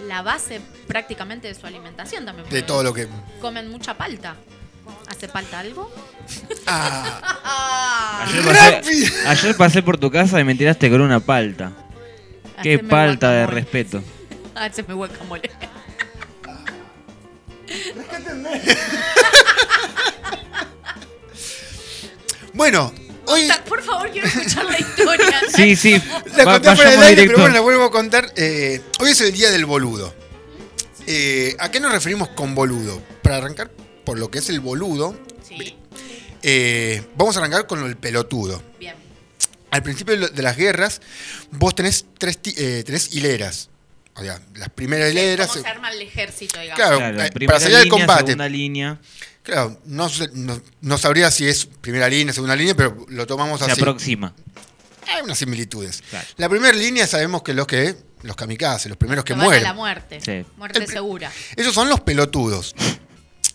la 0.08 0.24
base 0.24 0.62
prácticamente 0.88 1.48
de 1.48 1.54
su 1.54 1.68
alimentación 1.68 2.26
también. 2.26 2.50
De 2.50 2.64
todo 2.64 2.82
lo 2.82 2.92
que. 2.92 3.08
Comen 3.40 3.70
mucha 3.70 3.96
palta. 3.96 4.36
¿Hace 5.08 5.28
falta 5.28 5.60
algo? 5.60 5.92
Ah, 6.66 7.22
Ah, 7.24 7.40
Ayer 8.26 8.44
pasé, 8.44 8.72
¡Rápido! 8.72 9.08
ayer 9.28 9.56
pasé 9.58 9.84
por 9.84 9.98
tu 9.98 10.12
casa 10.12 10.40
y 10.40 10.44
me 10.44 10.56
tiraste 10.56 10.90
con 10.90 11.02
una 11.02 11.20
palta. 11.20 11.72
Qué 12.64 12.76
haceme 12.76 12.90
palta 12.90 13.32
de 13.32 13.38
guacamole. 13.46 13.62
respeto. 13.62 14.04
Haceme 14.56 14.94
guacamole. 14.94 15.50
Bueno, 22.54 22.94
hoy 23.28 23.48
Ta- 23.48 23.64
Por 23.64 23.82
favor, 23.84 24.10
quiero 24.12 24.28
escuchar 24.28 24.66
la 24.66 24.80
historia. 24.80 25.42
Sí, 25.56 25.76
sí. 25.76 26.02
la 26.38 26.46
va- 26.46 26.54
conté 26.54 26.76
fuera 26.76 26.92
del 26.92 27.00
vayamos 27.00 27.06
aire, 27.06 27.22
directo. 27.22 27.34
pero 27.34 27.38
bueno, 27.40 27.54
la 27.56 27.62
vuelvo 27.62 27.84
a 27.86 27.92
contar. 27.92 28.32
Eh, 28.36 28.82
hoy 29.00 29.12
es 29.12 29.22
el 29.22 29.32
día 29.34 29.52
del 29.52 29.66
boludo. 29.66 30.14
Eh, 31.08 31.56
¿A 31.60 31.70
qué 31.70 31.80
nos 31.80 31.92
referimos 31.92 32.30
con 32.30 32.56
boludo? 32.56 33.02
Para 33.22 33.38
arrancar 33.38 33.72
por 34.06 34.18
lo 34.20 34.30
que 34.32 34.40
es 34.40 34.50
el 34.50 34.60
boludo, 34.60 35.16
Sí, 35.48 35.76
eh, 36.48 37.04
vamos 37.18 37.36
a 37.36 37.40
arrancar 37.40 37.66
con 37.66 37.84
el 37.86 37.98
pelotudo. 37.98 38.62
bien. 38.80 38.94
Al 39.72 39.82
principio 39.84 40.16
de 40.30 40.42
las 40.44 40.56
guerras, 40.56 41.02
vos 41.52 41.74
tenés 41.76 42.06
tres, 42.18 42.40
eh, 42.56 42.84
tenés 42.86 43.14
hileras. 43.14 43.70
O 44.16 44.22
sea, 44.22 44.40
las 44.56 44.70
primeras 44.70 45.12
hileras. 45.12 45.48
¿Cómo 45.50 45.64
se 45.64 45.68
arma 45.70 45.92
el 45.92 46.02
ejército, 46.02 46.60
digamos? 46.60 46.78
Claro, 46.80 46.98
Claro, 47.00 47.22
eh, 47.24 47.46
para 47.48 47.60
salir 47.60 47.76
al 47.78 47.84
línea, 47.84 47.98
combate. 48.00 48.26
segunda 48.28 48.48
línea. 48.48 49.00
Claro, 49.44 49.78
no, 49.86 50.10
no, 50.34 50.62
no 50.82 50.98
sabría 50.98 51.30
si 51.32 51.46
es 51.48 51.66
primera 51.66 52.08
línea, 52.08 52.34
segunda 52.34 52.56
línea, 52.56 52.74
pero 52.76 53.06
lo 53.10 53.28
tomamos 53.28 53.60
Se 53.60 53.70
así. 53.72 53.82
aproxima. 53.82 54.34
Hay 55.08 55.22
unas 55.24 55.38
similitudes. 55.38 56.02
Claro. 56.10 56.28
La 56.38 56.48
primera 56.48 56.74
línea 56.78 57.06
sabemos 57.08 57.44
que 57.44 57.54
los 57.54 57.68
que 57.68 57.96
los 58.22 58.36
kamikazes, 58.36 58.88
los 58.88 58.98
primeros 58.98 59.24
que 59.26 59.34
Van 59.34 59.42
a 59.42 59.44
mueren. 59.44 59.64
la 59.64 59.74
muerte. 59.74 60.20
Sí. 60.22 60.46
Muerte 60.58 60.80
El 60.80 60.88
segura. 60.88 61.30
Esos 61.56 61.74
son 61.74 61.90
los 61.90 62.00
pelotudos. 62.00 62.74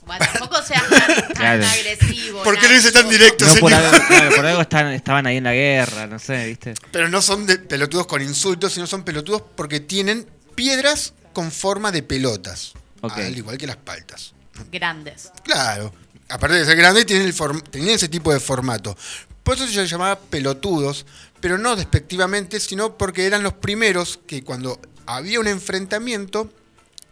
Bueno, 0.07 0.25
tampoco 0.33 0.63
seas 0.63 0.89
tan, 0.89 1.07
tan 1.17 1.33
Claro. 1.35 1.65
agresivo. 1.67 2.43
¿Por 2.43 2.59
qué 2.59 2.69
lo 2.69 2.75
dice 2.75 2.93
tan 2.93 3.05
Nacho. 3.07 3.13
directo, 3.19 3.45
No, 3.47 3.55
por 3.57 3.71
señor? 3.73 3.85
algo, 3.95 4.07
claro, 4.09 4.37
por 4.37 4.47
algo 4.47 4.61
están- 4.63 4.93
estaban 4.93 5.27
ahí 5.27 5.37
en 5.37 5.45
la 5.45 5.53
guerra, 5.53 6.07
no 6.07 6.19
sé, 6.19 6.47
¿viste? 6.47 6.75
Pero 6.93 7.09
no 7.09 7.23
son 7.23 7.47
de 7.47 7.59
pelotudos 7.59 8.07
con 8.07 8.23
insultos, 8.23 8.73
sino 8.75 8.87
son 8.87 9.05
pelotudos 9.05 9.43
porque 9.57 9.81
tienen 9.81 10.27
piedras 10.55 11.13
con 11.33 11.51
forma 11.53 11.93
de 11.93 12.03
pelotas. 12.03 12.73
Ok. 13.03 13.19
Al 13.19 13.37
igual 13.37 13.57
que 13.59 13.67
las 13.67 13.77
paltas. 13.77 14.33
Grandes. 14.71 15.31
Claro. 15.45 15.93
aparte 16.29 16.57
de 16.57 16.65
ser 16.65 16.77
grande, 16.77 17.05
tienen, 17.05 17.27
el 17.27 17.35
form- 17.35 17.63
tenían 17.71 17.95
ese 17.95 18.09
tipo 18.09 18.33
de 18.33 18.39
formato. 18.41 18.97
Por 19.43 19.57
eso 19.57 19.67
se 19.67 19.75
les 19.81 19.91
llamaba 19.91 20.19
pelotudos, 20.19 21.05
pero 21.41 21.59
no 21.59 21.75
despectivamente, 21.75 22.61
sino 22.61 22.97
porque 22.97 23.27
eran 23.27 23.43
los 23.43 23.55
primeros 23.55 24.21
que 24.29 24.45
cuando 24.45 24.79
había 25.07 25.41
un 25.41 25.49
enfrentamiento, 25.49 26.53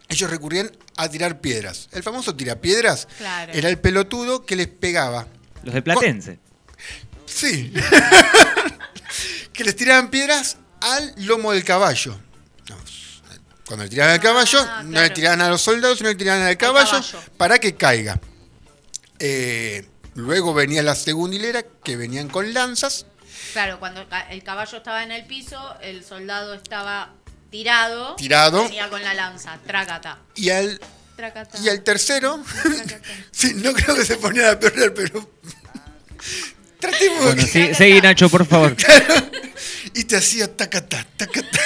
ellos 0.09 0.29
recurrían 0.29 0.71
a 0.97 1.07
tirar 1.09 1.39
piedras. 1.39 1.87
El 1.91 2.03
famoso 2.03 2.35
tirapiedras 2.35 3.07
Claro. 3.17 3.53
era 3.53 3.69
el 3.69 3.77
pelotudo 3.79 4.45
que 4.45 4.55
les 4.55 4.67
pegaba. 4.67 5.27
Los 5.63 5.73
de 5.75 5.81
Platense. 5.81 6.39
Sí. 7.25 7.71
que 9.53 9.63
les 9.63 9.75
tiraban 9.75 10.09
piedras 10.09 10.57
al 10.81 11.13
lomo 11.17 11.51
del 11.51 11.63
caballo. 11.63 12.19
No, 12.69 12.75
Cuando 13.65 13.83
le 13.85 13.89
tiraban 13.89 14.13
al 14.15 14.19
caballo, 14.21 14.59
Ah, 14.67 14.81
no 14.83 15.01
le 15.01 15.09
tiraban 15.11 15.41
a 15.41 15.49
los 15.49 15.61
soldados, 15.61 15.97
sino 15.99 16.09
le 16.09 16.15
tiraban 16.15 16.41
al 16.43 16.57
caballo, 16.57 16.89
caballo. 16.91 17.19
para 17.37 17.59
que 17.59 17.75
caiga. 17.75 18.19
Eh, 19.19 19.87
luego 20.15 20.53
venía 20.53 20.81
la 20.81 20.95
segunda 20.95 21.35
hilera, 21.35 21.63
que 21.83 21.95
venían 21.97 22.29
con 22.29 22.53
lanzas. 22.53 23.05
Claro, 23.53 23.79
cuando 23.79 24.05
el 24.29 24.43
caballo 24.43 24.77
estaba 24.77 25.03
en 25.03 25.11
el 25.11 25.25
piso, 25.25 25.75
el 25.81 26.03
soldado 26.03 26.53
estaba 26.53 27.13
tirado. 27.49 28.15
Tirado. 28.15 28.63
Venía 28.63 28.89
con 28.89 29.03
la 29.03 29.13
lanza, 29.13 29.57
trácata. 29.65 30.19
Y 30.35 30.49
al, 30.49 30.79
Trácata. 31.15 31.57
y 31.59 31.69
al 31.69 31.83
tercero, 31.83 32.43
sí, 33.31 33.53
no 33.55 33.73
creo 33.73 33.95
que 33.95 34.05
se 34.05 34.15
ponía 34.17 34.51
a 34.51 34.59
perder, 34.59 34.93
pero... 34.93 35.29
Tratemos 36.79 37.19
de 37.19 37.25
Bueno, 37.25 37.41
que- 37.43 37.47
sí, 37.49 37.73
seguí 37.75 37.99
Nacho, 38.01 38.29
por 38.29 38.45
favor. 38.45 38.75
y 39.93 40.03
te 40.05 40.15
hacía 40.17 40.55
tacatá, 40.55 41.05
tacatá. 41.17 41.59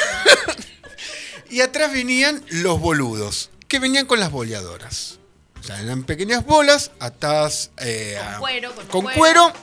y 1.50 1.62
atrás 1.62 1.92
venían 1.94 2.44
los 2.50 2.80
boludos, 2.80 3.52
que 3.68 3.78
venían 3.80 4.06
con 4.08 4.20
las 4.20 4.32
boleadoras. 4.32 5.20
O 5.60 5.64
sea, 5.66 5.80
eran 5.82 6.04
pequeñas 6.04 6.46
bolas 6.46 6.92
atadas 7.00 7.72
eh, 7.78 8.20
Con 8.32 8.40
cuero, 8.40 8.76
con 8.76 8.88
con 8.88 9.02
cuero. 9.04 9.18
cuero 9.20 9.54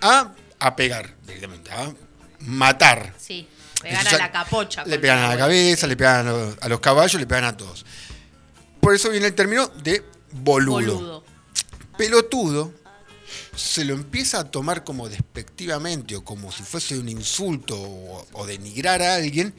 a, 0.00 0.32
a 0.60 0.76
pegar 0.76 1.14
directamente, 1.26 1.70
a 1.72 1.92
matar. 2.38 3.12
Sí, 3.18 3.48
pegar 3.82 4.06
Eso 4.06 4.16
a 4.16 4.18
la 4.18 4.32
capocha. 4.32 4.84
Le 4.84 4.98
pegan 4.98 5.18
a 5.18 5.28
la 5.28 5.36
cabeza, 5.36 5.86
le 5.86 5.96
pegan 5.96 6.26
a 6.26 6.30
los, 6.30 6.56
a 6.60 6.68
los 6.68 6.80
caballos, 6.80 7.20
le 7.20 7.26
pegan 7.26 7.44
a 7.44 7.56
todos. 7.56 7.84
Por 8.80 8.94
eso 8.94 9.10
viene 9.10 9.26
el 9.26 9.34
término 9.34 9.68
de 9.68 10.04
boludo. 10.32 10.94
Boludo. 10.94 11.24
Pelotudo 11.96 12.72
se 13.54 13.84
lo 13.84 13.94
empieza 13.94 14.40
a 14.40 14.50
tomar 14.50 14.84
como 14.84 15.08
despectivamente 15.08 16.16
o 16.16 16.24
como 16.24 16.50
si 16.50 16.62
fuese 16.62 16.98
un 16.98 17.08
insulto 17.08 17.80
o, 17.80 18.26
o 18.32 18.46
denigrar 18.46 19.02
a 19.02 19.14
alguien, 19.14 19.54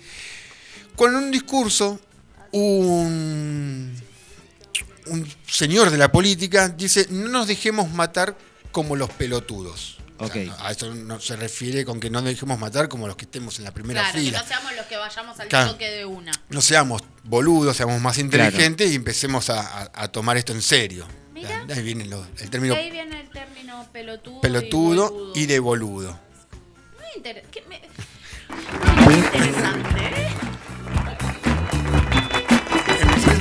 con 0.96 1.16
un 1.16 1.32
discurso, 1.32 2.00
un, 2.52 3.94
un 5.08 5.28
señor 5.48 5.90
de 5.90 5.98
la 5.98 6.12
política 6.12 6.70
dice, 6.70 7.08
no 7.10 7.30
nos 7.30 7.48
dejemos 7.48 7.92
matar 7.92 8.36
como 8.72 8.96
los 8.96 9.10
pelotudos. 9.12 9.98
O 10.20 10.28
sea, 10.28 10.42
Ok. 10.44 10.48
no- 10.48 10.56
a 10.66 10.72
eso 10.72 10.94
no 10.94 11.20
se 11.20 11.36
refiere 11.36 11.84
con 11.86 12.00
que 12.00 12.10
no 12.10 12.22
dejemos 12.22 12.60
matar 12.60 12.88
como 12.88 13.08
los 13.08 13.16
que 13.16 13.26
estemos 13.26 13.58
en 13.60 13.66
la 13.66 13.72
primera 13.72 14.02
Claro, 14.02 14.20
fila. 14.20 14.38
que 14.40 14.44
no 14.44 14.48
seamos 14.50 14.76
los 14.76 14.86
que 14.86 14.98
vayamos 14.98 15.40
al 15.40 15.48
Claro. 15.48 15.72
toque 15.72 15.90
de 15.90 16.06
una. 16.06 16.32
no 16.50 16.62
seamos 16.62 17.02
boludos, 17.24 17.76
seamos 17.78 18.00
más 18.00 18.18
inteligentes 18.20 18.92
y 18.92 18.96
empecemos 18.96 19.50
a, 19.50 19.60
a- 19.62 19.92
a 19.94 20.08
tomar 20.10 20.38
esto 20.38 20.52
en 20.54 20.62
serio. 20.62 21.08
Mira. 21.34 21.66
Ahí 21.70 21.82
viene 21.82 22.06
lo- 22.06 22.26
el 22.40 22.50
término 22.50 22.76
ahí 22.76 22.92
viene 22.92 23.20
el 23.22 23.30
término 23.30 23.88
pelotudo. 23.92 24.40
pelotudo 24.42 25.32
y, 25.36 25.46
de 25.48 25.60
boludo. 25.60 26.20
Muy, 26.98 27.08
inter- 27.18 27.44
que 27.52 27.62
me- 27.68 27.82
muy 29.06 29.14
interesante, 29.16 30.00
¿eh? 30.00 30.23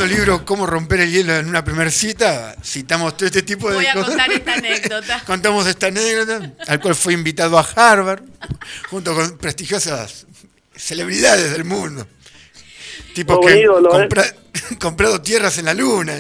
El 0.04 0.10
libro, 0.10 0.44
Cómo 0.44 0.66
romper 0.66 1.00
el 1.00 1.10
hielo 1.10 1.34
en 1.36 1.48
una 1.48 1.64
primera 1.64 1.90
cita, 1.90 2.54
citamos 2.62 3.16
todo 3.16 3.26
este 3.26 3.42
tipo 3.42 3.68
de 3.70 3.76
Voy 3.76 3.86
a 3.86 3.94
cosas. 3.94 4.08
contar 4.10 4.32
esta 4.32 4.54
anécdota. 4.54 5.22
Contamos 5.26 5.66
esta 5.66 5.86
anécdota, 5.88 6.52
al 6.66 6.80
cual 6.80 6.94
fue 6.94 7.12
invitado 7.14 7.58
a 7.58 7.62
Harvard, 7.62 8.22
junto 8.90 9.14
con 9.14 9.38
prestigiosas 9.38 10.26
celebridades 10.76 11.52
del 11.52 11.64
mundo. 11.64 12.06
Tipo 13.14 13.34
Todo 13.40 13.46
que 13.48 13.60
ídolo, 13.60 13.88
¿eh? 14.00 14.08
compra- 14.08 14.34
comprado 14.80 15.20
tierras 15.20 15.58
en 15.58 15.66
la 15.66 15.74
luna. 15.74 16.14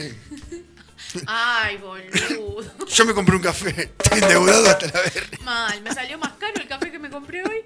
Ay, 1.26 1.76
boludo. 1.76 2.86
Yo 2.88 3.04
me 3.04 3.12
compré 3.14 3.36
un 3.36 3.42
café, 3.42 3.92
estoy 4.02 4.18
endeudado 4.22 4.66
hasta 4.70 4.86
la 4.86 4.92
verga. 5.00 5.38
Mal, 5.42 5.82
me 5.82 5.92
salió 5.92 6.18
más 6.18 6.32
caro 6.38 6.54
el 6.56 6.66
café 6.68 6.90
que 6.90 6.98
me 6.98 7.10
compré 7.10 7.42
hoy. 7.42 7.58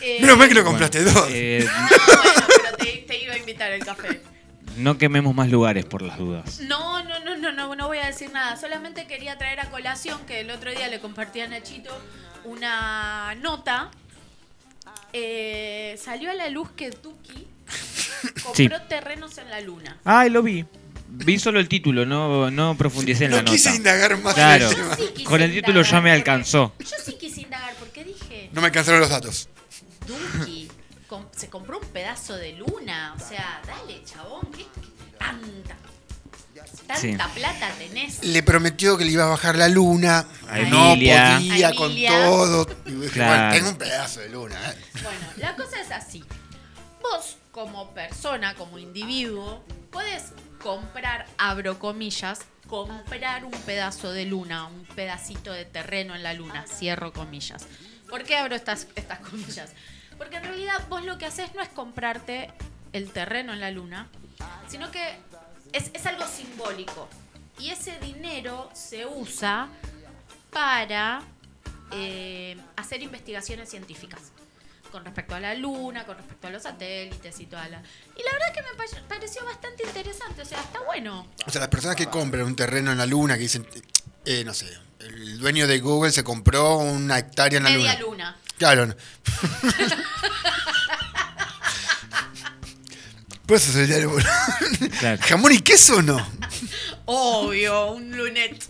Eh, 0.00 0.18
Menos 0.20 0.38
mal 0.38 0.48
que 0.48 0.54
no 0.54 0.64
compraste 0.64 1.02
dos. 1.04 1.26
Eh, 1.30 1.68
bueno, 2.06 2.46
pero 2.46 2.76
te, 2.76 3.04
te 3.08 3.22
iba 3.22 3.34
a 3.34 3.38
invitar 3.38 3.72
el 3.72 3.84
café. 3.84 4.20
No 4.76 4.98
quememos 4.98 5.34
más 5.34 5.48
lugares 5.50 5.84
por 5.84 6.02
las 6.02 6.18
dudas. 6.18 6.60
No, 6.60 7.02
no, 7.04 7.18
no, 7.20 7.36
no, 7.36 7.52
no, 7.52 7.74
no 7.74 7.86
voy 7.88 7.98
a 7.98 8.06
decir 8.06 8.30
nada. 8.32 8.56
Solamente 8.56 9.06
quería 9.06 9.36
traer 9.38 9.60
a 9.60 9.70
colación 9.70 10.18
que 10.26 10.40
el 10.40 10.50
otro 10.50 10.70
día 10.70 10.88
le 10.88 11.00
compartí 11.00 11.40
a 11.40 11.48
Nachito 11.48 11.90
una 12.44 13.34
nota. 13.36 13.90
Eh, 15.12 15.98
salió 16.02 16.30
a 16.30 16.34
la 16.34 16.48
luz 16.48 16.70
que 16.76 16.90
Tuki 16.90 17.46
compró 18.44 18.54
Sí. 18.54 18.68
terrenos 18.88 19.36
en 19.38 19.50
la 19.50 19.60
luna. 19.60 19.98
Ay, 20.04 20.30
lo 20.30 20.42
vi. 20.42 20.64
Vi 21.12 21.38
solo 21.40 21.58
el 21.58 21.68
título, 21.68 22.06
no, 22.06 22.50
no 22.52 22.76
profundicé 22.76 23.24
en 23.24 23.32
la 23.32 23.36
No 23.38 23.42
nota. 23.42 23.52
quise 23.56 23.74
indagar 23.74 24.16
más. 24.18 24.34
Claro. 24.34 24.68
Sí 24.70 24.76
quise 25.14 25.24
con 25.24 25.42
el 25.42 25.52
título 25.52 25.82
ya 25.82 26.00
me 26.00 26.12
alcanzó. 26.12 26.72
Yo 26.78 26.96
sí 27.04 27.14
quise 27.18 27.40
indagar 27.42 27.74
porque 27.80 28.04
dije, 28.04 28.48
No 28.52 28.60
me 28.60 28.68
alcanzaron 28.68 29.00
los 29.00 29.10
datos. 29.10 29.48
Duki 30.06 30.59
se 31.40 31.48
compró 31.48 31.78
un 31.78 31.86
pedazo 31.88 32.36
de 32.36 32.52
luna. 32.52 33.14
O 33.16 33.28
sea, 33.28 33.60
dale, 33.66 34.02
chabón, 34.04 34.46
¿qué, 34.52 34.64
qué 34.64 35.16
tanta, 35.18 35.76
tanta 36.86 36.96
Sí. 36.96 37.16
plata 37.34 37.70
tenés? 37.78 38.22
Le 38.24 38.42
prometió 38.42 38.98
que 38.98 39.04
le 39.04 39.12
iba 39.12 39.24
a 39.24 39.28
bajar 39.28 39.56
la 39.56 39.68
luna. 39.68 40.26
A 40.48 40.58
no 40.58 40.92
Emilia. 40.92 41.36
podía 41.36 41.68
A 41.68 41.74
con 41.74 41.94
todo. 41.94 42.66
Y 42.86 42.90
dije, 43.00 43.12
Claro. 43.14 43.34
bueno, 43.34 43.54
tengo 43.54 43.68
un 43.70 43.78
pedazo 43.78 44.20
de 44.20 44.28
luna. 44.28 44.70
¿eh? 44.70 44.76
Bueno, 45.02 45.26
la 45.36 45.56
cosa 45.56 45.80
es 45.80 45.90
así. 45.90 46.22
Vos, 47.02 47.38
como 47.52 47.90
persona, 47.94 48.54
como 48.54 48.78
individuo, 48.78 49.64
podés 49.90 50.32
comprar, 50.62 51.26
abro 51.38 51.78
comillas, 51.78 52.40
comprar 52.68 53.44
un 53.46 53.50
pedazo 53.52 54.12
de 54.12 54.26
luna, 54.26 54.66
un 54.66 54.84
pedacito 54.94 55.52
de 55.52 55.64
terreno 55.64 56.14
en 56.14 56.22
la 56.22 56.34
luna, 56.34 56.66
cierro 56.68 57.12
comillas. 57.14 57.66
¿Por 58.08 58.24
qué 58.24 58.36
abro 58.36 58.54
estas, 58.54 58.86
estas 58.94 59.20
comillas? 59.20 59.70
Porque 60.20 60.36
en 60.36 60.44
realidad 60.44 60.74
vos 60.90 61.02
lo 61.02 61.16
que 61.16 61.24
haces 61.24 61.54
no 61.54 61.62
es 61.62 61.70
comprarte 61.70 62.50
el 62.92 63.10
terreno 63.10 63.54
en 63.54 63.60
la 63.60 63.70
luna, 63.70 64.06
sino 64.68 64.90
que 64.90 65.16
es, 65.72 65.90
es 65.94 66.04
algo 66.04 66.26
simbólico. 66.28 67.08
Y 67.58 67.70
ese 67.70 67.98
dinero 68.00 68.68
se 68.74 69.06
usa 69.06 69.68
para 70.50 71.22
eh, 71.92 72.56
hacer 72.76 73.02
investigaciones 73.02 73.70
científicas 73.70 74.20
con 74.92 75.04
respecto 75.06 75.34
a 75.36 75.40
la 75.40 75.54
luna, 75.54 76.04
con 76.04 76.16
respecto 76.18 76.48
a 76.48 76.50
los 76.50 76.64
satélites 76.64 77.38
y 77.40 77.46
toda 77.46 77.66
la... 77.68 77.78
Y 77.78 78.22
la 78.22 78.32
verdad 78.32 78.52
que 78.52 78.60
me 78.62 78.68
pa- 78.76 79.08
pareció 79.08 79.42
bastante 79.46 79.84
interesante, 79.86 80.42
o 80.42 80.44
sea, 80.44 80.60
está 80.60 80.80
bueno. 80.80 81.26
O 81.46 81.50
sea, 81.50 81.60
las 81.60 81.70
personas 81.70 81.96
que 81.96 82.08
compran 82.08 82.44
un 82.44 82.56
terreno 82.56 82.92
en 82.92 82.98
la 82.98 83.06
luna, 83.06 83.36
que 83.36 83.42
dicen, 83.42 83.64
eh, 84.26 84.42
no 84.44 84.52
sé, 84.52 84.66
el 84.98 85.38
dueño 85.38 85.66
de 85.66 85.78
Google 85.78 86.10
se 86.12 86.24
compró 86.24 86.76
una 86.78 87.18
hectárea 87.18 87.56
en 87.58 87.64
la 87.64 87.70
Media 87.70 87.94
luna. 88.00 88.34
luna. 88.34 88.36
Claro. 88.60 88.86
no. 88.86 88.94
Pues 93.46 93.62
eso 93.64 93.72
sería 93.72 93.96
el 93.96 94.08
Claro. 94.98 95.18
¿Jamón 95.22 95.52
y 95.52 95.60
queso 95.60 95.96
o 95.96 96.02
no? 96.02 96.30
Obvio, 97.06 97.92
un 97.92 98.14
lunet. 98.14 98.62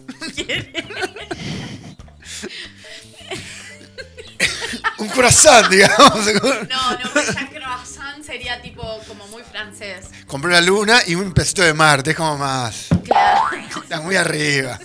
Un 4.99 5.09
croissant, 5.09 5.69
digamos. 5.69 6.25
No, 6.35 6.91
no, 6.93 7.11
pero 7.13 7.33
ya 7.33 7.51
croissant 7.51 8.25
sería 8.25 8.63
tipo 8.63 8.83
como 9.09 9.27
muy 9.27 9.43
francés. 9.43 10.07
Compró 10.29 10.51
la 10.53 10.61
luna 10.61 11.03
y 11.05 11.17
un 11.17 11.33
pedacito 11.33 11.63
de 11.63 11.75
Marte, 11.75 12.13
es 12.13 12.17
como 12.17 12.39
más. 12.39 12.87
Claro. 13.05 13.83
Está 13.83 14.01
muy 14.01 14.15
arriba. 14.15 14.79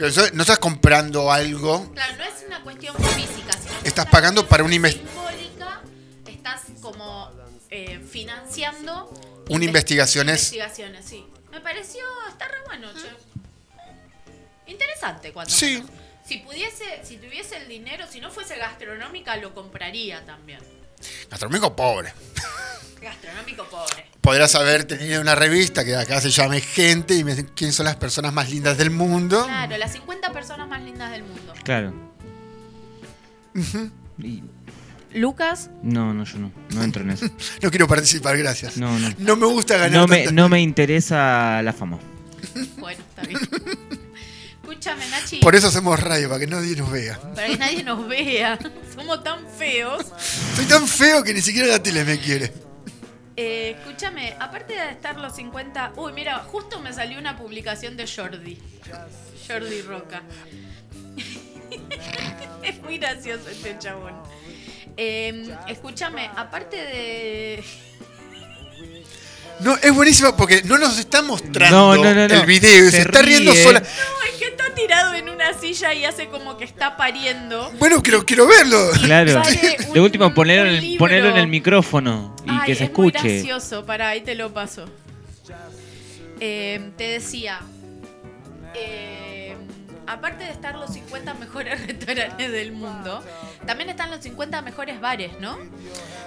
Pero 0.00 0.08
eso- 0.10 0.30
no 0.32 0.42
estás 0.42 0.58
comprando 0.58 1.30
algo, 1.30 1.92
Claro, 1.92 2.16
no 2.16 2.24
es 2.24 2.42
una 2.46 2.62
cuestión 2.62 2.96
física, 2.96 3.52
sino 3.62 3.80
que 3.82 3.88
Estás 3.88 4.06
es 4.06 4.10
pagando 4.10 4.48
para 4.48 4.64
una 4.64 4.74
cuestión 4.80 5.04
inves- 5.04 5.10
simbólica, 5.10 5.80
estás 6.26 6.62
como 6.80 7.30
eh, 7.68 8.00
financiando 8.10 9.10
Una 9.50 9.64
inves- 9.64 9.68
investigaciones. 9.68 10.52
investigaciones, 10.52 11.04
sí. 11.04 11.24
Me 11.52 11.60
pareció, 11.60 12.02
está 12.30 12.48
re 12.48 12.56
bueno, 12.66 12.88
che. 12.94 13.10
Interesante 14.72 15.32
cuando 15.32 15.52
Sí. 15.52 15.74
menos. 15.74 15.90
Si 16.26 16.38
pudiese, 16.38 17.04
si 17.04 17.16
tuviese 17.18 17.56
el 17.58 17.68
dinero, 17.68 18.06
si 18.10 18.20
no 18.20 18.30
fuese 18.30 18.56
gastronómica, 18.56 19.36
lo 19.36 19.52
compraría 19.54 20.24
también. 20.24 20.60
Gastronómico 21.28 21.76
pobre. 21.76 22.12
Gastronómico 23.00 23.64
pobre. 23.64 24.06
Podrás 24.20 24.54
haber 24.54 24.84
tenido 24.84 25.20
una 25.20 25.34
revista 25.34 25.84
que 25.84 25.96
acá 25.96 26.20
se 26.20 26.30
llame 26.30 26.60
Gente 26.60 27.14
y 27.14 27.24
me 27.24 27.30
dicen 27.32 27.50
quién 27.54 27.72
son 27.72 27.84
las 27.86 27.96
personas 27.96 28.32
más 28.32 28.50
lindas 28.50 28.76
del 28.76 28.90
mundo. 28.90 29.44
Claro, 29.46 29.76
las 29.78 29.92
50 29.92 30.32
personas 30.32 30.68
más 30.68 30.82
lindas 30.82 31.10
del 31.10 31.22
mundo. 31.24 31.54
Claro. 31.64 31.92
Y- 34.22 34.42
Lucas, 35.12 35.70
no, 35.82 36.14
no, 36.14 36.24
yo 36.24 36.38
no. 36.38 36.52
No 36.70 36.84
entro 36.84 37.02
en 37.02 37.10
eso. 37.10 37.26
No 37.62 37.70
quiero 37.70 37.88
participar, 37.88 38.36
gracias. 38.38 38.76
No, 38.76 38.96
no. 38.98 39.08
No 39.18 39.36
me 39.36 39.46
gusta 39.46 39.76
ganar. 39.76 39.92
No 39.92 40.06
me, 40.06 40.18
tanta- 40.18 40.32
no 40.32 40.48
me 40.48 40.60
interesa 40.60 41.60
la 41.62 41.72
fama. 41.72 41.98
bueno, 42.78 43.02
está 43.08 43.22
bien. 43.22 43.40
escúchame, 44.62 45.08
Nachi. 45.08 45.38
Por 45.40 45.56
eso 45.56 45.66
hacemos 45.66 45.98
radio, 45.98 46.28
para 46.28 46.38
que 46.40 46.46
nadie 46.46 46.76
nos 46.76 46.92
vea. 46.92 47.18
Para 47.34 47.48
que 47.48 47.56
nadie 47.58 47.82
nos 47.82 48.06
vea. 48.06 48.56
Somos 48.94 49.24
tan 49.24 49.40
feos. 49.58 50.06
Soy 50.54 50.66
tan 50.66 50.86
feo 50.86 51.24
que 51.24 51.34
ni 51.34 51.40
siquiera 51.40 51.66
la 51.66 51.82
tele 51.82 52.04
me 52.04 52.18
quiere. 52.20 52.52
Eh, 53.36 53.76
escúchame, 53.78 54.36
aparte 54.38 54.74
de 54.74 54.90
estar 54.90 55.16
los 55.16 55.34
50. 55.36 55.94
Uy, 55.96 56.12
mira, 56.12 56.38
justo 56.40 56.80
me 56.80 56.92
salió 56.92 57.18
una 57.18 57.36
publicación 57.36 57.96
de 57.96 58.06
Jordi. 58.06 58.58
Jordi 59.46 59.82
Roca. 59.82 60.22
es 62.62 62.82
muy 62.82 62.98
gracioso 62.98 63.48
este 63.48 63.78
chabón. 63.78 64.14
Eh, 64.96 65.56
escúchame, 65.68 66.30
aparte 66.36 66.76
de. 66.76 67.64
No, 69.62 69.76
es 69.76 69.92
buenísimo 69.94 70.34
porque 70.36 70.62
no 70.64 70.78
nos 70.78 70.98
está 70.98 71.22
mostrando 71.22 71.96
No, 71.96 72.02
no, 72.02 72.14
no, 72.14 72.28
no. 72.28 72.34
el 72.34 72.46
video 72.46 72.84
se, 72.86 72.90
Se 72.92 73.00
está 73.02 73.22
riendo 73.22 73.54
sola. 73.54 73.80
No, 73.80 73.86
es 73.86 74.38
que 74.38 74.46
está 74.46 74.74
tirado 74.74 75.14
en 75.14 75.28
una 75.28 75.52
silla 75.58 75.92
y 75.92 76.04
hace 76.04 76.28
como 76.28 76.56
que 76.56 76.64
está 76.64 76.96
pariendo. 76.96 77.70
Bueno, 77.78 78.02
quiero, 78.02 78.24
quiero 78.24 78.46
verlo. 78.46 78.90
Claro. 79.02 79.42
Sale 79.44 79.76
un- 79.88 79.92
De 79.94 80.00
último, 80.00 80.26
un 80.28 80.34
ponelo, 80.34 80.62
en 80.66 80.76
el, 80.76 81.36
en 81.38 81.50
micrófono 81.50 82.34
y 82.46 82.50
Ay, 82.50 82.58
que 82.66 82.74
se 82.74 82.84
es 82.84 82.90
escuche. 82.90 83.18
gracioso, 83.22 83.84
para 83.84 84.08
ahí 84.08 84.22
te 84.22 84.34
lo 84.34 84.52
paso. 84.52 84.86
Eh, 86.40 86.90
te 86.96 87.04
decía, 87.04 87.60
eh, 88.74 89.54
aparte 90.06 90.44
de 90.44 90.50
estar 90.50 90.74
los 90.76 90.90
50 90.92 91.34
mejores 91.34 91.80
restaurantes 91.86 92.50
del 92.50 92.72
mundo, 92.72 93.22
también 93.66 93.90
están 93.90 94.10
los 94.10 94.20
50 94.22 94.62
mejores 94.62 95.00
bares, 95.00 95.32
¿no? 95.40 95.58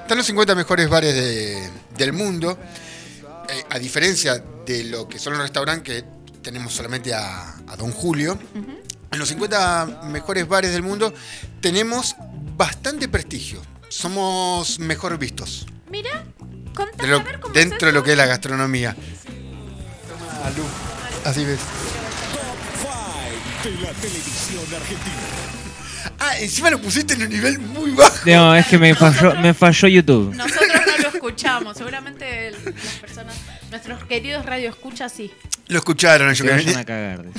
Están 0.02 0.18
los 0.18 0.26
50 0.28 0.54
mejores 0.56 0.88
bares 0.90 1.16
de- 1.16 1.70
del 1.98 2.14
mundo. 2.14 2.58
Eh, 3.50 3.64
a 3.70 3.80
diferencia 3.80 4.44
de 4.66 4.84
lo 4.86 5.08
que 5.08 5.20
son 5.20 5.34
los 5.34 5.42
restaurantes 5.42 6.02
que 6.04 6.08
tenemos 6.42 6.74
solamente 6.74 7.14
a, 7.14 7.56
a 7.68 7.76
Don 7.78 7.92
Julio, 7.92 8.38
en 8.56 9.20
los 9.20 9.28
50 9.30 10.02
mejores 10.06 10.48
bares 10.48 10.72
del 10.72 10.82
mundo 10.82 11.14
tenemos 11.62 12.16
bastante 12.58 13.08
prestigio. 13.08 13.62
Somos 13.90 14.80
mejor 14.80 15.18
vistos 15.20 15.68
Mira, 15.92 16.24
de 16.40 16.74
contame 16.74 17.10
lo- 17.10 17.20
a 17.20 17.24
ver 17.24 17.40
cómo 17.40 17.54
dentro 17.54 17.78
es 17.80 17.86
de 17.86 17.92
lo 17.92 18.04
que 18.04 18.12
es 18.14 18.18
la 18.18 18.26
gastronomía. 18.26 18.96
Toma, 18.96 20.50
Lu. 20.58 20.64
Así 21.30 21.46
ves. 21.46 21.60
de 23.64 23.72
la 23.82 23.92
televisión 23.94 24.64
argentina. 24.76 25.16
Ah, 26.20 26.38
encima 26.40 26.70
lo 26.70 26.82
pusiste 26.82 27.14
en 27.14 27.22
un 27.24 27.30
nivel 27.30 27.60
muy 27.60 27.92
bajo. 27.92 28.18
No, 28.26 28.56
es 28.56 28.66
que 28.68 28.78
me 28.78 28.94
falló, 28.96 29.36
me 29.40 29.54
falló 29.54 29.88
YouTube. 29.88 30.34
Nosotros 30.36 30.63
escuchamos, 31.38 31.78
seguramente 31.78 32.48
el- 32.50 32.54
las 32.64 32.94
personas, 33.02 33.36
nuestros 33.72 34.04
queridos 34.06 34.46
radioescuchas 34.46 35.12
sí. 35.12 35.32
Lo 35.68 35.80
escucharon, 35.80 36.30
yo 36.30 36.36
Se 36.36 36.44
que 36.44 36.50
vayan 36.50 36.66
venía. 36.66 36.80
a 36.82 36.86
cagar. 36.86 37.26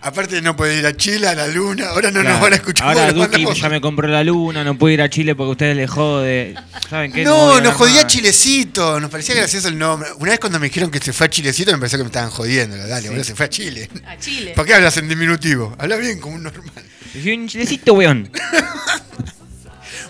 Aparte 0.00 0.36
de 0.36 0.42
no 0.42 0.54
poder 0.54 0.78
ir 0.78 0.86
a 0.86 0.96
Chile, 0.96 1.26
a 1.26 1.34
la 1.34 1.48
luna, 1.48 1.88
ahora 1.88 2.10
no 2.12 2.18
nos 2.22 2.26
Claro. 2.26 2.40
van 2.40 2.52
a 2.52 2.56
escuchar. 2.56 2.86
Ahora 2.86 3.00
porque 3.06 3.12
lo 3.16 3.22
Duki 3.24 3.36
mandamos- 3.42 3.60
ya 3.60 3.68
me 3.68 3.80
compró 3.80 4.08
la 4.08 4.22
luna, 4.24 4.62
no 4.64 4.78
puedo 4.78 4.94
ir 4.94 5.02
a 5.02 5.10
Chile 5.10 5.34
porque 5.34 5.50
ustedes 5.52 5.76
le 5.76 5.86
jode. 5.88 6.54
¿Saben 6.88 7.10
qué? 7.12 7.24
voy 7.24 7.32
No, 7.32 7.54
a 7.56 7.60
nos 7.60 7.74
jodía 7.74 8.02
más. 8.02 8.06
Chilecito, 8.06 9.00
nos 9.00 9.10
parecía 9.10 9.34
gracioso 9.34 9.66
el 9.68 9.76
nombre. 9.78 10.08
Una 10.18 10.30
vez 10.30 10.38
cuando 10.40 10.60
me 10.60 10.66
dijeron 10.68 10.90
que 10.92 11.00
se 11.00 11.12
fue 11.12 11.26
a 11.26 11.30
Chilecito 11.30 11.72
me 11.72 11.78
pareció 11.78 11.98
que 11.98 12.04
me 12.04 12.08
estaban 12.08 12.30
jodiendo. 12.30 12.76
Dale, 12.76 13.08
boludo, 13.08 13.24
se 13.24 13.34
fue 13.34 13.46
a 13.46 13.48
Chile. 13.50 13.88
A 14.06 14.16
Chile. 14.18 14.52
¿Por 14.54 14.64
qué 14.66 14.74
hablas 14.74 14.96
en 14.98 15.08
diminutivo? 15.08 15.74
Habla 15.78 15.96
bien 15.96 16.20
como 16.20 16.36
un 16.36 16.44
normal. 16.44 16.72
Soy 17.12 17.32
un 17.32 17.48
chilecito, 17.48 17.94
weón. 17.94 18.30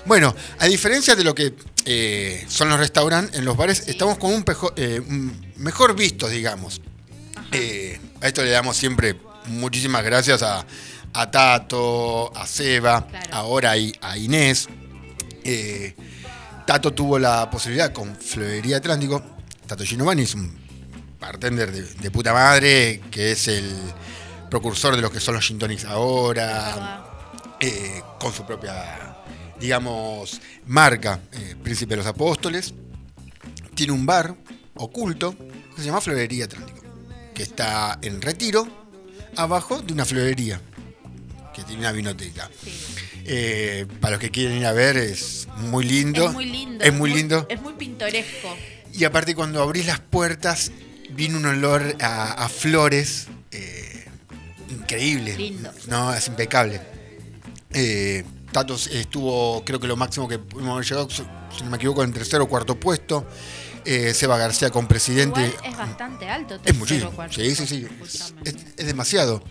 Bueno, 0.08 0.34
a 0.58 0.66
diferencia 0.66 1.14
de 1.14 1.22
lo 1.22 1.34
que 1.34 1.54
eh, 1.84 2.44
son 2.48 2.68
los 2.70 2.78
restaurantes, 2.78 3.38
en 3.38 3.44
los 3.44 3.56
bares 3.56 3.84
estamos 3.88 4.16
con 4.18 4.32
un, 4.32 4.42
pejo- 4.42 4.72
eh, 4.76 5.00
mejor 5.56 5.94
vistos, 5.94 6.30
digamos. 6.30 6.80
Eh, 7.52 8.00
a 8.20 8.26
esto 8.26 8.42
le 8.42 8.50
damos 8.50 8.76
siempre 8.76 9.16
muchísimas 9.46 10.02
gracias 10.02 10.42
a, 10.42 10.64
a 11.12 11.30
Tato, 11.30 12.34
a 12.36 12.46
Seba, 12.46 13.06
Claro. 13.06 13.26
ahora 13.32 13.76
y 13.76 13.92
a 14.00 14.16
Inés. 14.16 14.68
Tato 16.66 16.92
tuvo 16.92 17.18
la 17.18 17.50
posibilidad 17.50 17.92
con 17.92 18.16
Florería 18.16 18.78
Atlántico. 18.78 19.22
Tato 19.66 19.84
Ginovani 19.84 20.22
es 20.22 20.34
un 20.34 20.58
bartender 21.20 21.70
de, 21.72 21.82
de 21.82 22.10
puta 22.10 22.32
madre, 22.32 23.00
que 23.10 23.32
es 23.32 23.48
el 23.48 23.74
precursor 24.50 24.96
de 24.96 25.02
lo 25.02 25.10
que 25.10 25.20
son 25.20 25.34
los 25.34 25.44
gin 25.46 25.58
tonics 25.58 25.84
ahora, 25.86 27.04
eh, 27.60 28.02
con 28.20 28.32
su 28.32 28.44
propia, 28.46 29.07
digamos, 29.60 30.40
marca, 30.66 31.20
eh, 31.32 31.56
Príncipe 31.62 31.90
de 31.90 31.98
los 31.98 32.06
Apóstoles. 32.06 32.74
Tiene 33.74 33.92
un 33.92 34.06
bar 34.06 34.34
oculto 34.74 35.36
que 35.74 35.82
se 35.82 35.86
llama 35.86 36.00
Florería 36.00 36.46
Atlántico, 36.46 36.80
que 37.34 37.42
está 37.42 37.98
en 38.02 38.20
retiro, 38.20 38.66
abajo 39.36 39.80
de 39.80 39.92
una 39.92 40.04
florería, 40.04 40.60
que 41.54 41.62
tiene 41.62 41.80
una 41.80 41.92
vinoteca. 41.92 42.50
Eh, 43.24 43.86
para 44.00 44.12
los 44.12 44.20
que 44.20 44.30
quieren 44.30 44.58
ir 44.58 44.66
a 44.66 44.72
ver, 44.72 44.96
es 44.96 45.46
muy 45.56 45.84
lindo. 45.84 46.26
Es 46.26 46.32
muy 46.32 46.46
lindo. 46.46 46.84
Es 46.84 46.94
muy 46.94 47.12
lindo. 47.12 47.46
Es 47.48 47.60
muy 47.60 47.74
pintoresco. 47.74 48.56
Y 48.92 49.04
aparte 49.04 49.34
cuando 49.34 49.62
abrís 49.62 49.86
las 49.86 50.00
puertas, 50.00 50.72
viene 51.10 51.36
un 51.36 51.46
olor 51.46 51.96
a, 52.00 52.32
a 52.32 52.48
flores 52.48 53.28
eh, 53.52 54.06
increíble. 54.70 55.36
Lindo. 55.36 55.70
No, 55.86 56.14
es 56.14 56.26
impecable. 56.26 56.80
Eh, 57.72 58.24
Tato 58.52 58.74
estuvo, 58.74 59.62
creo 59.64 59.78
que 59.78 59.86
lo 59.86 59.96
máximo 59.96 60.26
que 60.26 60.38
pudimos 60.38 60.74
haber 60.74 60.86
llegado, 60.86 61.08
si 61.10 61.22
no 61.62 61.70
me 61.70 61.76
equivoco, 61.76 62.02
en 62.02 62.12
tercero 62.12 62.44
o 62.44 62.48
cuarto 62.48 62.78
puesto. 62.78 63.26
Eh, 63.84 64.12
Seba 64.12 64.36
García 64.36 64.70
con 64.70 64.86
presidente. 64.86 65.46
Igual 65.46 65.64
es 65.64 65.76
bastante 65.78 66.28
alto. 66.28 66.58
Es 66.62 66.76
muchísimo. 66.76 67.10
cuarto. 67.10 67.34
Sí, 67.34 67.54
sí, 67.54 67.66
sí. 67.66 67.86
Es, 68.44 68.86
demasiado. 68.86 69.42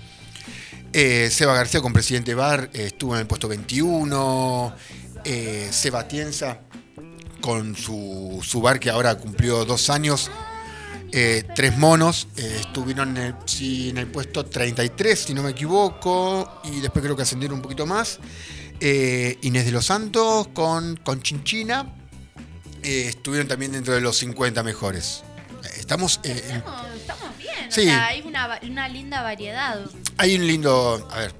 Eh, 0.93 1.29
Seba 1.31 1.55
García 1.55 1.81
con 1.81 1.91
presidente 1.91 2.35
Bar 2.35 2.69
eh, 2.73 2.85
estuvo 2.87 3.15
en 3.15 3.21
el 3.21 3.27
puesto 3.27 3.47
21. 3.47 4.75
Eh, 5.23 5.67
Seba 5.71 6.07
Tienza 6.07 6.59
con 7.41 7.75
su, 7.75 8.39
su 8.43 8.61
bar 8.61 8.79
que 8.79 8.89
ahora 8.89 9.15
cumplió 9.15 9.65
dos 9.65 9.89
años. 9.89 10.29
Tres 11.09 11.75
monos 11.77 12.27
estuvieron 12.35 13.17
en 13.17 13.23
el, 13.23 13.35
sí, 13.45 13.89
en 13.89 13.97
el 13.97 14.05
puesto 14.05 14.45
33, 14.45 15.17
si 15.17 15.33
no 15.33 15.41
me 15.41 15.51
equivoco, 15.51 16.61
y 16.65 16.79
después 16.79 17.03
creo 17.03 17.15
que 17.15 17.23
ascendieron 17.23 17.55
un 17.55 17.63
poquito 17.63 17.87
más. 17.87 18.19
Eh, 18.79 19.37
Inés 19.41 19.65
de 19.65 19.71
los 19.71 19.85
Santos 19.85 20.47
con, 20.49 20.97
con 20.97 21.21
Chinchina 21.21 21.87
eh, 22.83 23.05
estuvieron 23.09 23.47
también 23.47 23.71
dentro 23.71 23.93
de 23.93 24.01
los 24.01 24.17
50 24.17 24.61
mejores. 24.63 25.23
Eh, 25.63 25.69
Estamos 25.79 26.19
eh, 26.23 26.43
Estamos, 26.53 26.85
estamos 26.95 27.37
bien. 27.37 27.71
Sí. 27.71 27.81
O 27.81 27.83
sea, 27.85 28.05
hay 28.07 28.21
una, 28.21 28.59
una 28.63 28.87
linda 28.87 29.21
variedad. 29.23 29.79
Hay 30.17 30.35
un 30.35 30.45
lindo, 30.45 31.07
a 31.11 31.19
ver, 31.19 31.33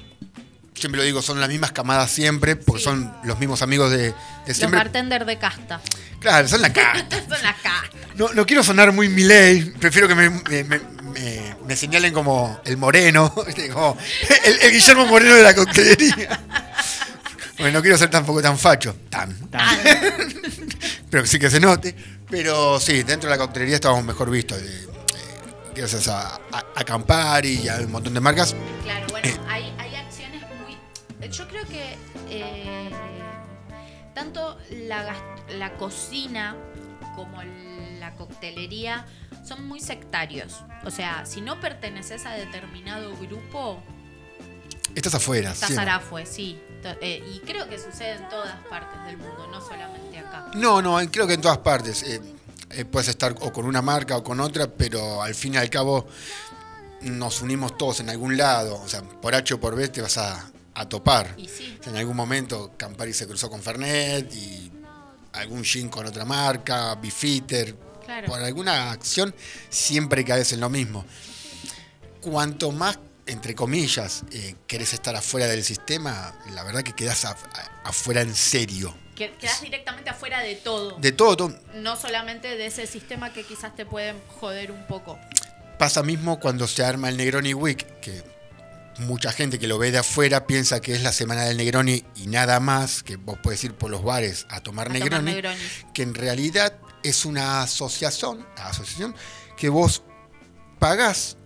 siempre 0.74 1.00
lo 1.00 1.04
digo, 1.06 1.22
son 1.22 1.40
las 1.40 1.50
mismas 1.50 1.72
camadas 1.72 2.10
siempre, 2.12 2.56
porque 2.56 2.80
Sí. 2.80 2.86
son 2.86 3.14
los 3.24 3.38
mismos 3.40 3.62
amigos 3.62 3.92
de, 3.92 3.98
de 4.08 4.14
Los 4.48 4.58
siempre. 4.58 4.80
bartender 4.80 5.26
de 5.26 5.38
casta. 5.38 5.80
Claro, 6.20 6.48
son 6.48 6.62
la 6.64 6.74
casta. 6.74 7.20
Son 7.30 7.44
las 7.44 7.56
castas. 7.62 7.92
No, 8.16 8.30
no 8.34 8.48
quiero 8.48 8.64
sonar 8.64 8.92
muy 8.92 9.08
miley, 9.10 9.74
prefiero 9.80 10.08
que 10.08 10.16
me, 10.16 10.30
me- 10.32 10.64
me- 10.64 11.76
señalen 11.76 12.12
como 12.14 12.60
el 12.66 12.76
moreno, 12.78 13.32
el, 14.44 14.60
el 14.62 14.72
Guillermo 14.72 15.06
Moreno 15.06 15.36
de 15.36 15.44
la 15.44 15.54
coctelería. 15.54 16.40
Bueno, 17.60 17.80
no 17.80 17.82
quiero 17.82 17.98
ser 17.98 18.10
tampoco 18.10 18.42
tan 18.42 18.58
facho, 18.58 18.96
tan, 19.10 19.36
pero 21.10 21.26
sí 21.26 21.40
que 21.40 21.50
se 21.50 21.60
note. 21.60 21.96
Pero 22.30 22.80
sí, 22.80 23.04
dentro 23.04 23.30
de 23.30 23.36
la 23.36 23.42
coctelería 23.44 23.76
estamos 23.76 24.04
mejor 24.04 24.30
vistos. 24.30 24.62
eh, 24.62 24.66
eh, 24.86 25.72
gracias 25.76 26.08
a, 26.08 26.36
a, 26.36 26.40
a 26.76 26.84
Campari 26.84 27.62
y 27.64 27.68
a 27.70 27.78
un 27.78 27.92
montón 27.92 28.14
de 28.14 28.20
marcas. 28.20 28.56
Claro, 28.84 29.08
bueno, 29.10 29.28
hay, 29.48 29.74
hay 29.80 29.96
acciones 29.96 30.42
muy. 30.42 31.30
Yo 31.30 31.48
creo 31.48 31.66
que 31.66 31.96
eh, 32.30 32.90
tanto 34.14 34.58
la, 34.70 35.16
la 35.58 35.74
cocina 35.78 36.56
como 37.16 37.42
la 38.00 38.14
coctelería 38.16 39.06
son 39.48 39.66
muy 39.68 39.80
sectarios. 39.80 40.58
O 40.86 40.92
sea, 40.92 41.26
si 41.26 41.42
no 41.42 41.60
perteneces 41.60 42.26
a 42.26 42.34
determinado 42.34 43.16
grupo, 43.18 43.82
Estás 44.96 45.16
afuera. 45.16 45.52
estás 45.52 45.70
siempre. 45.70 45.90
arafue, 45.90 46.26
sí. 46.26 46.60
Eh, 47.02 47.24
y 47.36 47.40
creo 47.40 47.68
que 47.70 47.78
sucede 47.78 48.14
en 48.14 48.30
todas 48.30 48.56
partes 48.70 49.04
del 49.06 49.18
mundo, 49.18 49.48
no 49.52 49.60
solamente 49.62 50.20
acá. 50.20 50.52
No, 50.56 50.82
no, 50.82 50.98
creo 51.12 51.28
que 51.28 51.34
en 51.34 51.41
todas 51.41 51.58
partes. 51.60 52.04
eh, 52.04 52.22
eh, 52.72 52.84
puedes 52.86 53.08
estar 53.08 53.34
o 53.40 53.52
con 53.54 53.66
una 53.66 53.82
marca 53.82 54.18
o 54.18 54.24
con 54.24 54.40
otra, 54.41 54.68
pero 54.68 55.22
al 55.24 55.34
fin 55.36 55.54
y 55.54 55.58
al 55.58 55.70
cabo 55.70 56.06
nos 57.02 57.41
unimos 57.41 57.78
todos 57.78 58.02
en 58.02 58.10
algún 58.10 58.36
lado. 58.38 58.82
O 58.82 58.88
sea, 58.88 59.02
por 59.04 59.34
H 59.36 59.54
o 59.54 59.60
por 59.60 59.76
B 59.76 59.88
te 59.88 60.02
vas 60.02 60.18
a, 60.18 60.52
a 60.74 60.90
topar. 60.90 61.34
Y 61.38 61.48
sí. 61.48 61.78
O 61.80 61.84
sea, 61.84 61.94
en 61.94 61.99
algún 61.99 62.16
momento 62.16 62.74
Campari 62.78 63.14
se 63.14 63.26
cruzó 63.26 63.49
con 63.49 63.62
Fernet 63.62 64.34
y 64.34 64.72
algún 65.34 65.64
gin 65.64 65.88
con 65.90 66.06
otra 66.06 66.26
marca, 66.26 66.95
Bifitter. 66.95 67.76
Claro. 68.04 68.28
Por 68.28 68.41
alguna 68.41 68.91
acción 68.91 69.34
siempre 69.70 70.24
caes 70.26 70.52
en 70.54 70.60
lo 70.60 70.70
mismo. 70.70 71.06
Cuanto 72.22 72.72
más, 72.72 72.99
entre 73.28 73.56
comillas, 73.56 74.24
eh, 74.32 74.56
querés 74.68 74.94
estar 74.94 75.16
afuera 75.16 75.48
del 75.48 75.64
sistema, 75.64 76.34
la 76.52 76.64
verdad 76.64 76.82
que 76.84 76.94
quedás 76.94 77.26
afuera 77.84 78.22
en 78.22 78.34
serio. 78.36 78.95
Que- 79.16 79.32
Quedas 79.34 79.62
directamente 79.62 80.10
afuera 80.10 80.41
de 80.41 80.56
todo. 80.56 80.98
De 80.99 81.12
todo, 81.12 81.36
todo. 81.38 81.60
No 81.76 81.95
solamente 81.95 82.56
de 82.56 82.66
ese 82.68 82.86
sistema 82.88 83.34
que 83.34 83.44
quizás 83.44 83.76
te 83.76 83.86
pueden 83.86 84.22
joder 84.40 84.72
un 84.72 84.86
poco. 84.88 85.18
Pasa 85.80 86.04
mismo 86.04 86.40
cuando 86.40 86.68
se 86.68 86.84
arma 86.84 87.10
el 87.10 87.18
Negroni 87.18 87.54
Week, 87.54 87.86
que 87.99 88.24
mucha 88.99 89.32
gente 89.32 89.60
que 89.60 89.68
lo 89.68 89.78
ve 89.78 89.91
de 89.91 89.99
afuera 89.99 90.48
piensa 90.48 90.80
que 90.82 90.94
es 90.94 91.02
la 91.04 91.12
semana 91.12 91.44
del 91.45 91.58
Negroni 91.58 92.04
y 92.16 92.28
nada 92.28 92.60
más, 92.60 93.04
que 93.04 93.16
vos 93.16 93.38
podés 93.40 93.64
ir 93.64 93.74
por 93.74 93.90
los 93.91 94.04
bares 94.04 94.45
a 94.49 94.62
tomar 94.62 94.88
A 94.88 94.94
tomar 94.94 95.02
Negroni, 95.04 95.32
Negroni. 95.34 95.60
que 95.94 96.02
en 96.04 96.14
realidad 96.16 96.74
es 97.04 97.26
una 97.26 97.62
asociación, 97.62 98.45
asociación 98.58 99.16
que 99.56 99.70
vos 99.70 100.04
pagás 100.80 101.38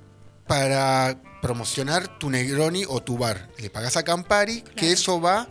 para 0.47 1.17
promocionar 1.41 2.19
tu 2.19 2.29
Negroni 2.29 2.85
o 2.87 3.01
tu 3.01 3.17
bar. 3.17 3.49
Le 3.57 3.69
pagás 3.69 3.97
a 3.97 4.03
Campari, 4.03 4.61
que 4.75 4.91
eso 4.91 5.19
va 5.19 5.47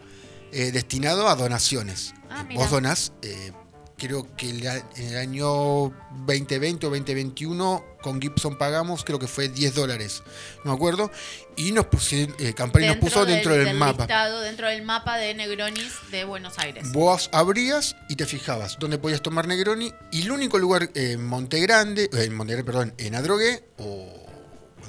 eh, 0.52 0.70
destinado 0.72 1.28
a 1.28 1.36
donaciones. 1.36 2.14
Ah, 2.28 2.44
mira. 2.44 2.60
vos 2.60 2.70
donás, 2.70 3.12
eh, 3.22 3.52
creo 4.00 4.34
que 4.34 4.48
en 4.48 4.66
el 4.96 5.16
año 5.18 5.92
2020 6.26 6.86
o 6.86 6.90
2021 6.90 7.84
con 8.02 8.20
Gibson 8.20 8.56
pagamos, 8.56 9.04
creo 9.04 9.18
que 9.18 9.26
fue 9.26 9.48
10 9.48 9.74
dólares, 9.74 10.22
no 10.64 10.70
me 10.70 10.76
acuerdo, 10.76 11.10
y 11.56 11.72
nos 11.72 11.86
pusieron, 11.86 12.34
eh, 12.38 12.54
Campari 12.54 12.86
nos 12.86 12.96
puso 12.96 13.26
dentro 13.26 13.52
del, 13.52 13.76
mapa. 13.76 14.04
listado, 14.04 14.40
dentro 14.40 14.68
del 14.68 14.82
mapa 14.82 15.18
de 15.18 15.34
Negronis 15.34 15.92
de 16.10 16.24
Buenos 16.24 16.58
Aires. 16.58 16.90
Vos 16.92 17.28
abrías 17.32 17.94
y 18.08 18.16
te 18.16 18.24
fijabas 18.24 18.78
dónde 18.78 18.98
podías 18.98 19.20
tomar 19.20 19.46
Negroni 19.46 19.92
y 20.10 20.22
el 20.22 20.32
único 20.32 20.58
lugar 20.58 20.90
en 20.94 21.24
Monte 21.26 21.60
Grande, 21.60 22.04
eh, 22.04 22.24
en 22.24 22.34
Monte 22.34 22.54
Grande, 22.54 22.72
perdón, 22.72 22.94
en 22.96 23.14
Adrogué 23.14 23.64
o 23.76 24.19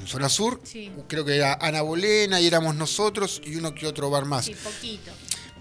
en 0.01 0.07
zona 0.07 0.27
sur, 0.29 0.59
Sí. 0.63 0.91
creo 1.07 1.23
que 1.23 1.35
era 1.37 1.53
Ana 1.61 1.81
Bolena 1.81 2.39
y 2.41 2.47
éramos 2.47 2.75
nosotros 2.75 3.41
y 3.45 3.55
uno 3.55 3.73
que 3.73 3.87
otro 3.87 4.09
bar 4.09 4.25
más. 4.25 4.45
Sí, 4.45 4.55
poquito. 4.55 5.11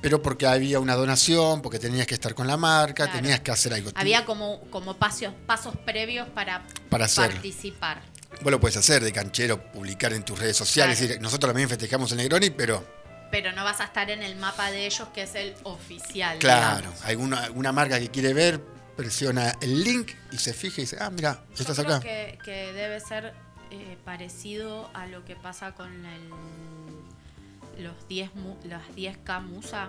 Pero 0.03 0.23
porque 0.23 0.47
había 0.47 0.81
una 0.81 0.95
donación, 0.95 1.61
porque 1.61 1.79
tenías 1.79 2.07
que 2.07 2.15
estar 2.15 2.35
con 2.35 2.47
la 2.47 2.57
marca, 2.57 3.05
Claro. 3.05 3.21
tenías 3.21 3.41
que 3.41 3.51
hacer 3.51 3.75
algo. 3.75 3.91
Había 3.95 4.25
como, 4.25 4.61
como 4.71 4.97
pasos, 4.97 5.33
pasos 5.47 5.75
previos 5.85 6.27
para, 6.31 6.67
Para 6.89 7.05
hacer. 7.05 7.31
participar. 7.31 8.03
Vos 8.43 8.51
lo 8.51 8.59
puedes 8.61 8.77
hacer 8.79 9.05
de 9.05 9.13
canchero, 9.13 9.61
publicar 9.73 10.13
en 10.15 10.25
tus 10.25 10.39
redes 10.39 10.57
sociales. 10.57 10.97
Claro. 10.97 11.09
decir, 11.09 11.23
nosotros 11.23 11.51
también 11.51 11.69
festejamos 11.69 12.11
el 12.13 12.19
Negroni, 12.19 12.49
pero 12.51 12.83
Pero 13.31 13.53
no 13.53 13.63
vas 13.63 13.81
a 13.81 13.85
estar 13.85 14.11
en 14.11 14.23
el 14.23 14.37
mapa 14.37 14.71
de 14.73 14.87
ellos, 14.87 15.07
que 15.15 15.23
es 15.23 15.35
el 15.35 15.55
oficial. 15.65 16.39
claro, 16.39 16.93
alguna, 17.05 17.45
alguna 17.45 17.71
marca 17.71 17.99
que 18.01 18.09
quiere 18.09 18.33
ver, 18.35 18.61
presiona 18.97 19.55
el 19.61 19.85
link 19.85 20.13
y 20.33 20.39
se 20.39 20.53
fija 20.55 20.81
y 20.81 20.85
dice, 20.85 20.97
ah, 20.99 21.11
mira, 21.11 21.45
Yo 21.55 21.63
estás 21.63 21.79
creo 21.79 21.97
acá. 21.97 22.01
Que, 22.01 22.39
que 22.45 22.73
debe 22.73 22.99
ser 23.01 23.33
eh, 23.71 23.97
parecido 24.05 24.91
a 24.95 25.07
lo 25.07 25.25
que 25.25 25.37
pasa 25.37 25.73
con 25.75 25.91
el- 26.07 27.85
los 27.85 28.09
10 28.09 28.35
mu- 28.35 28.57
las 28.65 28.83
10K 28.95 29.41
Musa. 29.41 29.89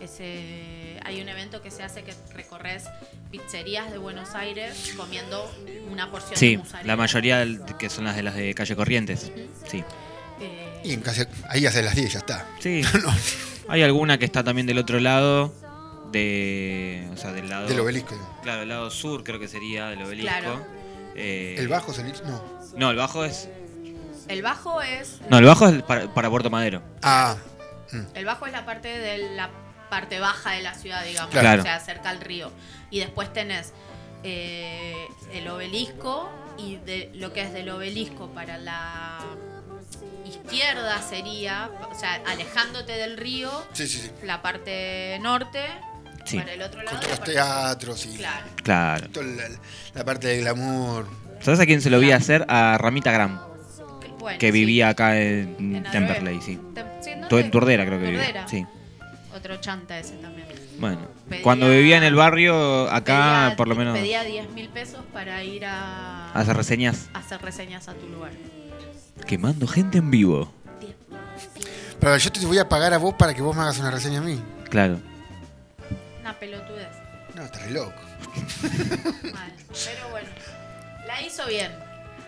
Ese, 0.00 0.98
hay 1.04 1.20
un 1.22 1.28
evento 1.28 1.62
que 1.62 1.70
se 1.70 1.82
hace 1.82 2.02
que 2.02 2.14
recorres 2.34 2.84
pizzerías 3.30 3.90
de 3.92 3.98
Buenos 3.98 4.34
Aires 4.34 4.92
comiendo 4.96 5.50
una 5.90 6.10
porción 6.10 6.32
de 6.32 6.36
Sí, 6.36 6.56
mozzarella. 6.56 6.86
la 6.86 6.96
mayoría 6.96 7.38
del- 7.38 7.60
que 7.78 7.88
son 7.88 8.04
las 8.04 8.16
de 8.16 8.22
las 8.22 8.34
de 8.34 8.54
calle 8.54 8.74
Corrientes. 8.76 9.30
Sí. 9.68 9.84
Eh, 10.40 10.80
Y 10.84 10.92
en 10.92 11.00
casa, 11.00 11.26
ahí 11.48 11.64
hace 11.64 11.82
las 11.82 11.94
10, 11.94 12.12
ya 12.12 12.18
está. 12.18 12.46
Sí. 12.60 12.82
Hay 13.68 13.82
alguna 13.82 14.18
que 14.18 14.24
está 14.26 14.42
también 14.44 14.66
del 14.66 14.78
otro 14.78 14.98
lado 15.00 15.54
de, 16.12 17.08
o 17.12 17.16
sea, 17.16 17.32
del 17.32 17.48
lado 17.48 17.66
Del 17.68 17.80
obelisco. 17.80 18.14
Claro, 18.42 18.60
del 18.60 18.68
lado 18.68 18.90
sur 18.90 19.24
creo 19.24 19.38
que 19.38 19.48
sería 19.48 19.88
del 19.88 20.02
obelisco. 20.02 20.28
Claro. 20.28 20.66
Eh, 21.14 21.54
¿El 21.58 21.68
bajo 21.68 21.92
es 21.92 21.98
el 21.98 22.06
No. 22.26 22.42
No, 22.76 22.90
el 22.90 22.96
bajo 22.96 23.24
es 23.24 23.48
el 24.28 24.40
bajo 24.42 24.80
es 24.82 25.18
No, 25.28 25.38
el 25.38 25.44
bajo 25.44 25.68
es 25.68 25.82
para, 25.82 26.12
para 26.14 26.30
Puerto 26.30 26.48
Madero. 26.50 26.82
Ah, 27.02 27.36
el 28.14 28.24
bajo 28.24 28.46
es 28.46 28.52
la 28.52 28.64
parte 28.64 28.88
de 28.98 29.34
la 29.36 29.50
parte 29.90 30.18
baja 30.18 30.52
de 30.52 30.62
la 30.62 30.74
ciudad, 30.74 31.04
digamos, 31.04 31.30
Claro. 31.30 31.60
o 31.62 31.64
sea, 31.64 31.78
cerca 31.80 32.08
al 32.10 32.20
río. 32.20 32.50
Y 32.90 33.00
después 33.00 33.32
tenés 33.32 33.72
eh, 34.22 35.06
el 35.32 35.46
obelisco 35.48 36.30
y 36.56 36.76
de 36.76 37.10
lo 37.14 37.32
que 37.32 37.42
es 37.42 37.52
del 37.52 37.68
obelisco 37.68 38.28
para 38.28 38.56
la 38.58 39.18
izquierda 40.24 41.00
sería, 41.02 41.70
o 41.90 41.94
sea, 41.98 42.20
alejándote 42.26 42.92
del 42.92 43.16
río, 43.16 43.50
sí, 43.72 43.86
sí, 43.86 43.98
sí. 43.98 44.10
la 44.24 44.42
parte 44.42 45.18
norte, 45.20 45.64
Sí. 46.24 46.38
para 46.38 46.54
el 46.54 46.62
otro 46.62 46.82
lado. 46.82 46.96
Con 46.96 47.02
la 47.04 47.08
los 47.10 47.18
parte- 47.18 47.32
teatros 47.34 48.06
y 48.06 48.16
Claro. 48.16 48.46
Claro. 48.62 49.08
la, 49.22 49.48
la 49.94 50.04
parte 50.06 50.28
del 50.28 50.40
glamour. 50.40 51.06
¿Sabes 51.44 51.60
a 51.60 51.66
quién 51.66 51.80
se 51.82 51.90
lo 51.90 52.00
vi 52.00 52.10
hacer? 52.10 52.44
A 52.48 52.76
Ramita 52.78 53.12
Gram, 53.12 53.38
Bueno, 54.18 54.38
que 54.38 54.46
sí. 54.46 54.52
vivía 54.52 54.88
acá 54.88 55.20
en, 55.20 55.56
En 55.76 55.82
Temperley, 55.84 56.40
sí. 56.40 56.58
Tem- 56.74 57.40
En 57.40 57.50
Turdera 57.50 57.84
creo 57.86 57.98
que 58.00 58.06
Turdera. 58.06 58.26
vivía. 58.26 58.48
Sí. 58.48 58.66
Otro 59.34 59.56
chanta 59.60 59.98
ese 59.98 60.14
también. 60.16 60.46
Bueno, 60.78 61.00
Pedía- 61.28 61.42
cuando 61.42 61.68
vivía 61.68 61.96
en 61.98 62.02
el 62.04 62.14
barrio, 62.14 62.90
acá 62.90 63.44
Pedía- 63.48 63.56
por 63.56 63.68
lo 63.68 63.74
menos 63.76 63.96
Pedía 63.98 64.22
10 64.24 64.50
mil 64.50 64.68
pesos 64.70 65.04
para 65.12 65.42
ir 65.44 65.64
a, 65.66 66.32
hacer 66.32 66.56
reseñas. 66.56 67.08
a 67.12 67.18
hacer 67.18 67.40
reseñas 67.42 67.88
a 67.88 67.94
tu 67.94 68.08
lugar. 68.08 68.32
Quemando 69.26 69.66
gente 69.66 69.98
en 69.98 70.10
vivo. 70.10 70.50
Pero 72.00 72.16
yo 72.16 72.32
te 72.32 72.44
voy 72.46 72.58
a 72.58 72.68
pagar 72.68 72.92
a 72.92 72.98
vos 72.98 73.14
para 73.14 73.34
que 73.34 73.40
vos 73.42 73.54
me 73.56 73.62
hagas 73.62 73.78
una 73.78 73.90
reseña 73.90 74.18
a 74.18 74.22
mí. 74.22 74.40
Claro. 74.68 74.98
Una 76.20 76.32
pelotudez. 76.38 76.88
No, 77.34 77.42
estás 77.44 77.70
loco. 77.70 77.92
Mal. 79.32 79.52
Pero 79.68 80.08
bueno, 80.10 80.28
la 81.14 81.26
hizo 81.26 81.46
bien. 81.46 81.72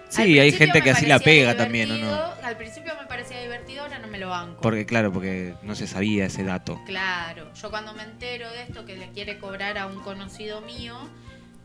Sí, 0.09 0.39
hay 0.39 0.53
gente 0.53 0.83
que 0.83 0.91
así 0.91 1.07
la 1.07 1.19
pega 1.19 1.57
también, 1.57 1.91
¿o 1.91 1.97
no? 1.99 2.33
Al 2.43 2.57
principio 2.57 2.95
me 3.01 3.07
parecía 3.07 3.41
divertido, 3.41 3.83
ahora 3.83 3.99
no 3.99 4.07
me 4.07 4.19
lo 4.19 4.29
banco. 4.29 4.61
Porque 4.61 4.87
claro, 4.87 5.13
porque 5.13 5.55
no 5.63 5.75
se 5.75 5.89
sabía 5.89 6.27
ese 6.27 6.45
dato. 6.45 6.81
Claro, 6.87 7.53
yo 7.55 7.71
cuando 7.71 7.93
me 7.93 8.05
entero 8.05 8.51
de 8.53 8.63
esto 8.63 8.85
que 8.85 8.97
le 8.97 9.11
quiere 9.11 9.39
cobrar 9.39 9.79
a 9.79 9.87
un 9.87 10.01
conocido 10.01 10.61
mío, 10.61 10.97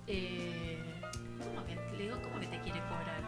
eh, 0.07 0.79
¿cómo 1.43 1.65
que, 1.67 1.75
le 1.95 2.03
digo, 2.03 2.19
¿cómo 2.23 2.39
que 2.39 2.47
te 2.47 2.59
quiere 2.61 2.79
cobrar? 2.79 3.21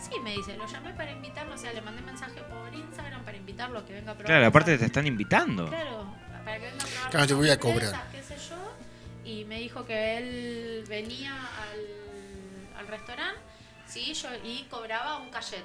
Sí, 0.00 0.18
me 0.22 0.32
dice, 0.32 0.56
lo 0.56 0.66
llamé 0.66 0.92
para 0.94 1.12
invitarlo, 1.12 1.54
o 1.54 1.58
sea, 1.58 1.72
le 1.72 1.80
mandé 1.80 2.02
mensaje 2.02 2.40
por 2.42 2.74
Instagram 2.74 3.24
para 3.24 3.36
invitarlo 3.36 3.78
a 3.78 3.86
que 3.86 3.92
venga 3.92 4.12
a 4.12 4.14
probar. 4.14 4.26
Claro, 4.26 4.46
aparte 4.46 4.78
te 4.78 4.86
están 4.86 5.06
invitando. 5.06 5.68
Claro, 5.68 6.12
para 6.44 6.58
que 6.58 6.64
venga 6.64 6.82
a 6.82 6.86
probar 6.86 7.10
Claro, 7.10 7.26
te 7.28 7.34
voy 7.34 7.50
a 7.50 7.60
cobrar. 7.60 7.90
frescas, 7.90 8.02
qué 8.12 8.22
sé 8.22 8.48
yo, 8.50 8.76
y 9.24 9.44
me 9.44 9.60
dijo 9.60 9.86
que 9.86 10.18
él 10.18 10.84
venía 10.88 11.34
al, 11.34 12.15
al 12.78 12.86
restaurante, 12.88 13.40
sí, 13.86 14.12
yo, 14.14 14.28
y 14.44 14.64
cobraba 14.70 15.18
un 15.18 15.30
cachet. 15.30 15.64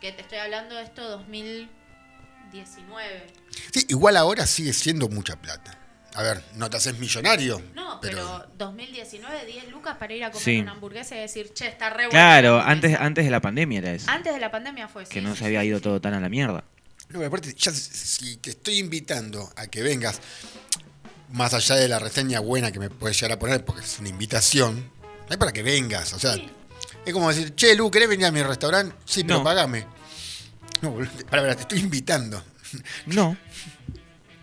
Que 0.00 0.12
te 0.12 0.22
estoy 0.22 0.38
hablando 0.38 0.74
de 0.74 0.82
esto 0.84 1.06
2019. 1.08 3.26
Sí, 3.72 3.86
igual 3.88 4.16
ahora 4.16 4.46
sigue 4.46 4.72
siendo 4.72 5.08
mucha 5.08 5.36
plata. 5.36 5.78
A 6.14 6.22
ver, 6.22 6.42
no 6.56 6.68
te 6.68 6.76
haces 6.76 6.98
millonario. 6.98 7.62
No, 7.74 7.98
pero, 8.00 8.46
2019, 8.58 9.46
10 9.46 9.68
lucas 9.70 9.96
para 9.96 10.12
ir 10.12 10.24
a 10.24 10.30
comer 10.30 10.44
Sí. 10.44 10.60
una 10.60 10.72
hamburguesa 10.72 11.16
y 11.16 11.20
decir, 11.20 11.54
che, 11.54 11.68
está 11.68 11.88
re 11.88 12.06
buena 12.06 12.10
Claro, 12.10 12.56
la 12.58 12.64
hamburguesa". 12.64 12.72
antes, 12.96 13.00
antes 13.00 13.24
de 13.24 13.30
la 13.30 13.40
pandemia 13.40 13.78
era 13.78 13.92
eso. 13.92 14.10
Antes 14.10 14.34
de 14.34 14.40
la 14.40 14.50
pandemia 14.50 14.88
fue 14.88 15.04
Que 15.04 15.20
sí, 15.20 15.24
no 15.24 15.32
sí, 15.32 15.38
se 15.38 15.46
había 15.46 15.60
sí, 15.62 15.68
ido 15.68 15.78
sí. 15.78 15.84
todo 15.84 16.00
tan 16.02 16.12
a 16.14 16.20
la 16.20 16.28
mierda. 16.28 16.64
No, 17.08 17.18
pero 17.18 17.26
aparte, 17.26 17.54
ya 17.56 17.72
si 17.72 18.36
te 18.38 18.50
estoy 18.50 18.78
invitando 18.78 19.50
a 19.56 19.66
que 19.68 19.82
vengas, 19.82 20.20
más 21.30 21.54
allá 21.54 21.76
de 21.76 21.88
la 21.88 21.98
reseña 21.98 22.40
buena 22.40 22.72
que 22.72 22.78
me 22.78 22.90
puedes 22.90 23.18
llegar 23.18 23.36
a 23.36 23.38
poner, 23.38 23.64
porque 23.64 23.80
es 23.82 23.98
una 23.98 24.08
invitación, 24.10 24.90
es 25.30 25.36
para 25.36 25.52
que 25.52 25.62
vengas. 25.62 26.12
O 26.12 26.18
sea, 26.18 26.34
es 27.04 27.12
como 27.12 27.28
decir, 27.30 27.54
che, 27.54 27.74
Lu, 27.74 27.90
¿querés 27.90 28.08
venir 28.08 28.26
a 28.26 28.30
mi 28.30 28.42
restaurante? 28.42 28.94
Sí, 29.04 29.24
pero 29.24 29.38
No. 29.38 29.44
pagame. 29.44 29.86
No, 30.80 30.94
para, 31.30 31.42
para, 31.42 31.54
te 31.54 31.62
estoy 31.62 31.78
invitando. 31.80 32.42
No. 33.06 33.36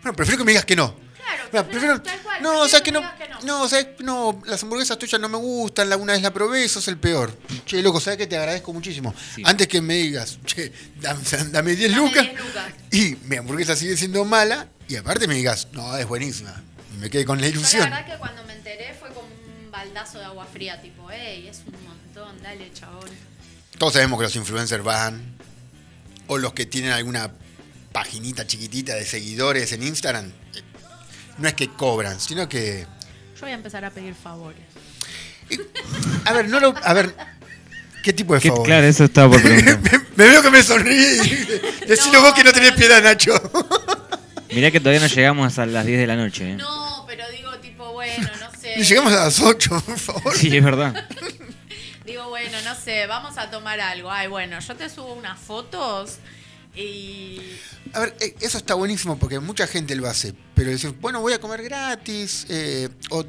Bueno, 0.02 0.16
prefiero 0.16 0.38
que 0.38 0.44
me 0.46 0.52
digas 0.52 0.66
que 0.66 0.76
no. 0.76 0.94
Claro, 0.94 1.44
Mira, 1.52 1.64
prefiero- 1.68 1.68
prefiero, 1.68 2.02
tal 2.02 2.20
cual, 2.22 2.42
no, 2.44 2.60
o 2.62 2.68
sea 2.70 2.82
que 2.82 2.92
no, 2.92 3.02
que 3.18 3.46
no, 3.46 3.62
o 3.64 3.68
sea, 3.70 3.88
no, 4.00 4.42
las 4.46 4.64
hamburguesas 4.64 4.98
tuyas 4.98 5.20
no 5.20 5.28
me 5.30 5.38
gustan, 5.38 5.90
la 5.90 5.98
una 5.98 6.14
vez 6.14 6.22
la 6.22 6.32
probé, 6.32 6.68
sos 6.70 6.88
el 6.88 6.98
peor. 6.98 7.36
Che, 7.66 7.82
loco, 7.82 8.00
¿sabes 8.00 8.18
que 8.18 8.28
te 8.28 8.38
agradezco 8.38 8.72
muchísimo? 8.74 9.14
Sí. 9.36 9.44
Antes 9.46 9.68
que 9.68 9.82
me 9.82 9.96
digas, 9.96 10.40
che, 10.46 10.72
dame, 11.02 11.22
dame 11.52 11.76
10 11.76 11.92
Dame 11.92 12.02
lucas, 12.08 12.24
10 12.24 12.40
lucas. 12.40 12.66
y 12.92 13.16
mi 13.28 13.36
hamburguesa 13.38 13.76
sigue 13.76 13.98
siendo 13.98 14.24
mala, 14.26 14.70
y 14.88 14.96
aparte 14.96 15.28
me 15.28 15.36
digas, 15.36 15.68
no, 15.74 15.96
es 15.98 16.08
buenísima. 16.08 16.64
Y 16.96 16.98
me 17.00 17.10
quedé 17.10 17.26
con 17.26 17.40
la 17.42 17.48
Yo 17.48 17.54
la 17.54 17.58
ilusión. 17.60 17.84
verdad 17.90 18.06
que 18.06 18.18
cuando 18.18 18.44
me 18.46 18.54
enteré 18.54 18.94
fue 19.00 19.09
baldazo 19.90 20.20
de 20.20 20.26
agua 20.26 20.46
fría, 20.46 20.80
tipo, 20.82 21.10
ey, 21.12 21.48
es 21.48 21.62
un 21.66 21.74
montón, 21.88 22.42
dale, 22.44 22.72
chabón. 22.74 23.10
Todos 23.78 23.94
sabemos 23.94 24.20
que 24.20 24.24
los 24.24 24.36
influencers 24.36 24.84
van, 24.84 25.22
o 26.28 26.38
los 26.38 26.54
que 26.54 26.66
tienen 26.66 26.92
alguna 26.92 27.32
paginita 27.92 28.46
chiquitita 28.46 28.94
de 28.96 29.06
seguidores 29.06 29.72
en 29.72 29.84
Instagram, 29.84 30.32
no 31.40 31.48
es 31.48 31.54
que 31.56 31.70
cobran, 31.70 32.20
sino 32.20 32.48
que 32.48 32.86
Yo 33.36 33.42
voy 33.42 33.52
a 33.52 33.56
empezar 33.56 33.84
a 33.86 33.90
pedir 33.90 34.14
favores. 34.14 34.62
A 36.26 36.34
ver, 36.34 36.48
no 36.50 36.60
lo. 36.60 36.76
A 36.84 36.94
ver. 36.94 37.16
¿Qué 38.04 38.14
tipo 38.14 38.34
de 38.34 38.40
¿Qué- 38.40 38.50
favor? 38.50 38.66
claro, 38.66 38.86
eso 38.88 39.06
estaba 39.06 39.32
por 39.32 39.42
preguntar. 39.44 39.80
me, 40.16 40.24
me 40.26 40.30
veo 40.30 40.42
que 40.44 40.50
me 40.52 40.62
sonríe. 40.64 41.18
Decilo 41.88 42.14
No, 42.14 42.22
vos 42.22 42.34
que 42.34 42.44
no 42.44 42.54
tenés 42.54 42.74
piedad, 42.74 43.02
Nacho. 43.02 43.34
Mirá 44.54 44.72
que 44.72 44.80
todavía 44.80 45.00
no 45.02 45.08
llegamos 45.08 45.58
a 45.60 45.66
las 45.66 45.86
10 45.86 46.00
de 46.00 46.08
la 46.08 46.16
noche. 46.16 46.52
¿eh? 46.52 46.56
No, 46.56 46.89
llegamos 48.84 49.14
a 49.14 49.26
las 49.26 49.40
8, 49.40 49.84
por 49.86 49.98
favor. 50.00 50.34
Sí, 50.36 50.56
es 50.56 50.64
verdad. 50.64 51.08
Digo, 52.06 52.28
bueno, 52.30 52.58
no 52.64 52.76
sé, 52.76 53.06
vamos 53.08 53.38
a 53.38 53.52
tomar 53.52 53.80
algo. 53.80 54.10
Ay, 54.12 54.28
bueno, 54.28 54.60
yo 54.60 54.76
te 54.76 54.90
subo 54.90 55.14
unas 55.14 55.40
fotos 55.40 56.18
y. 56.76 57.40
A 57.94 58.00
ver, 58.02 58.16
eh, 58.20 58.36
eso 58.42 58.58
está 58.58 58.74
buenísimo 58.74 59.18
porque 59.20 59.40
mucha 59.40 59.68
gente 59.68 59.96
lo 59.96 60.08
hace. 60.08 60.34
Pero 60.56 60.72
decir, 60.72 60.92
bueno, 61.00 61.22
voy 61.22 61.34
a 61.34 61.40
comer 61.40 61.62
gratis. 61.64 62.46
eh, 62.50 62.90
o 63.12 63.24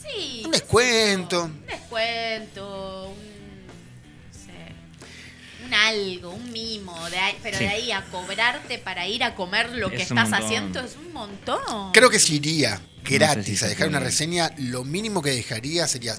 Sí. 0.00 0.42
Un 0.44 0.50
descuento. 0.50 1.44
Un 1.44 1.66
descuento, 1.66 3.08
un. 3.08 3.66
No 3.66 4.32
sé. 4.32 5.64
Un 5.64 5.72
algo, 5.74 6.30
un 6.30 6.52
mimo, 6.52 7.08
de 7.10 7.18
ahí- 7.18 7.38
pero 7.42 7.56
Sí. 7.58 7.64
de 7.64 7.70
ahí 7.70 7.90
a 7.92 8.02
cobrarte 8.10 8.78
para 8.78 9.06
ir 9.08 9.24
a 9.24 9.34
comer 9.34 9.70
lo 9.72 9.88
que 9.90 9.96
Es 9.96 10.02
estás 10.10 10.28
montón. 10.28 10.44
haciendo 10.46 10.80
es 10.80 10.96
un 10.96 11.12
montón. 11.12 11.92
Creo 11.92 12.10
que 12.10 12.18
si 12.18 12.36
iría 12.36 12.80
gratis 13.04 13.58
si 13.60 13.64
a 13.64 13.68
dejar 13.68 13.88
una 13.88 14.00
reseña, 14.00 14.50
lo 14.58 14.84
mínimo 14.84 15.22
que 15.22 15.30
dejaría 15.30 15.86
sería 15.86 16.16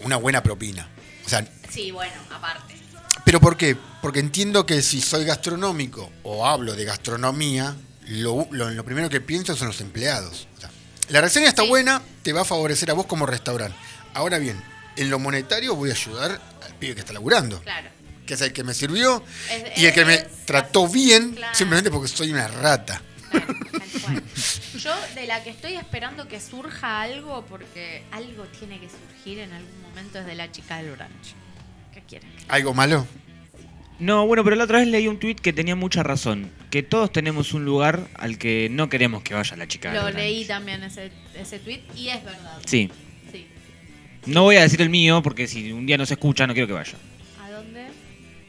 una 0.00 0.16
buena 0.16 0.42
propina. 0.42 0.88
O 1.24 1.28
sea, 1.28 1.46
Sí, 1.70 1.90
bueno, 1.90 2.12
aparte. 2.30 2.74
¿pero 3.24 3.40
por 3.40 3.56
qué? 3.56 3.76
Porque 4.02 4.20
entiendo 4.20 4.64
que 4.66 4.82
si 4.82 5.00
soy 5.00 5.24
gastronómico 5.24 6.10
o 6.22 6.46
hablo 6.46 6.74
de 6.74 6.84
gastronomía, 6.84 7.74
lo, 8.08 8.46
lo- 8.50 8.70
lo 8.70 8.84
primero 8.84 9.08
que 9.08 9.20
pienso 9.20 9.56
son 9.56 9.68
los 9.68 9.80
empleados. 9.80 10.46
O 10.56 10.60
sea, 10.60 10.70
la 11.08 11.20
reseña 11.20 11.48
está 11.48 11.62
Sí. 11.62 11.68
buena, 11.68 12.02
te 12.22 12.32
va 12.32 12.42
a 12.42 12.44
favorecer 12.44 12.90
a 12.90 12.94
vos 12.94 13.06
como 13.06 13.26
restaurante. 13.26 13.76
Ahora 14.14 14.38
bien, 14.38 14.62
en 14.96 15.10
lo 15.10 15.18
monetario 15.18 15.74
voy 15.74 15.90
a 15.90 15.94
ayudar 15.94 16.40
al 16.64 16.74
pibe 16.76 16.94
que 16.94 17.00
está 17.00 17.12
laburando. 17.12 17.60
Claro. 17.62 17.90
que 18.26 18.34
es 18.34 18.40
el 18.40 18.52
que 18.52 18.64
me 18.64 18.74
sirvió 18.74 19.22
Es- 19.48 19.78
y 19.78 19.86
el 19.86 19.94
que 19.94 20.04
me 20.04 20.14
es- 20.14 20.26
trató 20.46 20.88
bien 20.88 21.34
Claro. 21.36 21.54
simplemente 21.54 21.92
porque 21.92 22.08
soy 22.08 22.32
una 22.32 22.48
rata. 22.48 23.00
Cual. 24.02 24.22
Yo 24.78 24.94
de 25.14 25.26
la 25.26 25.42
que 25.42 25.50
estoy 25.50 25.74
esperando 25.74 26.28
que 26.28 26.40
surja 26.40 27.02
algo, 27.02 27.44
porque 27.48 28.02
algo 28.12 28.44
tiene 28.58 28.78
que 28.78 28.88
surgir 28.88 29.38
en 29.40 29.52
algún 29.52 29.82
momento, 29.82 30.18
es 30.18 30.26
de 30.26 30.34
la 30.34 30.50
chica 30.52 30.76
del 30.78 30.92
brunch. 30.92 31.34
¿Qué 31.94 32.02
quieren? 32.08 32.30
¿Algo 32.48 32.74
malo? 32.74 33.06
No, 33.98 34.26
bueno, 34.26 34.44
pero 34.44 34.56
la 34.56 34.64
otra 34.64 34.78
vez 34.80 34.88
leí 34.88 35.08
un 35.08 35.18
tuit 35.18 35.40
que 35.40 35.52
tenía 35.54 35.74
mucha 35.74 36.02
razón. 36.02 36.50
Que 36.70 36.82
todos 36.82 37.10
tenemos 37.10 37.54
un 37.54 37.64
lugar 37.64 38.08
al 38.14 38.36
que 38.36 38.68
no 38.70 38.90
queremos 38.90 39.22
que 39.22 39.32
vaya 39.32 39.56
la 39.56 39.66
chica. 39.66 39.88
del 39.90 39.96
Lo 39.98 40.04
brunch. 40.04 40.16
leí 40.18 40.44
también 40.44 40.82
ese, 40.82 41.10
ese 41.34 41.58
tweet 41.58 41.80
y 41.96 42.08
es 42.08 42.22
verdad. 42.22 42.58
Sí. 42.66 42.90
Sí. 43.32 43.46
No 44.26 44.42
voy 44.42 44.56
a 44.56 44.62
decir 44.62 44.82
el 44.82 44.90
mío 44.90 45.22
porque 45.22 45.46
si 45.46 45.72
un 45.72 45.86
día 45.86 45.96
no 45.96 46.04
se 46.04 46.14
escucha 46.14 46.46
no 46.46 46.52
quiero 46.52 46.66
que 46.66 46.74
vaya. 46.74 46.92
¿A 47.42 47.50
dónde? 47.50 47.86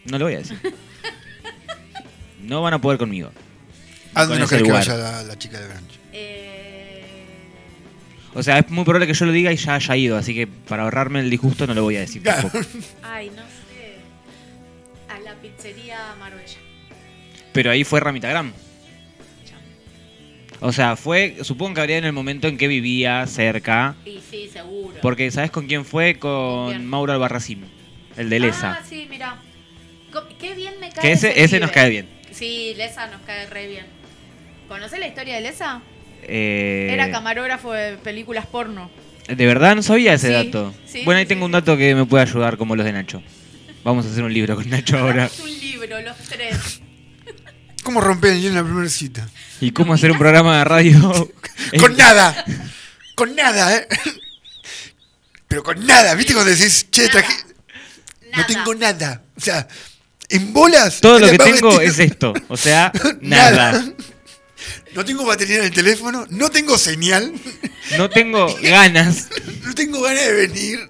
No 0.06 0.18
lo 0.20 0.26
voy 0.26 0.34
a 0.36 0.40
decir. 0.40 0.60
No 2.42 2.62
van 2.62 2.74
a 2.74 2.80
poder 2.80 2.98
conmigo. 2.98 3.32
¿A 4.18 4.26
dónde 4.26 4.40
no 4.40 4.48
crees 4.48 4.64
que 4.64 4.68
lugar. 4.70 4.88
vaya 4.88 4.98
la, 4.98 5.24
la 5.24 5.38
chica 5.38 5.60
de 5.60 5.68
Branch? 5.68 5.92
Eh, 6.14 7.04
O 8.34 8.44
sea, 8.44 8.60
es 8.60 8.70
muy 8.70 8.84
probable 8.84 9.08
que 9.08 9.14
yo 9.14 9.26
lo 9.26 9.32
diga 9.32 9.52
y 9.52 9.56
ya 9.58 9.76
haya 9.76 9.96
ido, 9.96 10.18
así 10.18 10.34
que 10.34 10.48
para 10.48 10.84
ahorrarme 10.84 11.20
el 11.22 11.30
disgusto 11.30 11.66
no 11.68 11.74
lo 11.74 11.84
voy 11.84 11.96
a 11.98 12.02
decir 12.02 12.22
Claro. 12.24 12.50
tampoco. 12.50 12.66
ay, 13.04 13.30
no 13.36 13.42
sé. 13.44 13.98
A 15.14 15.20
la 15.20 15.34
pizzería 15.36 16.00
Marbella. 16.20 16.58
Pero 17.54 17.72
ahí 17.72 17.84
fue 17.84 18.00
Ramitagram. 18.00 18.54
O 20.60 20.72
sea, 20.72 20.96
fue, 20.96 21.38
supongo 21.44 21.76
que 21.76 21.82
habría 21.82 21.98
en 22.00 22.06
el 22.06 22.14
momento 22.14 22.48
en 22.48 22.58
que 22.58 22.68
vivía 22.68 23.26
cerca. 23.28 23.96
Y 24.06 24.20
sí, 24.28 24.50
seguro. 24.52 24.96
Porque, 25.04 25.30
¿sabes 25.30 25.52
con 25.52 25.68
quién 25.68 25.86
fue? 25.86 26.18
Con 26.18 26.70
quién? 26.70 26.86
Mauro 26.88 27.14
Albarracín, 27.14 27.66
el 28.18 28.30
de 28.32 28.40
Lesa. 28.40 28.80
Ah, 28.80 28.84
sí, 28.88 29.06
mira. 29.10 29.38
Qué 30.40 30.56
bien 30.56 30.74
me 30.80 30.90
cae 30.90 31.02
que 31.02 31.12
ese, 31.12 31.30
ese 31.30 31.44
ese 31.44 31.60
nos 31.60 31.70
cae 31.70 31.92
bien. 31.92 32.10
Sí, 32.32 32.74
Lesa 32.76 33.06
nos 33.08 33.22
cae 33.22 33.46
re 33.48 33.68
bien. 33.68 33.86
¿Conoces 34.68 35.00
la 35.00 35.08
historia 35.08 35.36
de 35.36 35.42
Lesa? 35.42 35.82
Eh, 36.24 36.90
Era 36.92 37.10
camarógrafo 37.12 37.72
de 37.74 37.98
películas 37.98 38.46
porno. 38.46 38.90
De 39.28 39.46
verdad 39.46 39.76
no 39.76 39.84
sabía 39.84 40.14
ese 40.14 40.28
Sí, 40.28 40.34
dato. 40.34 40.74
sí, 40.86 41.02
bueno, 41.06 41.20
ahí 41.20 41.26
sí, 41.26 41.30
tengo 41.30 41.46
un 41.46 41.52
dato 41.52 41.76
que 41.78 41.94
me 41.96 42.06
puede 42.06 42.24
ayudar 42.24 42.58
como 42.58 42.76
los 42.76 42.86
de 42.86 42.94
Nacho. 42.94 43.22
Vamos 43.84 44.06
a 44.06 44.10
hacer 44.10 44.24
un 44.24 44.34
libro 44.34 44.56
con 44.56 44.70
Nacho 44.70 44.98
ahora. 44.98 45.26
Es 45.34 45.40
un 45.40 45.60
libro, 45.60 46.02
los 46.02 46.18
tres. 46.30 46.82
¿Cómo 47.84 48.02
romper 48.02 48.32
el 48.32 48.42
hielo 48.42 48.50
en 48.50 48.56
la 48.56 48.64
primera 48.64 48.90
cita? 48.90 49.28
¿Y 49.62 49.72
cómo 49.72 49.94
hacer 49.94 50.12
un 50.12 50.18
programa 50.18 50.58
de 50.60 50.64
radio? 50.66 51.30
Con 51.80 51.96
nada. 51.98 52.46
Con 53.16 53.36
nada, 53.36 53.76
¿eh? 53.78 53.88
Pero 55.48 55.64
con 55.64 55.84
nada. 55.86 56.14
¿Viste 56.14 56.34
cuando 56.34 56.52
decís, 56.52 56.88
che, 56.92 57.04
Nada. 57.08 57.12
traje... 57.14 57.34
No 58.26 58.32
Nada. 58.38 58.46
tengo 58.48 58.76
nada. 58.76 59.22
O 59.36 59.40
sea, 59.42 59.68
en 60.30 60.54
bolas. 60.54 61.00
Todo 61.02 61.18
lo 61.20 61.30
que 61.32 61.38
tengo 61.38 61.80
es 61.82 61.98
esto. 62.00 62.34
O 62.50 62.58
sea, 62.58 62.92
nada. 63.22 63.84
No 64.98 65.06
tengo 65.06 65.26
batería 65.26 65.58
en 65.60 65.66
el 65.66 65.72
teléfono, 65.72 66.26
no 66.32 66.50
tengo 66.50 66.76
señal, 66.76 67.32
No 68.00 68.10
tengo 68.10 68.48
ganas. 68.64 69.28
no 69.64 69.76
tengo 69.76 70.02
ganas 70.02 70.26
de 70.26 70.34
venir. 70.34 70.90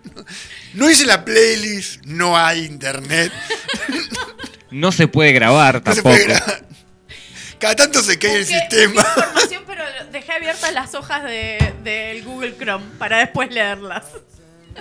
No 0.73 0.89
hice 0.89 1.05
la 1.05 1.25
playlist, 1.25 2.05
no 2.05 2.37
hay 2.37 2.63
internet, 2.63 3.33
No 4.71 4.93
se 4.93 5.09
puede 5.09 5.33
grabar 5.33 5.75
no 5.75 5.79
se 5.93 6.01
tampoco. 6.01 6.09
puede 6.15 6.23
grabar. 6.23 6.65
Cada 7.59 7.75
tanto 7.75 8.01
se 8.01 8.17
cae 8.17 8.37
el 8.37 8.45
sistema. 8.45 9.01
información, 9.17 9.63
pero 9.67 9.83
dejé 10.13 10.31
abiertas 10.31 10.73
las 10.73 10.95
hojas 10.95 11.23
de- 11.25 11.73
del 11.83 12.23
Google 12.23 12.55
Chrome 12.57 12.85
para 12.97 13.17
después 13.17 13.51
leerlas. 13.51 14.05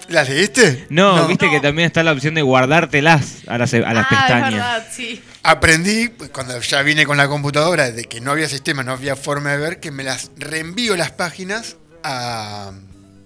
¿Las 0.09 0.29
leíste? 0.29 0.87
No, 0.91 1.27
viste 1.27 1.47
No. 1.47 1.53
que 1.53 1.61
también 1.61 1.87
está 1.87 2.03
la 2.05 2.13
opción 2.13 2.35
de 2.35 2.43
guardártelas 2.43 3.39
a 3.49 3.59
las, 3.59 3.73
a 3.75 3.79
las 3.79 3.87
ah, 3.87 4.01
es 4.03 4.07
pestañas. 4.19 4.53
verdad, 4.53 4.87
sí. 4.95 5.23
Aprendí, 5.49 6.09
pues, 6.09 6.31
cuando 6.31 6.61
ya 6.61 6.83
vine 6.83 7.07
con 7.07 7.17
la 7.17 7.29
computadora, 7.29 7.91
de 7.93 8.05
que 8.05 8.21
no 8.21 8.33
había 8.33 8.49
sistema, 8.49 8.83
no 8.83 8.93
había 8.93 9.15
forma 9.17 9.53
de 9.53 9.59
ver, 9.59 9.81
que 9.81 9.91
me 9.91 10.03
las 10.03 10.31
reenvío 10.37 10.97
las 10.97 11.13
páginas 11.13 11.77
a, 12.03 12.73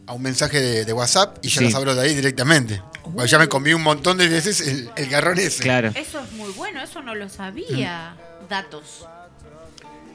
a 0.06 0.12
un 0.12 0.22
mensaje 0.22 0.60
de, 0.60 0.84
de 0.84 0.92
WhatsApp 0.92 1.38
y 1.42 1.48
ya 1.48 1.58
Sí. 1.60 1.64
las 1.64 1.74
abro 1.74 1.94
de 1.94 2.02
ahí 2.02 2.14
directamente. 2.14 2.82
Porque 3.02 3.26
ya 3.26 3.38
me 3.38 3.48
comí 3.48 3.72
un 3.72 3.82
montón 3.82 4.18
de 4.18 4.28
veces 4.28 4.60
el, 4.60 4.90
el 4.96 5.08
garrón 5.08 5.38
ese. 5.38 5.62
Claro. 5.62 5.92
Eso 5.94 6.20
es 6.20 6.32
muy 6.32 6.52
bueno, 6.52 6.82
eso 6.82 7.00
no 7.02 7.14
lo 7.14 7.28
sabía. 7.28 8.14
Datos. 8.48 9.06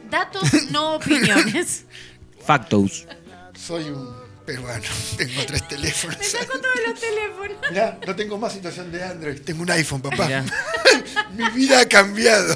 Datos, 0.10 0.44
no 0.72 0.94
opiniones. 0.98 1.86
Factos. 2.46 3.08
Soy 3.58 3.86
un 3.86 4.25
peruano, 4.46 4.84
tengo 5.18 5.46
tres 5.46 5.68
teléfonos. 5.68 6.18
Me 6.18 6.24
saco 6.26 6.60
todos 6.60 6.76
los 6.88 7.00
teléfonos. 7.00 7.58
Mirá, 7.72 8.00
no 8.06 8.16
tengo 8.16 8.38
más 8.38 8.54
situación 8.54 8.92
de 8.92 9.04
Android, 9.04 9.42
tengo 9.42 9.64
un 9.64 9.72
iPhone, 9.72 10.02
papá. 10.02 10.26
Mirá. 10.26 10.46
Mi 11.36 11.50
vida 11.52 11.82
ha 11.82 11.86
cambiado. 11.88 12.56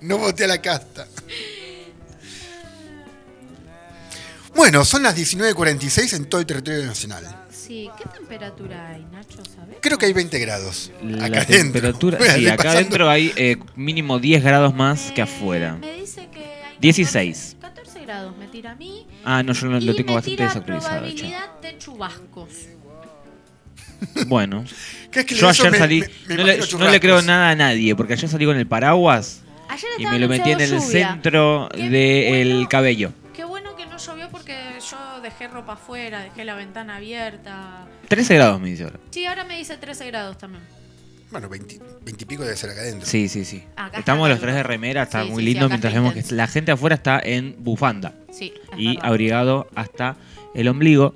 No 0.00 0.18
voté 0.18 0.44
a 0.44 0.48
la 0.48 0.60
casta. 0.62 1.06
Bueno, 4.54 4.84
son 4.84 5.02
las 5.02 5.16
19.46 5.16 6.14
en 6.16 6.24
todo 6.26 6.40
el 6.40 6.46
territorio 6.46 6.84
nacional. 6.84 7.24
Sí, 7.50 7.88
¿qué 7.96 8.04
temperatura 8.08 8.88
hay, 8.90 9.04
Nacho? 9.12 9.38
¿Sabes? 9.54 9.76
Creo 9.80 9.96
que 9.96 10.06
hay 10.06 10.12
20 10.12 10.38
grados. 10.40 10.90
La 11.02 11.26
acá 11.26 11.42
adentro. 11.42 11.56
temperatura. 11.56 12.18
Bueno, 12.18 12.34
Sí, 12.34 12.48
acá 12.48 12.72
adentro 12.72 13.08
hay 13.08 13.32
eh, 13.36 13.58
mínimo 13.76 14.18
10 14.18 14.42
grados 14.42 14.74
más 14.74 15.12
que 15.12 15.22
afuera. 15.22 15.76
Me 15.76 15.92
dice 16.00 16.28
que 16.32 16.40
hay 16.40 16.78
16. 16.80 17.56
14, 18.10 18.10
14 18.10 18.12
grados 18.12 18.36
me 18.36 18.46
tira 18.48 18.72
a 18.72 18.74
mí. 18.74 19.06
Ah, 19.24 19.42
no, 19.42 19.52
yo 19.52 19.66
lo, 19.68 19.80
lo 19.80 19.94
tengo 19.94 20.08
me 20.10 20.14
bastante 20.16 20.36
tira 20.36 20.48
desactualizado. 20.48 21.06
che. 21.06 21.14
probabilidad 21.14 21.60
de 21.62 21.78
chubascos. 21.78 22.48
Bueno, 24.28 24.64
¿Crees 25.10 25.26
que 25.26 25.34
yo 25.34 25.48
ayer 25.48 25.70
me- 25.70 25.78
salí. 25.78 26.00
me- 26.00 26.08
me 26.28 26.36
no, 26.36 26.44
le, 26.44 26.58
no 26.78 26.88
le 26.90 27.00
creo 27.00 27.20
nada 27.22 27.50
a 27.50 27.54
nadie, 27.56 27.94
porque 27.94 28.14
ayer 28.14 28.28
salí 28.30 28.46
con 28.46 28.56
el 28.56 28.66
paraguas 28.66 29.42
Ayer 29.68 29.90
y 29.98 30.06
me 30.06 30.18
lo 30.18 30.26
metí 30.26 30.50
en 30.50 30.60
el 30.60 30.70
lluvia. 30.70 30.80
centro 31.12 31.68
Qué 31.74 31.88
del 31.90 32.52
bueno. 32.54 32.68
cabello. 32.68 33.12
Qué 33.34 33.44
bueno 33.44 33.76
que 33.76 33.84
no 33.86 33.98
llovió 33.98 34.28
porque 34.30 34.56
yo 34.90 35.20
dejé 35.22 35.48
ropa 35.48 35.74
afuera, 35.74 36.22
dejé 36.22 36.44
la 36.44 36.54
ventana 36.54 36.96
abierta. 36.96 37.86
13 38.08 38.34
grados 38.36 38.60
me 38.60 38.70
dice 38.70 38.84
ahora. 38.84 38.98
Sí, 39.10 39.26
ahora 39.26 39.44
me 39.44 39.58
dice 39.58 39.76
13 39.76 40.06
grados 40.06 40.38
también. 40.38 40.62
Bueno, 41.30 41.48
20, 41.48 41.78
20 42.02 42.24
y 42.24 42.26
pico 42.26 42.42
debe 42.42 42.56
ser 42.56 42.70
acá 42.70 42.80
adentro. 42.80 43.06
Sí, 43.08 43.28
sí, 43.28 43.44
sí. 43.44 43.62
Acá 43.76 43.98
Estamos 44.00 44.28
los 44.28 44.40
tres 44.40 44.54
de 44.54 44.62
remera, 44.64 45.04
está 45.04 45.22
Sí, 45.24 45.30
muy 45.30 45.42
sí, 45.44 45.50
lindo, 45.52 45.68
mientras 45.68 45.94
vemos 45.94 46.12
que 46.14 46.24
la 46.34 46.46
gente 46.48 46.72
afuera 46.72 46.96
está 46.96 47.20
en 47.22 47.54
bufanda 47.58 48.14
Sí, 48.32 48.52
y 48.76 48.94
verdad. 48.94 49.02
abrigado 49.08 49.68
hasta 49.76 50.16
el 50.54 50.66
ombligo 50.68 51.14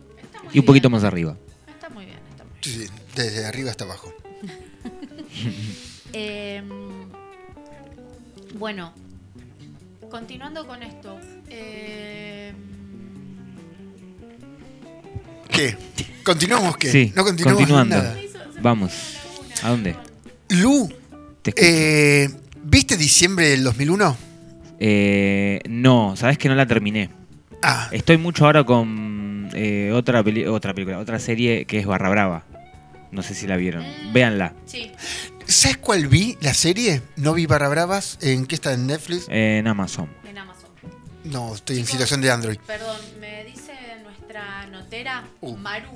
y 0.53 0.61
un 0.61 0.65
poquito 0.67 0.89
bien. 0.89 0.93
más 1.01 1.05
arriba. 1.05 1.37
Está 1.69 1.89
muy 1.89 2.05
bien, 2.05 2.19
está 2.31 2.45
muy 2.45 2.53
bien. 2.53 2.63
Sí, 2.63 2.87
sí, 2.87 2.93
desde 3.17 3.45
arriba 3.47 3.71
hasta 3.71 3.85
abajo. 3.85 4.13
Eh, 6.17 6.63
bueno, 8.57 8.93
continuando 10.09 10.65
con 10.65 10.81
esto. 10.85 11.19
eh, 11.49 12.53
¿Qué? 15.51 15.77
¿Continuamos 16.25 16.77
qué? 16.77 16.89
Sí, 16.89 17.13
no 17.17 17.25
continuamos 17.25 17.59
continuando. 17.63 17.97
nada. 17.97 18.17
Vamos. 18.63 18.93
¿A 19.63 19.71
dónde? 19.71 19.97
Lu, 20.51 20.89
Te 21.43 21.51
escucho. 21.51 21.67
eh, 21.67 22.31
¿viste 22.65 22.97
diciembre 22.97 23.49
del 23.51 23.65
2001? 23.65 24.17
Eh, 24.81 25.61
no, 25.69 26.17
sabes 26.17 26.39
que 26.39 26.49
no 26.49 26.55
la 26.55 26.67
terminé. 26.67 27.11
Ah, 27.63 27.89
Estoy 27.93 28.19
mucho 28.19 28.45
ahora 28.45 28.65
con 28.65 29.49
eh, 29.55 29.91
otra, 29.95 30.23
peli- 30.23 30.47
otra 30.47 30.75
película, 30.75 30.99
otra 30.99 31.19
serie 31.19 31.65
que 31.65 31.79
es 31.79 31.87
Barra 31.87 32.11
Brava. 32.11 32.45
No 33.11 33.23
sé 33.23 33.35
si 33.35 33.47
la 33.47 33.57
vieron. 33.57 33.83
Mm. 33.85 34.13
Véanla. 34.13 34.53
sí, 34.67 34.91
¿sabes 35.47 35.77
cuál 35.79 36.09
vi? 36.09 36.37
¿La 36.41 36.53
serie? 36.53 37.01
No 37.17 37.33
vi 37.33 37.47
Barra 37.47 37.69
Bravas. 37.69 38.19
¿En 38.21 38.45
qué 38.47 38.57
está? 38.57 38.73
¿En 38.75 38.87
Netflix? 38.87 39.27
En 39.29 39.67
Amazon. 39.69 40.09
en 40.29 40.37
Amazon. 40.39 40.69
No, 41.25 41.55
estoy 41.55 41.77
en 41.77 41.83
Chicos, 41.85 41.93
situación 41.93 42.21
de 42.21 42.31
Android. 42.31 42.59
Perdón, 42.67 42.97
me 43.21 43.45
dice 43.45 43.73
nuestra 44.03 44.67
notera, 44.67 45.25
Uh. 45.41 45.57
Maru. 45.57 45.89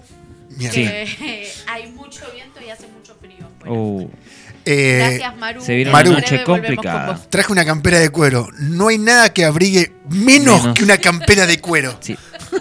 Que 0.56 1.52
hay 1.66 1.90
mucho 1.92 2.24
viento 2.32 2.60
y 2.64 2.70
hace 2.70 2.86
mucho 2.88 3.16
frío. 3.20 3.48
Uh, 3.66 4.08
Eh, 4.64 4.98
Gracias, 5.18 5.36
Maru. 5.38 5.60
se 5.62 5.74
viene 5.76 5.90
una 5.90 6.02
noche 6.02 6.44
complicada. 6.44 7.18
Traje 7.30 7.52
una 7.52 7.64
campera 7.64 7.98
de 8.00 8.10
cuero. 8.10 8.48
No 8.58 8.88
hay 8.88 8.98
nada 8.98 9.32
que 9.32 9.44
abrigue 9.46 9.92
menos, 10.10 10.60
Menos. 10.60 10.74
que 10.76 10.84
una 10.84 10.98
campera 10.98 11.46
de 11.46 11.58
cuero. 11.60 11.96
sí. 12.00 12.16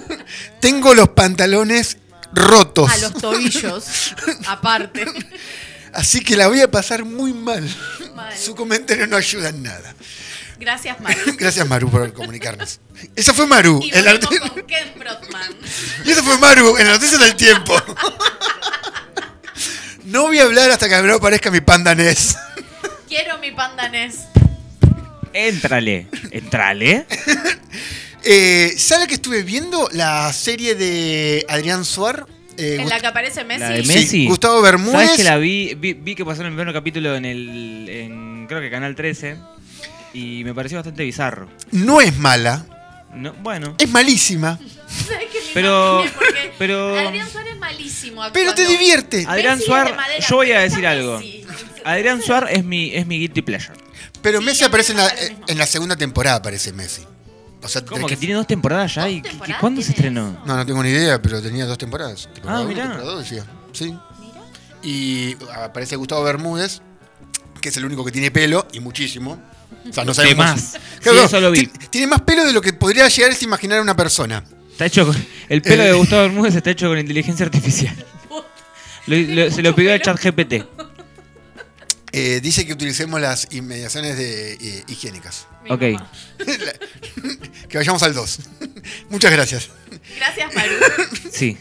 Tengo 0.61 0.93
los 0.93 1.09
pantalones 1.09 1.97
rotos. 2.33 2.91
A 2.91 2.97
los 2.97 3.13
tobillos, 3.13 4.13
aparte. 4.47 5.05
Así 5.93 6.21
que 6.21 6.35
la 6.35 6.47
voy 6.47 6.61
a 6.61 6.69
pasar 6.69 7.03
muy 7.05 7.33
mal. 7.33 7.63
Mal. 8.15 8.35
Su 8.37 8.55
comentario 8.55 9.07
no 9.07 9.17
ayuda 9.17 9.49
en 9.49 9.63
nada. 9.63 9.95
Gracias, 10.59 10.99
Maru. 10.99 11.19
Gracias, 11.39 11.67
Maru, 11.67 11.89
por 11.89 12.11
comunicarnos. 12.13 12.79
Eso 13.15 13.33
fue 13.33 13.45
Maru. 13.47 13.79
Y 13.83 13.95
en 13.95 14.05
la- 14.05 14.19
con 14.19 14.63
Ken 14.67 14.93
Brockman. 14.97 15.55
Y 16.05 16.11
eso 16.11 16.23
fue 16.23 16.37
Maru 16.37 16.77
en 16.77 16.87
la 16.87 16.93
noticia 16.93 17.17
del 17.17 17.35
tiempo. 17.35 17.73
No 20.05 20.23
voy 20.23 20.39
a 20.39 20.43
hablar 20.43 20.71
hasta 20.71 20.87
que 20.87 21.01
me 21.01 21.11
aparezca 21.13 21.51
mi 21.51 21.61
panda 21.61 21.93
Ness. 21.93 22.37
Quiero 23.07 23.37
mi 23.39 23.51
pandanés. 23.51 24.19
Éntrale, 25.33 26.07
entrale. 26.31 27.05
Eh, 28.29 28.73
¿Sabe 28.77 29.07
que 29.07 29.13
estuve 29.13 29.41
viendo 29.43 29.87
la 29.93 30.33
serie 30.33 30.75
de 30.75 31.45
Adrián 31.47 31.85
Suar? 31.85 32.25
Eh, 32.57 32.75
En 32.81 32.89
la 32.89 32.99
que 32.99 33.07
aparece 33.07 33.45
Messi. 33.45 33.61
La 33.61 33.69
de 33.69 33.83
Sí, 33.83 33.87
Messi. 33.87 34.27
Gustavo 34.27 34.61
Bermúdez. 34.61 34.91
¿Sabes 34.91 35.11
que 35.11 35.23
la 35.23 35.37
vi, 35.37 35.75
vi? 35.75 35.93
vi 35.93 36.13
que 36.13 36.25
pasaron 36.25 36.51
el 36.51 36.57
primer 36.57 36.73
capítulo 36.73 37.15
en 37.15 37.23
el. 37.23 37.87
En, 37.87 38.45
creo 38.47 38.59
que 38.59 38.69
Canal 38.69 38.95
13. 38.95 39.37
Y 40.17 40.43
me 40.43 40.53
pareció 40.53 40.77
bastante 40.77 41.03
bizarro. 41.03 41.47
no 41.71 42.01
es 42.01 42.15
mala, 42.17 42.65
No, 43.13 43.33
bueno. 43.33 43.75
es 43.77 43.89
malísima, 43.89 44.57
¿Sabes 44.87 45.27
que 45.31 45.39
me 45.39 45.45
Pero- 45.53 46.01
imaginé? 46.05 46.13
Porque 46.17 46.53
pero- 46.57 46.97
Adrián 46.99 47.29
Suárez 47.29 47.53
es 47.53 47.59
malísimo 47.59 48.21
pero 48.33 48.53
te 48.55 48.61
actuando. 48.63 48.71
divierte. 48.71 49.25
Adrián 49.27 49.53
Messi 49.57 49.63
es 49.63 49.67
Suar, 49.67 49.87
de 49.89 49.93
madera, 49.95 50.25
yo 50.27 50.35
voy 50.37 50.47
a 50.51 50.55
pero 50.55 50.61
decir 50.63 50.77
está 50.79 50.91
algo. 50.91 51.19
Messi. 51.19 51.45
Adrián 51.83 52.21
Suar 52.21 52.47
es 52.51 52.63
mi, 52.63 52.95
es 52.95 53.05
mi 53.05 53.19
guilty 53.19 53.41
pleasure. 53.41 53.73
Pero 54.21 54.39
Sí, 54.39 54.45
Messi 54.45 54.63
a 54.63 54.67
mí 54.67 54.69
aparece 54.69 54.91
en 54.93 54.97
me 54.97 55.03
la, 55.03 55.09
parece 55.09 55.25
lo 55.25 55.31
mismo. 55.37 55.45
en 55.49 55.57
la 55.57 55.67
segunda 55.67 55.95
temporada, 55.95 56.37
aparece 56.37 56.73
Messi. 56.73 57.03
O 57.61 57.67
sea, 57.67 57.81
¿Cómo 57.83 57.95
tenés 57.97 58.09
que 58.11 58.17
tiene 58.17 58.35
dos 58.35 58.47
temporadas 58.47 58.95
ya? 58.95 59.01
¿Dos 59.03 59.11
¿Y 59.11 59.21
qué- 59.21 59.29
temporadas 59.29 59.59
¿Cuándo 59.59 59.81
se 59.81 59.93
tiene 59.93 60.07
estrenó? 60.09 60.29
eso? 60.31 60.41
No, 60.45 60.55
no 60.55 60.65
tengo 60.65 60.83
ni 60.83 60.89
idea, 60.89 61.21
pero 61.21 61.41
tenía 61.41 61.65
dos 61.65 61.77
temporadas. 61.77 62.29
Temporada 62.33 62.59
Ah, 62.59 62.61
uno, 62.61 62.69
mirá. 62.69 62.81
temporada 62.83 63.11
dos, 63.13 63.23
decía. 63.23 63.45
Sí. 63.73 63.85
Mira. 64.19 64.41
Y 64.83 65.35
aparece 65.53 65.95
Gustavo 65.95 66.23
Bermúdez, 66.23 66.81
que 67.61 67.69
es 67.69 67.77
el 67.77 67.85
único 67.85 68.05
que 68.05 68.11
tiene 68.11 68.31
pelo, 68.31 68.67
y 68.73 68.79
muchísimo. 68.79 69.41
O 69.89 69.93
sea, 69.93 70.03
no 70.05 70.11
De 70.11 70.15
sabemos. 70.15 70.45
más. 70.45 70.73
Claro, 71.01 71.19
Sí, 71.19 71.25
eso 71.25 71.39
lo 71.41 71.51
vi. 71.51 71.67
ti- 71.67 71.87
Tiene 71.89 72.07
más 72.07 72.21
pelo 72.21 72.45
de 72.45 72.53
lo 72.53 72.61
que 72.61 72.73
podría 72.73 73.07
llegar 73.07 73.31
a 73.31 73.43
imaginar 73.43 73.81
una 73.81 73.95
persona. 73.95 74.43
Está 74.71 74.85
hecho 74.85 75.05
con- 75.07 75.27
el 75.49 75.61
pelo 75.61 75.83
Eh. 75.83 75.87
de 75.87 75.93
Gustavo 75.93 76.21
Bermúdez 76.23 76.55
está 76.55 76.69
hecho 76.71 76.87
con 76.87 76.97
inteligencia 76.99 77.45
artificial. 77.45 77.95
Lo- 79.07 79.15
lo- 79.17 79.51
se 79.51 79.61
lo 79.61 79.73
pidió 79.73 79.93
al 79.93 80.01
chat 80.01 80.19
GPT. 80.21 80.65
Eh, 82.11 82.39
dice 82.41 82.65
que 82.65 82.73
utilicemos 82.73 83.19
las 83.21 83.47
inmediaciones 83.51 84.17
de, 84.17 84.53
eh, 84.53 84.83
higiénicas. 84.87 85.47
Mi 85.63 85.71
Ok. 85.71 85.81
Que 87.69 87.77
vayamos 87.77 88.01
al 88.03 88.13
2. 88.13 88.39
Muchas 89.09 89.31
gracias. 89.31 89.69
Gracias, 90.17 90.53
Maru. 90.55 90.73
Sí. 91.31 91.57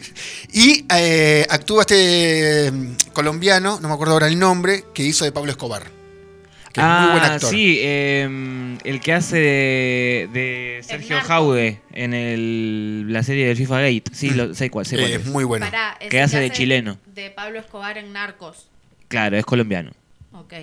Y 0.53 0.85
eh, 0.93 1.45
actúa 1.49 1.81
este 1.81 2.71
mm, 2.71 2.95
colombiano, 3.13 3.79
no 3.81 3.87
me 3.89 3.93
acuerdo 3.93 4.13
ahora 4.13 4.27
el 4.27 4.39
nombre, 4.39 4.85
que 4.93 5.03
hizo 5.03 5.25
de 5.25 5.31
Pablo 5.33 5.51
Escobar. 5.51 5.83
Que 6.77 6.81
es 6.81 6.87
muy 6.87 7.07
buen 7.11 7.23
Ah, 7.23 7.33
actor. 7.33 7.49
sí, 7.49 7.77
eh, 7.81 8.77
el 8.83 8.99
que 8.99 9.13
hace 9.13 9.37
de, 9.37 10.29
de 10.31 10.79
Sergio. 10.83 11.17
Jaude 11.21 11.81
en 11.91 12.13
el, 12.13 13.11
la 13.11 13.23
serie 13.23 13.47
del 13.47 13.57
FIFA 13.57 13.81
Gate. 13.81 14.03
Sí, 14.13 14.29
lo, 14.29 14.53
sé 14.53 14.69
cuál, 14.69 14.85
sé 14.85 14.95
cuál 14.97 15.11
Eh, 15.11 15.15
es. 15.15 15.21
es 15.21 15.27
muy 15.27 15.43
bueno. 15.43 15.65
Pará, 15.65 15.97
es 15.99 16.09
Que 16.09 16.21
hace 16.21 16.39
de 16.39 16.51
chileno. 16.51 16.97
De 17.07 17.31
Pablo 17.31 17.59
Escobar 17.59 17.97
en 17.97 18.13
Narcos. 18.13 18.67
Claro, 19.07 19.37
es 19.37 19.45
colombiano. 19.45 19.91
Ok. 20.33 20.53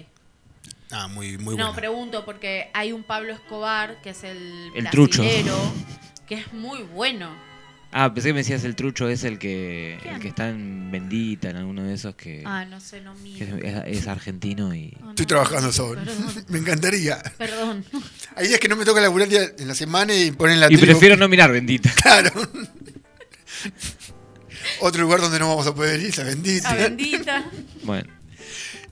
Ah, 0.93 1.09
muy, 1.09 1.37
muy 1.39 1.57
no, 1.57 1.65
bueno. 1.65 1.75
pregunto 1.75 2.25
porque 2.25 2.69
hay 2.75 2.93
un 2.93 3.03
Pablo 3.03 3.33
Escobar 3.33 4.01
que 4.03 4.11
es 4.11 4.23
el, 4.23 4.71
El 4.77 4.89
trucho. 4.91 5.23
brasilero, 5.23 5.57
que 6.29 6.37
es 6.37 6.53
muy 6.53 6.83
bueno. 6.83 7.31
Ah, 7.97 8.13
pensé 8.13 8.31
que 8.31 8.33
me 8.35 8.41
decías 8.41 8.65
el 8.65 8.75
trucho 8.75 9.09
es 9.09 9.23
el 9.23 9.39
que, 9.39 9.99
el 10.05 10.19
que 10.19 10.27
está 10.27 10.49
en 10.49 10.91
Bendita, 10.91 11.51
en 11.51 11.57
alguno 11.59 11.85
de 11.85 11.95
esos 11.95 12.17
que, 12.17 12.43
Ah, 12.45 12.65
no 12.65 12.81
sé, 12.81 13.01
no 13.01 13.15
miro. 13.15 13.57
es, 13.59 13.99
es 14.01 14.09
argentino 14.09 14.75
y... 14.75 14.97
Oh, 15.05 15.11
Estoy 15.11 15.27
trabajando 15.27 15.71
sobre. 15.71 16.01
Perdón. 16.01 16.45
Me 16.49 16.59
encantaría. 16.59 17.23
Perdón. 17.39 17.85
Hay 18.35 18.49
días 18.49 18.59
que 18.59 18.67
no 18.69 18.75
me 18.75 18.85
toca 18.85 19.01
laburar 19.01 19.29
día- 19.29 19.53
en 19.57 19.69
la 19.69 19.77
semana 19.77 20.13
y 20.13 20.33
ponen 20.33 20.59
la 20.59 20.73
Y 20.73 20.77
prefiero 20.77 21.17
no 21.17 21.29
mirar 21.29 21.53
Bendita. 21.53 21.89
Claro. 22.03 22.33
Otro 24.81 25.03
lugar 25.03 25.21
donde 25.21 25.39
no 25.39 25.49
vamos 25.49 25.67
a 25.67 25.75
poder 25.75 26.01
ir, 26.03 26.17
la 26.19 26.25
bendita. 26.25 26.71
A 26.71 26.75
bendita. 26.75 27.45
Bueno, 27.85 28.13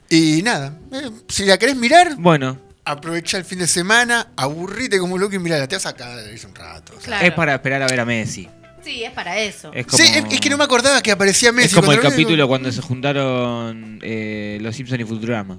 Y 0.08 0.42
nada, 0.42 0.78
eh, 0.92 1.10
si 1.28 1.44
la 1.44 1.58
querés 1.58 1.76
mirar, 1.76 2.14
bueno 2.18 2.58
aprovecha 2.84 3.38
el 3.38 3.44
fin 3.44 3.60
de 3.60 3.66
semana, 3.68 4.32
aburrite 4.36 4.98
como 4.98 5.16
loco 5.16 5.34
y 5.36 5.38
mirala, 5.38 5.68
te 5.68 5.76
vas 5.76 5.86
a 5.86 5.94
cagar 5.94 6.24
un 6.48 6.54
rato. 6.54 6.92
o 6.96 7.00
sea. 7.00 7.04
Claro. 7.06 7.26
es 7.26 7.32
para 7.32 7.54
esperar 7.54 7.82
a 7.82 7.86
ver 7.86 8.00
a 8.00 8.04
Messi. 8.04 8.48
Sí, 8.84 9.04
es 9.04 9.12
para 9.12 9.38
eso. 9.38 9.70
Es 9.72 9.86
como, 9.86 10.02
Sí, 10.02 10.10
es, 10.14 10.24
es 10.32 10.40
que 10.40 10.50
no 10.50 10.56
me 10.58 10.64
acordaba 10.64 11.00
que 11.02 11.12
aparecía 11.12 11.52
Messi. 11.52 11.68
es 11.68 11.74
como 11.74 11.92
el 11.92 12.00
capítulo 12.00 12.36
digo, 12.36 12.48
cuando 12.48 12.70
se 12.72 12.82
juntaron 12.82 13.98
eh, 14.02 14.58
los 14.60 14.74
Simpson 14.74 15.00
y 15.00 15.04
Futurama. 15.04 15.58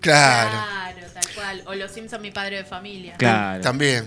Claro, 0.00 0.50
Claro, 0.50 1.06
tal 1.12 1.34
cual. 1.34 1.62
O 1.66 1.74
Los 1.74 1.90
Simpson, 1.92 2.20
mi 2.22 2.30
padre 2.30 2.56
de 2.58 2.64
familia. 2.64 3.14
Claro. 3.18 3.62
también. 3.62 4.04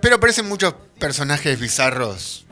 Pero 0.00 0.16
aparecen 0.16 0.46
muchos 0.46 0.74
personajes 0.98 1.58
bizarros 1.58 2.43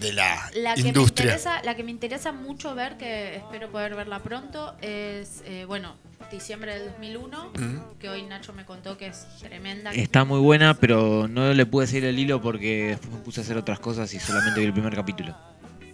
de 0.00 0.12
la, 0.12 0.50
La 0.54 0.74
que, 0.74 0.82
me 0.82 0.88
industria. 0.88 1.24
interesa, 1.26 1.62
la 1.62 1.74
que 1.76 1.82
me 1.84 1.90
interesa 1.90 2.32
mucho 2.32 2.74
ver, 2.74 2.96
que 2.96 3.36
espero 3.36 3.70
poder 3.70 3.94
verla 3.94 4.18
pronto, 4.20 4.74
es, 4.80 5.42
eh, 5.46 5.64
bueno, 5.66 5.94
diciembre 6.30 6.78
del 6.78 6.90
2001, 6.90 7.50
Mm. 7.56 7.98
que 7.98 8.08
hoy 8.08 8.22
Nacho 8.22 8.52
me 8.52 8.64
contó 8.64 8.96
que 8.96 9.08
es 9.08 9.26
tremenda. 9.40 9.90
Está 9.92 10.24
muy 10.24 10.38
buena, 10.40 10.74
pero 10.74 11.26
no 11.28 11.52
le 11.52 11.66
pude 11.66 11.86
seguir 11.86 12.04
el 12.04 12.18
hilo 12.18 12.40
porque 12.40 12.88
después 12.90 13.12
me 13.12 13.18
puse 13.20 13.40
a 13.40 13.44
hacer 13.44 13.56
otras 13.56 13.80
cosas 13.80 14.12
y 14.14 14.20
solamente 14.20 14.60
vi 14.60 14.66
el 14.66 14.72
primer 14.72 14.94
capítulo. 14.94 15.36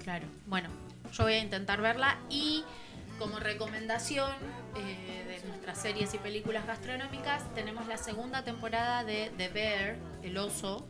Claro, 0.04 0.26
bueno, 0.46 0.68
yo 1.12 1.24
voy 1.24 1.32
a 1.34 1.38
intentar 1.42 1.80
verla 1.80 2.18
y 2.28 2.62
como 3.18 3.38
recomendación 3.38 4.30
eh, 4.76 5.24
de 5.40 5.48
nuestras 5.48 5.80
series 5.80 6.12
y 6.12 6.18
películas 6.18 6.66
gastronómicas 6.66 7.42
tenemos 7.54 7.86
la 7.88 7.96
segunda 7.96 8.44
temporada 8.44 9.04
de 9.04 9.32
The 9.38 9.48
Bear, 9.48 9.96
El 10.22 10.36
Oso, 10.36 10.86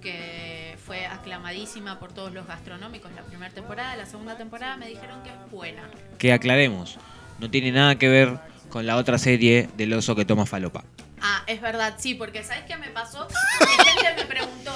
Que 0.00 0.76
fue 0.84 1.06
aclamadísima 1.06 1.98
por 1.98 2.12
todos 2.12 2.32
los 2.32 2.46
gastronómicos 2.46 3.12
la 3.12 3.22
primera 3.22 3.52
temporada. 3.52 3.96
La 3.96 4.06
segunda 4.06 4.36
temporada 4.36 4.76
me 4.76 4.88
dijeron 4.88 5.22
que 5.22 5.30
es 5.30 5.50
buena. 5.50 5.82
Que 6.18 6.32
aclaremos, 6.32 6.98
no 7.38 7.50
tiene 7.50 7.72
nada 7.72 7.96
que 7.96 8.08
ver 8.08 8.38
con 8.68 8.86
la 8.86 8.96
otra 8.96 9.18
serie 9.18 9.68
del 9.76 9.92
oso 9.92 10.14
que 10.14 10.24
toma 10.24 10.46
falopa. 10.46 10.84
Ah, 11.20 11.42
es 11.46 11.60
verdad, 11.60 11.94
sí, 11.98 12.14
porque 12.14 12.44
¿sabes 12.44 12.64
qué 12.64 12.76
me 12.76 12.88
pasó? 12.88 13.26
Que 13.28 13.84
gente 13.84 14.22
me 14.22 14.26
preguntó, 14.26 14.72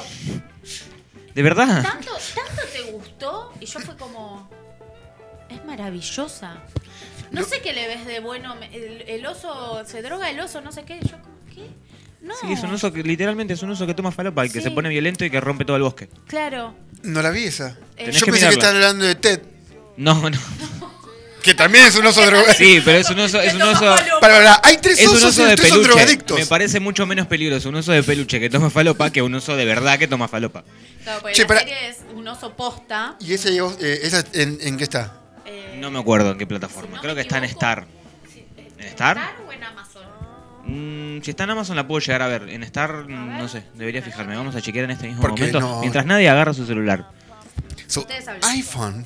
¿De 1.35 1.43
verdad? 1.43 1.83
¿tanto, 1.83 2.13
¿tanto 2.35 2.63
te 2.73 2.91
gustó? 2.91 3.53
Y 3.61 3.67
yo 3.67 3.79
fue 3.81 3.97
como, 3.97 4.49
es 5.51 5.65
maravillosa. 5.65 6.57
No 7.31 7.43
sé 7.45 7.61
qué 7.61 7.73
le 7.73 7.87
ves 7.87 8.07
de 8.07 8.21
bueno, 8.21 8.57
el, 8.73 9.03
el 9.03 9.27
oso, 9.27 9.85
se 9.85 10.01
droga 10.01 10.31
el 10.31 10.41
oso, 10.41 10.61
no 10.63 10.73
sé 10.73 10.85
qué. 10.85 10.99
Yo 11.01 11.21
como, 11.21 11.37
¿qué? 11.55 11.69
No. 12.21 12.35
Sí, 12.41 12.53
es 12.53 12.63
un 12.63 12.73
oso 12.75 12.93
que 12.93 13.03
literalmente 13.03 13.55
es 13.55 13.63
un 13.63 13.71
oso 13.71 13.87
que 13.87 13.95
toma 13.95 14.11
falopa, 14.11 14.43
el 14.43 14.53
que 14.53 14.59
Sí. 14.61 14.65
se 14.65 14.71
pone 14.73 14.89
violento 14.89 15.25
y 15.25 15.31
que 15.31 15.41
rompe 15.41 15.65
todo 15.65 15.77
el 15.77 15.83
bosque. 15.83 16.09
Claro. 16.27 16.75
No 17.03 17.23
la 17.23 17.31
vi 17.31 17.45
esa. 17.45 17.77
Eh, 17.97 18.05
Tenés 18.07 18.21
Yo 18.21 18.27
que 18.27 18.33
pensé 18.33 18.47
que 18.49 18.51
mirarla. 18.51 18.51
estaban 18.55 18.77
hablando 18.77 19.05
de 19.05 19.15
Ted, 19.15 19.41
No, 19.97 20.29
no. 20.29 20.39
que 21.43 21.55
también 21.55 21.85
es 21.87 21.95
un 21.97 22.05
oso 22.07 22.25
drogado. 22.27 22.53
Sí, 22.55 22.83
pero 22.85 22.99
es 22.99 23.09
un 23.11 23.21
oso, 23.21 23.41
es 23.41 23.55
un 23.55 23.63
oso. 23.63 23.81
Para, 24.21 24.21
para, 24.21 24.61
hay 24.65 24.77
tres 24.79 24.99
es 24.99 25.07
un 25.09 25.17
osos 25.17 25.31
oso 25.31 25.43
y 25.43 25.45
de 25.45 25.51
los 25.53 25.57
tres 25.61 25.69
son 25.71 25.79
peluche. 25.79 25.93
drogadictos. 25.95 26.39
Me 26.41 26.47
parece 26.47 26.81
mucho 26.81 27.07
menos 27.07 27.27
peligroso 27.29 27.69
un 27.69 27.77
oso 27.77 27.93
de 27.93 28.03
peluche 28.03 28.41
que 28.41 28.51
toma 28.51 28.69
falopa 28.71 29.11
que 29.11 29.23
un 29.23 29.35
oso 29.35 29.55
de 29.57 29.65
verdad 29.65 29.99
que 29.99 30.09
toma 30.09 30.27
falopa. 30.29 30.65
Claro, 31.05 31.21
porque 31.21 31.35
Che, 31.37 31.43
la 31.43 31.49
para- 31.49 31.61
serie 31.61 31.89
es 31.89 31.99
un 32.15 32.27
oso 32.29 32.55
posta. 32.55 33.17
¿Y 33.21 33.33
ese, 33.33 33.57
eh, 33.57 34.01
esa 34.03 34.25
en, 34.35 34.59
en 34.61 34.77
qué 34.77 34.85
está? 34.85 35.15
eh, 35.47 35.79
No 35.81 35.91
me 35.93 36.01
acuerdo 36.01 36.33
en 36.33 36.39
qué 36.39 36.45
si 36.45 36.49
plataforma. 36.49 36.97
no 36.97 37.01
Creo 37.01 37.15
me 37.15 37.21
que 37.23 37.23
está 37.23 37.39
en 37.39 37.45
equivoco, 37.45 37.65
Star. 37.67 37.87
sí, 38.33 38.45
eh, 38.57 38.69
¿En 38.79 38.87
Star? 38.89 39.37
Mm, 40.69 41.23
si 41.23 41.31
está 41.31 41.45
en 41.45 41.51
Amazon 41.51 41.77
la 41.77 41.87
puedo 41.87 42.01
llegar 42.01 42.23
a 42.23 42.29
ver. 42.29 42.49
En 42.49 42.63
Star, 42.65 43.09
no 43.09 43.49
sé, 43.49 43.63
debería 43.75 44.03
fijarme. 44.03 44.37
Vamos 44.37 44.55
a 44.55 44.61
chequear 44.61 44.85
en 44.85 44.91
este 44.93 45.07
mismo 45.07 45.23
Porque 45.23 45.41
momento. 45.43 45.61
no- 45.61 45.81
Mientras 45.81 46.05
nadie 46.07 46.29
agarra 46.29 46.53
su 46.55 46.67
celular. 46.67 47.07
Ustedes 47.97 48.29
hablan. 48.29 48.51
iPhone. 48.51 49.05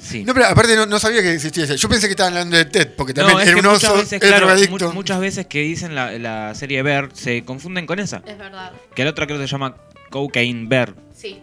Sí. 0.00 0.24
No, 0.24 0.34
pero 0.34 0.46
aparte 0.46 0.74
no, 0.74 0.86
no 0.86 0.98
sabía 0.98 1.22
que 1.22 1.32
existía 1.34 1.64
ese. 1.64 1.76
Yo 1.76 1.88
pensé 1.88 2.08
que 2.08 2.12
estaban 2.12 2.32
hablando 2.32 2.56
de 2.56 2.64
Ted, 2.64 2.88
porque 2.96 3.12
No, 3.14 3.20
también 3.28 3.40
es 3.42 3.48
era 3.48 3.56
un 3.58 3.64
muchas 3.74 3.84
oso, 3.90 3.94
veces, 4.00 4.12
era 4.14 4.26
claro, 4.26 4.46
drogadicto. 4.46 4.88
mu- 4.88 4.92
muchas 4.94 5.20
veces 5.20 5.46
que 5.46 5.60
dicen 5.60 5.94
la, 5.94 6.10
la 6.18 6.52
serie 6.56 6.82
Bear 6.82 7.10
se 7.14 7.44
confunden 7.44 7.86
con 7.86 8.00
esa. 8.00 8.22
Es 8.26 8.36
verdad. 8.36 8.72
Que 8.94 9.04
la 9.04 9.10
otra 9.10 9.26
creo 9.26 9.38
que 9.38 9.44
se 9.46 9.52
llama 9.52 9.76
Cocaine 10.10 10.68
Bear. 10.68 10.94
Sí. 11.16 11.40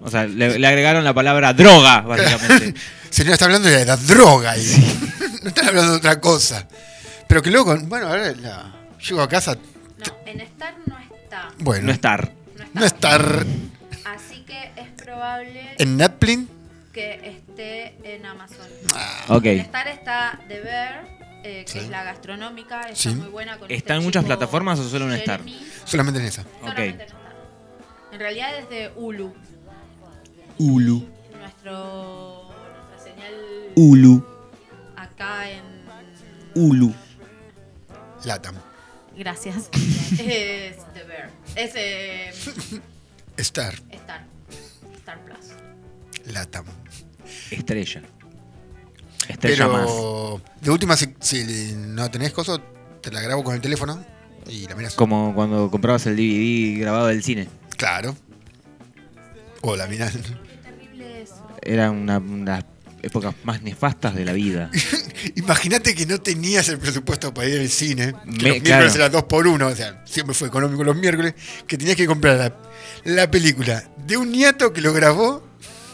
O 0.00 0.08
sea, 0.10 0.24
le, 0.26 0.58
le 0.58 0.66
agregaron 0.66 1.04
la 1.04 1.12
palabra 1.12 1.52
droga, 1.52 2.00
básicamente. 2.00 2.74
Señora, 3.10 3.34
está 3.34 3.44
hablando 3.44 3.68
de 3.68 3.84
la 3.84 3.96
droga 3.98 4.52
ahí. 4.52 4.98
no 5.42 5.48
están 5.50 5.68
hablando 5.68 5.92
de 5.92 5.98
otra 5.98 6.20
cosa. 6.20 6.66
Pero 7.28 7.42
que 7.42 7.50
luego, 7.50 7.76
bueno, 7.82 8.06
ahora 8.08 8.32
la, 8.32 8.72
llego 9.02 9.22
a 9.22 9.28
casa. 9.28 9.54
No, 9.54 10.16
en 10.26 10.40
Star 10.40 10.74
no 10.86 10.98
está. 10.98 11.48
Bueno, 11.58 11.86
No 11.86 11.92
estar. 11.92 12.32
No 12.74 12.84
estar 12.84 13.44
Así 14.04 14.42
que 14.42 14.72
es 14.76 14.88
probable 15.02 15.74
en 15.78 15.96
Netflix. 15.96 16.48
que 16.92 17.20
esté 17.28 17.96
en 18.14 18.26
Amazon. 18.26 18.66
Ok. 19.28 19.44
En 19.46 19.60
Star 19.60 19.88
está 19.88 20.40
The 20.48 20.60
Bear, 20.60 21.06
eh, 21.44 21.64
que 21.64 21.72
Sí. 21.72 21.78
es 21.78 21.88
la 21.88 22.02
gastronómica, 22.04 22.80
está 22.82 22.94
Sí. 22.96 23.08
muy 23.14 23.28
buena 23.28 23.58
con 23.58 23.70
¿Está 23.70 23.74
este 23.74 23.92
en 23.94 24.02
muchas 24.04 24.24
plataformas 24.24 24.78
o 24.80 24.88
solo 24.88 25.06
en 25.06 25.12
Star? 25.20 25.40
Solamente 25.84 26.20
en 26.20 26.26
esa. 26.26 26.44
Solamente 26.60 26.82
Ok. 26.94 27.00
en 27.00 27.00
Star. 27.06 27.20
En 28.12 28.18
realidad 28.18 28.58
es 28.58 28.68
de 28.68 28.90
Hulu. 28.96 29.32
Hulu. 30.58 31.08
Nuestro, 31.38 32.50
nuestra 32.90 33.12
señal 33.12 33.32
Hulu. 33.76 34.26
acá 34.96 35.48
en 35.50 35.62
Hulu. 36.54 36.92
Latam. 38.24 38.56
Gracias. 39.20 39.68
es 40.12 40.76
The 40.94 41.04
Bear. 41.04 41.30
Es 41.54 41.72
eh, 41.74 42.30
Star. 43.36 43.74
Star. 43.90 44.24
Star 44.96 45.18
Plus. 45.26 46.32
Latam. 46.32 46.64
Estrella. 47.50 48.00
Estrella 49.28 49.68
más. 49.68 49.90
De 50.62 50.70
última, 50.70 50.96
si, 50.96 51.14
si 51.20 51.74
no 51.74 52.10
tenés 52.10 52.32
coso, 52.32 52.62
te 53.02 53.12
la 53.12 53.20
grabo 53.20 53.44
con 53.44 53.54
el 53.54 53.60
teléfono 53.60 54.02
y 54.48 54.66
la 54.66 54.74
miras. 54.74 54.94
Como 54.94 55.34
cuando 55.34 55.70
comprabas 55.70 56.06
el 56.06 56.16
DVD 56.16 56.80
grabado 56.80 57.08
del 57.08 57.22
cine. 57.22 57.46
Claro. 57.76 58.16
O 59.60 59.76
la 59.76 59.86
miras. 59.86 60.14
Terrible 60.62 61.20
eso. 61.20 61.46
Era 61.60 61.90
una, 61.90 62.22
épocas 63.02 63.34
más 63.44 63.62
nefastas 63.62 64.14
de 64.14 64.24
la 64.24 64.32
vida. 64.32 64.70
Imagínate 65.36 65.94
que 65.94 66.06
no 66.06 66.18
tenías 66.20 66.68
el 66.68 66.78
presupuesto 66.78 67.32
para 67.34 67.48
ir 67.48 67.60
al 67.60 67.68
cine. 67.68 68.12
Que 68.12 68.30
Me- 68.30 68.32
los 68.32 68.62
miércoles 68.62 68.64
claro. 68.64 68.94
era 68.94 69.08
dos 69.08 69.24
por 69.24 69.46
uno. 69.46 69.66
O 69.68 69.74
sea, 69.76 70.02
siempre 70.04 70.34
fue 70.34 70.48
económico 70.48 70.84
los 70.84 70.96
miércoles. 70.96 71.34
Que 71.66 71.76
tenías 71.78 71.96
que 71.96 72.06
comprar 72.06 72.36
la, 72.38 72.54
la 73.04 73.30
película 73.30 73.84
de 74.06 74.16
un 74.16 74.30
nieto 74.32 74.72
que 74.72 74.80
lo 74.80 74.92
grabó. 74.92 75.48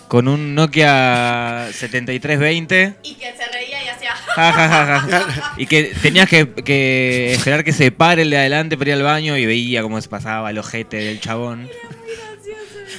Con 0.09 0.29
un 0.29 0.55
Nokia 0.55 1.69
7320. 1.73 2.95
Y 3.03 3.15
que 3.15 3.25
se 3.37 3.45
reía 3.53 3.85
y 3.85 3.89
hacía. 3.89 4.11
Ja, 4.13 4.53
ja, 4.53 4.69
ja, 4.69 5.01
ja. 5.01 5.55
Y 5.57 5.67
que 5.67 5.93
tenías 6.01 6.29
que, 6.29 6.49
que 6.65 7.33
esperar 7.35 7.65
que 7.65 7.73
se 7.73 7.91
pare 7.91 8.23
el 8.23 8.31
de 8.31 8.39
adelante 8.39 8.77
para 8.77 8.91
ir 8.91 8.95
al 8.97 9.03
baño 9.03 9.37
y 9.37 9.47
veía 9.47 9.83
cómo 9.83 10.01
se 10.01 10.09
pasaba 10.09 10.51
el 10.51 10.59
ojete 10.59 10.97
del 10.99 11.21
chabón. 11.21 11.69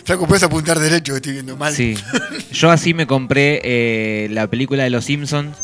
Flaco, 0.07 0.25
puedes 0.25 0.41
apuntar 0.43 0.79
derecho, 0.79 1.11
que 1.11 1.17
estoy 1.17 1.33
viendo 1.33 1.57
mal. 1.57 1.73
Sí. 1.73 1.97
Yo 2.53 2.71
así 2.71 2.93
me 2.93 3.05
compré 3.07 3.59
eh, 3.63 4.29
la 4.31 4.47
película 4.47 4.83
de 4.83 4.89
Los 4.89 5.03
Simpsons 5.03 5.57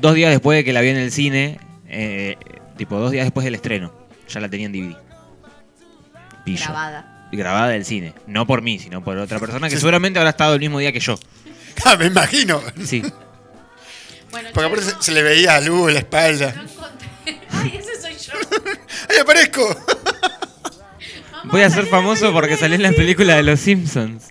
dos 0.00 0.14
días 0.14 0.30
después 0.32 0.56
de 0.58 0.64
que 0.64 0.72
la 0.72 0.80
vi 0.80 0.88
en 0.88 0.96
el 0.96 1.12
cine. 1.12 1.60
eh, 1.88 2.36
tipo, 2.76 2.96
dos 2.98 3.12
días 3.12 3.24
después 3.24 3.44
del 3.44 3.54
estreno. 3.54 3.92
Ya 4.28 4.40
la 4.40 4.48
tenía 4.48 4.66
en 4.66 4.72
DVD. 4.72 4.96
Pillo. 6.44 6.64
Grabada. 6.64 7.28
Grabada 7.30 7.68
del 7.68 7.84
cine. 7.84 8.12
No 8.26 8.44
por 8.44 8.60
mí, 8.60 8.80
sino 8.80 9.04
por 9.04 9.16
otra 9.18 9.38
persona 9.38 9.68
que 9.68 9.76
seguramente 9.76 10.18
habrá 10.18 10.30
estado 10.30 10.54
el 10.54 10.60
mismo 10.60 10.80
día 10.80 10.90
que 10.92 11.00
yo. 11.00 11.16
Ah, 11.84 11.94
me 11.96 12.06
imagino. 12.06 12.60
Sí. 12.84 13.02
Bueno, 14.32 14.48
Porque 14.52 14.66
aparte 14.66 14.84
se, 14.86 14.94
se 14.98 15.12
le 15.12 15.22
veía 15.22 15.54
a 15.54 15.60
luz 15.60 15.88
en 15.88 15.94
la 15.94 16.00
espalda. 16.00 16.54
no 16.56 16.62
encontré. 16.62 17.08
Ay, 17.50 17.78
ese 17.78 18.00
soy 18.00 18.16
yo. 18.16 18.32
¡Ahí 19.10 19.18
aparezco! 19.18 19.76
Voy 21.50 21.62
a 21.62 21.70
ser 21.70 21.86
famoso 21.86 22.32
porque 22.32 22.56
salí 22.56 22.74
en 22.74 22.82
la 22.82 22.92
película 22.92 23.36
de 23.36 23.42
Los 23.42 23.60
Simpsons. 23.60 24.24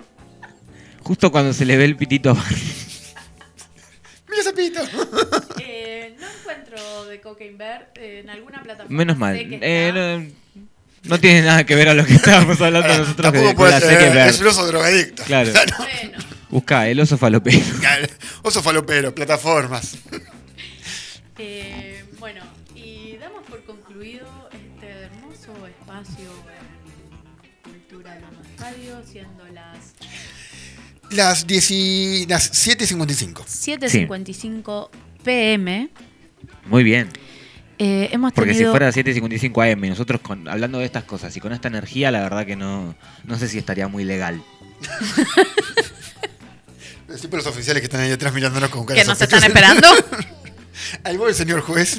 Justo 1.02 1.32
cuando 1.32 1.54
se 1.54 1.66
le 1.66 1.78
ve 1.78 1.86
el 1.86 1.96
pitito 1.96 2.32
a. 2.32 2.34
¡Mira 4.30 4.42
ese 4.42 4.54
pito! 4.54 4.82
Eh, 5.68 6.16
no 6.20 6.28
encuentro 6.28 7.06
de 7.06 7.20
Cocaine 7.22 7.58
Bear 7.58 7.92
eh, 7.96 8.22
en 8.24 8.30
alguna 8.30 8.62
plataforma. 8.62 8.96
Menos 8.98 9.18
mal. 9.18 9.36
Sé 9.38 9.48
que 9.48 9.60
Eh, 9.62 9.92
no, 10.54 10.62
no 11.04 11.20
tiene 11.20 11.42
nada 11.42 11.66
que 11.66 11.74
ver 11.76 11.90
a 11.90 11.94
lo 11.94 12.06
que 12.06 12.14
estábamos 12.14 12.60
hablando 12.62 12.88
Ahora, 12.88 13.00
nosotros 13.00 13.34
con 13.34 13.56
puede 13.56 13.80
la 14.16 14.28
es 14.28 14.40
un 14.42 14.48
oso 14.48 14.68
drogadicto. 14.68 15.24
Claro. 15.24 15.52
Bueno, 15.78 16.18
Busca 16.50 16.88
el 16.88 17.00
oso 17.00 17.18
falopero. 17.18 17.60
Claro. 17.80 18.08
Oso 18.44 18.62
falopero, 18.62 19.14
plataformas. 19.16 19.98
eh, 21.40 21.85
Las, 31.16 31.48
10 31.48 31.72
y- 31.72 32.26
las 32.28 32.52
7.55. 32.54 33.44
7.55 33.46 34.90
pm. 35.24 35.90
Muy 36.66 36.84
bien. 36.84 37.10
Eh, 37.78 38.10
hemos 38.12 38.32
Porque 38.34 38.54
si 38.54 38.66
fuera 38.66 38.90
7.55 38.92 39.72
AM 39.74 39.84
y 39.86 39.90
nosotros 39.90 40.22
con, 40.22 40.48
hablando 40.48 40.80
de 40.80 40.86
estas 40.86 41.04
cosas 41.04 41.36
y 41.36 41.40
con 41.42 41.52
esta 41.54 41.68
energía, 41.68 42.10
la 42.12 42.22
verdad 42.22 42.46
que 42.46 42.56
no, 42.56 42.96
no 43.26 43.38
sé 43.38 43.48
si 43.50 43.58
estaría 43.58 43.88
muy 43.88 44.04
legal. 44.06 44.42
Siempre 47.16 47.38
los 47.38 47.48
oficiales 47.48 47.82
que 47.82 47.86
están 47.86 48.02
ahí 48.02 48.12
atrás 48.12 48.34
mirándonos 48.34 48.70
con 48.70 48.86
cara 48.86 49.00
que 49.02 49.08
nos 49.08 49.22
están 49.22 49.44
esperando. 49.44 49.88
Ahí 51.04 51.18
voy 51.18 51.30
el 51.30 51.36
señor 51.36 51.62
juez. 51.62 51.98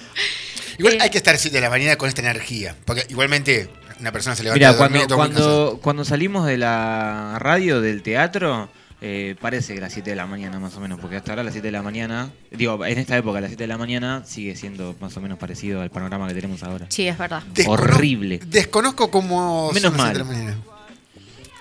Igual 0.78 0.94
Eh. 0.94 0.98
hay 1.02 1.10
que 1.10 1.18
estar 1.18 1.36
7 1.36 1.54
de 1.56 1.60
la 1.60 1.70
mañana 1.70 1.96
con 1.96 2.08
esta 2.08 2.22
energía. 2.22 2.74
Porque 2.84 3.04
igualmente 3.10 3.68
una 4.00 4.12
persona 4.12 4.36
se 4.36 4.42
levanta 4.44 4.58
Mira, 4.58 4.72
dormir 4.74 5.06
cuando, 5.08 5.16
cuando, 5.16 5.80
cuando 5.82 6.04
salimos 6.04 6.46
de 6.46 6.56
la 6.58 7.36
radio, 7.38 7.80
del 7.80 8.02
teatro, 8.02 8.68
eh, 9.00 9.36
parece 9.40 9.74
que 9.74 9.80
las 9.80 9.92
7 9.92 10.10
de 10.10 10.16
la 10.16 10.26
mañana 10.26 10.58
más 10.58 10.74
o 10.76 10.80
menos, 10.80 10.98
porque 11.00 11.16
hasta 11.16 11.32
ahora 11.32 11.42
las 11.44 11.52
7 11.52 11.68
de 11.68 11.72
la 11.72 11.82
mañana, 11.82 12.30
digo, 12.50 12.84
en 12.84 12.98
esta 12.98 13.16
época 13.16 13.40
las 13.40 13.50
7 13.50 13.64
de 13.64 13.68
la 13.68 13.78
mañana 13.78 14.22
sigue 14.24 14.56
siendo 14.56 14.94
más 15.00 15.16
o 15.16 15.20
menos 15.20 15.38
parecido 15.38 15.80
al 15.82 15.90
panorama 15.90 16.26
que 16.28 16.34
tenemos 16.34 16.62
ahora. 16.62 16.86
Sí, 16.88 17.06
es 17.08 17.16
verdad. 17.18 17.42
Descono- 17.54 17.72
horrible. 17.72 18.40
Desconozco 18.46 19.10
cómo 19.10 19.70
Menos 19.72 19.92
son 19.92 19.96
las 19.98 20.06
7 20.12 20.18
de 20.18 20.24
mal. 20.24 20.34
la 20.36 20.38
mañana. 20.38 20.56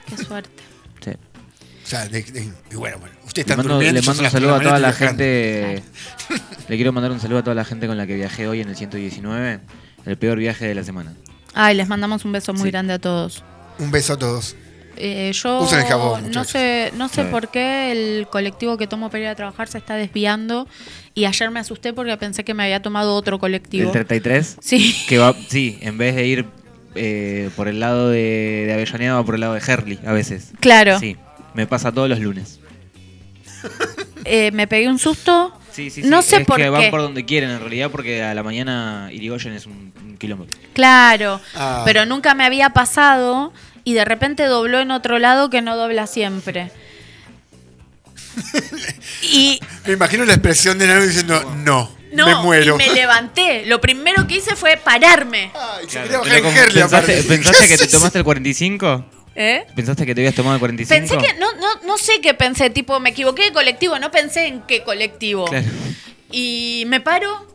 Qué 0.08 0.18
suerte. 0.24 0.50
Sí. 1.04 1.12
O 1.12 1.88
sea, 1.90 2.06
de- 2.08 2.24
de- 2.24 2.52
y 2.72 2.76
bueno, 2.76 2.98
bueno. 3.00 3.16
Están 3.36 3.58
mando, 3.58 3.74
durmiendo. 3.76 4.02
le 4.02 4.06
mando 4.08 4.24
un 4.24 4.30
saludo 4.32 4.56
a 4.56 4.62
toda 4.62 4.80
la 4.80 4.94
gente. 4.94 5.84
Le 6.68 6.76
quiero 6.76 6.92
mandar 6.92 7.12
un 7.12 7.20
saludo 7.20 7.40
a 7.40 7.44
toda 7.44 7.56
la 7.56 7.66
gente 7.66 7.86
con 7.88 7.96
la 7.98 8.08
que 8.08 8.16
viajé 8.16 8.48
hoy 8.48 8.62
en 8.62 8.70
el 8.70 8.76
119. 8.76 9.60
El 10.06 10.18
peor 10.18 10.40
viaje 10.40 10.66
de 10.66 10.74
la 10.74 10.84
semana. 10.84 11.14
Ay, 11.60 11.76
les 11.76 11.88
mandamos 11.88 12.24
un 12.24 12.32
beso 12.32 12.54
muy 12.54 12.66
Sí. 12.66 12.72
grande 12.72 12.94
a 12.94 13.00
todos. 13.00 13.44
Un 13.80 13.90
beso 13.92 14.14
a 14.14 14.18
todos. 14.20 14.56
Eh, 14.96 15.32
yo 15.34 15.62
Usen 15.62 15.80
el 15.80 15.86
jabón, 15.86 16.22
no 16.22 16.28
muchachos. 16.28 16.52
sé, 16.52 16.92
no 16.96 17.08
sé 17.10 17.24
Sí. 17.24 17.28
por 17.32 17.50
qué 17.50 17.92
el 17.92 18.28
colectivo 18.28 18.78
que 18.78 18.88
tomo 18.88 19.10
para 19.10 19.24
ir 19.24 19.30
a 19.30 19.36
trabajar 19.36 19.68
se 19.68 19.78
está 19.78 19.96
desviando 19.96 20.68
y 21.14 21.26
ayer 21.26 21.52
me 21.52 21.60
asusté 21.60 21.94
porque 21.94 22.16
pensé 22.18 22.44
que 22.44 22.54
me 22.56 22.64
había 22.64 22.82
tomado 22.82 23.14
otro 23.16 23.38
colectivo. 23.40 23.88
El 23.88 23.92
33. 23.92 24.58
Sí. 24.62 24.96
Que 25.08 25.18
va, 25.20 25.36
sí, 25.50 25.78
en 25.82 25.98
vez 25.98 26.16
de 26.16 26.26
ir 26.28 26.46
eh, 26.96 27.50
por 27.56 27.68
el 27.68 27.80
lado 27.80 28.10
de, 28.10 28.64
de 28.68 28.74
Avellaneda, 28.74 29.14
va 29.16 29.24
por 29.24 29.36
el 29.36 29.42
lado 29.42 29.54
de 29.54 29.62
Herley 29.66 30.00
a 30.06 30.14
veces. 30.14 30.52
Claro. 30.60 31.00
Sí, 31.00 31.16
me 31.54 31.68
pasa 31.68 31.92
todos 31.92 32.10
los 32.10 32.20
lunes. 32.20 32.60
Eh, 34.26 34.52
me 34.52 34.68
pegué 34.68 34.90
un 34.90 35.00
susto. 35.00 35.54
Sí, 35.78 35.90
sí, 35.92 36.02
sí. 36.02 36.08
No 36.10 36.22
sé 36.24 36.38
es 36.38 36.46
por 36.46 36.58
que 36.58 36.70
van 36.70 36.82
qué. 36.82 36.90
por 36.90 37.02
donde 37.02 37.24
quieren 37.24 37.52
en 37.52 37.60
realidad 37.60 37.92
porque 37.92 38.24
a 38.24 38.34
la 38.34 38.42
mañana 38.42 39.10
Irigoyen 39.12 39.54
es 39.54 39.68
un, 39.68 39.94
un 40.04 40.18
kilómetro. 40.18 40.58
Claro. 40.74 41.40
Ah. 41.56 41.84
Pero 41.86 42.06
nunca 42.08 42.34
me 42.34 42.44
había 42.46 42.72
pasado 42.72 43.54
y 43.84 43.94
de 43.94 44.04
repente 44.04 44.44
dobló 44.46 44.80
en 44.80 44.90
otro 44.90 45.20
lado 45.20 45.50
que 45.52 45.62
no 45.62 45.78
dobla 45.78 46.08
siempre. 46.08 46.72
Y 49.22 49.60
Me 49.86 49.94
imagino 49.94 50.26
la 50.26 50.34
expresión 50.34 50.78
de 50.78 50.88
Nano 50.88 51.06
diciendo, 51.06 51.56
no, 51.64 51.90
no, 52.14 52.26
me 52.28 52.36
muero. 52.36 52.76
y 52.76 52.78
me 52.78 52.94
levanté. 52.94 53.66
Lo 53.66 53.82
primero 53.82 54.28
que 54.28 54.38
hice 54.38 54.56
fue 54.56 54.78
pararme. 54.78 55.52
Ay, 55.54 55.86
se 55.88 56.02
Claro, 56.04 56.24
quería 56.24 56.42
bajar. 56.42 57.06
¿Pensaste, 57.06 57.24
pensaste 57.24 57.68
¿Qué 57.68 57.78
que 57.78 57.78
te 57.78 57.88
tomaste 57.92 58.18
el 58.20 58.24
45? 58.24 59.06
¿Eh? 59.40 59.66
¿Pensaste 59.76 60.04
que 60.06 60.16
te 60.16 60.22
habías 60.22 60.34
tomado 60.34 60.56
el 60.56 60.60
45? 60.60 61.00
Pensé 61.00 61.18
que, 61.34 61.40
no, 61.40 61.52
no, 61.58 61.68
no 61.86 61.98
sé 62.00 62.20
qué 62.22 62.34
pensé, 62.34 62.72
tipo, 62.72 63.00
me 63.00 63.12
equivoqué 63.12 63.44
de 63.44 63.54
colectivo, 63.54 64.00
no 64.00 64.10
pensé 64.10 64.48
en 64.48 64.62
qué 64.64 64.84
colectivo. 64.84 65.46
Claro. 65.46 65.68
Y 66.32 66.86
me 66.88 67.02
paro 67.02 67.46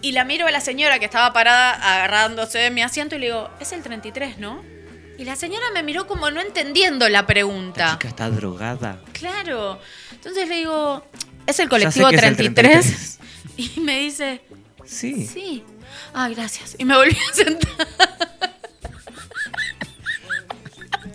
y 0.00 0.12
la 0.12 0.24
miro 0.24 0.46
a 0.46 0.50
la 0.50 0.60
señora 0.62 0.98
que 0.98 1.04
estaba 1.04 1.32
parada 1.34 1.72
agarrándose 1.74 2.56
de 2.58 2.70
mi 2.70 2.80
asiento 2.80 3.16
y 3.16 3.18
le 3.18 3.26
digo, 3.26 3.50
es 3.60 3.72
el 3.72 3.82
33, 3.82 4.38
¿no? 4.38 4.62
Y 5.18 5.24
la 5.24 5.36
señora 5.36 5.66
me 5.74 5.82
miró 5.82 6.06
como 6.06 6.30
no 6.30 6.40
entendiendo 6.40 7.06
la 7.10 7.20
La 7.20 7.26
pregunta. 7.26 7.92
chica 7.92 8.08
está 8.08 8.30
drogada. 8.30 9.00
Claro. 9.12 9.78
Entonces 10.12 10.48
le 10.48 10.54
digo, 10.56 11.04
¿es 11.46 11.58
el 11.58 11.68
colectivo 11.68 12.06
sé 12.08 12.10
que 12.12 12.16
es 12.16 12.22
el 12.30 12.36
33? 12.36 13.18
Y 13.58 13.80
me 13.80 13.98
dice, 13.98 14.40
Sí. 14.86 15.26
sí. 15.26 15.64
Ah, 16.14 16.28
gracias. 16.28 16.76
Y 16.78 16.84
me 16.84 16.96
volví 16.96 17.16
a 17.30 17.34
sentar. 17.34 17.86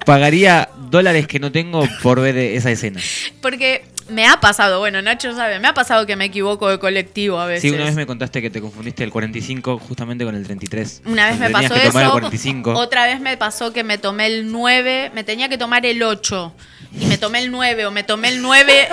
Pagaría 0.06 0.70
dólares 0.90 1.28
que 1.28 1.40
no 1.40 1.52
tengo 1.52 1.88
por 2.02 2.22
ver 2.22 2.38
esa 2.38 2.72
escena. 2.72 3.00
Porque 3.42 3.86
me 4.10 4.28
ha 4.28 4.40
pasado, 4.40 4.80
bueno, 4.80 5.02
Nacho 5.02 5.34
sabe, 5.34 5.60
me 5.60 5.68
ha 5.68 5.74
pasado 5.74 6.06
que 6.06 6.16
me 6.16 6.26
equivoco 6.26 6.70
de 6.70 6.78
colectivo 6.80 7.40
a 7.40 7.46
veces. 7.46 7.62
Sí, 7.62 7.70
una 7.76 7.86
vez 7.86 7.96
me 7.96 8.06
contaste 8.06 8.42
que 8.42 8.50
te 8.50 8.60
confundiste 8.62 9.04
el 9.04 9.12
45 9.12 9.80
justamente 9.80 10.26
con 10.26 10.36
el 10.36 10.44
33. 10.46 11.04
Una 11.06 11.28
vez 11.30 11.40
me 11.40 11.50
pasó 11.50 11.74
que 11.74 11.80
tomar 11.82 12.04
el 12.04 12.08
eso. 12.10 12.12
45. 12.12 12.74
Otra 12.74 13.06
vez 13.06 13.22
me 13.22 13.38
pasó 13.38 13.72
que 13.74 13.84
me 13.84 13.98
tomé 13.98 14.28
el 14.28 14.52
9, 14.52 15.12
me 15.14 15.24
tenía 15.24 15.48
que 15.50 15.58
tomar 15.58 15.86
el 15.86 16.04
8 16.04 16.54
y 17.00 17.06
me 17.06 17.18
tomé 17.18 17.40
el 17.44 17.52
9 17.52 17.86
o 17.86 17.92
me 17.92 18.04
tomé 18.04 18.28
el 18.30 18.42
9 18.42 18.88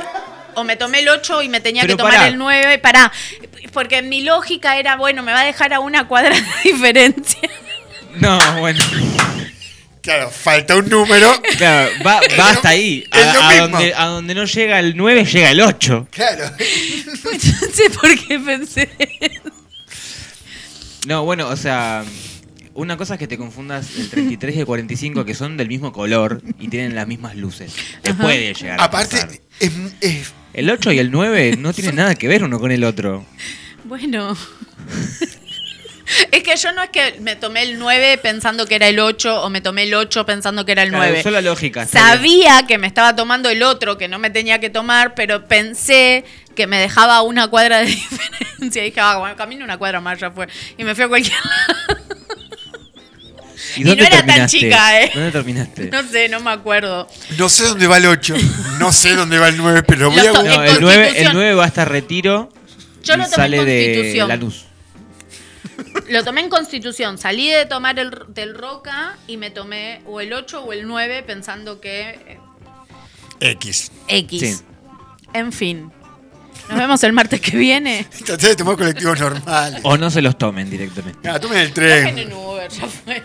o 0.54 0.64
me 0.64 0.76
tomé 0.76 1.00
el 1.00 1.08
8 1.08 1.42
y 1.42 1.48
me 1.48 1.60
tenía 1.60 1.82
Pero 1.82 1.94
que 1.94 1.98
tomar 1.98 2.14
pará. 2.14 2.28
el 2.28 2.38
9, 2.38 2.78
pará, 2.78 3.12
porque 3.72 4.02
mi 4.02 4.22
lógica 4.22 4.78
era, 4.78 4.96
bueno, 4.96 5.22
me 5.22 5.32
va 5.32 5.40
a 5.40 5.44
dejar 5.44 5.72
a 5.74 5.80
una 5.80 6.06
cuadra 6.08 6.34
de 6.34 6.42
diferencia. 6.70 7.40
No, 8.16 8.38
bueno. 8.60 8.80
Claro, 10.02 10.30
falta 10.30 10.76
un 10.76 10.88
número. 10.88 11.30
Claro, 11.58 11.90
va, 12.06 12.20
va 12.38 12.50
hasta 12.50 12.70
ahí. 12.70 13.04
A, 13.10 13.18
a 13.50 13.56
donde, 13.58 13.94
a 13.94 14.06
donde 14.06 14.34
no 14.34 14.44
llega 14.44 14.78
el 14.80 14.96
9, 14.96 15.24
llega 15.26 15.50
el 15.50 15.60
8. 15.60 16.08
Claro. 16.10 16.44
No 17.24 17.68
sé 17.72 17.90
por 18.00 18.18
qué 18.26 18.38
pensé. 18.38 18.88
No, 21.06 21.24
bueno, 21.24 21.48
o 21.48 21.56
sea, 21.56 22.04
una 22.74 22.96
cosa 22.96 23.14
es 23.14 23.18
que 23.20 23.26
te 23.26 23.38
confundas 23.38 23.96
el 23.96 24.08
33 24.10 24.56
y 24.56 24.60
el 24.60 24.66
45, 24.66 25.24
que 25.24 25.34
son 25.34 25.56
del 25.56 25.68
mismo 25.68 25.92
color 25.92 26.42
y 26.58 26.68
tienen 26.68 26.94
las 26.94 27.06
mismas 27.06 27.36
luces. 27.36 27.74
Te 28.02 28.10
Ajá. 28.10 28.22
puede 28.22 28.52
llegar 28.54 28.80
a 28.80 28.90
pasar. 28.90 29.20
Aparte, 29.24 29.42
es, 29.60 29.72
es- 30.00 30.32
El 30.52 30.68
8 30.70 30.92
y 30.92 30.98
el 30.98 31.10
9 31.10 31.56
no 31.58 31.72
tienen 31.72 31.96
nada 31.96 32.14
que 32.14 32.28
ver 32.28 32.42
uno 32.44 32.58
con 32.58 32.70
el 32.72 32.84
otro. 32.84 33.24
Bueno, 33.84 34.36
Es 36.32 36.42
que 36.42 36.56
yo 36.56 36.72
no 36.72 36.82
es 36.82 36.90
que 36.90 37.16
me 37.20 37.36
tomé 37.36 37.62
el 37.62 37.78
9 37.78 38.18
pensando 38.22 38.66
que 38.66 38.74
era 38.76 38.88
el 38.88 38.98
8 38.98 39.42
o 39.42 39.50
me 39.50 39.60
tomé 39.60 39.84
el 39.84 39.94
8 39.94 40.26
pensando 40.26 40.64
que 40.64 40.72
era 40.72 40.82
el 40.82 40.90
Claro, 40.90 41.04
9. 41.04 41.20
usó 41.20 41.30
la 41.30 41.40
lógica. 41.40 41.82
está 41.82 42.16
bien. 42.16 42.42
Sabía 42.44 42.66
que 42.66 42.78
me 42.78 42.86
estaba 42.86 43.14
tomando 43.16 43.48
el 43.48 43.62
otro 43.62 43.96
que 43.98 44.08
no 44.08 44.18
me 44.18 44.30
tenía 44.30 44.58
que 44.60 44.70
tomar, 44.70 45.14
pero 45.14 45.46
pensé 45.46 46.24
que 46.56 46.66
me 46.66 46.78
dejaba 46.78 47.22
una 47.22 47.48
cuadra 47.48 47.78
de 47.80 47.86
diferencia. 47.86 48.82
Y 48.82 48.86
dije, 48.90 49.00
ah, 49.00 49.18
bueno, 49.18 49.36
camino 49.36 49.64
una 49.64 49.78
cuadra 49.78 50.00
más, 50.00 50.18
ya 50.18 50.30
fue. 50.30 50.48
Y 50.76 50.84
me 50.84 50.94
fui 50.94 51.04
a 51.04 51.08
cualquier 51.08 51.36
lado. 51.36 52.00
¿Y 53.76 53.82
y 53.82 53.84
no 53.84 53.92
era 54.04 54.26
tan 54.26 54.48
chica, 54.48 55.00
¿eh? 55.00 55.10
¿Dónde 55.14 55.30
terminaste? 55.30 55.90
No 55.90 56.02
sé, 56.02 56.28
no 56.28 56.40
me 56.40 56.50
acuerdo. 56.50 57.06
No 57.38 57.48
sé 57.48 57.64
dónde 57.64 57.86
va 57.86 57.98
el 57.98 58.06
8, 58.06 58.34
no 58.80 58.90
sé 58.92 59.14
dónde 59.14 59.38
va 59.38 59.48
el 59.48 59.56
9, 59.56 59.84
pero 59.84 60.10
voy 60.10 60.18
a. 60.26 60.32
No, 60.32 60.40
el 60.40 60.44
9, 60.44 60.64
el 60.64 60.80
Constitución. 60.80 61.32
9 61.34 61.54
va 61.54 61.64
hasta 61.66 61.84
retiro 61.84 62.52
Yo 63.04 63.14
y 63.14 63.16
lo 63.18 63.22
tomé 63.24 63.36
sale 63.36 63.56
en 63.58 63.66
de 63.66 63.84
Constitución. 63.84 64.28
la 64.28 64.36
luz. 64.36 64.64
Lo 66.08 66.24
tomé 66.24 66.40
en 66.42 66.48
Constitución. 66.48 67.18
Salí 67.18 67.48
de 67.50 67.66
tomar 67.66 67.98
el 67.98 68.10
del 68.28 68.54
Roca 68.54 69.16
y 69.26 69.36
me 69.36 69.50
tomé 69.50 70.02
o 70.06 70.20
el 70.20 70.32
8 70.32 70.62
o 70.64 70.72
el 70.72 70.86
9 70.86 71.22
pensando 71.22 71.80
que 71.80 72.10
eh, 72.10 72.38
X. 73.40 73.92
X. 74.08 74.40
Sí. 74.40 74.64
En 75.32 75.52
fin. 75.52 75.92
Nos 76.68 76.78
vemos 76.78 77.02
el 77.02 77.12
martes 77.12 77.40
que 77.40 77.56
viene. 77.56 78.06
Traté 78.24 78.48
de 78.48 78.56
tomar 78.56 78.76
colectivos 78.76 79.18
normales. 79.18 79.80
O 79.82 79.96
no 79.96 80.10
se 80.10 80.22
los 80.22 80.38
tomen 80.38 80.70
directamente. 80.70 81.28
Ah, 81.28 81.40
tomen 81.40 81.58
el 81.58 81.68
Bajen 81.68 81.74
tren. 81.74 82.18
en 82.18 82.32
Uber, 82.32 82.70
ya 82.70 82.86
fue. 82.86 83.22